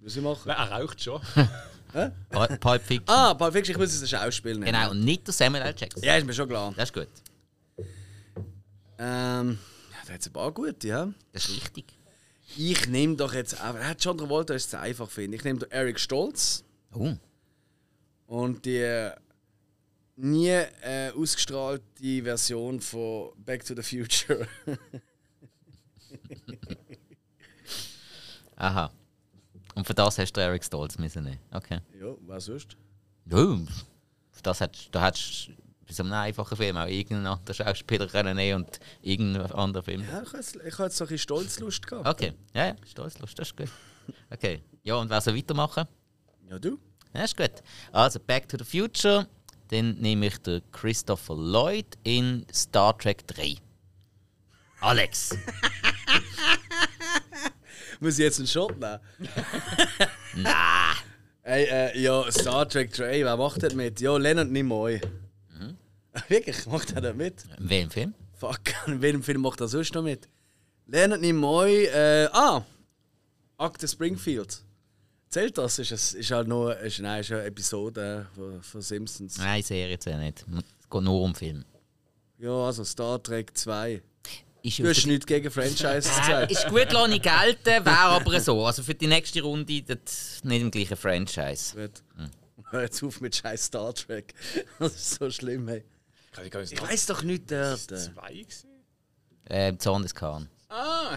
Was 0.00 0.16
ich 0.16 0.22
machen? 0.22 0.42
Nein, 0.46 0.56
er 0.56 0.70
raucht 0.80 1.02
schon. 1.02 1.20
Pul- 2.30 2.58
Pulp 2.60 2.82
Fiction. 2.82 3.08
Ah, 3.08 3.32
Pulp 3.34 3.52
Fiction, 3.54 3.72
ich 3.74 3.78
muss 3.78 3.94
es 3.94 4.02
ein 4.02 4.08
Schauspiel 4.08 4.52
nehmen. 4.54 4.66
Genau, 4.66 4.90
und 4.90 5.02
nicht 5.04 5.26
der 5.26 5.32
Samuel 5.32 5.62
L. 5.62 5.74
Jackson. 5.76 6.02
Ja, 6.02 6.16
ist 6.16 6.26
mir 6.26 6.34
schon 6.34 6.48
klar. 6.48 6.74
Das 6.76 6.90
ist 6.90 6.92
gut. 6.92 7.08
Ähm, 8.98 9.58
ja, 9.58 9.75
da 10.06 10.14
hat 10.14 10.20
es 10.20 10.26
ein 10.28 10.32
paar 10.32 10.52
gute, 10.52 10.88
ja. 10.88 11.12
Das 11.32 11.48
ist 11.48 11.56
richtig. 11.62 11.84
Ich 12.56 12.86
nehme 12.88 13.16
doch 13.16 13.34
jetzt 13.34 13.60
einfach. 13.60 13.82
Hat 13.82 14.02
John 14.04 14.16
Travolta 14.18 14.54
ist 14.54 14.70
zu 14.70 14.78
einfach, 14.78 15.10
finde 15.10 15.36
ich. 15.36 15.44
Nehme 15.44 15.58
doch 15.58 15.70
Eric 15.70 15.98
Stolz 16.00 16.64
Oh. 16.92 17.14
und 18.28 18.64
die 18.64 18.78
äh, 18.78 19.12
nie 20.16 20.48
äh, 20.48 21.10
ausgestrahlte 21.14 22.22
Version 22.22 22.80
von 22.80 23.32
Back 23.44 23.64
to 23.64 23.74
the 23.74 23.82
Future. 23.82 24.46
Aha. 28.56 28.90
Und 29.74 29.86
für 29.86 29.94
das 29.94 30.18
hast 30.18 30.32
du 30.32 30.40
Eric 30.40 30.64
Stolz 30.64 30.96
müssen 30.98 31.24
nehmen. 31.24 31.40
Okay. 31.50 31.80
ja, 32.00 32.14
was 32.26 32.46
sonst? 32.46 32.76
Ja, 33.26 33.56
für 34.30 34.42
das 34.42 34.60
hättest, 34.60 34.94
da 34.94 35.04
hättest 35.04 35.50
bei 35.86 35.92
so 35.92 36.02
einem 36.02 36.12
einfachen 36.12 36.56
Film 36.56 36.76
auch 36.76 36.86
irgendeinen 36.86 37.26
anderen 37.26 37.54
Schauspieler 37.54 38.06
können 38.08 38.36
nehmen 38.36 38.64
und 38.64 38.80
irgendeinen 39.02 39.52
anderen 39.52 39.84
Film. 39.84 40.04
Ja, 40.10 40.22
ich 40.22 40.32
jetzt, 40.32 40.56
ich 40.56 40.74
so 40.74 40.84
ein 40.84 40.88
bisschen 40.88 41.18
Stolzlust 41.18 41.86
gehabt. 41.86 42.08
Okay, 42.08 42.32
ja, 42.54 42.66
ja, 42.66 42.76
stolz, 42.84 43.18
Lust, 43.18 43.38
das 43.38 43.48
ist 43.48 43.56
gut. 43.56 43.68
Okay, 44.30 44.62
ja, 44.82 44.96
und 44.96 45.10
wer 45.10 45.20
soll 45.20 45.36
weitermachen? 45.36 45.86
Ja, 46.48 46.58
du? 46.58 46.78
Ja, 47.14 47.24
ist 47.24 47.36
gut. 47.36 47.62
Also, 47.92 48.20
Back 48.20 48.48
to 48.48 48.56
the 48.58 48.64
Future. 48.64 49.26
Dann 49.68 49.94
nehme 49.94 50.26
ich 50.26 50.38
den 50.38 50.62
Christopher 50.70 51.34
Lloyd 51.34 51.98
in 52.04 52.46
Star 52.52 52.96
Trek 52.96 53.26
3. 53.26 53.56
Alex. 54.80 55.30
Muss 58.00 58.18
ich 58.18 58.24
jetzt 58.24 58.38
einen 58.38 58.46
Shot 58.46 58.78
nehmen? 58.78 59.00
Na. 60.36 60.92
Ey, 61.42 61.64
äh, 61.64 62.00
ja, 62.00 62.30
Star 62.30 62.68
Trek 62.68 62.92
3, 62.92 63.24
wer 63.24 63.36
macht 63.36 63.62
das 63.62 63.74
mit? 63.74 64.00
Ja, 64.00 64.16
Leonard 64.16 64.50
Nimoy. 64.50 65.00
Wirklich, 66.28 66.66
macht 66.66 66.92
er 66.92 67.00
da 67.00 67.12
mit? 67.12 67.44
In 67.58 67.68
welchem 67.70 67.90
Film? 67.90 68.14
Fuck, 68.34 68.60
in 68.86 69.00
welchem 69.02 69.22
Film 69.22 69.42
macht 69.42 69.60
er 69.60 69.68
sonst 69.68 69.94
noch 69.94 70.02
mit? 70.02 70.28
Leonard 70.86 71.20
Nimoy, 71.20 71.86
äh, 71.86 72.28
ah! 72.32 72.64
Akte 73.58 73.88
Springfield. 73.88 74.62
Zählt 75.28 75.58
das? 75.58 75.78
Ist, 75.78 75.90
es, 75.90 76.14
ist 76.14 76.30
halt 76.30 76.46
nur 76.46 76.78
ist, 76.78 77.00
nein, 77.00 77.20
ist 77.20 77.32
eine 77.32 77.44
Episode 77.44 78.26
von, 78.34 78.62
von 78.62 78.82
Simpsons. 78.82 79.38
Nein, 79.38 79.62
Serie 79.62 79.90
jetzt 79.90 80.06
ja 80.06 80.16
nicht. 80.18 80.44
Es 80.80 80.88
geht 80.88 81.02
nur 81.02 81.20
um 81.22 81.34
Film. 81.34 81.64
Ja, 82.38 82.66
also 82.66 82.84
Star 82.84 83.22
Trek 83.22 83.56
2. 83.56 84.02
Ist 84.62 84.78
Du 84.78 84.88
hast 84.88 85.06
nichts 85.06 85.26
gegen 85.26 85.50
Franchises 85.50 86.16
gesagt. 86.16 86.50
ist 86.52 86.68
gut, 86.68 86.92
lasse 86.92 87.14
ich 87.14 87.22
gelten, 87.22 87.84
wäre 87.84 87.98
aber 87.98 88.40
so. 88.40 88.64
Also 88.64 88.82
für 88.82 88.94
die 88.94 89.06
nächste 89.06 89.42
Runde 89.42 89.82
das 89.82 90.42
nicht 90.44 90.60
im 90.60 90.70
gleichen 90.70 90.96
Franchise. 90.96 91.76
Gut. 91.76 92.02
Hm. 92.16 92.30
Hör 92.70 92.82
jetzt 92.82 93.02
auf 93.02 93.20
mit 93.20 93.34
scheiß 93.34 93.66
Star 93.66 93.94
Trek. 93.94 94.34
Das 94.78 94.94
ist 94.94 95.14
so 95.14 95.30
schlimm, 95.30 95.68
hey. 95.68 95.84
Kann 96.36 96.62
ich 96.62 96.72
Ich 96.72 96.78
sagen. 96.78 96.90
weiß 96.90 97.06
doch 97.06 97.22
nicht 97.22 97.50
dort. 97.50 97.90
Das 97.90 98.04
Zwei 98.12 98.32
gewesen? 98.34 98.68
Äh, 99.46 99.76
Zorn 99.78 100.02
des 100.02 100.14
Khan. 100.14 100.48
Ah! 100.68 101.16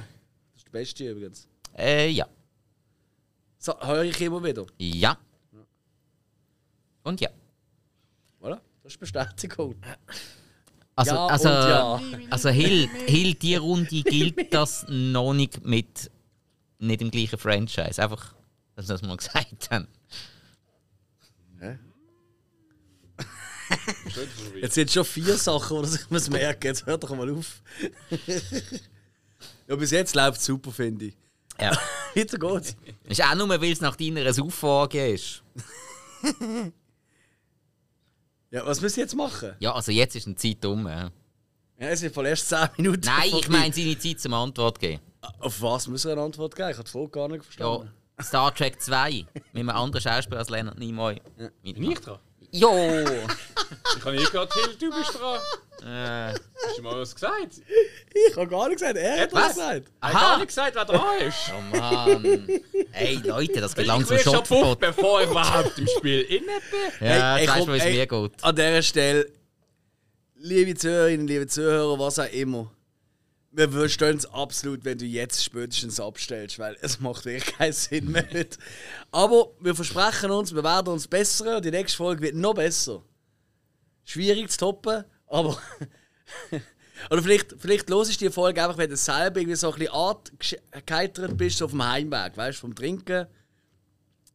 ist 0.55 0.65
der 0.65 0.71
Beste 0.71 1.09
übrigens. 1.09 1.47
Äh, 1.77 2.09
ja. 2.09 2.27
So, 3.57 3.77
höre 3.81 4.03
ich 4.03 4.21
immer 4.21 4.41
wieder. 4.43 4.65
Ja. 4.77 5.17
Und 7.03 7.19
ja. 7.19 7.29
Voilà, 8.41 8.59
das 8.83 8.93
ist 8.93 8.99
Bestätigung. 8.99 9.75
Also, 10.95 11.11
Ja 11.15 11.27
also, 11.27 11.49
und 11.49 11.55
ja. 11.55 12.01
also 12.29 12.49
Hill, 12.49 12.87
Hill, 13.07 13.33
die 13.33 13.55
Runde 13.55 14.01
gilt 14.03 14.53
das 14.53 14.85
noch 14.87 15.33
nicht 15.33 15.65
mit 15.65 16.09
nicht 16.77 17.01
im 17.01 17.11
gleichen 17.11 17.37
Franchise. 17.37 18.01
Einfach, 18.01 18.35
dass 18.75 18.87
wir 18.87 18.93
das 18.93 19.01
mal 19.01 19.17
gesagt 19.17 19.69
haben. 19.71 19.87
Jetzt 24.61 24.75
sind 24.75 24.91
schon 24.91 25.05
vier 25.05 25.35
Sachen, 25.37 25.83
die 25.83 25.95
ich 25.95 26.09
muss 26.09 26.29
merken. 26.29 26.67
Jetzt 26.67 26.85
hört 26.85 27.03
doch 27.03 27.15
mal 27.15 27.29
auf. 27.31 27.61
ja, 29.67 29.75
bis 29.75 29.91
jetzt 29.91 30.15
läuft 30.15 30.39
es 30.39 30.45
super, 30.45 30.71
finde 30.71 31.05
ich. 31.05 31.17
Ja. 31.59 31.71
Weiter 32.15 32.37
geht's. 32.37 32.75
Ist 33.07 33.23
auch 33.23 33.35
nur, 33.35 33.49
weil 33.49 33.71
es 33.71 33.81
nach 33.81 33.95
deiner 33.95 34.29
Auffrage 34.43 35.13
ist. 35.13 35.43
Ja, 38.51 38.65
was 38.65 38.81
müssen 38.81 38.95
wir 38.97 39.03
jetzt 39.03 39.15
machen? 39.15 39.55
Ja, 39.59 39.73
also 39.75 39.91
jetzt 39.91 40.15
ist 40.15 40.25
eine 40.25 40.35
Zeit 40.35 40.65
um. 40.65 40.87
Ja. 40.87 41.11
Ja, 41.79 41.87
es 41.89 41.99
sind 41.99 42.13
voll 42.13 42.25
erst 42.25 42.49
10 42.49 42.57
Minuten. 42.77 43.01
Nein, 43.05 43.29
ich 43.39 43.47
meine 43.47 43.71
seine 43.71 43.97
Zeit 43.99 44.19
zum 44.19 44.33
Antwort 44.33 44.79
geben. 44.79 45.01
Auf 45.39 45.61
was 45.61 45.87
muss 45.87 46.03
er 46.05 46.13
eine 46.13 46.21
Antwort 46.21 46.55
geben? 46.55 46.69
Ich 46.71 46.77
habe 46.77 46.85
die 46.85 46.91
Frage 46.91 47.09
gar 47.09 47.27
nicht 47.27 47.37
Ja, 47.37 47.43
verstanden. 47.43 47.93
Star 48.21 48.55
Trek 48.55 48.81
2 48.81 49.11
mit 49.11 49.27
einem 49.53 49.69
anderen 49.69 50.01
Schauspieler 50.01 50.39
als 50.39 50.49
Leonard 50.49 50.79
Nimoy. 50.79 51.21
Bin 51.63 51.91
ich 51.91 51.99
dran? 51.99 52.17
Jo! 52.51 52.71
Ich 53.95 54.03
kann 54.03 54.15
nicht 54.15 54.31
gerade 54.31 54.51
Hill, 54.53 54.75
du 54.79 54.89
bist 54.97 55.13
dran. 55.19 55.39
äh, 55.83 56.33
Hast 56.65 56.77
du 56.77 56.81
mal 56.81 56.99
was 56.99 57.13
gesagt? 57.13 57.61
Ich 58.29 58.35
habe 58.35 58.47
gar 58.47 58.67
nicht 58.67 58.79
gesagt, 58.79 58.97
er 58.97 59.21
hat 59.21 59.33
Was? 59.33 59.49
gesagt. 59.49 59.87
Ich 59.87 60.01
habe 60.01 60.13
gar 60.13 60.23
aha! 60.23 60.37
nicht 60.37 60.47
gesagt, 60.47 60.75
wer 60.75 60.85
dran 60.85 61.27
ist. 61.27 61.37
Oh 61.55 61.77
Mann! 61.77 62.47
Ey 62.93 63.15
Leute, 63.23 63.61
das 63.61 63.75
geht 63.75 63.85
langsam 63.87 64.17
ich 64.17 64.25
will 64.25 64.33
schon. 64.33 64.43
Puff, 64.43 64.77
bevor 64.77 65.21
ich 65.21 65.29
überhaupt 65.29 65.77
im 65.77 65.87
Spiel 65.97 66.21
inne 66.21 66.45
bin. 66.45 67.07
Ja, 67.07 67.35
Hey, 67.35 67.47
weißt 67.47 67.67
du, 67.67 67.73
wie 67.73 67.77
es 67.77 67.85
mir 67.85 68.07
geht. 68.07 68.43
An 68.43 68.55
dieser 68.55 68.81
Stelle, 68.81 69.31
liebe 70.35 70.75
Zuhörerinnen, 70.75 71.27
liebe 71.27 71.47
Zuhörer, 71.47 71.99
was 71.99 72.19
auch 72.19 72.31
immer, 72.31 72.71
wir 73.51 73.69
verstehen 73.69 74.15
es 74.17 74.25
absolut, 74.31 74.85
wenn 74.85 74.97
du 74.99 75.05
jetzt 75.05 75.43
spätestens 75.43 75.99
abstellst, 75.99 76.59
weil 76.59 76.77
es 76.81 76.99
macht 76.99 77.25
wirklich 77.25 77.57
keinen 77.57 77.73
Sinn 77.73 78.11
mehr. 78.11 78.25
Aber 79.11 79.49
wir 79.59 79.73
versprechen 79.75 80.29
uns, 80.31 80.53
wir 80.53 80.63
werden 80.63 80.89
uns 80.93 81.07
bessern 81.07 81.55
und 81.55 81.65
die 81.65 81.71
nächste 81.71 81.97
Folge 81.97 82.21
wird 82.21 82.35
noch 82.35 82.53
besser. 82.53 83.01
Schwierig 84.09 84.49
zu 84.49 84.57
toppen, 84.57 85.03
aber. 85.27 85.61
Oder 87.11 87.21
vielleicht, 87.21 87.55
vielleicht 87.59 87.89
los 87.91 88.09
ist 88.09 88.19
die 88.19 88.31
Folge 88.31 88.63
einfach, 88.63 88.79
wenn 88.79 88.89
du 88.89 88.97
selber 88.97 89.39
irgendwie 89.39 89.55
so 89.55 89.71
ein 89.71 89.77
bisschen 89.77 89.93
angeheitert 90.73 91.37
bist, 91.37 91.59
so 91.59 91.65
auf 91.65 91.71
dem 91.71 91.87
Heimweg, 91.87 92.35
weißt 92.35 92.57
du, 92.57 92.61
vom 92.61 92.73
Trinken. 92.73 93.27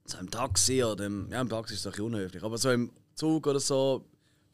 So 0.06 0.18
im 0.18 0.30
Taxi 0.30 0.84
oder 0.84 1.06
im, 1.06 1.28
ja, 1.28 1.40
im 1.40 1.48
Taxi 1.48 1.74
ist 1.74 1.80
es 1.80 1.86
ein 1.86 1.90
bisschen 1.90 2.06
unhöflich, 2.06 2.42
aber 2.44 2.56
so 2.56 2.70
im 2.70 2.92
Zug 3.16 3.48
oder 3.48 3.58
so, 3.58 4.04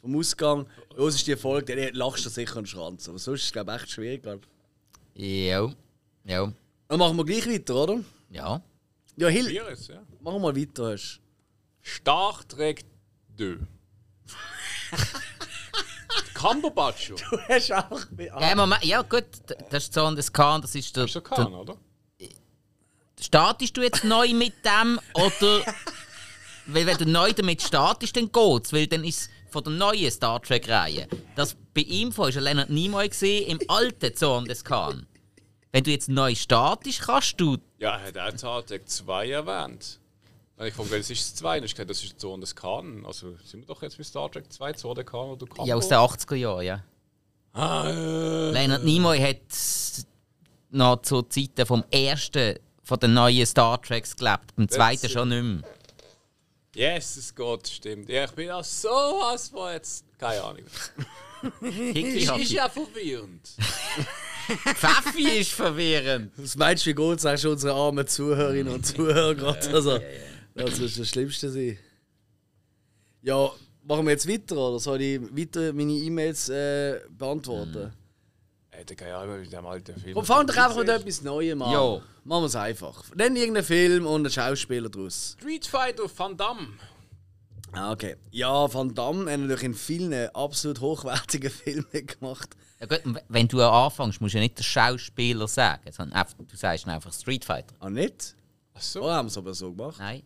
vom 0.00 0.16
Ausgang, 0.16 0.66
los 0.96 1.16
ist 1.16 1.26
die 1.26 1.36
Folge, 1.36 1.76
dann 1.76 1.94
lachst 1.94 2.24
du 2.24 2.30
sicher 2.30 2.56
einen 2.56 2.66
Schranz. 2.66 3.06
Aber 3.06 3.18
sonst 3.18 3.40
ist 3.40 3.46
es, 3.46 3.52
glaube 3.52 3.72
ich, 3.72 3.82
echt 3.82 3.90
schwierig. 3.90 4.22
Jo. 5.14 5.74
Jo. 6.24 6.52
Dann 6.88 6.98
machen 6.98 7.16
wir 7.18 7.26
gleich 7.26 7.46
weiter, 7.46 7.74
oder? 7.74 8.00
Ja. 8.30 8.62
Ja, 9.16 9.28
Hill, 9.28 9.52
ja. 9.52 9.64
machen 10.22 10.40
wir 10.40 10.56
weiter. 10.56 10.92
hast 10.92 11.20
Star 11.82 12.40
Trek 12.48 12.86
2. 13.36 13.58
Cumberbatch. 16.34 17.12
Du 17.30 17.38
hast 17.48 17.72
auch. 17.72 18.00
Ja, 18.40 18.54
Moment, 18.54 18.84
ja 18.84 19.02
gut, 19.02 19.24
das 19.70 19.84
ist 19.84 19.94
Zorn 19.94 20.16
des 20.16 20.32
Khan, 20.32 20.62
das 20.62 20.74
ist 20.74 20.96
der, 20.96 21.04
Ist 21.04 21.12
schon 21.12 21.22
der 21.22 21.36
kann, 21.36 21.54
oder? 21.54 21.76
Startest 23.20 23.76
du 23.76 23.82
jetzt 23.82 24.04
neu 24.04 24.32
mit 24.32 24.54
dem 24.64 24.98
oder. 25.14 25.60
weil 26.66 26.86
wenn 26.86 26.96
du 26.96 27.06
neu 27.06 27.32
damit 27.32 27.60
startest, 27.62 28.16
dann 28.16 28.32
geht's, 28.32 28.72
weil 28.72 28.86
dann 28.86 29.04
ist 29.04 29.22
es 29.22 29.30
von 29.50 29.64
der 29.64 29.72
neuen 29.74 30.10
Star 30.10 30.40
Trek-Reihe. 30.40 31.06
Das 31.36 31.56
bei 31.74 31.82
ihm 31.82 32.16
war 32.16 32.30
ja 32.30 32.40
Leonard 32.40 32.70
Nimoy 32.70 33.08
gesehen 33.08 33.46
im 33.48 33.60
alten 33.68 34.14
Zorn 34.14 34.46
des 34.46 34.64
Khan. 34.64 35.06
Wenn 35.72 35.84
du 35.84 35.90
jetzt 35.90 36.08
neu 36.08 36.34
startest, 36.34 37.02
kannst 37.02 37.40
du. 37.40 37.58
Ja, 37.78 37.98
er 37.98 38.06
hat 38.06 38.34
auch 38.34 38.38
Star 38.38 38.66
Trek 38.66 38.88
2 38.88 39.30
erwähnt. 39.30 40.00
Ich 40.62 40.74
frage, 40.74 40.90
welches 40.90 41.10
ist 41.10 41.32
das 41.32 41.34
2? 41.36 41.56
Dann 41.56 41.64
ist 41.64 41.70
gesagt, 41.72 41.90
das 41.90 42.04
ist 42.04 42.20
Zorn 42.20 42.40
des 42.40 42.54
Khan. 42.54 43.04
Also 43.06 43.34
sind 43.44 43.60
wir 43.60 43.66
doch 43.66 43.82
jetzt 43.82 43.96
mit 43.96 44.06
Star 44.06 44.30
Trek 44.30 44.52
2, 44.52 44.74
Zorn 44.74 44.94
des 44.94 45.06
Khan 45.06 45.30
oder 45.30 45.46
Campo? 45.46 45.66
Ja, 45.66 45.76
aus 45.76 45.88
den 45.88 45.98
80er 45.98 46.34
Jahren, 46.34 46.64
ja. 46.64 46.84
Ah, 47.52 47.88
äh, 47.88 48.50
Leonard 48.52 48.84
Nimoy 48.84 49.18
hat 49.18 49.38
noch 50.70 51.02
zu 51.02 51.22
Zeiten 51.22 51.66
vom 51.66 51.84
ersten 51.90 52.58
von 52.84 52.98
den 52.98 53.14
neuen 53.14 53.46
Star 53.46 53.80
Treks 53.80 54.16
gelebt, 54.16 54.54
beim 54.56 54.68
zweiten 54.68 55.08
schon 55.08 55.28
nicht 55.28 55.42
mehr. 55.42 55.70
Jesus 56.74 57.34
Gott, 57.34 57.66
stimmt. 57.66 58.08
Ja, 58.08 58.24
ich 58.24 58.32
bin 58.32 58.46
ja 58.48 58.62
sowas 58.62 59.48
von 59.48 59.72
jetzt. 59.72 60.04
Keine 60.18 60.42
Ahnung. 60.42 60.64
Ist, 61.62 62.30
ist 62.30 62.52
ja 62.52 62.68
verwirrend. 62.68 63.48
Pfeffi 64.74 65.38
ist 65.38 65.52
verwirrend. 65.52 66.32
Was 66.36 66.54
meinst 66.54 66.84
du, 66.84 66.90
wie 66.90 66.94
gut 66.94 67.18
sagst 67.18 67.44
du 67.44 67.52
unsere 67.52 67.72
armen 67.72 68.06
Zuhörerinnen 68.06 68.74
und 68.74 68.84
Zuhörer 68.86 69.34
gerade? 69.34 69.70
Also, 69.72 69.98
das 70.54 70.78
wird 70.80 70.98
das 70.98 71.08
Schlimmste 71.08 71.50
sein. 71.50 71.78
Ja, 73.22 73.50
machen 73.84 74.06
wir 74.06 74.12
jetzt 74.12 74.28
weiter 74.28 74.56
oder 74.56 74.78
soll 74.78 75.00
ich 75.00 75.20
weiter 75.36 75.72
meine 75.72 75.92
E-Mails 75.92 76.48
äh, 76.48 77.00
beantworten? 77.10 77.92
Ey, 78.70 78.84
der 78.84 78.96
keine 78.96 79.16
Ahnung, 79.16 79.40
mit 79.40 79.52
dem 79.52 79.66
alten 79.66 80.00
Film. 80.00 80.14
Komm, 80.14 80.24
fang 80.24 80.46
doch 80.46 80.56
einfach 80.56 80.76
mit 80.76 80.88
etwas 80.88 81.22
Neuem 81.22 81.60
an. 81.60 81.72
Jo. 81.72 82.02
Machen 82.24 82.42
wir 82.42 82.46
es 82.46 82.56
einfach. 82.56 83.04
Nenn 83.14 83.36
irgendeinen 83.36 83.64
Film 83.64 84.06
und 84.06 84.22
einen 84.22 84.30
Schauspieler 84.30 84.88
draus. 84.88 85.36
Street 85.38 85.66
Fighter 85.66 86.04
Van 86.16 86.36
Damme. 86.36 86.68
Ah, 87.72 87.92
okay. 87.92 88.16
Ja, 88.30 88.72
Van 88.72 88.94
Damme 88.94 89.30
hat 89.30 89.40
natürlich 89.40 89.62
in 89.62 89.74
vielen 89.74 90.28
absolut 90.34 90.80
hochwertigen 90.80 91.50
Filmen 91.50 92.06
gemacht. 92.06 92.50
Ja 92.80 92.86
gut, 92.86 93.04
und 93.04 93.20
wenn 93.28 93.48
du 93.48 93.60
anfängst, 93.62 94.20
musst 94.20 94.34
du 94.34 94.38
ja 94.38 94.44
nicht 94.44 94.58
den 94.58 94.64
Schauspieler 94.64 95.46
sagen, 95.46 95.92
sondern 95.92 96.18
einfach, 96.18 96.34
du 96.38 96.56
sagst 96.56 96.86
einfach 96.88 97.12
Street 97.12 97.44
Fighter. 97.44 97.74
Ah, 97.78 97.90
nicht? 97.90 98.34
Ach 98.74 98.80
so. 98.80 99.02
Oh, 99.02 99.10
haben 99.10 99.26
wir 99.26 99.30
es 99.30 99.36
aber 99.38 99.54
so 99.54 99.72
gemacht. 99.72 99.98
Nein. 99.98 100.22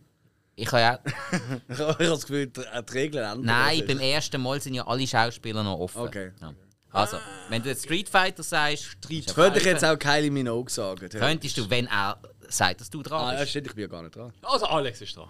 Ich 0.55 0.67
habe 0.71 0.79
ja. 0.81 0.99
Ich 1.69 1.79
habe 1.79 2.05
das 2.05 2.21
Gefühl, 2.21 2.47
die 2.47 2.61
die 2.61 2.91
Regeln 2.93 3.23
ändern. 3.25 3.45
Nein, 3.45 3.77
sich. 3.77 3.87
beim 3.87 3.99
ersten 3.99 4.41
Mal 4.41 4.61
sind 4.61 4.73
ja 4.75 4.87
alle 4.87 5.05
Schauspieler 5.05 5.63
noch 5.63 5.77
offen. 5.79 6.01
Okay. 6.01 6.31
Ja. 6.41 6.53
Also, 6.91 7.17
wenn 7.49 7.61
du 7.61 7.67
jetzt 7.69 7.83
Street 7.83 8.07
Fighter 8.07 8.41
sagst, 8.41 8.83
Street 8.85 9.33
Könnte 9.35 9.59
ich 9.59 9.65
jetzt 9.65 9.83
auch 9.83 9.99
Kylie 9.99 10.31
Minogue 10.31 10.69
sagen. 10.71 11.09
Könntest 11.09 11.57
du, 11.57 11.69
wenn 11.69 11.87
er 11.87 12.17
sagt, 12.47 12.79
dass 12.79 12.89
du 12.89 13.03
dran 13.03 13.19
Ah, 13.21 13.33
ja, 13.33 13.39
bist. 13.39 13.49
stimmt, 13.49 13.67
ich 13.67 13.73
bin 13.75 13.81
ja 13.81 13.87
gar 13.89 14.01
nicht 14.01 14.15
dran. 14.15 14.31
Also 14.43 14.65
Alex 14.65 15.01
ist 15.01 15.17
dran. 15.17 15.29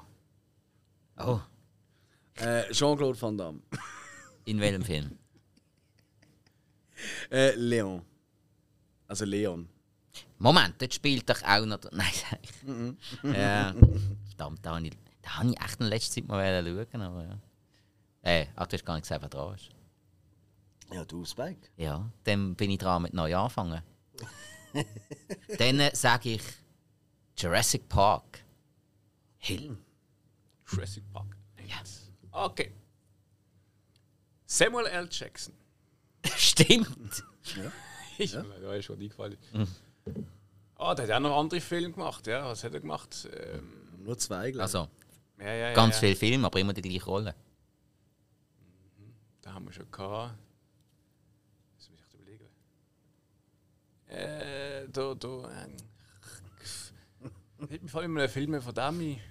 Oh, 1.18 1.40
Äh, 2.36 2.72
Jean-Claude 2.72 3.20
Van 3.20 3.36
Damme. 3.38 3.62
in 4.46 4.60
welchem 4.60 4.84
Film? 4.84 5.18
Äh, 7.32 7.52
Leon. 7.56 8.02
Also 9.08 9.26
Leon. 9.26 9.68
Moment, 10.38 10.76
dort 10.80 10.94
spielt 10.94 11.30
doch 11.30 11.42
auch 11.44 11.66
noch. 11.66 11.80
Nein, 11.92 12.08
sag 12.14 12.40
ich. 12.42 13.34
ja. 13.38 13.74
Verdammt, 14.30 14.60
da 14.66 14.76
habe 14.76 14.88
ich, 14.88 14.94
da 15.26 15.38
habe 15.38 15.50
ich 15.50 15.60
echt 15.60 15.80
in 15.80 15.88
letzter 15.88 16.14
Zeit 16.16 16.28
mal 16.28 16.88
schauen, 16.92 17.02
aber 17.02 17.24
ja. 17.24 17.40
Äh, 18.22 18.48
ach, 18.56 18.68
du 18.68 18.76
hast 18.76 18.86
gar 18.86 18.94
nicht 18.94 19.04
gesagt, 19.04 19.22
wer 19.24 19.30
dran 19.30 19.56
ist. 19.56 19.70
Ja, 20.94 21.04
du, 21.04 21.26
Spike. 21.26 21.70
Ja, 21.78 22.10
dann 22.24 22.56
bin 22.56 22.70
ich 22.70 22.78
dran 22.78 23.02
mit 23.02 23.14
neu 23.14 23.36
anfangen. 23.36 23.82
dann 25.58 25.80
äh, 25.80 25.96
sage 25.96 26.34
ich 26.34 26.44
Jurassic 27.38 27.90
Park. 27.90 28.44
Hill. 29.38 29.78
Jurassic 30.68 31.04
Park. 31.12 31.36
Okay. 32.32 32.72
Samuel 34.46 34.88
L. 34.88 35.08
Jackson. 35.10 35.54
Stimmt. 36.36 37.24
Ja. 37.56 38.44
Da 38.44 38.74
ist 38.76 38.86
schon 38.86 39.00
eingefallen. 39.00 39.38
Ah, 40.76 40.94
der 40.94 41.08
hat 41.08 41.12
auch 41.14 41.20
noch 41.22 41.40
andere 41.40 41.62
Filme 41.62 41.92
gemacht, 41.92 42.28
ja. 42.28 42.46
Was 42.46 42.64
hat 42.64 42.74
er 42.74 42.82
gemacht? 42.82 43.28
Ähm, 43.34 44.04
Nur 44.04 44.18
zwei, 44.18 44.52
glaube 44.52 44.70
ich. 44.70 44.76
Also, 44.76 44.90
ja, 45.40 45.46
ja, 45.46 45.54
ja, 45.70 45.74
ganz 45.74 45.96
ja. 45.96 46.00
viele 46.02 46.16
Filme, 46.16 46.48
aber 46.48 46.60
immer 46.60 46.74
die 46.74 46.82
gleiche 46.82 47.06
Rolle. 47.06 47.36
Da 49.42 49.54
haben 49.54 49.66
wir 49.66 49.74
schon 49.74 49.90
gehabt. 49.92 50.36
Lass 51.78 51.90
mich 51.90 52.00
echt 52.00 52.14
überlegen. 52.14 52.46
Äh, 54.08 54.88
da, 54.92 55.14
da. 55.16 55.28
Ähm, 55.64 55.76
Hat 57.72 57.82
mir 57.82 57.90
vor 57.90 58.02
allem 58.02 58.18
einen 58.18 58.30
Film 58.30 58.62
von 58.62 58.74
Dami. 58.74 59.22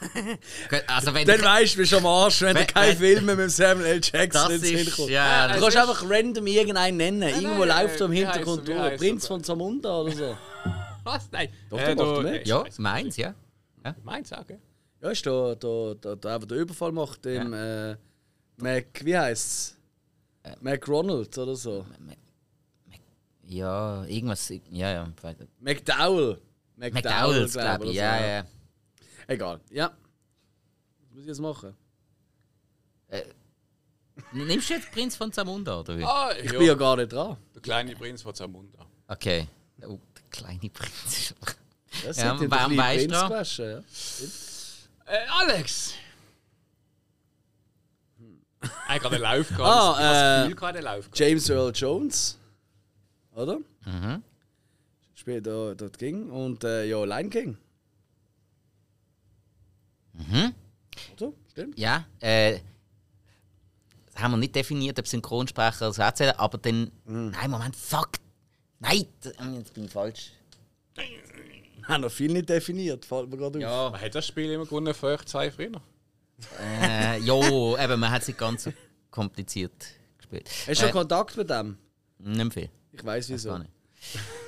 Also, 0.86 1.12
wenn 1.12 1.26
Dann 1.26 1.42
weißt 1.42 1.74
du, 1.74 1.78
bist 1.78 1.90
du 1.90 1.96
am 1.96 2.06
Arsch, 2.06 2.40
wenn 2.42 2.54
du 2.54 2.60
Wenn- 2.60 2.66
keine 2.68 2.92
wenn- 2.92 3.16
Filme 3.16 3.34
mit 3.34 3.50
Samuel 3.50 3.86
L. 3.86 4.00
Jackson 4.00 4.52
ins 4.52 4.94
kommt. 4.94 5.10
Ja, 5.10 5.48
Du 5.48 5.54
es 5.54 5.60
kannst 5.60 5.76
ist- 5.76 5.82
einfach 5.82 6.04
random 6.08 6.46
irgendeinen 6.46 6.96
nennen. 6.98 7.22
Irgendwo 7.22 7.64
nein, 7.64 7.82
läuft 7.84 7.98
er 8.00 8.06
im 8.06 8.12
wie 8.12 8.16
Hintergrund 8.18 8.68
er, 8.68 8.76
wie 8.76 8.78
durch. 8.90 8.98
Prinz 9.00 9.26
von 9.26 9.42
Zamunda 9.42 10.00
oder 10.02 10.12
so. 10.14 10.38
Was? 11.02 11.28
Nein. 11.32 11.48
Doch, 11.68 11.78
äh, 11.80 12.42
ja, 12.44 12.64
Scheiße. 12.64 12.80
meins, 12.80 13.16
ja. 13.16 13.34
Meins, 14.04 14.30
okay. 14.32 14.58
Ja, 15.00 15.10
ist 15.10 15.24
da, 15.26 15.54
da, 15.54 15.94
da, 16.00 16.14
da 16.16 16.34
einfach 16.34 16.48
der 16.48 16.58
Überfall 16.58 16.92
macht 16.92 17.24
im 17.26 17.52
äh, 17.52 17.96
Mac, 18.56 18.86
wie 19.04 19.16
heißt's? 19.16 19.76
McRonald 20.60 21.36
oder 21.38 21.54
so. 21.54 21.84
Ja, 23.44 24.04
irgendwas. 24.04 24.48
Ja, 24.70 24.90
ja. 24.92 25.12
McDowell. 25.60 26.40
McDowell's, 26.76 27.52
glaub 27.52 27.64
glaube 27.80 27.86
ich. 27.86 27.94
Ja, 27.94 28.18
so. 28.18 28.24
ja. 28.24 28.44
Egal. 29.26 29.60
Ja. 29.70 29.90
Was 31.00 31.10
muss 31.12 31.20
ich 31.22 31.26
jetzt 31.28 31.40
machen? 31.40 31.74
Nimmst 34.32 34.68
du 34.68 34.74
jetzt 34.74 34.90
Prinz 34.90 35.16
von 35.16 35.32
Zamunda, 35.32 35.80
oder 35.80 35.96
wie? 35.96 36.04
Ah, 36.04 36.32
Ich 36.42 36.50
ja, 36.52 36.58
bin 36.58 36.66
ja 36.66 36.74
gar 36.74 36.96
nicht 36.96 37.12
dran. 37.12 37.36
der 37.54 37.62
kleine 37.62 37.94
Prinz 37.94 38.20
von 38.22 38.34
Zamunda. 38.34 38.84
Okay. 39.06 39.46
Oh, 39.86 39.98
der 40.16 40.22
kleine 40.30 40.68
Prinz. 40.70 41.34
Das 42.04 42.16
Ja, 42.18 42.36
sind 42.36 42.50
warum 42.50 42.72
die 42.72 42.78
weißt 42.78 43.04
du 43.04 43.08
Prinz 43.08 43.12
dran? 43.20 43.28
gewaschen, 43.30 43.70
ja. 43.70 43.82
Äh, 45.08 45.26
Alex! 45.30 45.94
Eigentlich 48.88 49.02
gerade 49.02 49.14
einen 49.16 49.22
Lauf 49.22 49.48
gehabt. 49.48 49.60
Ah, 49.60 49.90
ich 49.92 49.96
habe 49.96 50.02
das 50.02 50.46
äh, 50.46 50.54
Gefühl, 50.54 50.80
Lauf 50.84 51.04
gehabt. 51.04 51.18
James 51.18 51.48
Earl 51.48 51.72
Jones. 51.74 52.38
Oder? 53.34 53.58
Mhm. 53.86 54.22
Spielt 55.14 55.46
da, 55.46 55.74
dort 55.74 55.98
ging. 55.98 56.30
Und 56.30 56.64
äh, 56.64 56.84
ja, 56.86 57.04
Lion 57.04 57.30
King. 57.30 57.56
Mhm. 60.12 60.54
Oder? 61.14 61.32
Stimmt. 61.52 61.78
Ja, 61.78 62.04
äh. 62.20 62.58
das 64.12 64.22
haben 64.22 64.32
wir 64.32 64.38
nicht 64.38 64.54
definiert, 64.56 64.98
ob 64.98 65.06
Synchronsprecher 65.06 65.86
das 65.86 65.98
erzählen, 65.98 66.34
aber 66.36 66.58
dann. 66.58 66.90
Mhm. 67.04 67.30
Nein, 67.30 67.50
Moment, 67.50 67.76
fuck! 67.76 68.10
Nein, 68.80 69.06
d- 69.24 69.32
jetzt 69.56 69.74
bin 69.74 69.84
ich 69.84 69.90
falsch. 69.90 70.32
Haben 71.88 72.02
noch 72.02 72.10
viel 72.12 72.30
nicht 72.32 72.48
definiert, 72.48 73.04
fällt 73.04 73.30
mir 73.30 73.36
gerade 73.36 73.58
auf. 73.58 73.62
Ja. 73.62 73.90
Man 73.90 74.00
hat 74.00 74.14
das 74.14 74.26
Spiel 74.26 74.50
immer 74.52 74.64
gewonnen 74.64 74.94
für 74.94 75.06
euch 75.06 75.24
zwei 75.24 75.50
früher. 75.50 75.80
Äh, 76.60 77.18
jo, 77.20 77.76
eben, 77.76 77.98
man 77.98 78.10
hat 78.10 78.22
es 78.22 78.28
nicht 78.28 78.38
ganz 78.38 78.64
so 78.64 78.72
kompliziert 79.10 79.72
gespielt. 80.18 80.48
Hast 80.48 80.68
du 80.68 80.74
schon 80.74 80.88
Äh, 80.90 80.92
Kontakt 80.92 81.36
mit 81.36 81.50
dem? 81.50 81.78
nicht 82.18 82.52
viel. 82.54 82.70
Ich 82.92 83.04
weiß 83.04 83.28
wieso. 83.30 83.58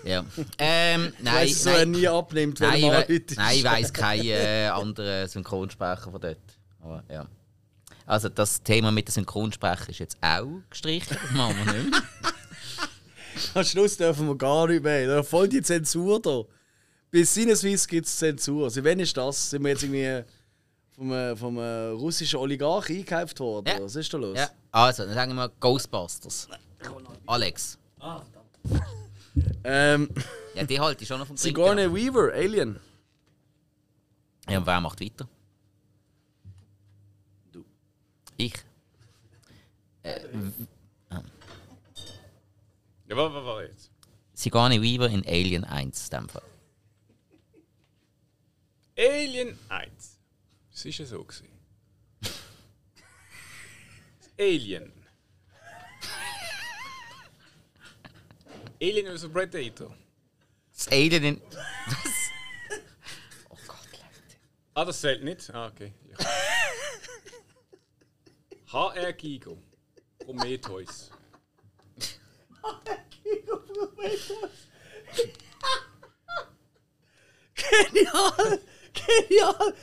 Ja. 0.04 0.24
Ähm, 0.58 1.12
Ich 1.18 1.24
nein, 1.24 1.34
weiss, 1.34 1.64
nein, 1.64 1.90
nie 1.90 2.06
abnimmt, 2.06 2.60
wenn 2.60 2.68
nein, 2.70 2.82
er 2.84 3.08
ist. 3.10 3.36
nein, 3.36 3.56
ich 3.56 3.64
weiss 3.64 3.92
keinen 3.92 4.26
äh, 4.26 4.66
anderen 4.72 5.28
Synchronsprecher 5.28 6.10
von 6.12 6.20
dort. 6.20 6.38
Aber, 6.80 7.02
ja. 7.10 7.26
Also 8.06 8.28
das 8.28 8.62
Thema 8.62 8.92
mit 8.92 9.08
den 9.08 9.12
Synchronsprecher 9.12 9.88
ist 9.88 9.98
jetzt 9.98 10.18
auch 10.20 10.60
gestrichen. 10.68 11.16
Das 11.20 11.30
machen 11.32 11.56
wir 11.64 11.72
nicht 11.72 11.90
mehr. 11.90 12.02
Am 13.54 13.64
Schluss 13.64 13.96
dürfen 13.96 14.26
wir 14.28 14.36
gar 14.36 14.68
nicht 14.68 14.82
mehr. 14.84 15.06
Da 15.08 15.22
voll 15.22 15.48
die 15.48 15.62
Zensur 15.62 16.20
da. 16.20 16.42
Bis 17.10 17.34
Sinneswiss 17.34 17.86
gibt 17.88 18.06
es 18.06 18.16
Zensur. 18.16 18.64
Also 18.64 18.84
wenn 18.84 19.00
ist 19.00 19.16
das? 19.16 19.50
Sind 19.50 19.62
wir 19.64 19.70
jetzt 19.70 19.82
irgendwie 19.82 20.22
vom, 20.94 21.12
äh, 21.12 21.34
vom 21.36 21.58
äh, 21.58 21.86
russischen 21.88 22.38
Oligarch 22.38 22.88
eingekauft 22.90 23.40
worden? 23.40 23.66
Ja. 23.66 23.82
Was 23.82 23.96
ist 23.96 24.14
da 24.14 24.18
los? 24.18 24.38
Ja, 24.38 24.50
also, 24.70 25.04
dann 25.04 25.14
sagen 25.14 25.34
wir 25.34 25.48
Ghostbusters. 25.60 26.48
Alex. 27.26 27.76
Ähm, 29.62 30.08
Ja, 30.54 30.64
die 30.64 30.80
halte 30.80 31.02
ich 31.02 31.08
schon 31.08 31.18
noch 31.20 31.26
vom 31.26 31.36
Trinken. 31.36 31.56
Sigourney 31.56 31.94
Weaver, 31.94 32.32
Alien. 32.32 32.80
Ja, 34.48 34.58
und 34.58 34.66
wer 34.66 34.80
macht 34.80 35.00
weiter? 35.00 35.28
Du. 37.52 37.64
Ich. 38.36 38.54
Ja, 40.02 40.16
was 43.16 43.32
was 43.32 43.44
war 43.44 43.62
jetzt? 43.62 43.90
Sigourney 44.34 44.82
Weaver 44.82 45.08
in 45.08 45.24
Alien 45.26 45.64
1, 45.64 46.08
in 46.08 46.18
dem 46.18 46.28
Fall. 46.28 46.42
Alien 48.96 49.58
1. 49.68 50.18
Es 50.72 50.84
war 50.84 50.92
ja 50.92 51.06
so. 51.06 51.24
Gewesen. 51.24 51.48
Das 52.20 52.32
Alien. 54.38 54.92
Alien 58.82 59.16
vs. 59.18 59.28
Predator. 59.32 59.96
Das 60.74 60.88
Alien 60.88 61.24
in. 61.24 61.42
Ah, 64.72 64.84
das 64.84 65.00
zählt 65.00 65.22
nicht? 65.22 65.50
Ah, 65.52 65.66
okay. 65.66 65.92
Ja. 66.08 66.16
HR 68.72 69.12
Gigo. 69.12 69.58
Prometheus. 70.18 71.10
Genial! 77.54 78.60
Genial! 78.92 79.74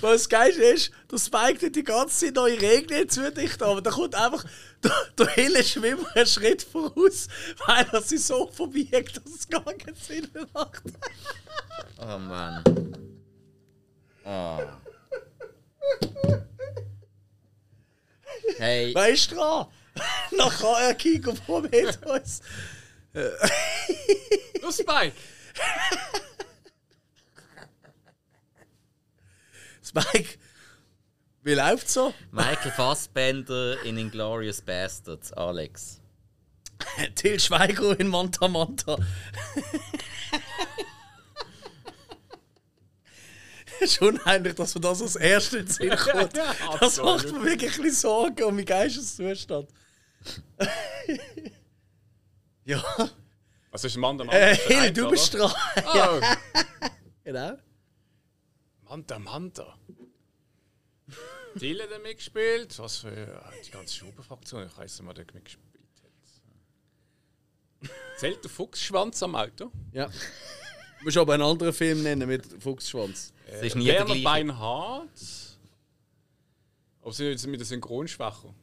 Was 0.00 0.28
geil 0.28 0.50
ist, 0.52 0.92
der 1.10 1.18
Spike 1.18 1.58
tut 1.58 1.74
die 1.74 1.82
ganze 1.82 2.26
Zeit 2.26 2.34
neue 2.36 2.60
Regeln 2.60 3.08
zudichten, 3.08 3.64
aber 3.64 3.82
da 3.82 3.90
kommt 3.90 4.14
einfach 4.14 4.44
der, 4.84 4.92
der 5.18 5.26
Hille 5.30 5.64
Schwimmer 5.64 6.06
einen 6.14 6.26
Schritt 6.26 6.62
voraus, 6.62 7.26
weil 7.66 7.84
er 7.90 8.00
sie 8.02 8.18
so 8.18 8.46
verbiegt, 8.46 9.16
dass 9.16 9.34
es 9.34 9.48
gar 9.48 9.64
keinen 9.64 9.96
Sinn 9.96 10.28
mehr 10.32 10.46
macht. 10.54 10.82
Oh 11.98 12.18
Mann. 12.18 12.62
Oh. 14.24 14.60
Hey, 18.58 18.92
Wer 18.94 19.08
ist 19.08 19.32
dran? 19.32 19.66
Nach 20.36 20.62
HR 20.62 20.94
Kiko 20.94 21.32
probiert 21.32 21.98
uns. 22.06 22.40
Du 23.12 24.70
Spike! 24.70 25.12
Spike, 29.88 30.38
wie 31.42 31.54
läuft's 31.54 31.94
so? 31.94 32.12
Michael 32.30 32.72
Fassbender 32.72 33.82
in 33.84 33.96
Inglourious 33.96 34.60
Bastards, 34.60 35.32
Alex. 35.32 36.00
Till 37.14 37.40
Schweiger 37.40 37.98
in 37.98 38.08
Manta 38.08 38.48
Manta. 38.48 38.98
Schon 43.86 44.18
eigentlich, 44.24 44.54
dass 44.56 44.74
mir 44.74 44.80
das 44.80 45.00
als 45.02 45.16
erstes 45.16 45.78
in 45.78 45.88
den 45.88 45.96
Sinn 45.98 46.12
kommt. 46.12 46.36
Das 46.80 46.98
macht 46.98 47.32
mir 47.32 47.42
wirklich 47.44 47.76
ein 47.76 47.82
bisschen 47.82 48.10
Sorgen 48.10 48.44
um 48.44 48.54
meinen 48.56 48.64
Geisteszustand. 48.66 49.68
ja, 52.64 52.82
Was 53.70 53.84
ist 53.84 53.96
ein 53.96 54.00
Mann, 54.00 54.18
der 54.18 54.26
Mann? 54.26 54.36
äh, 54.36 54.54
Hill, 54.56 54.92
du 54.92 55.08
bist 55.08 55.34
dran. 55.34 55.52
Oh, 55.94 56.20
Genau. 57.24 57.56
Manta 58.88 59.18
Manta. 59.18 59.78
Dylan 61.54 61.88
hat 61.90 62.02
mitgespielt. 62.02 62.78
Was 62.78 62.98
für 62.98 63.10
äh, 63.10 63.62
die 63.64 63.70
ganze 63.70 63.94
Schuberfraktion. 63.94 64.66
Ich 64.66 64.76
weiß 64.76 65.00
nicht, 65.00 65.06
wer 65.06 65.24
da 65.24 65.32
mitgespielt 65.32 65.68
hat. 67.82 67.90
Zählt 68.18 68.42
der 68.42 68.50
Fuchsschwanz 68.50 69.22
am 69.22 69.34
Auto? 69.34 69.70
Ja. 69.92 70.06
Du 70.06 71.04
musst 71.04 71.16
aber 71.16 71.34
einen 71.34 71.42
anderen 71.42 71.72
Film 71.72 72.02
nennen 72.02 72.28
mit 72.28 72.44
Fuchsschwanz. 72.62 73.32
Es 73.46 73.62
ist 73.62 73.76
nie 73.76 73.86
der 73.86 74.04
gleiche. 74.04 74.24
Beinhardt. 74.24 75.58
Aber 77.02 77.12
sind 77.12 77.26
jetzt 77.28 77.46
mit 77.46 77.60
der 77.60 77.66
Synchronschwacher? 77.66 78.54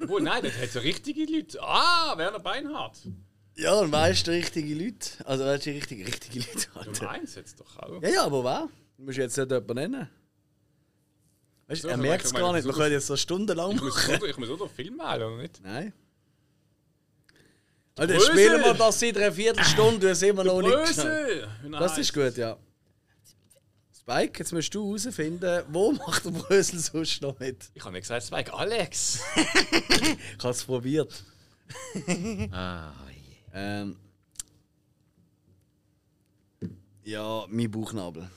Obwohl, 0.00 0.22
nein, 0.22 0.42
das 0.42 0.56
hat 0.56 0.70
so 0.70 0.78
richtige 0.80 1.24
Leute. 1.24 1.60
Ah, 1.60 2.16
Werner 2.16 2.38
Beinhardt. 2.38 2.98
Ja, 3.58 3.74
und 3.80 3.90
weißt 3.90 4.26
du 4.26 4.30
richtige 4.30 4.72
Leute? 4.74 5.10
Also 5.24 5.44
weißt 5.44 5.66
du 5.66 5.70
richtige, 5.70 6.06
richtige 6.06 6.38
Leute? 6.38 6.68
Du 6.74 6.78
Alter. 6.80 7.04
meinst 7.06 7.36
jetzt 7.36 7.58
doch 7.60 7.76
auch. 7.78 8.00
Ja, 8.02 8.08
ja, 8.08 8.24
aber 8.24 8.44
wer? 8.44 8.68
Du 8.96 9.02
musst 9.04 9.18
jetzt 9.18 9.36
nicht 9.36 9.50
jemanden 9.50 9.74
nennen. 9.74 10.08
Weißt, 11.66 11.82
du, 11.82 11.88
So, 11.88 11.90
er 11.90 11.96
merkt 11.96 12.24
es 12.24 12.32
gar 12.32 12.48
ich 12.50 12.64
nicht. 12.64 12.66
Wir 12.66 12.72
können 12.72 12.92
jetzt 12.92 13.06
so 13.08 13.16
stundenlang 13.16 13.72
Ich 13.72 13.82
muss, 13.82 13.94
machen. 13.96 14.14
oder, 14.16 14.26
ich 14.26 14.36
muss 14.38 14.48
auch 14.50 14.58
den 14.58 14.68
Film 14.70 14.98
wählen, 14.98 15.22
oder 15.22 15.36
nicht? 15.42 15.60
Nein. 15.62 15.92
Alter, 17.96 18.14
Brösel! 18.14 18.32
spielen 18.32 18.62
wir 18.64 18.74
das 18.74 19.00
seit 19.00 19.16
einer 19.16 19.32
Viertelstunde, 19.32 19.98
du 19.98 20.10
hast 20.10 20.22
immer 20.22 20.44
noch 20.44 20.62
nicht 20.62 20.98
Das 21.72 21.98
ist 21.98 22.14
gut, 22.14 22.36
ja. 22.36 22.56
Spike, 23.92 24.38
jetzt 24.38 24.52
musst 24.52 24.72
du 24.72 24.86
herausfinden, 24.96 25.64
wo 25.68 25.90
macht 25.92 26.24
der 26.24 26.30
Brösel 26.30 26.78
sonst 26.78 27.20
noch 27.22 27.36
mit? 27.40 27.56
Ich 27.74 27.82
habe 27.82 27.92
nicht 27.92 28.02
gesagt, 28.02 28.24
Spike, 28.24 28.54
Alex. 28.54 29.20
Ich 30.38 30.44
habe 30.44 30.50
es 30.50 30.64
probiert. 30.64 31.24
Ah, 32.52 32.92
Ähm, 33.54 33.96
ja, 37.04 37.46
mein 37.48 37.70
Bauchnabel. 37.70 38.28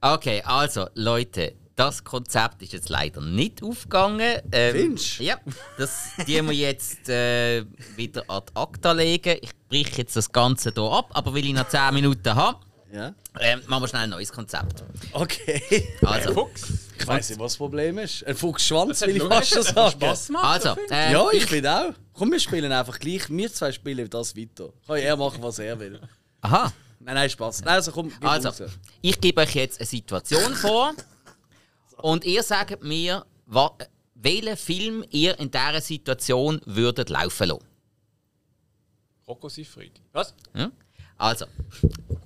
Okay, 0.00 0.42
also 0.44 0.86
Leute, 0.94 1.54
das 1.76 2.04
Konzept 2.04 2.62
ist 2.62 2.72
jetzt 2.72 2.88
leider 2.88 3.20
nicht 3.20 3.62
aufgegangen. 3.62 4.40
Ähm, 4.52 4.76
Findest? 4.76 5.18
Ja, 5.20 5.38
das 5.78 6.10
die 6.26 6.42
wir 6.42 6.52
jetzt 6.52 7.08
äh, 7.08 7.64
wieder 7.96 8.24
ad 8.28 8.52
acta 8.54 8.92
legen. 8.92 9.38
Ich 9.40 9.50
breche 9.68 9.98
jetzt 9.98 10.16
das 10.16 10.30
Ganze 10.30 10.72
hier 10.74 10.84
ab, 10.84 11.10
aber 11.14 11.34
weil 11.34 11.44
ich 11.46 11.54
noch 11.54 11.68
10 11.68 11.94
Minuten 11.94 12.34
habe, 12.34 12.58
Ja? 12.94 13.12
ähm, 13.40 13.60
machen 13.66 13.82
wir 13.82 13.88
schnell 13.88 14.02
ein 14.02 14.10
neues 14.10 14.30
Konzept. 14.32 14.84
Okay. 15.12 15.88
Also, 16.02 16.32
Fuchs. 16.32 16.62
Ich 16.98 17.06
weiß 17.06 17.28
nicht, 17.30 17.40
was 17.40 17.52
das 17.52 17.56
Problem 17.58 17.98
ist. 17.98 18.24
Ein 18.24 18.36
Fuchsschwanz, 18.36 19.00
will 19.02 19.16
ich 19.16 19.22
fast 19.22 19.50
schon 19.52 19.62
sagen. 19.64 19.90
Spaß 19.90 20.26
gemacht. 20.28 20.44
also 20.44 20.80
äh, 20.90 21.12
Ja, 21.12 21.28
ich 21.32 21.48
bin 21.48 21.66
auch. 21.66 21.92
Komm, 22.12 22.30
wir 22.30 22.38
spielen 22.38 22.70
einfach 22.70 22.98
gleich. 22.98 23.28
Wir 23.28 23.52
zwei 23.52 23.72
spielen 23.72 24.08
das 24.08 24.36
weiter. 24.36 24.72
Kann 24.86 24.96
er 24.98 25.16
machen, 25.16 25.42
was 25.42 25.58
er 25.58 25.78
will. 25.80 26.00
aha. 26.40 26.72
Nein, 27.00 27.16
nein, 27.16 27.28
Spaß. 27.28 27.60
Nein, 27.64 27.74
also 27.74 27.90
komm, 27.92 28.12
Also, 28.22 28.48
raus. 28.48 28.62
ich 29.02 29.20
gebe 29.20 29.40
euch 29.42 29.54
jetzt 29.56 29.80
eine 29.80 29.86
Situation 29.86 30.54
vor 30.54 30.92
und 31.98 32.24
ihr 32.24 32.42
sagt 32.42 32.82
mir, 32.82 33.26
welchen 34.14 34.56
Film 34.56 35.04
ihr 35.10 35.38
in 35.40 35.50
dieser 35.50 35.80
Situation 35.80 36.60
würdet 36.64 37.10
laufen 37.10 37.48
lassen. 37.48 37.64
Rocco 39.26 39.48
Siffredi. 39.48 40.00
Was? 40.12 40.32
Ja? 40.54 40.70
Also, 41.24 41.46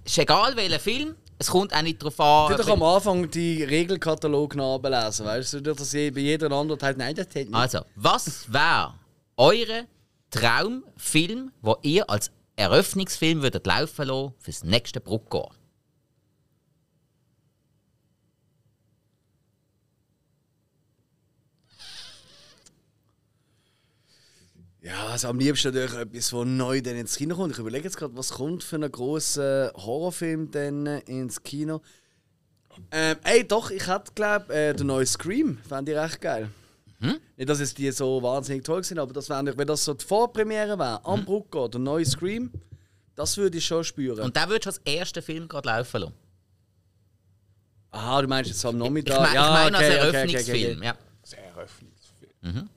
ist 0.04 0.18
egal 0.18 0.56
welcher 0.56 0.80
Film, 0.80 1.14
es 1.38 1.48
kommt 1.52 1.72
auch 1.72 1.82
nicht 1.82 2.02
darauf 2.02 2.18
an. 2.18 2.50
Du 2.50 2.60
doch 2.60 2.68
am 2.68 2.82
Anfang 2.82 3.30
die 3.30 3.62
Regelkatalog 3.62 4.56
nachlesen, 4.56 5.24
weißt 5.24 5.52
du, 5.52 5.60
dass 5.60 5.92
bei 5.92 6.08
jeder 6.16 6.50
anderen 6.50 6.82
halt, 6.82 6.98
nein, 6.98 7.14
das 7.14 7.28
nicht. 7.32 7.54
Also, 7.54 7.82
was 7.94 8.52
wäre 8.52 8.94
eure 9.36 9.86
Traumfilm, 10.32 11.52
wo 11.62 11.76
ihr 11.82 12.10
als 12.10 12.32
Eröffnungsfilm 12.56 13.40
würdet 13.40 13.68
laufen 13.68 14.08
lassen 14.08 14.34
fürs 14.40 14.64
nächste 14.64 15.00
Bruckjahr? 15.00 15.50
Ja, 24.88 25.08
also 25.08 25.28
am 25.28 25.38
liebsten 25.38 25.74
natürlich 25.74 25.92
etwas, 25.94 26.32
was 26.32 26.46
neu 26.46 26.80
dann 26.80 26.96
ins 26.96 27.16
Kino 27.16 27.36
kommt. 27.36 27.52
Ich 27.52 27.58
überlege 27.58 27.84
jetzt 27.84 27.98
gerade, 27.98 28.16
was 28.16 28.30
kommt 28.30 28.64
für 28.64 28.76
einen 28.76 28.90
grossen 28.90 29.70
Horrorfilm 29.74 30.50
dann 30.50 30.86
ins 30.86 31.42
Kino. 31.42 31.82
Ähm, 32.90 33.16
ey, 33.24 33.46
doch, 33.46 33.70
ich 33.70 33.86
hätte 33.86 34.12
glaube 34.14 34.54
äh, 34.54 34.72
den 34.72 34.86
neuen 34.86 35.04
Scream, 35.06 35.58
fände 35.68 35.92
ich 35.92 35.98
recht 35.98 36.20
geil. 36.22 36.48
Nicht, 37.00 37.48
dass 37.48 37.60
jetzt 37.60 37.76
die 37.78 37.90
so 37.92 38.22
wahnsinnig 38.22 38.64
toll 38.64 38.82
sind, 38.82 38.98
aber 38.98 39.12
das 39.12 39.28
wäre, 39.28 39.56
wenn 39.58 39.66
das 39.68 39.84
so 39.84 39.94
die 39.94 40.04
Vorpremiere 40.04 40.78
wäre, 40.78 41.04
am 41.04 41.24
Brucker, 41.24 41.68
der 41.68 41.80
neue 41.80 42.04
Scream, 42.06 42.50
das 43.14 43.36
würde 43.36 43.58
ich 43.58 43.66
schon 43.66 43.84
spüren. 43.84 44.20
Und 44.20 44.36
da 44.36 44.48
würdest 44.48 44.64
du 44.64 44.70
als 44.70 44.98
ersten 44.98 45.22
Film 45.22 45.46
gerade 45.48 45.68
laufen 45.68 46.00
lassen. 46.00 46.14
Aha, 47.90 48.22
du 48.22 48.28
meinst 48.28 48.50
jetzt 48.50 48.64
am 48.64 48.76
Ich 48.76 48.82
Nachmittag? 48.82 49.20
meine 49.20 49.34
ich 49.34 49.34
mein 49.34 49.74
als 49.74 49.86
okay, 49.86 49.96
okay, 49.96 50.08
okay, 50.08 50.16
Eröffnungsfilm. 50.16 50.78
okay. 50.78 50.86
Ja. 50.86 50.98
Sehr 51.22 51.44
Eröffnungsfilm. 51.44 52.68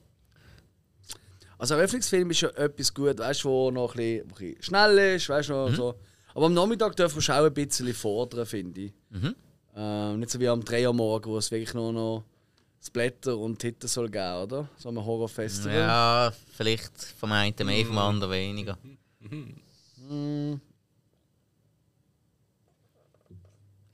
Also 1.62 1.74
Eröffnungsfilm 1.74 2.28
ist 2.32 2.40
ja 2.40 2.48
etwas 2.56 2.92
gut, 2.92 3.20
weißt 3.20 3.44
du, 3.44 3.48
wo 3.48 3.70
noch 3.70 3.94
ein 3.94 4.26
bisschen, 4.26 4.56
ein 4.56 4.62
schnell 4.64 5.14
ist, 5.14 5.28
weißt 5.28 5.50
du, 5.50 5.52
noch 5.52 5.72
so. 5.72 5.94
Aber 6.34 6.46
am 6.46 6.54
Nachmittag 6.54 6.96
dürfen 6.96 7.14
wir 7.14 7.22
schon 7.22 7.36
auch 7.36 7.44
ein 7.44 7.54
bisschen 7.54 7.94
fordern, 7.94 8.46
finde 8.46 8.80
ich. 8.80 8.92
Ähm, 9.76 10.18
nicht 10.18 10.30
so 10.30 10.40
wie 10.40 10.48
am 10.48 10.64
3 10.64 10.88
Uhr 10.88 10.92
morgen, 10.92 11.30
wo 11.30 11.38
es 11.38 11.52
wirklich 11.52 11.72
nur 11.74 11.92
noch 11.92 12.24
Splatter 12.84 13.38
und 13.38 13.60
Titten 13.60 13.86
soll 13.86 14.10
geben, 14.10 14.42
oder? 14.42 14.68
So 14.76 14.88
am 14.88 15.04
Horrorfestival. 15.04 15.72
ja, 15.76 16.32
vielleicht 16.56 17.00
vom 17.20 17.30
einen 17.30 17.54
mehr, 17.64 17.86
vom 17.86 17.98
anderen 17.98 18.32
weniger. 18.32 18.76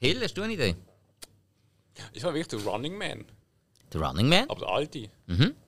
Hill, 0.00 0.22
hast 0.22 0.38
du 0.38 0.40
eine 0.40 0.54
Idee? 0.54 0.74
Ich 2.14 2.22
war 2.24 2.32
wirklich 2.32 2.48
der 2.48 2.60
Running 2.60 2.96
Man. 2.96 3.26
The 3.92 3.98
Running 3.98 4.30
Man? 4.30 4.48
Aber 4.48 4.60
der 4.60 4.68
alte. 4.70 5.10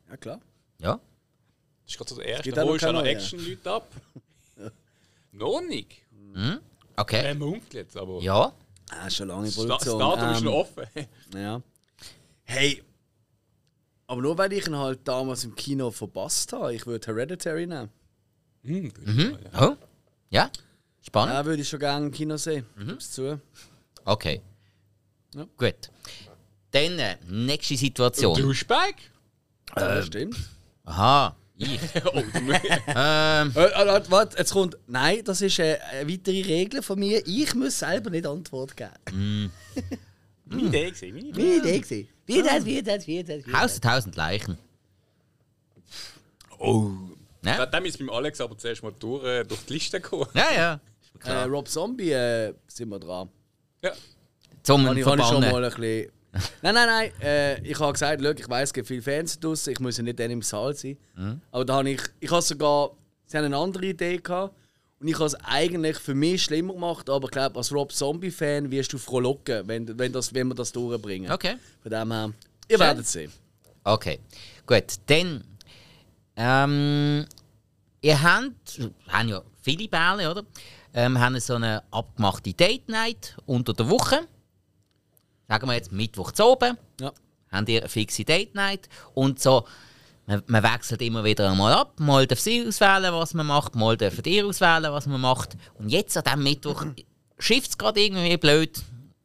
Ja, 0.08 0.16
klar. 0.16 0.40
Ja. 0.80 0.98
Das 1.90 1.94
ist 1.94 1.98
gerade 1.98 2.10
so 2.10 2.16
der 2.16 2.26
erste. 2.26 2.42
gibt 2.44 2.56
Da 2.56 2.62
auch 2.62 2.66
noch 2.66 2.70
holst 2.72 2.84
du 2.84 2.88
auch 2.88 2.92
noch 2.92 3.00
keine, 3.00 3.12
ja. 3.12 3.18
Action-Leute 3.18 3.70
ab. 3.72 3.88
noch 5.32 5.60
nicht. 5.62 6.02
Okay. 6.96 7.24
Er 7.24 7.34
munkelt 7.34 7.74
jetzt, 7.74 7.96
aber. 7.96 8.20
Ja. 8.20 8.52
Ah, 8.90 9.10
schon 9.10 9.28
lange 9.28 9.46
in 9.46 9.46
Das 9.46 9.54
das 9.56 9.64
Produktion. 9.66 9.98
Datum 9.98 10.30
ist 10.32 10.38
Ähm, 10.38 10.44
noch 10.44 10.52
offen. 10.52 10.84
Ja. 11.34 11.62
Hey, 12.44 12.82
aber 14.06 14.22
nur 14.22 14.36
weil 14.38 14.52
ich 14.52 14.66
ihn 14.66 14.76
halt 14.76 15.00
damals 15.06 15.44
im 15.44 15.54
Kino 15.54 15.90
verpasst 15.92 16.52
habe, 16.52 16.74
ich 16.74 16.84
würde 16.86 17.06
Hereditary 17.06 17.66
nehmen. 17.66 17.90
Hm, 18.64 18.92
Oh. 19.58 19.76
Ja. 20.30 20.50
Spannend. 21.00 21.34
Ja, 21.34 21.44
würde 21.44 21.62
ich 21.62 21.68
schon 21.68 21.78
gerne 21.78 22.06
im 22.06 22.12
Kino 22.12 22.36
sehen. 22.36 22.66
Gib's 22.76 23.12
zu. 23.12 23.40
Okay. 24.04 24.42
Ja. 25.34 25.46
Gut. 25.56 25.90
Dann, 26.72 26.98
äh, 26.98 27.16
nächste 27.26 27.76
Situation. 27.76 28.36
Du 28.36 28.52
Speck? 28.52 28.96
Ja, 29.76 30.02
stimmt. 30.02 30.36
Aha. 30.84 31.36
Ich. 31.60 31.78
oh, 32.06 32.22
du 32.22 32.52
ähm, 32.86 33.52
Äh, 33.54 33.64
äh, 33.64 33.86
warte, 33.86 34.10
warte, 34.10 34.38
jetzt 34.38 34.52
kommt. 34.52 34.78
Nein, 34.86 35.22
das 35.24 35.42
ist 35.42 35.58
äh, 35.58 35.78
eine 35.92 36.10
weitere 36.10 36.40
Regel 36.42 36.82
von 36.82 36.98
mir. 36.98 37.22
Ich 37.26 37.54
muss 37.54 37.78
selber 37.78 38.08
nicht 38.08 38.26
Antwort 38.26 38.74
geben. 38.76 39.52
Meine 40.46 40.62
Idee 40.62 40.90
gesehen, 40.90 41.14
meine 41.14 41.28
Idee. 41.28 41.42
Wie 41.42 41.56
Idee 41.58 41.78
gesehen. 41.80 42.08
Wie 42.26 42.42
das, 42.42 42.64
wie 42.64 42.82
das, 42.82 43.06
wie 43.06 43.22
das. 43.22 43.46
Wie 43.46 43.52
Haus 43.52 43.78
der 43.78 43.90
tausend 43.90 44.16
Leichen. 44.16 44.56
Oh. 46.58 46.90
Ja, 47.44 47.66
Dann 47.66 47.82
müssen 47.82 48.00
wir 48.00 48.06
mit 48.06 48.14
Alex 48.14 48.40
aber 48.40 48.56
zuerst 48.56 48.82
mal 48.82 48.92
durch, 48.98 49.24
äh, 49.24 49.44
durch 49.44 49.60
die 49.66 49.74
Liste 49.74 50.00
kommen. 50.00 50.28
ja. 50.34 50.52
ja. 50.52 50.80
Äh, 51.24 51.42
Rob 51.44 51.68
Zombie 51.68 52.12
äh, 52.12 52.54
sind 52.68 52.88
wir 52.88 52.98
dran. 52.98 53.28
Ja. 53.82 53.92
Zum 54.62 54.86
ich, 54.92 54.98
ich 54.98 55.04
schon 55.04 55.40
mal 55.40 55.64
ein 55.64 55.70
bisschen. 55.70 56.10
Nein, 56.62 56.74
nein, 56.74 56.86
nein. 56.86 57.12
Äh, 57.20 57.60
ich 57.62 57.78
habe 57.78 57.92
gesagt, 57.92 58.22
schau, 58.22 58.30
ich 58.30 58.48
weiß, 58.48 58.68
es 58.68 58.72
gibt 58.72 58.86
viele 58.88 59.02
Fans 59.02 59.38
draussen, 59.38 59.72
ich 59.72 59.80
muss 59.80 59.96
ja 59.96 60.02
nicht 60.02 60.18
dann 60.18 60.30
im 60.30 60.42
Saal 60.42 60.74
sein. 60.74 60.96
Aber 61.50 61.64
da 61.64 61.74
habe 61.74 61.90
ich. 61.90 62.02
Ich 62.20 62.30
habe 62.30 62.42
sogar. 62.42 62.90
Sie 63.26 63.36
haben 63.36 63.44
eine 63.44 63.56
andere 63.56 63.86
Idee 63.86 64.18
gehabt. 64.18 64.54
Und 65.00 65.08
ich 65.08 65.14
habe 65.14 65.24
es 65.24 65.34
eigentlich 65.46 65.96
für 65.96 66.14
mich 66.14 66.42
schlimmer 66.42 66.74
gemacht, 66.74 67.08
aber 67.08 67.24
ich 67.24 67.30
glaube, 67.30 67.56
als 67.56 67.72
Rob 67.72 67.90
Zombie-Fan 67.90 68.70
wirst 68.70 68.92
du 68.92 68.98
frohlocken, 68.98 69.66
wenn, 69.66 69.98
wenn, 69.98 70.12
das, 70.12 70.34
wenn 70.34 70.48
wir 70.48 70.54
das 70.54 70.72
durchbringen. 70.72 71.32
Okay. 71.32 71.56
Von 71.82 71.90
dem 71.90 72.12
her, 72.12 72.32
ihr 72.68 72.78
werdet 72.78 73.06
sehen. 73.06 73.32
Okay, 73.82 74.20
gut. 74.66 74.84
Dann, 75.06 75.42
ähm, 76.36 77.24
ihr 78.02 78.22
habt, 78.22 78.78
haben 79.08 79.28
ja 79.28 79.40
viele 79.62 79.88
Bälle, 79.88 80.30
oder? 80.30 80.44
Ähm, 80.92 81.18
haben 81.18 81.40
so 81.40 81.54
eine 81.54 81.82
abgemachte 81.90 82.52
Date 82.52 82.88
Night 82.88 83.36
unter 83.46 83.72
der 83.72 83.88
Woche. 83.88 84.26
Sagen 85.50 85.66
wir 85.66 85.74
jetzt 85.74 85.90
Mittwoch 85.90 86.30
zu 86.30 86.44
oben. 86.44 86.78
Ja. 87.00 87.12
Habt 87.50 87.68
ihr 87.68 87.80
eine 87.80 87.88
fixe 87.88 88.24
Date 88.24 88.54
Night 88.54 88.88
und 89.14 89.40
so. 89.40 89.66
Man, 90.26 90.44
man 90.46 90.62
wechselt 90.62 91.02
immer 91.02 91.24
wieder 91.24 91.50
einmal 91.50 91.72
ab. 91.72 91.98
Mal 91.98 92.28
darf 92.28 92.38
sie 92.38 92.64
auswählen, 92.64 93.12
was 93.12 93.34
man 93.34 93.48
macht, 93.48 93.74
mal 93.74 93.96
dürft 93.96 94.24
ihr 94.28 94.46
auswählen, 94.46 94.92
was 94.92 95.06
man 95.06 95.20
macht. 95.20 95.56
Und 95.74 95.88
jetzt 95.88 96.16
an 96.16 96.22
diesem 96.22 96.42
Mittwoch 96.44 96.84
schifft 97.40 97.70
es 97.70 97.78
gerade 97.78 98.00
irgendwie 98.00 98.36
blöd 98.36 98.80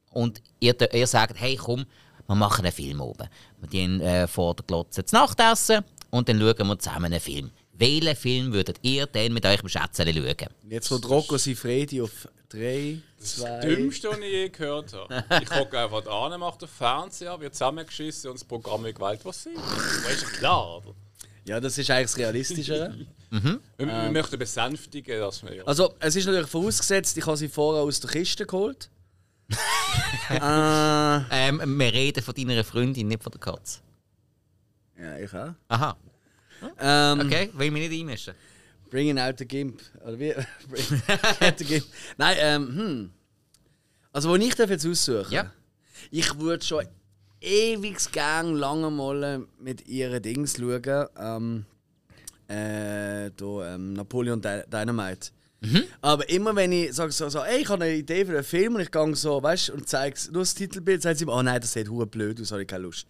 und 0.10 0.41
ihr, 0.60 0.76
ihr 0.95 1.06
sagt, 1.06 1.39
hey 1.39 1.57
komm, 1.57 1.85
wir 2.26 2.35
machen 2.35 2.65
einen 2.65 2.73
Film 2.73 3.02
oben. 3.02 3.30
Wir 3.60 3.69
gehen 3.69 4.02
äh, 4.02 4.27
vor 4.27 4.56
der 4.56 4.65
Glotze 4.65 5.06
zu 5.06 5.14
Nacht 5.14 5.39
essen 5.39 5.84
und 6.10 6.27
dann 6.27 6.39
schauen 6.39 6.68
wir 6.68 6.80
zusammen 6.80 7.06
einen 7.06 7.19
Film. 7.19 7.52
Welchen 7.73 8.15
Film 8.15 8.52
würdet 8.52 8.80
ihr 8.81 9.06
denn 9.06 9.31
mit 9.31 9.45
eurem 9.45 9.69
Schätzchen 9.69 10.11
schauen? 10.11 10.49
Jetzt 10.69 10.89
kommt 10.89 11.07
Rocco 11.07 11.38
Sifredi 11.38 12.02
auf 12.02 12.27
3, 12.56 12.98
2. 13.19 13.60
Dümmste, 13.61 14.10
was 14.10 14.18
ich 14.19 14.23
je 14.32 14.49
gehört 14.49 14.94
habe. 14.94 15.23
Ich 15.41 15.49
gucke 15.49 15.80
einfach 15.80 16.02
da 16.03 16.26
an, 16.27 16.40
mache 16.40 16.60
den 16.60 16.68
Fernseher, 16.68 17.40
wird 17.40 17.53
zusammengeschissen 17.53 18.30
und 18.30 18.40
das 18.40 18.44
Programm 18.45 18.84
wird 18.84 18.95
gewählt, 18.95 19.19
was 19.23 19.44
sie. 19.44 19.53
Das 19.56 20.15
ist 20.15 20.34
klar, 20.34 20.77
oder? 20.77 20.94
Ja, 21.45 21.60
das 21.60 21.77
ist 21.77 21.90
eigentlich 21.91 22.11
das 22.11 22.18
Realistischere. 22.18 22.95
Wir, 23.32 23.60
wir 23.77 24.11
möchten 24.11 24.40
besänftigen, 24.40 25.19
dass 25.19 25.44
wir. 25.44 25.56
Ja. 25.56 25.64
Also, 25.65 25.94
es 25.99 26.15
ist 26.15 26.26
natürlich 26.26 26.48
vorausgesetzt, 26.49 27.18
ich 27.18 27.26
habe 27.26 27.36
sie 27.36 27.49
vorher 27.49 27.84
aus 27.84 27.99
der 27.99 28.10
Kiste 28.10 28.45
geholt. 28.45 28.90
äh, 30.30 30.36
Ähm, 30.40 31.77
wir 31.80 31.94
reden 31.94 32.23
von 32.23 32.34
deiner 32.34 32.64
Freundin, 32.64 33.10
nicht 33.10 33.22
von 33.22 33.32
der 33.34 33.41
Katze. 33.41 33.80
ja, 34.98 35.18
ich 35.18 35.34
auch. 35.34 35.53
Aha, 35.68 35.98
Ähm, 36.80 37.19
okay, 37.19 37.49
will 37.53 37.68
ich 37.68 37.73
mich 37.73 37.90
nicht 37.90 37.99
einmischen. 37.99 38.34
Bringing 38.95 39.19
out 39.19 39.38
the 39.38 39.45
Gimp. 39.45 39.81
Oder 40.05 40.17
wie? 40.17 40.34
Bring 40.69 41.01
out 41.41 41.57
the 41.59 41.65
Gimp. 41.65 41.85
Nein, 42.17 42.38
ähm, 42.39 42.67
hm. 42.77 43.11
Also, 44.13 44.30
wo 44.30 44.35
ich 44.35 44.55
darf 44.55 44.69
jetzt 44.69 44.85
aussuchen? 44.88 45.34
Ja. 45.34 45.51
Ich 46.11 46.39
würde 46.39 46.63
schon 46.63 46.85
ewig 47.41 47.97
gern 48.13 48.55
lange 48.55 48.89
mal 48.89 49.45
mit 49.59 49.85
ihren 49.89 50.22
Dings 50.23 50.55
schauen. 50.57 51.07
Ähm, 51.19 51.65
äh, 52.47 53.31
da, 53.35 53.76
ähm, 53.76 53.91
Napoleon 53.93 54.41
Dy- 54.41 54.63
Dynamite. 54.72 55.31
Aber 55.99 56.30
immer 56.30 56.55
wenn 56.55 56.72
ich 56.72 56.93
sage 56.93 57.11
so, 57.11 57.27
so 57.27 57.39
ey, 57.39 57.63
ich 57.63 57.69
habe 57.69 57.84
eine 57.84 57.95
Idee 57.95 58.23
für 58.23 58.34
einen 58.35 58.43
Film 58.43 58.76
und 58.76 58.81
ich 58.81 58.91
gehe 58.91 59.15
so, 59.15 59.41
weißt 59.41 59.72
und 59.72 59.89
zeige 59.89 60.15
nur 60.31 60.43
das 60.43 60.53
Titelbild, 60.53 61.01
sagt 61.01 61.17
sie 61.17 61.23
immer, 61.23 61.34
oh 61.35 61.41
nein, 61.41 61.59
das 61.59 61.73
sieht 61.73 61.89
hure 61.89 62.05
blöd 62.05 62.39
aus, 62.39 62.51
habe 62.51 62.61
ich 62.61 62.67
keine 62.67 62.84
Lust. 62.84 63.07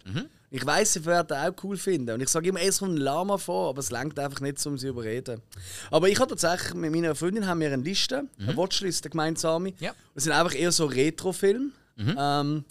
Ich 0.50 0.64
weiß, 0.64 0.92
sie 0.94 1.04
werden 1.04 1.26
das 1.28 1.48
auch 1.48 1.64
cool 1.64 1.76
finden. 1.76 2.10
Und 2.14 2.20
ich 2.22 2.28
sage 2.28 2.48
immer, 2.48 2.60
es 2.60 2.78
kommt 2.78 2.94
ein 2.94 2.96
Lama 2.98 3.36
vor, 3.38 3.70
aber 3.70 3.80
es 3.80 3.90
langt 3.90 4.18
einfach 4.18 4.40
nicht, 4.40 4.64
um 4.66 4.78
sie 4.78 4.86
zu 4.86 4.88
überreden. 4.90 5.42
Aber 5.90 6.08
ich 6.08 6.18
habe 6.20 6.30
tatsächlich 6.36 6.74
mit 6.74 6.92
meiner 6.92 7.14
Freundin 7.14 7.46
haben 7.46 7.60
wir 7.60 7.72
eine 7.72 7.82
Liste, 7.82 8.24
eine 8.38 8.56
Watchlist, 8.56 9.04
eine 9.04 9.10
gemeinsame. 9.10 9.72
Ja. 9.80 9.92
Das 10.14 10.24
sind 10.24 10.32
einfach 10.32 10.54
eher 10.54 10.70
so 10.72 10.86
Retro-Filme. 10.86 11.70
Ähm, 11.98 12.64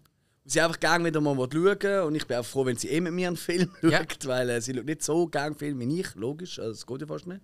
wo 0.43 0.49
sie 0.49 0.61
einfach 0.61 0.79
gerne 0.79 1.03
wieder 1.05 1.19
mal 1.19 1.35
schauen 1.35 2.03
Und 2.07 2.15
ich 2.15 2.27
bin 2.27 2.37
auch 2.37 2.45
froh, 2.45 2.65
wenn 2.65 2.77
sie 2.77 2.89
eh 2.89 3.01
mit 3.01 3.13
mir 3.13 3.27
einen 3.27 3.37
Film 3.37 3.69
Ja. 3.81 3.97
schaut, 3.99 4.25
weil 4.27 4.49
äh, 4.51 4.61
sie 4.61 4.75
schaut 4.75 4.85
nicht 4.85 5.03
so 5.03 5.25
gerne 5.27 5.55
Filme 5.55 5.85
wie 5.87 6.01
ich, 6.01 6.13
logisch, 6.15 6.59
also 6.59 6.71
das 6.71 6.85
geht 6.85 7.01
ja 7.01 7.07
fast 7.07 7.25
nicht. 7.27 7.41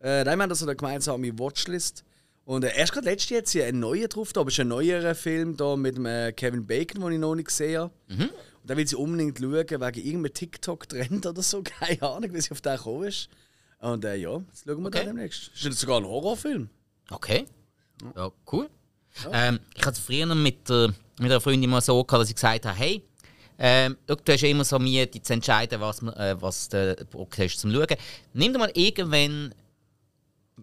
Äh, 0.00 0.24
nein, 0.24 0.38
wir 0.38 0.42
haben 0.42 0.48
da 0.48 0.54
so 0.54 0.64
eine 0.66 0.74
gemeinsame 0.74 1.38
Watchlist. 1.38 2.02
Und 2.44 2.64
äh, 2.64 2.72
erst 2.76 2.92
gerade 2.92 3.08
letztes 3.08 3.30
Jahr 3.30 3.38
jetzt 3.40 3.50
hier 3.52 3.66
ein 3.66 3.78
neuer 3.78 4.08
drauf, 4.08 4.32
da 4.32 4.42
ist 4.42 4.58
ein 4.58 4.68
neuerer 4.68 5.14
Film 5.14 5.56
da 5.56 5.76
mit 5.76 5.96
dem, 5.96 6.06
äh, 6.06 6.32
Kevin 6.32 6.66
Bacon, 6.66 7.02
den 7.02 7.12
ich 7.12 7.18
noch 7.20 7.34
nicht 7.34 7.48
gesehen 7.48 7.82
habe. 7.82 7.92
Und 8.62 8.70
da 8.70 8.76
will 8.76 8.86
sie 8.86 8.96
unbedingt 8.96 9.38
schauen, 9.38 9.52
wegen 9.52 10.06
irgendeinem 10.06 10.34
TikTok-Trend 10.34 11.26
oder 11.26 11.42
so, 11.42 11.62
keine 11.80 12.02
Ahnung, 12.02 12.32
wie 12.32 12.40
sie 12.40 12.50
auf 12.52 12.60
den 12.60 12.76
gekommen 12.76 13.04
ist. 13.08 13.28
Und 13.80 14.04
äh, 14.04 14.14
ja, 14.16 14.36
jetzt 14.36 14.64
schauen 14.64 14.80
wir 14.82 14.86
Okay. 14.86 14.98
da 15.00 15.04
demnächst. 15.06 15.50
Ist 15.54 15.64
das 15.66 15.80
sogar 15.80 15.98
ein 15.98 16.06
Horrorfilm? 16.06 16.68
Okay. 17.10 17.46
Ja, 18.16 18.30
cool. 18.52 18.68
Ähm, 19.32 19.58
ich 19.74 19.80
hatte 19.84 19.98
es 19.98 19.98
früher 19.98 20.26
mit, 20.34 20.68
der, 20.68 20.94
mit 21.18 21.30
einer 21.30 21.40
Freundin 21.40 21.68
mal 21.68 21.80
so 21.80 22.02
gehabt, 22.04 22.22
dass 22.22 22.28
ich 22.28 22.36
gesagt 22.36 22.64
habe, 22.64 22.78
hey, 22.78 23.02
ähm, 23.58 23.96
du 24.06 24.16
hast 24.28 24.40
ja 24.40 24.48
immer 24.48 24.64
so 24.64 24.78
Mühe, 24.78 25.06
dich 25.06 25.22
zu 25.24 25.32
entscheiden, 25.34 25.80
was, 25.80 26.00
äh, 26.02 26.36
was 26.40 26.68
du 26.68 26.96
Bock 27.10 27.36
hast 27.38 27.58
zum 27.58 27.70
Schauen. 27.70 27.96
Nimm 28.32 28.52
dir 28.52 28.58
mal 28.58 28.70
irgendwann, 28.74 29.52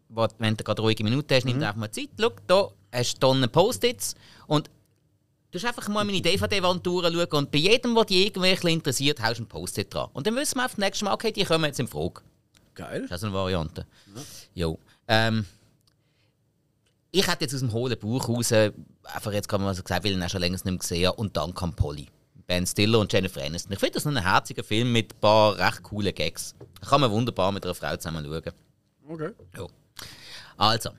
wenn 0.09 0.57
du 0.57 0.63
gerade 0.63 0.81
ruhige 0.81 1.03
Minuten 1.03 1.34
hast, 1.34 1.45
nimm 1.45 1.59
dir 1.59 1.67
einfach 1.67 1.80
mal 1.80 1.91
Zeit. 1.91 2.09
Schau, 2.19 2.31
da 2.47 2.69
hast 2.91 3.15
du 3.15 3.19
Tonnen 3.19 3.49
Post-its 3.49 4.15
und 4.47 4.69
du 5.51 5.57
hast 5.57 5.65
einfach 5.65 5.88
mal 5.88 6.03
meine 6.03 6.21
DVD-Wand 6.21 6.85
durchschauen 6.85 7.26
und 7.31 7.51
bei 7.51 7.57
jedem, 7.57 7.95
der 7.95 8.05
dich 8.05 8.35
irgendwie 8.35 8.73
interessiert, 8.73 9.21
haust 9.21 9.39
du 9.39 9.43
ein 9.43 9.47
Post-it 9.47 9.93
dran. 9.93 10.09
Und 10.13 10.27
dann 10.27 10.35
wissen 10.35 10.57
wir 10.57 10.65
auf 10.65 10.71
das 10.71 10.77
nächste 10.77 11.05
Mal, 11.05 11.13
okay, 11.13 11.31
die 11.31 11.43
kommen 11.43 11.65
jetzt 11.65 11.80
in 11.80 11.88
Frage. 11.88 12.21
Geil. 12.76 13.05
Das 13.09 13.21
ist 13.21 13.26
eine 13.26 13.34
Variante. 13.34 13.85
Jo. 14.53 14.80
Ähm, 15.07 15.45
ich 17.11 17.27
hätte 17.27 17.45
jetzt 17.45 17.53
aus 17.53 17.61
dem 17.61 17.73
hohlen 17.73 17.97
Bauch 17.99 18.30
raus, 18.30 18.51
einfach 18.51 19.34
jetzt 19.34 19.49
kann 19.49 19.61
man 19.61 19.73
so 19.73 19.84
gesagt, 19.84 20.03
weil 20.03 20.11
ich 20.11 20.17
ihn 20.17 20.30
schon 20.30 20.41
länger 20.41 20.53
nicht 20.53 20.65
mehr 20.65 20.77
gesehen 20.77 21.07
habe, 21.07 21.17
und 21.17 21.35
dann 21.35 21.53
kam 21.53 21.76
Polly. 21.76 22.07
Ben 22.45 22.65
Stiller 22.65 22.99
und 22.99 23.13
Jennifer 23.13 23.43
Aniston. 23.43 23.73
Ich 23.73 23.80
finde 23.80 23.93
das 23.93 24.07
ein 24.07 24.17
herziger 24.17 24.63
Film 24.63 24.91
mit 24.91 25.13
ein 25.13 25.19
paar 25.19 25.57
recht 25.57 25.84
coolen 25.84 26.13
Gags. 26.13 26.55
Da 26.81 26.88
kann 26.88 27.01
man 27.01 27.11
wunderbar 27.11 27.51
mit 27.51 27.63
einer 27.63 27.76
Frau 27.76 27.95
zusammen 27.95 28.26
schauen. 28.26 28.53
Okay. 29.07 29.31
Jo. 29.55 29.69
Also, 30.57 30.89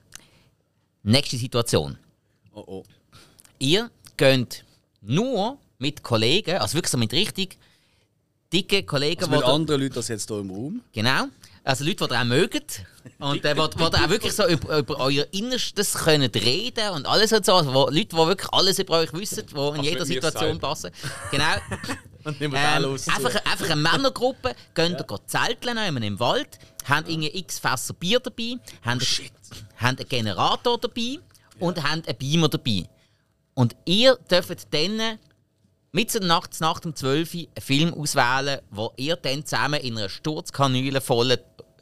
nächste 1.02 1.36
Situation. 1.36 1.98
Oh 2.52 2.64
oh. 2.66 2.85
Ihr 3.59 3.90
könnt 4.20 4.64
nur 5.01 5.56
mit 5.78 6.02
Kollegen, 6.02 6.59
also 6.59 6.74
wirklich 6.74 6.90
so 6.90 6.98
mit 6.98 7.12
richtig 7.12 7.56
dicken 8.52 8.84
Kollegen, 8.84 9.22
Also 9.22 9.34
mit 9.34 9.44
anderen 9.44 9.80
Leuten 9.80 9.97
als 9.97 10.09
jetzt 10.09 10.28
hier 10.28 10.38
im 10.40 10.51
Raum. 10.51 10.82
Genau. 10.92 11.28
Also 11.64 11.84
Leute, 11.84 12.06
die 12.06 12.12
ihr 12.12 12.20
auch 12.20 12.24
mögt. 12.24 12.84
Und 13.18 13.42
äh, 13.44 13.55
die, 13.55 13.60
die 13.60 13.80
auch 13.80 14.09
wirklich 14.10 14.34
so 14.34 14.47
über, 14.47 14.78
über 14.78 14.98
euer 14.98 15.26
Innerstes 15.30 15.94
können 15.94 16.30
reden 16.34 16.90
und 16.90 17.06
alles 17.06 17.32
und 17.32 17.47
so. 17.47 17.55
Also, 17.55 17.72
wo, 17.72 17.84
Leute, 17.86 18.05
die 18.06 18.16
wirklich 18.16 18.52
alles 18.52 18.78
über 18.78 18.98
euch 18.98 19.12
wissen, 19.14 19.47
die 19.47 19.55
in 19.78 19.84
jeder 19.84 20.01
mit 20.01 20.09
mir 20.09 20.14
Situation 20.14 20.59
passen. 20.59 20.90
Genau. 21.30 21.55
Und 22.24 22.38
nehmen 22.38 22.52
wir 22.52 22.60
Ähm, 22.60 22.82
los. 22.82 23.09
einfach, 23.09 23.34
einfach 23.47 23.70
eine 23.70 23.76
Männergruppe, 23.76 24.55
gehen 24.74 24.92
ja. 24.92 25.18
zelteln 25.26 26.02
im 26.02 26.20
Wald, 26.20 26.59
haben 26.84 27.06
irgendwie 27.09 27.34
x 27.38 27.59
Fässer 27.59 27.94
Bier 27.94 28.20
dabei, 28.20 28.56
haben, 28.84 29.01
haben 29.78 29.97
einen 29.97 30.06
Generator 30.06 30.76
dabei 30.78 31.18
und 31.59 31.82
haben 31.82 32.02
einen 32.05 32.18
Beamer 32.18 32.51
dabei. 32.51 32.86
Und 33.61 33.77
ihr 33.85 34.16
dürft 34.31 34.73
dann 34.73 35.19
mit 35.93 36.15
der 36.15 36.23
Nacht, 36.23 36.59
Nacht 36.62 36.87
um 36.87 36.97
12 36.97 37.35
Uhr 37.35 37.41
einen 37.41 37.49
Film 37.62 37.93
auswählen, 37.93 38.61
wo 38.70 38.91
ihr 38.97 39.16
dann 39.16 39.45
zusammen 39.45 39.78
in 39.82 39.99
einer 39.99 40.09
Sturzkanüle 40.09 41.03
vollen 41.03 41.37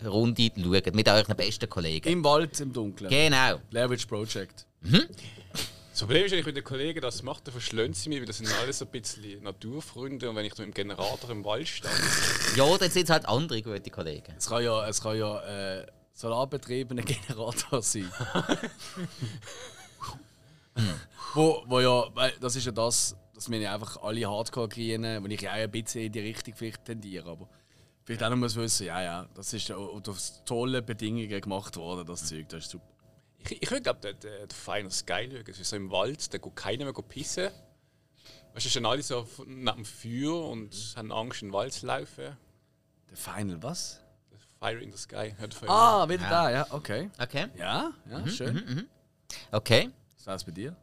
Runde 0.04 0.50
schaut, 0.56 0.92
mit 0.96 1.08
euren 1.08 1.36
besten 1.36 1.70
Kollegen. 1.70 2.08
Im 2.08 2.24
Wald, 2.24 2.58
im 2.58 2.72
Dunkeln. 2.72 3.08
Genau. 3.08 3.60
Witch 3.70 4.06
Project. 4.06 4.66
Das 4.82 6.00
Problem 6.00 6.24
ist, 6.24 6.32
wenn 6.32 6.40
ich 6.40 6.46
mit 6.46 6.56
den 6.56 6.64
Kollegen 6.64 7.00
das 7.00 7.22
mache, 7.22 7.42
dann 7.44 7.52
verschlönen 7.52 7.94
sie 7.94 8.08
mich, 8.08 8.18
weil 8.18 8.26
das 8.26 8.38
sind 8.38 8.52
alles 8.60 8.78
so 8.78 8.84
ein 8.84 8.90
bisschen 8.90 9.40
Naturfreunde 9.44 10.28
und 10.30 10.34
wenn 10.34 10.46
ich 10.46 10.54
da 10.54 10.64
mit 10.64 10.74
dem 10.74 10.88
Generator 10.88 11.30
im 11.30 11.44
Wald 11.44 11.68
stehe. 11.68 11.92
Ja, 12.56 12.76
dann 12.76 12.90
sind 12.90 13.04
es 13.04 13.10
halt 13.10 13.24
andere 13.26 13.62
gute 13.62 13.88
Kollegen. 13.90 14.34
Es 14.36 14.48
kann 14.48 14.64
ja, 14.64 14.84
es 14.88 15.00
kann 15.00 15.16
ja 15.16 15.78
äh, 15.78 15.86
solarbetriebener 16.12 17.02
Generator 17.28 17.82
sein. 17.82 18.10
wo, 21.34 21.62
wo 21.66 21.80
ja, 21.80 22.04
weil 22.14 22.32
das 22.40 22.56
ist 22.56 22.66
ja 22.66 22.72
das, 22.72 23.16
dass 23.34 23.50
wir 23.50 23.58
ja 23.58 23.74
einfach 23.74 24.02
alle 24.02 24.28
Hardcore 24.28 24.68
kriegen, 24.68 25.02
wo 25.22 25.26
ich 25.26 25.40
ja 25.40 25.52
auch 25.52 25.56
ein 25.56 25.70
bisschen 25.70 26.02
in 26.02 26.12
die 26.12 26.20
Richtung 26.20 26.54
vielleicht 26.54 26.84
tendiere, 26.84 27.30
aber 27.30 27.48
vielleicht 28.04 28.22
auch 28.22 28.30
noch 28.30 28.36
muss 28.36 28.56
wissen, 28.56 28.86
ja, 28.86 29.02
ja, 29.02 29.28
das 29.34 29.52
ist 29.52 29.68
ja 29.68 29.76
unter 29.76 30.14
tollen 30.44 30.84
Bedingungen 30.84 31.40
gemacht 31.40 31.76
worden, 31.76 32.06
das 32.06 32.26
Zeug, 32.26 32.48
das 32.48 32.64
ist 32.64 32.70
super. 32.70 32.86
Ich, 33.38 33.62
ich 33.62 33.70
würde 33.70 33.82
glaube, 33.82 34.00
der, 34.00 34.14
der, 34.14 34.46
der 34.46 34.56
Final 34.56 34.90
Sky 34.90 35.28
schauen. 35.30 35.44
Es 35.46 35.60
ist 35.60 35.70
so 35.70 35.76
im 35.76 35.90
Wald, 35.90 36.32
da 36.34 36.38
geht 36.38 36.56
keiner 36.56 36.84
mehr 36.84 36.92
pissen. 36.94 37.50
Weißt 38.52 38.66
du, 38.66 38.70
sind 38.70 38.86
alle 38.86 39.02
so 39.02 39.28
neben 39.46 39.64
dem 39.64 39.84
Feuer 39.84 40.48
und 40.48 40.74
haben 40.96 41.12
Angst, 41.12 41.42
in 41.42 41.48
den 41.48 41.54
Wald 41.54 41.72
zu 41.72 41.86
laufen. 41.86 42.36
Der 43.10 43.16
Final 43.16 43.62
was? 43.62 44.00
Fire 44.58 44.80
in 44.82 44.90
the 44.90 44.98
Sky. 44.98 45.34
Ah, 45.68 46.08
wieder 46.08 46.28
da, 46.28 46.50
ja, 46.50 46.66
okay. 46.70 47.10
Okay. 47.18 47.46
Ja, 47.56 47.92
ja, 48.10 48.26
schön. 48.28 48.88
Okay. 49.52 49.90
Was 50.28 50.32
war's 50.32 50.44
bei 50.44 50.52
dir? 50.52 50.76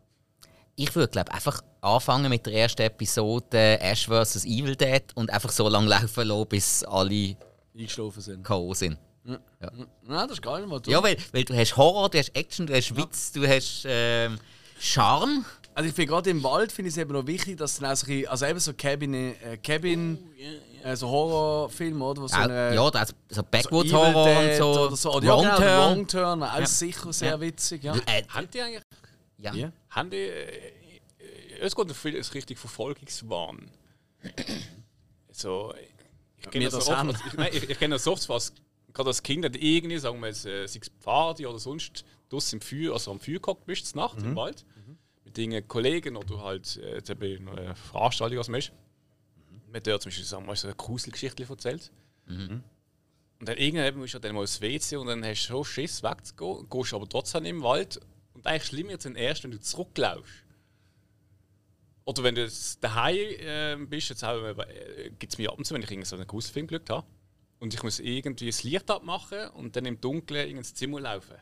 Ich 0.75 0.95
würde 0.95 1.11
glaube 1.11 1.31
einfach 1.31 1.61
anfangen 1.79 2.31
mit 2.31 2.47
der 2.47 2.53
ersten 2.53 2.81
Episode 2.81 3.79
Ash 3.79 4.07
vs. 4.07 4.43
Evil 4.43 4.75
Dead 4.75 5.03
und 5.13 5.29
einfach 5.29 5.51
so 5.51 5.69
lange 5.69 5.87
laufen 5.87 6.27
lassen, 6.27 6.47
bis 6.47 6.83
alle 6.83 7.37
Eingeschlafen 7.77 8.21
sind. 8.21 8.43
K.O. 8.43 8.73
sind. 8.73 8.97
Nein, 9.23 9.37
das 10.07 10.31
ist 10.31 10.41
geil, 10.41 10.63
was 10.67 10.81
du. 10.81 10.89
Ja, 10.89 11.03
weil, 11.03 11.17
weil 11.31 11.43
du 11.43 11.55
hast 11.55 11.77
Horror, 11.77 12.09
du 12.09 12.17
hast 12.17 12.35
Action, 12.35 12.65
du 12.65 12.75
hast 12.75 12.97
Witz, 12.97 13.33
du 13.33 13.47
hast 13.47 13.85
ähm, 13.87 14.39
Charme. 14.79 15.45
Also 15.75 15.89
ich 15.89 15.95
finde 15.95 16.11
gerade 16.11 16.29
im 16.31 16.41
Wald 16.41 16.71
finde 16.71 16.89
ich 16.89 16.95
es 16.95 16.97
eben 16.97 17.13
noch 17.13 17.27
wichtig, 17.27 17.57
dass 17.57 17.77
dann 17.77 17.91
auch 17.91 17.95
so 17.95 18.11
also 18.27 18.45
eben 18.47 18.59
so 18.59 18.73
Cabin, 18.73 19.13
äh, 19.13 19.57
Cabin 19.61 20.17
äh, 20.83 20.95
so 20.95 21.07
Horrorfilme, 21.07 22.03
oder? 22.03 22.23
Wo 22.23 22.27
so 22.27 22.35
eine, 22.35 22.73
ja, 22.73 22.89
da 22.89 23.03
ist 23.03 23.09
so 23.29 23.35
so 23.35 23.43
Backwoods 23.43 23.93
Horror 23.93 24.25
und 24.25 24.47
Dead 24.47 24.57
so. 24.57 24.71
Oder 24.71 24.95
so. 24.95 25.13
Oder 25.13 25.25
ja, 25.27 25.33
Wrong 25.33 25.43
genau, 25.43 25.57
Turn. 25.57 25.67
Wrong 25.97 26.07
Turn 26.07 26.43
auch 26.43 26.59
Ja. 26.59 26.65
sicher 26.65 27.13
sehr 27.13 27.29
Ja. 27.29 27.41
witzig, 27.41 27.83
ja. 27.83 27.93
Äh, 28.07 28.23
Haben 28.29 28.49
die 28.51 28.61
eigentlich. 28.61 28.83
Ja. 29.37 29.53
Ja. 29.53 29.71
Haben 29.89 30.09
die. 30.09 30.17
Äh, 30.17 30.71
es 31.59 31.75
geht 31.75 31.91
viel 31.93 32.15
ist 32.15 32.33
richtig 32.33 32.57
Verfolgungswahn. 32.57 33.71
So. 35.31 35.73
Ich 36.37 36.49
kenne 36.49 36.65
das, 36.65 36.73
das 36.73 36.89
oft, 36.89 37.25
ich, 37.27 37.33
nein, 37.33 37.49
ich, 37.53 37.69
ich 37.69 37.79
kenne 37.79 37.95
das 37.95 38.07
oft, 38.07 38.27
was 38.29 38.53
gerade 38.93 39.09
als 39.09 39.23
Kind 39.23 39.45
hat 39.45 39.55
irgendwie, 39.55 39.97
sagen 39.97 40.19
wir 40.19 40.27
jetzt, 40.27 40.45
äh, 40.45 40.67
sei 40.67 40.79
es 40.81 40.89
Pfade 40.99 41.47
oder 41.47 41.59
sonst, 41.59 42.05
draussen 42.29 42.59
im 42.59 42.61
Feuer, 42.61 42.93
also 42.93 43.11
am 43.11 43.19
Feuer 43.19 43.39
gehockt 43.39 43.65
bist, 43.65 43.95
Nacht 43.95 44.19
im 44.19 44.35
Wald, 44.35 44.65
mit 45.23 45.37
den 45.37 45.67
Kollegen 45.67 46.15
oder 46.15 46.41
halt 46.41 46.77
äh, 46.77 46.95
jetzt 46.95 47.19
bei 47.19 47.37
einer 47.37 47.75
Veranstaltung, 47.75 48.39
was 48.39 48.47
man 48.47 48.59
ist. 48.59 48.71
Man 49.67 49.75
hat 49.75 50.01
zum 50.01 50.09
Beispiel 50.09 50.23
sagen 50.23 50.43
wir, 50.43 50.47
mal, 50.47 50.55
so 50.55 50.67
eine 50.67 50.75
Gruselgeschichte 50.75 51.43
erzählt. 51.43 51.91
Und 53.39 53.49
dann 53.49 53.57
irgendwann 53.57 53.97
musst 53.97 54.13
du 54.13 54.19
dann 54.19 54.33
mal 54.33 54.41
ins 54.41 54.61
WC 54.61 54.95
und 54.95 55.07
dann 55.07 55.23
hast 55.25 55.43
du 55.43 55.47
schon 55.47 55.65
Schiss 55.65 56.01
wegzugehen, 56.01 56.69
gehst 56.69 56.93
aber 56.93 57.09
trotzdem 57.09 57.45
im 57.45 57.61
Wald. 57.61 57.99
Und 58.45 58.51
eigentlich 58.51 58.65
schlimmer 58.65 58.91
jetzt 58.91 59.05
erst, 59.07 59.43
wenn 59.43 59.51
du 59.51 59.59
zurücklaufst. 59.59 60.43
Oder 62.05 62.21
wenn 62.21 62.35
du 62.35 62.41
jetzt 62.41 62.83
daheim 62.83 63.17
äh, 63.17 63.75
bist, 63.87 64.09
jetzt 64.09 64.23
auch, 64.23 64.39
äh, 64.39 65.09
gibt 65.17 65.33
es 65.33 65.39
mir 65.39 65.51
ab 65.51 65.57
und 65.57 65.65
zu, 65.65 65.73
wenn 65.73 65.81
ich 65.81 65.89
irgendwie 65.89 66.05
so 66.05 66.15
einen 66.15 66.27
Gruselfilm 66.27 66.67
geschaut 66.67 66.89
habe 66.91 67.07
und 67.57 67.73
ich 67.73 67.81
muss 67.81 67.99
irgendwie 67.99 68.45
das 68.45 68.61
Licht 68.61 68.91
abmachen 68.91 69.49
und 69.49 69.75
dann 69.75 69.85
im 69.85 69.99
Dunkeln 69.99 70.47
in 70.47 70.57
ins 70.57 70.75
Zimmer 70.75 70.99
laufen. 70.99 71.37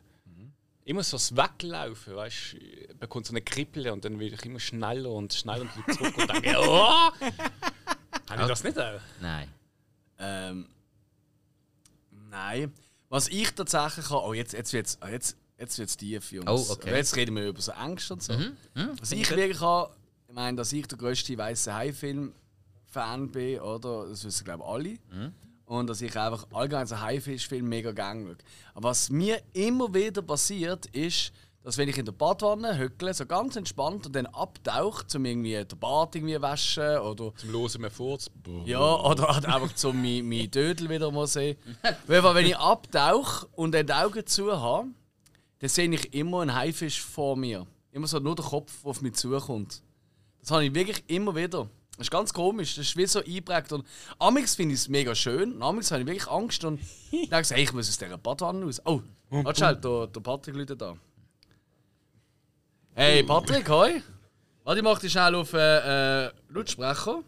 Immer 0.85 1.03
so 1.03 1.17
das 1.17 1.35
Weglaufen, 1.35 2.15
weißt 2.15 2.53
du, 2.53 2.95
bekommt 2.95 3.25
so 3.25 3.33
eine 3.33 3.41
Kribbel 3.41 3.89
und 3.89 4.05
dann 4.05 4.19
werde 4.19 4.35
ich 4.35 4.45
immer 4.45 4.59
schneller 4.59 5.11
und 5.11 5.33
schneller 5.33 5.61
und 5.61 5.75
wieder 5.75 5.97
zurück 5.97 6.17
und 6.17 6.29
denke, 6.29 6.55
oh! 6.59 7.11
Habe 8.29 8.41
ich 8.41 8.47
das 8.47 8.63
nicht 8.63 8.79
auch? 8.79 9.01
Nein. 9.21 9.49
Ähm, 10.19 10.69
nein. 12.29 12.73
Was 13.09 13.27
ich 13.27 13.51
tatsächlich 13.51 14.09
habe. 14.09 14.25
Oh, 14.25 14.33
jetzt, 14.33 14.53
jetzt 14.53 14.73
wird 14.73 14.87
es 14.87 15.37
jetzt, 15.57 15.77
jetzt 15.77 15.79
wird's 15.79 15.97
tief, 15.97 16.31
Jungs. 16.31 16.69
Oh, 16.69 16.73
okay. 16.73 16.95
Jetzt 16.95 17.15
reden 17.15 17.35
wir 17.35 17.47
über 17.47 17.61
so 17.61 17.71
Ängste 17.71 18.13
und 18.13 18.23
so. 18.23 18.33
Was 18.99 19.11
ich 19.11 19.29
wirklich 19.29 19.59
habe, 19.59 19.93
ich 20.27 20.33
meine, 20.33 20.57
dass 20.57 20.71
ich 20.73 20.87
der 20.87 20.97
grösste 20.97 21.37
weiße 21.37 21.73
Hai-Film-Fan 21.73 23.31
bin, 23.31 23.59
oder? 23.59 24.07
Das 24.07 24.23
wissen, 24.23 24.43
glaube 24.43 24.63
ich, 24.63 24.69
alle. 24.69 25.31
Und 25.65 25.87
dass 25.87 26.01
ich 26.01 26.17
einfach 26.17 26.45
allgemein 26.51 26.85
so 26.87 26.99
Haifischfilm 26.99 27.67
mega 27.67 27.91
gerne 27.91 28.25
schaue. 28.25 28.37
Aber 28.73 28.89
was 28.89 29.09
mir 29.09 29.41
immer 29.53 29.93
wieder 29.93 30.21
passiert, 30.21 30.85
ist, 30.87 31.31
dass 31.63 31.77
wenn 31.77 31.87
ich 31.87 31.97
in 31.97 32.05
der 32.05 32.11
Badwanne 32.11 32.77
hückle, 32.77 33.13
so 33.13 33.25
ganz 33.25 33.55
entspannt 33.55 34.05
und 34.05 34.13
dann 34.13 34.25
abtauche, 34.25 35.05
um 35.15 35.23
irgendwie 35.23 35.63
den 35.63 35.79
Bart 35.79 36.13
irgendwie 36.13 36.39
waschen 36.41 36.97
oder 36.97 37.33
Zum 37.35 37.51
Losen 37.51 37.81
mehr 37.81 37.89
Furz. 37.89 38.29
ja, 38.65 38.79
oder 38.79 39.29
halt 39.29 39.45
einfach 39.45 39.73
zum 39.73 40.01
mein, 40.01 40.27
mein 40.27 40.51
Dödel 40.51 40.89
wieder 40.89 41.09
mal 41.11 41.25
sehen. 41.25 41.57
Weil 42.07 42.35
wenn 42.35 42.45
ich 42.45 42.57
abtauche 42.57 43.47
und 43.53 43.73
dann 43.73 43.87
die 43.87 43.93
Augen 43.93 44.27
zu 44.27 44.51
habe, 44.51 44.89
dann 45.63 45.69
sehe 45.69 45.89
ich 45.89 46.13
immer 46.13 46.41
einen 46.41 46.53
Haifisch 46.53 46.99
vor 47.01 47.37
mir. 47.37 47.65
Immer 47.93 48.05
so 48.05 48.19
nur 48.19 48.35
der 48.35 48.43
Kopf, 48.43 48.81
der 48.81 48.89
auf 48.89 49.01
mich 49.01 49.13
zukommt. 49.13 49.81
Das 50.41 50.51
habe 50.51 50.65
ich 50.65 50.75
wirklich 50.75 51.01
immer 51.07 51.33
wieder. 51.37 51.69
Das 51.91 52.07
ist 52.07 52.11
ganz 52.11 52.33
komisch, 52.33 52.75
das 52.75 52.87
ist 52.87 52.97
wie 52.97 53.05
so 53.05 53.23
eingeprägt. 53.23 53.71
Und 53.71 53.87
Amix 54.19 54.55
finde 54.55 54.73
ich 54.73 54.81
es 54.81 54.89
mega 54.89 55.15
schön. 55.15 55.53
Und 55.53 55.63
Amix 55.63 55.89
habe 55.89 56.01
ich 56.01 56.07
wirklich 56.07 56.27
Angst 56.27 56.65
und 56.65 56.81
denke 57.13 57.55
hey, 57.55 57.63
ich 57.63 57.71
muss 57.71 57.87
aus 57.87 57.97
dieser 57.97 58.17
Badwanne 58.17 58.65
raus. 58.65 58.81
Oh, 58.83 58.99
warte 59.29 59.57
schnell, 59.57 59.77
der, 59.77 60.07
der 60.07 60.19
Patrick 60.19 60.53
läutet 60.53 60.81
da. 60.81 60.97
Hey 62.93 63.23
Patrick, 63.23 63.69
hoi. 63.69 64.03
Warte, 64.65 64.79
ich 64.79 64.83
mach 64.83 64.99
dich 64.99 65.13
schnell 65.13 65.33
auf 65.33 65.53
äh, 65.53 66.25
äh, 66.25 66.31
Lautsprecher. 66.49 67.23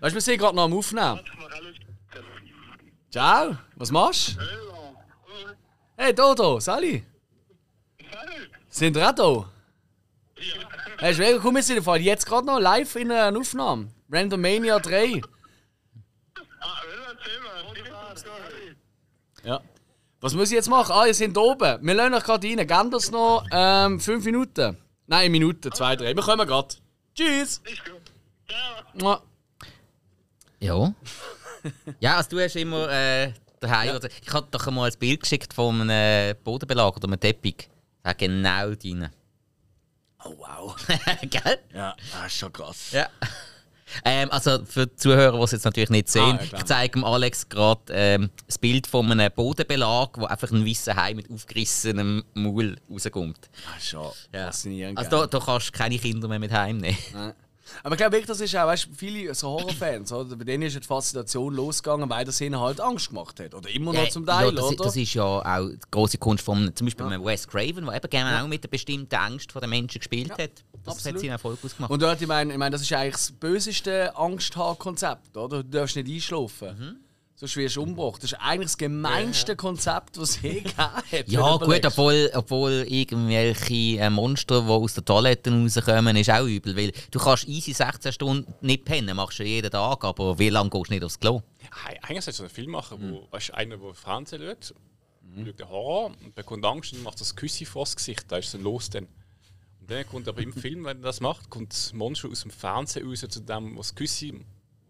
Weißt 0.00 0.12
du, 0.12 0.14
wir 0.14 0.22
sind 0.22 0.38
gerade 0.38 0.56
noch 0.56 0.64
am 0.64 0.72
Aufnehmen. 0.72 1.20
Ciao, 3.10 3.58
was 3.76 3.90
machst 3.90 4.38
du? 4.38 4.60
Hey 5.98 6.14
Dodo, 6.14 6.58
Sally. 6.60 7.09
Sind 8.70 8.94
wir 8.94 9.08
auch 9.08 9.14
da? 9.14 9.50
Hey, 10.98 11.10
ist 11.10 11.18
mega 11.18 11.40
cool, 11.42 11.54
wir 11.54 11.62
sind 11.62 11.78
im 11.78 11.82
Fall 11.82 12.00
jetzt 12.00 12.24
gerade 12.24 12.46
noch 12.46 12.60
live 12.60 12.94
in 12.96 13.10
einer 13.10 13.38
Aufnahme. 13.38 13.88
Randomania 14.10 14.78
3. 14.78 15.20
Ja. 19.44 19.60
Was 20.20 20.34
muss 20.34 20.50
ich 20.50 20.54
jetzt 20.54 20.68
machen? 20.68 20.92
Ah, 20.92 21.06
ihr 21.06 21.14
seid 21.14 21.36
oben. 21.36 21.78
Wir 21.84 21.94
lassen 21.94 22.14
euch 22.14 22.22
gerade 22.22 22.46
rein. 22.46 22.58
Geben 22.58 22.90
das 22.90 23.10
noch 23.10 23.44
ähm, 23.50 23.98
5 23.98 24.24
Minuten? 24.24 24.76
Nein, 25.06 25.20
eine 25.20 25.30
Minute, 25.30 25.70
2, 25.70 25.96
3. 25.96 26.14
Wir 26.14 26.22
kommen 26.22 26.46
gerade. 26.46 26.76
Tschüss. 27.14 27.60
Mua. 28.94 29.22
Ja. 30.60 30.94
ja, 32.00 32.16
also 32.16 32.30
du 32.30 32.40
hast 32.40 32.54
immer 32.56 32.88
äh, 32.90 33.32
daheim. 33.58 33.96
Oder, 33.96 34.08
ich 34.22 34.32
habe 34.32 34.46
doch 34.50 34.66
einmal 34.66 34.90
ein 34.90 34.98
Bild 34.98 35.20
geschickt 35.20 35.54
von 35.54 35.80
einem 35.80 36.36
Bodenbelag 36.44 36.96
oder 36.96 37.08
einem 37.08 37.18
Teppich. 37.18 37.68
Da 38.02 38.12
genau 38.14 38.74
deine. 38.74 39.10
Oh 40.24 40.34
wow. 40.38 40.76
Gell? 41.22 41.58
Ja, 41.74 41.96
das 42.12 42.26
ist 42.32 42.38
schon 42.38 42.52
krass. 42.52 42.92
Ja. 42.92 43.08
Ähm, 44.04 44.30
also 44.30 44.64
für 44.66 44.86
die 44.86 44.94
Zuhörer, 44.96 45.36
die 45.36 45.42
es 45.44 45.50
jetzt 45.50 45.64
natürlich 45.64 45.90
nicht 45.90 46.08
sehen, 46.08 46.38
Ah, 46.38 46.44
ja, 46.44 46.58
ich 46.58 46.64
zeige 46.64 46.92
dem 46.92 47.04
Alex 47.04 47.48
gerade 47.48 47.80
ähm, 47.90 48.30
das 48.46 48.56
Bild 48.58 48.86
von 48.86 49.10
einem 49.10 49.32
Bodenbelag, 49.34 50.10
wo 50.16 50.26
einfach 50.26 50.50
ein 50.52 50.64
weißer 50.64 50.94
Hai 50.94 51.14
mit 51.14 51.28
aufgerissenem 51.30 52.22
Maul 52.34 52.76
rauskommt. 52.88 53.50
Das 53.74 53.82
ist 53.82 53.88
schon 53.88 54.10
Ja. 54.32 54.46
faszinierend. 54.46 54.96
Also 54.96 55.10
da, 55.10 55.26
da 55.26 55.40
kannst 55.44 55.68
du 55.68 55.72
keine 55.72 55.98
Kinder 55.98 56.28
mehr 56.28 56.38
mit 56.38 56.52
heimnehmen. 56.52 56.96
Ja. 57.12 57.34
Aber 57.82 57.94
ich 57.94 57.98
glaube 57.98 58.12
wirklich, 58.12 58.26
das 58.26 58.40
ist 58.40 58.54
auch, 58.56 58.66
weißt, 58.66 58.88
viele 58.96 59.34
so 59.34 59.48
Horrorfans, 59.48 60.12
oder? 60.12 60.36
bei 60.36 60.44
denen 60.44 60.64
ist 60.64 60.74
ja 60.74 60.80
die 60.80 60.86
Faszination 60.86 61.54
losgegangen, 61.54 62.08
weil 62.08 62.24
das 62.24 62.40
ihnen 62.40 62.58
halt 62.58 62.80
Angst 62.80 63.08
gemacht 63.08 63.40
hat. 63.40 63.54
Oder 63.54 63.70
immer 63.70 63.92
noch 63.92 64.08
zum 64.08 64.26
Teil, 64.26 64.46
ja, 64.46 64.52
das, 64.52 64.64
oder? 64.64 64.84
das 64.84 64.96
ist 64.96 65.14
ja 65.14 65.24
auch 65.24 65.68
die 65.68 65.78
große 65.90 66.18
Kunst 66.18 66.44
von 66.44 66.74
zum 66.74 66.86
Beispiel 66.86 67.06
einem 67.06 67.24
Wes 67.24 67.46
Craven, 67.46 67.86
der 67.86 67.96
eben 67.96 68.10
gerne 68.10 68.42
auch 68.42 68.48
mit 68.48 68.62
der 68.62 68.68
bestimmten 68.68 69.14
Angst 69.14 69.54
der 69.54 69.68
Menschen 69.68 69.98
gespielt 69.98 70.32
hat. 70.32 70.50
Das 70.84 70.94
absolut. 70.94 71.16
hat 71.16 71.20
seinen 71.20 71.30
Erfolg 71.30 71.58
ausgemacht. 71.64 71.90
Und 71.90 72.02
dort, 72.02 72.20
ich 72.20 72.28
meine, 72.28 72.52
ich 72.52 72.58
meine, 72.58 72.72
das 72.72 72.82
ist 72.82 72.92
eigentlich 72.92 73.14
das 73.14 73.32
böseste 73.32 74.16
Angst-Konzept, 74.16 75.36
oder? 75.36 75.62
Du 75.62 75.70
darfst 75.70 75.96
nicht 75.96 76.08
einschlafen. 76.08 76.78
Mhm. 76.78 77.09
Sonst 77.40 77.56
wirst 77.56 77.76
du 77.76 77.82
umgebracht. 77.84 78.22
Das 78.22 78.32
ist 78.32 78.38
eigentlich 78.38 78.66
das 78.66 78.76
gemeinste 78.76 79.56
Konzept, 79.56 80.18
das 80.18 80.30
es 80.36 80.42
je 80.42 80.54
gegeben 80.60 80.76
hat. 80.76 81.04
ja, 81.26 81.56
du 81.56 81.64
gut, 81.64 81.86
obwohl, 81.86 82.30
obwohl 82.34 82.84
irgendwelche 82.86 83.98
äh, 83.98 84.10
Monster, 84.10 84.60
die 84.60 84.68
aus 84.68 84.92
der 84.92 85.04
Toilette 85.06 85.50
rauskommen, 85.50 86.16
ist 86.16 86.28
auch 86.30 86.44
übel. 86.44 86.76
Weil 86.76 86.92
du 87.10 87.18
kannst 87.18 87.48
easy 87.48 87.72
16 87.72 88.12
Stunden 88.12 88.52
nicht 88.60 88.84
pennen, 88.84 89.16
machst 89.16 89.38
du 89.38 89.44
jeden 89.44 89.70
Tag, 89.70 90.04
aber 90.04 90.38
wie 90.38 90.50
lange 90.50 90.68
gehst 90.68 90.88
du 90.88 90.92
nicht 90.92 91.02
aufs 91.02 91.18
Klo? 91.18 91.42
Hey, 91.86 91.98
Eigentlich 92.02 92.24
sollte 92.26 92.30
es 92.30 92.40
einen 92.40 92.50
Film 92.50 92.70
machen, 92.72 93.00
Mhm. 93.00 93.12
wo 93.14 93.26
weißt, 93.30 93.48
du, 93.48 93.54
einer, 93.54 93.76
der 93.78 93.94
Fernsehen 93.94 94.42
schaut, 94.42 94.74
schaut 95.46 95.58
den 95.60 95.68
Horror 95.70 96.06
und 96.22 96.34
bekommt 96.34 96.64
Angst 96.66 96.92
und 96.92 97.02
macht 97.02 97.20
das 97.22 97.34
Küssi 97.34 97.64
vor 97.64 97.84
das 97.84 97.96
Gesicht. 97.96 98.24
Da 98.28 98.36
ist 98.36 98.52
es 98.54 98.60
los 98.60 98.90
dann. 98.90 99.04
Und 99.80 99.90
dann 99.90 100.06
kommt 100.06 100.28
aber 100.28 100.42
im 100.42 100.52
Film, 100.52 100.84
wenn 100.84 100.98
er 100.98 101.04
das 101.04 101.20
macht, 101.20 101.48
kommt 101.48 101.72
das 101.72 101.94
Monster 101.94 102.28
aus 102.28 102.42
dem 102.42 102.50
Fernsehen 102.50 103.08
raus 103.08 103.24
zu 103.26 103.40
dem, 103.40 103.78
was 103.78 103.88
das 103.88 103.94
Küssi 103.94 104.44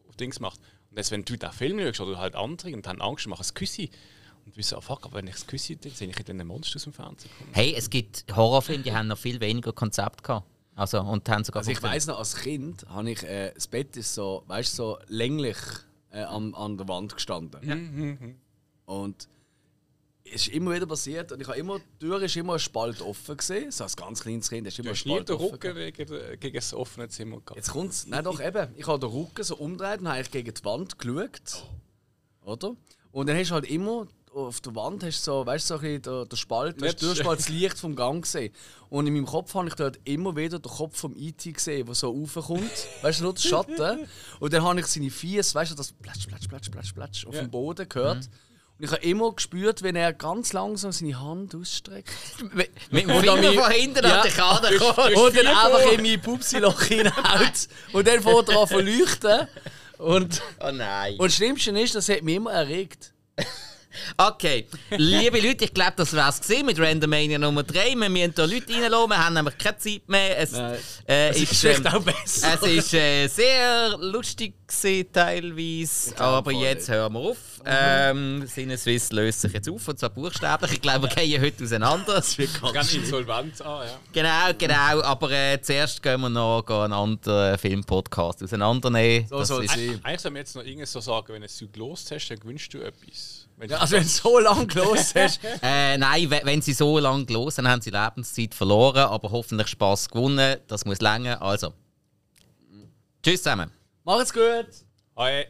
auf 0.09 0.17
Dings 0.17 0.41
macht. 0.41 0.59
Und 0.91 0.97
jetzt, 0.97 1.11
wenn 1.11 1.25
du 1.25 1.37
den 1.37 1.53
Film 1.53 1.79
schaust 1.79 2.01
oder 2.01 2.19
halt 2.19 2.35
andere 2.35 2.75
und 2.75 2.87
haben 2.87 3.01
Angst, 3.01 3.27
machen 3.29 3.41
das 3.41 3.55
Küssi. 3.55 3.91
Und 4.45 4.57
wissen, 4.57 4.77
oh 4.77 4.81
fuck, 4.81 5.05
aber 5.05 5.19
wenn 5.19 5.27
ich 5.27 5.35
das 5.35 5.47
Küssi, 5.47 5.77
dann 5.77 5.93
sehe 5.93 6.09
ich 6.09 6.17
dann 6.17 6.41
ein 6.41 6.47
Monster 6.47 6.77
aus 6.77 6.85
dem 6.85 6.93
Fernsehen 6.93 7.31
kommen. 7.39 7.51
Hey, 7.53 7.75
es 7.77 7.91
gibt 7.91 8.25
Horrorfilme, 8.35 8.83
die 8.83 8.93
haben 8.93 9.07
noch 9.07 9.19
viel 9.19 9.41
weniger 9.41 9.73
Konzept 9.73 10.25
gehabt. 10.25 10.47
Also, 10.75 11.01
und 11.01 11.29
haben 11.29 11.45
sogar 11.45 11.61
Also 11.61 11.71
ich 11.71 11.83
weiss 11.83 12.07
noch, 12.07 12.19
als 12.19 12.35
Kind 12.37 12.87
habe 12.89 13.11
ich, 13.11 13.23
äh, 13.23 13.53
das 13.55 13.67
Bett 13.69 13.97
ist 13.97 14.15
so, 14.15 14.45
weißt 14.47 14.75
so 14.75 14.99
länglich 15.09 15.59
äh, 16.11 16.23
an, 16.23 16.55
an 16.55 16.79
der 16.79 16.89
Wand 16.89 17.15
gestanden. 17.15 18.39
Und 18.87 19.17
es 19.23 19.29
ist 20.33 20.49
immer 20.49 20.75
wieder 20.75 20.87
passiert 20.87 21.33
und 21.33 21.41
ich 21.41 21.49
habe 21.49 21.59
immer, 21.59 21.79
die 21.79 22.07
Tür 22.07 22.23
ist 22.23 22.37
immer 22.37 22.55
ein 22.55 22.59
Spalt 22.59 23.01
offen 23.03 23.37
gesehen. 23.37 23.71
So 23.71 23.85
als 23.85 23.97
ganz 23.97 24.21
kleines 24.23 24.49
Kind 24.49 24.67
ist 24.67 24.79
immer 24.79 24.87
Du 24.87 24.91
ein 24.91 24.97
hast 24.97 25.07
nie 25.07 25.13
Spalt 25.13 25.29
den 25.29 25.37
offen. 25.37 25.51
Rücken 25.51 25.93
gegen, 25.93 26.41
gegen 26.41 26.55
das 26.57 26.75
offene 26.75 27.09
Zimmer 27.09 27.37
gehabt. 27.41 27.57
Jetzt 27.57 27.71
kommt's. 27.71 28.07
Nein, 28.07 28.25
doch 28.25 28.41
eben. 28.41 28.69
Ich 28.77 28.87
habe 28.87 28.99
den 28.99 29.11
Rücken 29.11 29.43
so 29.45 29.57
umgedreht 29.57 30.01
und 30.01 30.09
habe 30.09 30.17
eigentlich 30.19 30.31
gegen 30.31 30.55
die 30.55 30.65
Wand 30.65 30.99
geschaut. 30.99 31.65
Oder? 32.45 32.75
Und 33.13 33.29
dann 33.29 33.37
hast 33.37 33.51
du 33.51 33.55
halt 33.55 33.67
immer 33.71 34.07
auf 34.33 34.61
der 34.61 34.73
Wand 34.77 35.03
hast 35.03 35.27
du 35.27 35.33
so, 35.33 35.45
weißt 35.47 35.67
so 35.67 35.75
ein 35.75 35.81
bisschen 35.81 36.03
der, 36.03 36.25
der 36.25 36.37
Spalt, 36.37 36.81
hast 36.81 37.03
du 37.03 37.13
das 37.13 37.49
Licht 37.49 37.77
vom 37.77 37.97
Gang 37.97 38.23
gesehen. 38.23 38.53
Und 38.89 39.09
in 39.09 39.13
meinem 39.15 39.27
Kopf 39.27 39.53
habe 39.55 39.67
ich 39.67 39.75
dort 39.75 39.99
immer 40.05 40.37
wieder 40.37 40.61
den 40.61 40.71
Kopf 40.71 40.97
vom 40.99 41.17
E.T. 41.17 41.51
gesehen, 41.51 41.85
der 41.87 41.95
so 41.97 42.11
raufkommt. 42.11 42.71
Weißt 43.03 43.19
du, 43.19 43.25
nur 43.25 43.35
der 43.35 43.41
Schatten. 43.41 44.07
Und 44.39 44.53
dann 44.53 44.63
habe 44.63 44.79
ich 44.79 44.87
seine 44.87 45.11
Füße, 45.11 45.53
weißt 45.57 45.73
du, 45.73 45.75
das 45.75 45.91
Platsch, 45.93 46.29
Platsch, 46.29 46.47
Platsch, 46.47 46.71
Platsch, 46.71 46.93
Platsch 46.95 47.27
auf 47.27 47.35
Ja. 47.35 47.41
dem 47.43 47.51
Boden 47.51 47.89
gehört. 47.89 48.31
Und 48.81 48.87
ich 48.87 48.93
habe 48.93 49.03
immer 49.05 49.31
gespürt, 49.33 49.83
wenn 49.83 49.95
er 49.95 50.15
ganz 50.15 50.55
langsam 50.55 50.91
seine 50.91 51.21
Hand 51.21 51.55
ausstreckt. 51.55 52.09
Mit 52.55 52.71
dem 53.07 53.21
Finger 53.21 53.53
von 53.53 53.71
hinten 53.73 54.03
Ja. 54.07 54.21
an 54.23 54.27
den 54.27 54.33
Kader 54.33 54.79
kommt. 54.79 55.17
Und 55.17 55.37
dann 55.37 55.47
einfach 55.49 55.93
in 55.93 56.01
mein 56.03 56.19
Pupsiloch 56.23 56.81
hineinhaut. 56.85 57.69
Und 57.93 58.09
dann 58.09 58.23
fängt 58.23 58.49
er 58.49 58.59
an 58.63 58.69
zu 58.69 58.81
leuchten. 58.81 59.49
Und, 59.99 60.41
Oh 60.61 60.71
nein. 60.73 61.13
und 61.19 61.27
das 61.27 61.35
Schlimmste 61.37 61.79
ist, 61.79 61.95
das 61.95 62.09
hat 62.09 62.23
mich 62.23 62.37
immer 62.37 62.53
erregt. 62.53 63.13
Okay, 64.17 64.67
liebe 64.91 65.41
Leute, 65.41 65.65
ich 65.65 65.75
glaube, 65.75 65.95
das 65.97 66.13
wär's 66.13 66.41
gesehen 66.41 66.67
mit 66.67 66.79
Randomania 66.79 67.39
Nummer 67.39 67.63
3. 67.63 67.95
Wir 67.97 68.09
müssen 68.09 68.33
hier 68.35 68.47
Leute 68.47 68.73
reinlassen, 68.73 69.11
wir 69.11 69.25
haben 69.25 69.35
nämlich 69.35 69.59
keine 69.59 69.79
Zeit 69.79 70.09
mehr. 70.09 70.39
Es, 70.39 70.53
äh, 71.09 71.31
ist, 71.31 71.53
ist 71.53 71.61
vielleicht 71.61 71.81
ähm, 71.81 71.87
auch 71.87 72.03
besser. 72.03 72.55
es 72.55 72.63
ist 72.63 72.95
äh, 72.95 73.27
sehr 73.27 73.97
lustig 73.99 74.55
gewesen, 74.67 75.13
teilweise. 75.13 76.19
Aber 76.19 76.53
jetzt 76.53 76.89
hören 76.89 77.13
wir 77.13 77.21
auf. 77.21 77.37
Ähm, 77.65 78.47
Sinneswiss 78.47 79.13
löst 79.13 79.43
sich 79.43 79.53
jetzt 79.53 79.69
auf, 79.69 79.87
und 79.89 79.99
zwar 79.99 80.11
buchstäblich. 80.11 80.73
Ich 80.73 80.81
glaube, 80.81 81.09
wir 81.09 81.15
gehen 81.15 81.43
heute 81.43 81.65
auseinander. 81.65 82.15
Das 82.15 82.39
wird 82.39 82.61
ganz 82.61 82.73
Ganz 82.73 82.91
schlimm. 82.91 83.03
insolvent 83.05 83.61
an, 83.63 83.87
ja. 83.87 84.01
Genau, 84.13 84.57
genau. 84.57 85.03
Aber 85.03 85.31
äh, 85.31 85.61
zuerst 85.61 86.03
gehen 86.03 86.21
wir 86.21 86.31
noch 86.31 86.65
einen 86.69 86.93
anderen 86.93 87.59
Filmpodcast 87.59 88.43
auseinandernehmen. 88.43 89.27
So 89.29 89.43
sein. 89.45 90.01
Eigentlich 90.03 90.21
soll 90.21 90.31
man 90.31 90.41
jetzt 90.41 90.55
noch 90.57 90.65
irgendwas 90.65 90.93
so 90.93 91.01
sagen, 91.01 91.27
wenn 91.29 91.43
du 91.43 91.47
es 91.47 91.65
gelost 91.73 92.11
hast, 92.11 92.29
dann 92.29 92.39
gewünschst 92.39 92.73
du 92.73 92.79
etwas. 92.81 93.30
Wenn 93.61 93.69
Ja, 93.69 93.77
also 93.77 93.95
wenn 93.97 94.03
du 94.05 94.09
so 94.09 94.39
lange 94.39 94.67
gelost 94.67 95.15
hast, 95.19 95.39
Äh, 95.63 95.99
nein, 95.99 96.31
we- 96.31 96.41
wenn 96.45 96.63
sie 96.63 96.73
so 96.73 96.99
lange 96.99 97.27
los 97.29 97.57
sind, 97.57 97.69
haben 97.69 97.83
sie 97.83 97.91
Lebenszeit 97.91 98.55
verloren, 98.55 99.05
aber 99.05 99.31
hoffentlich 99.31 99.69
Spaß 99.69 100.09
gewonnen. 100.09 100.59
Das 100.67 100.87
muss 100.87 101.01
länger. 101.01 101.41
Also, 101.43 101.75
tschüss 103.23 103.43
zusammen. 103.43 103.71
macht's 104.05 104.33
gut! 104.33 104.67
Hi. 105.19 105.45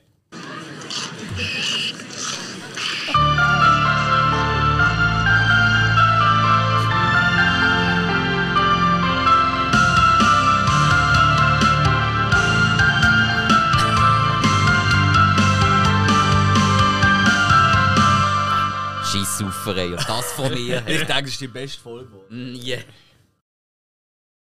Scheissauferei. 19.41 19.87
Und 19.87 20.09
das 20.09 20.33
von 20.33 20.53
mir. 20.53 20.83
Ich 20.87 20.99
denke, 20.99 21.23
das 21.23 21.31
ist 21.31 21.41
die 21.41 21.49
beste 21.49 21.81
Folge. 21.81 22.09
Mm, 22.29 22.55
yeah. 22.55 22.83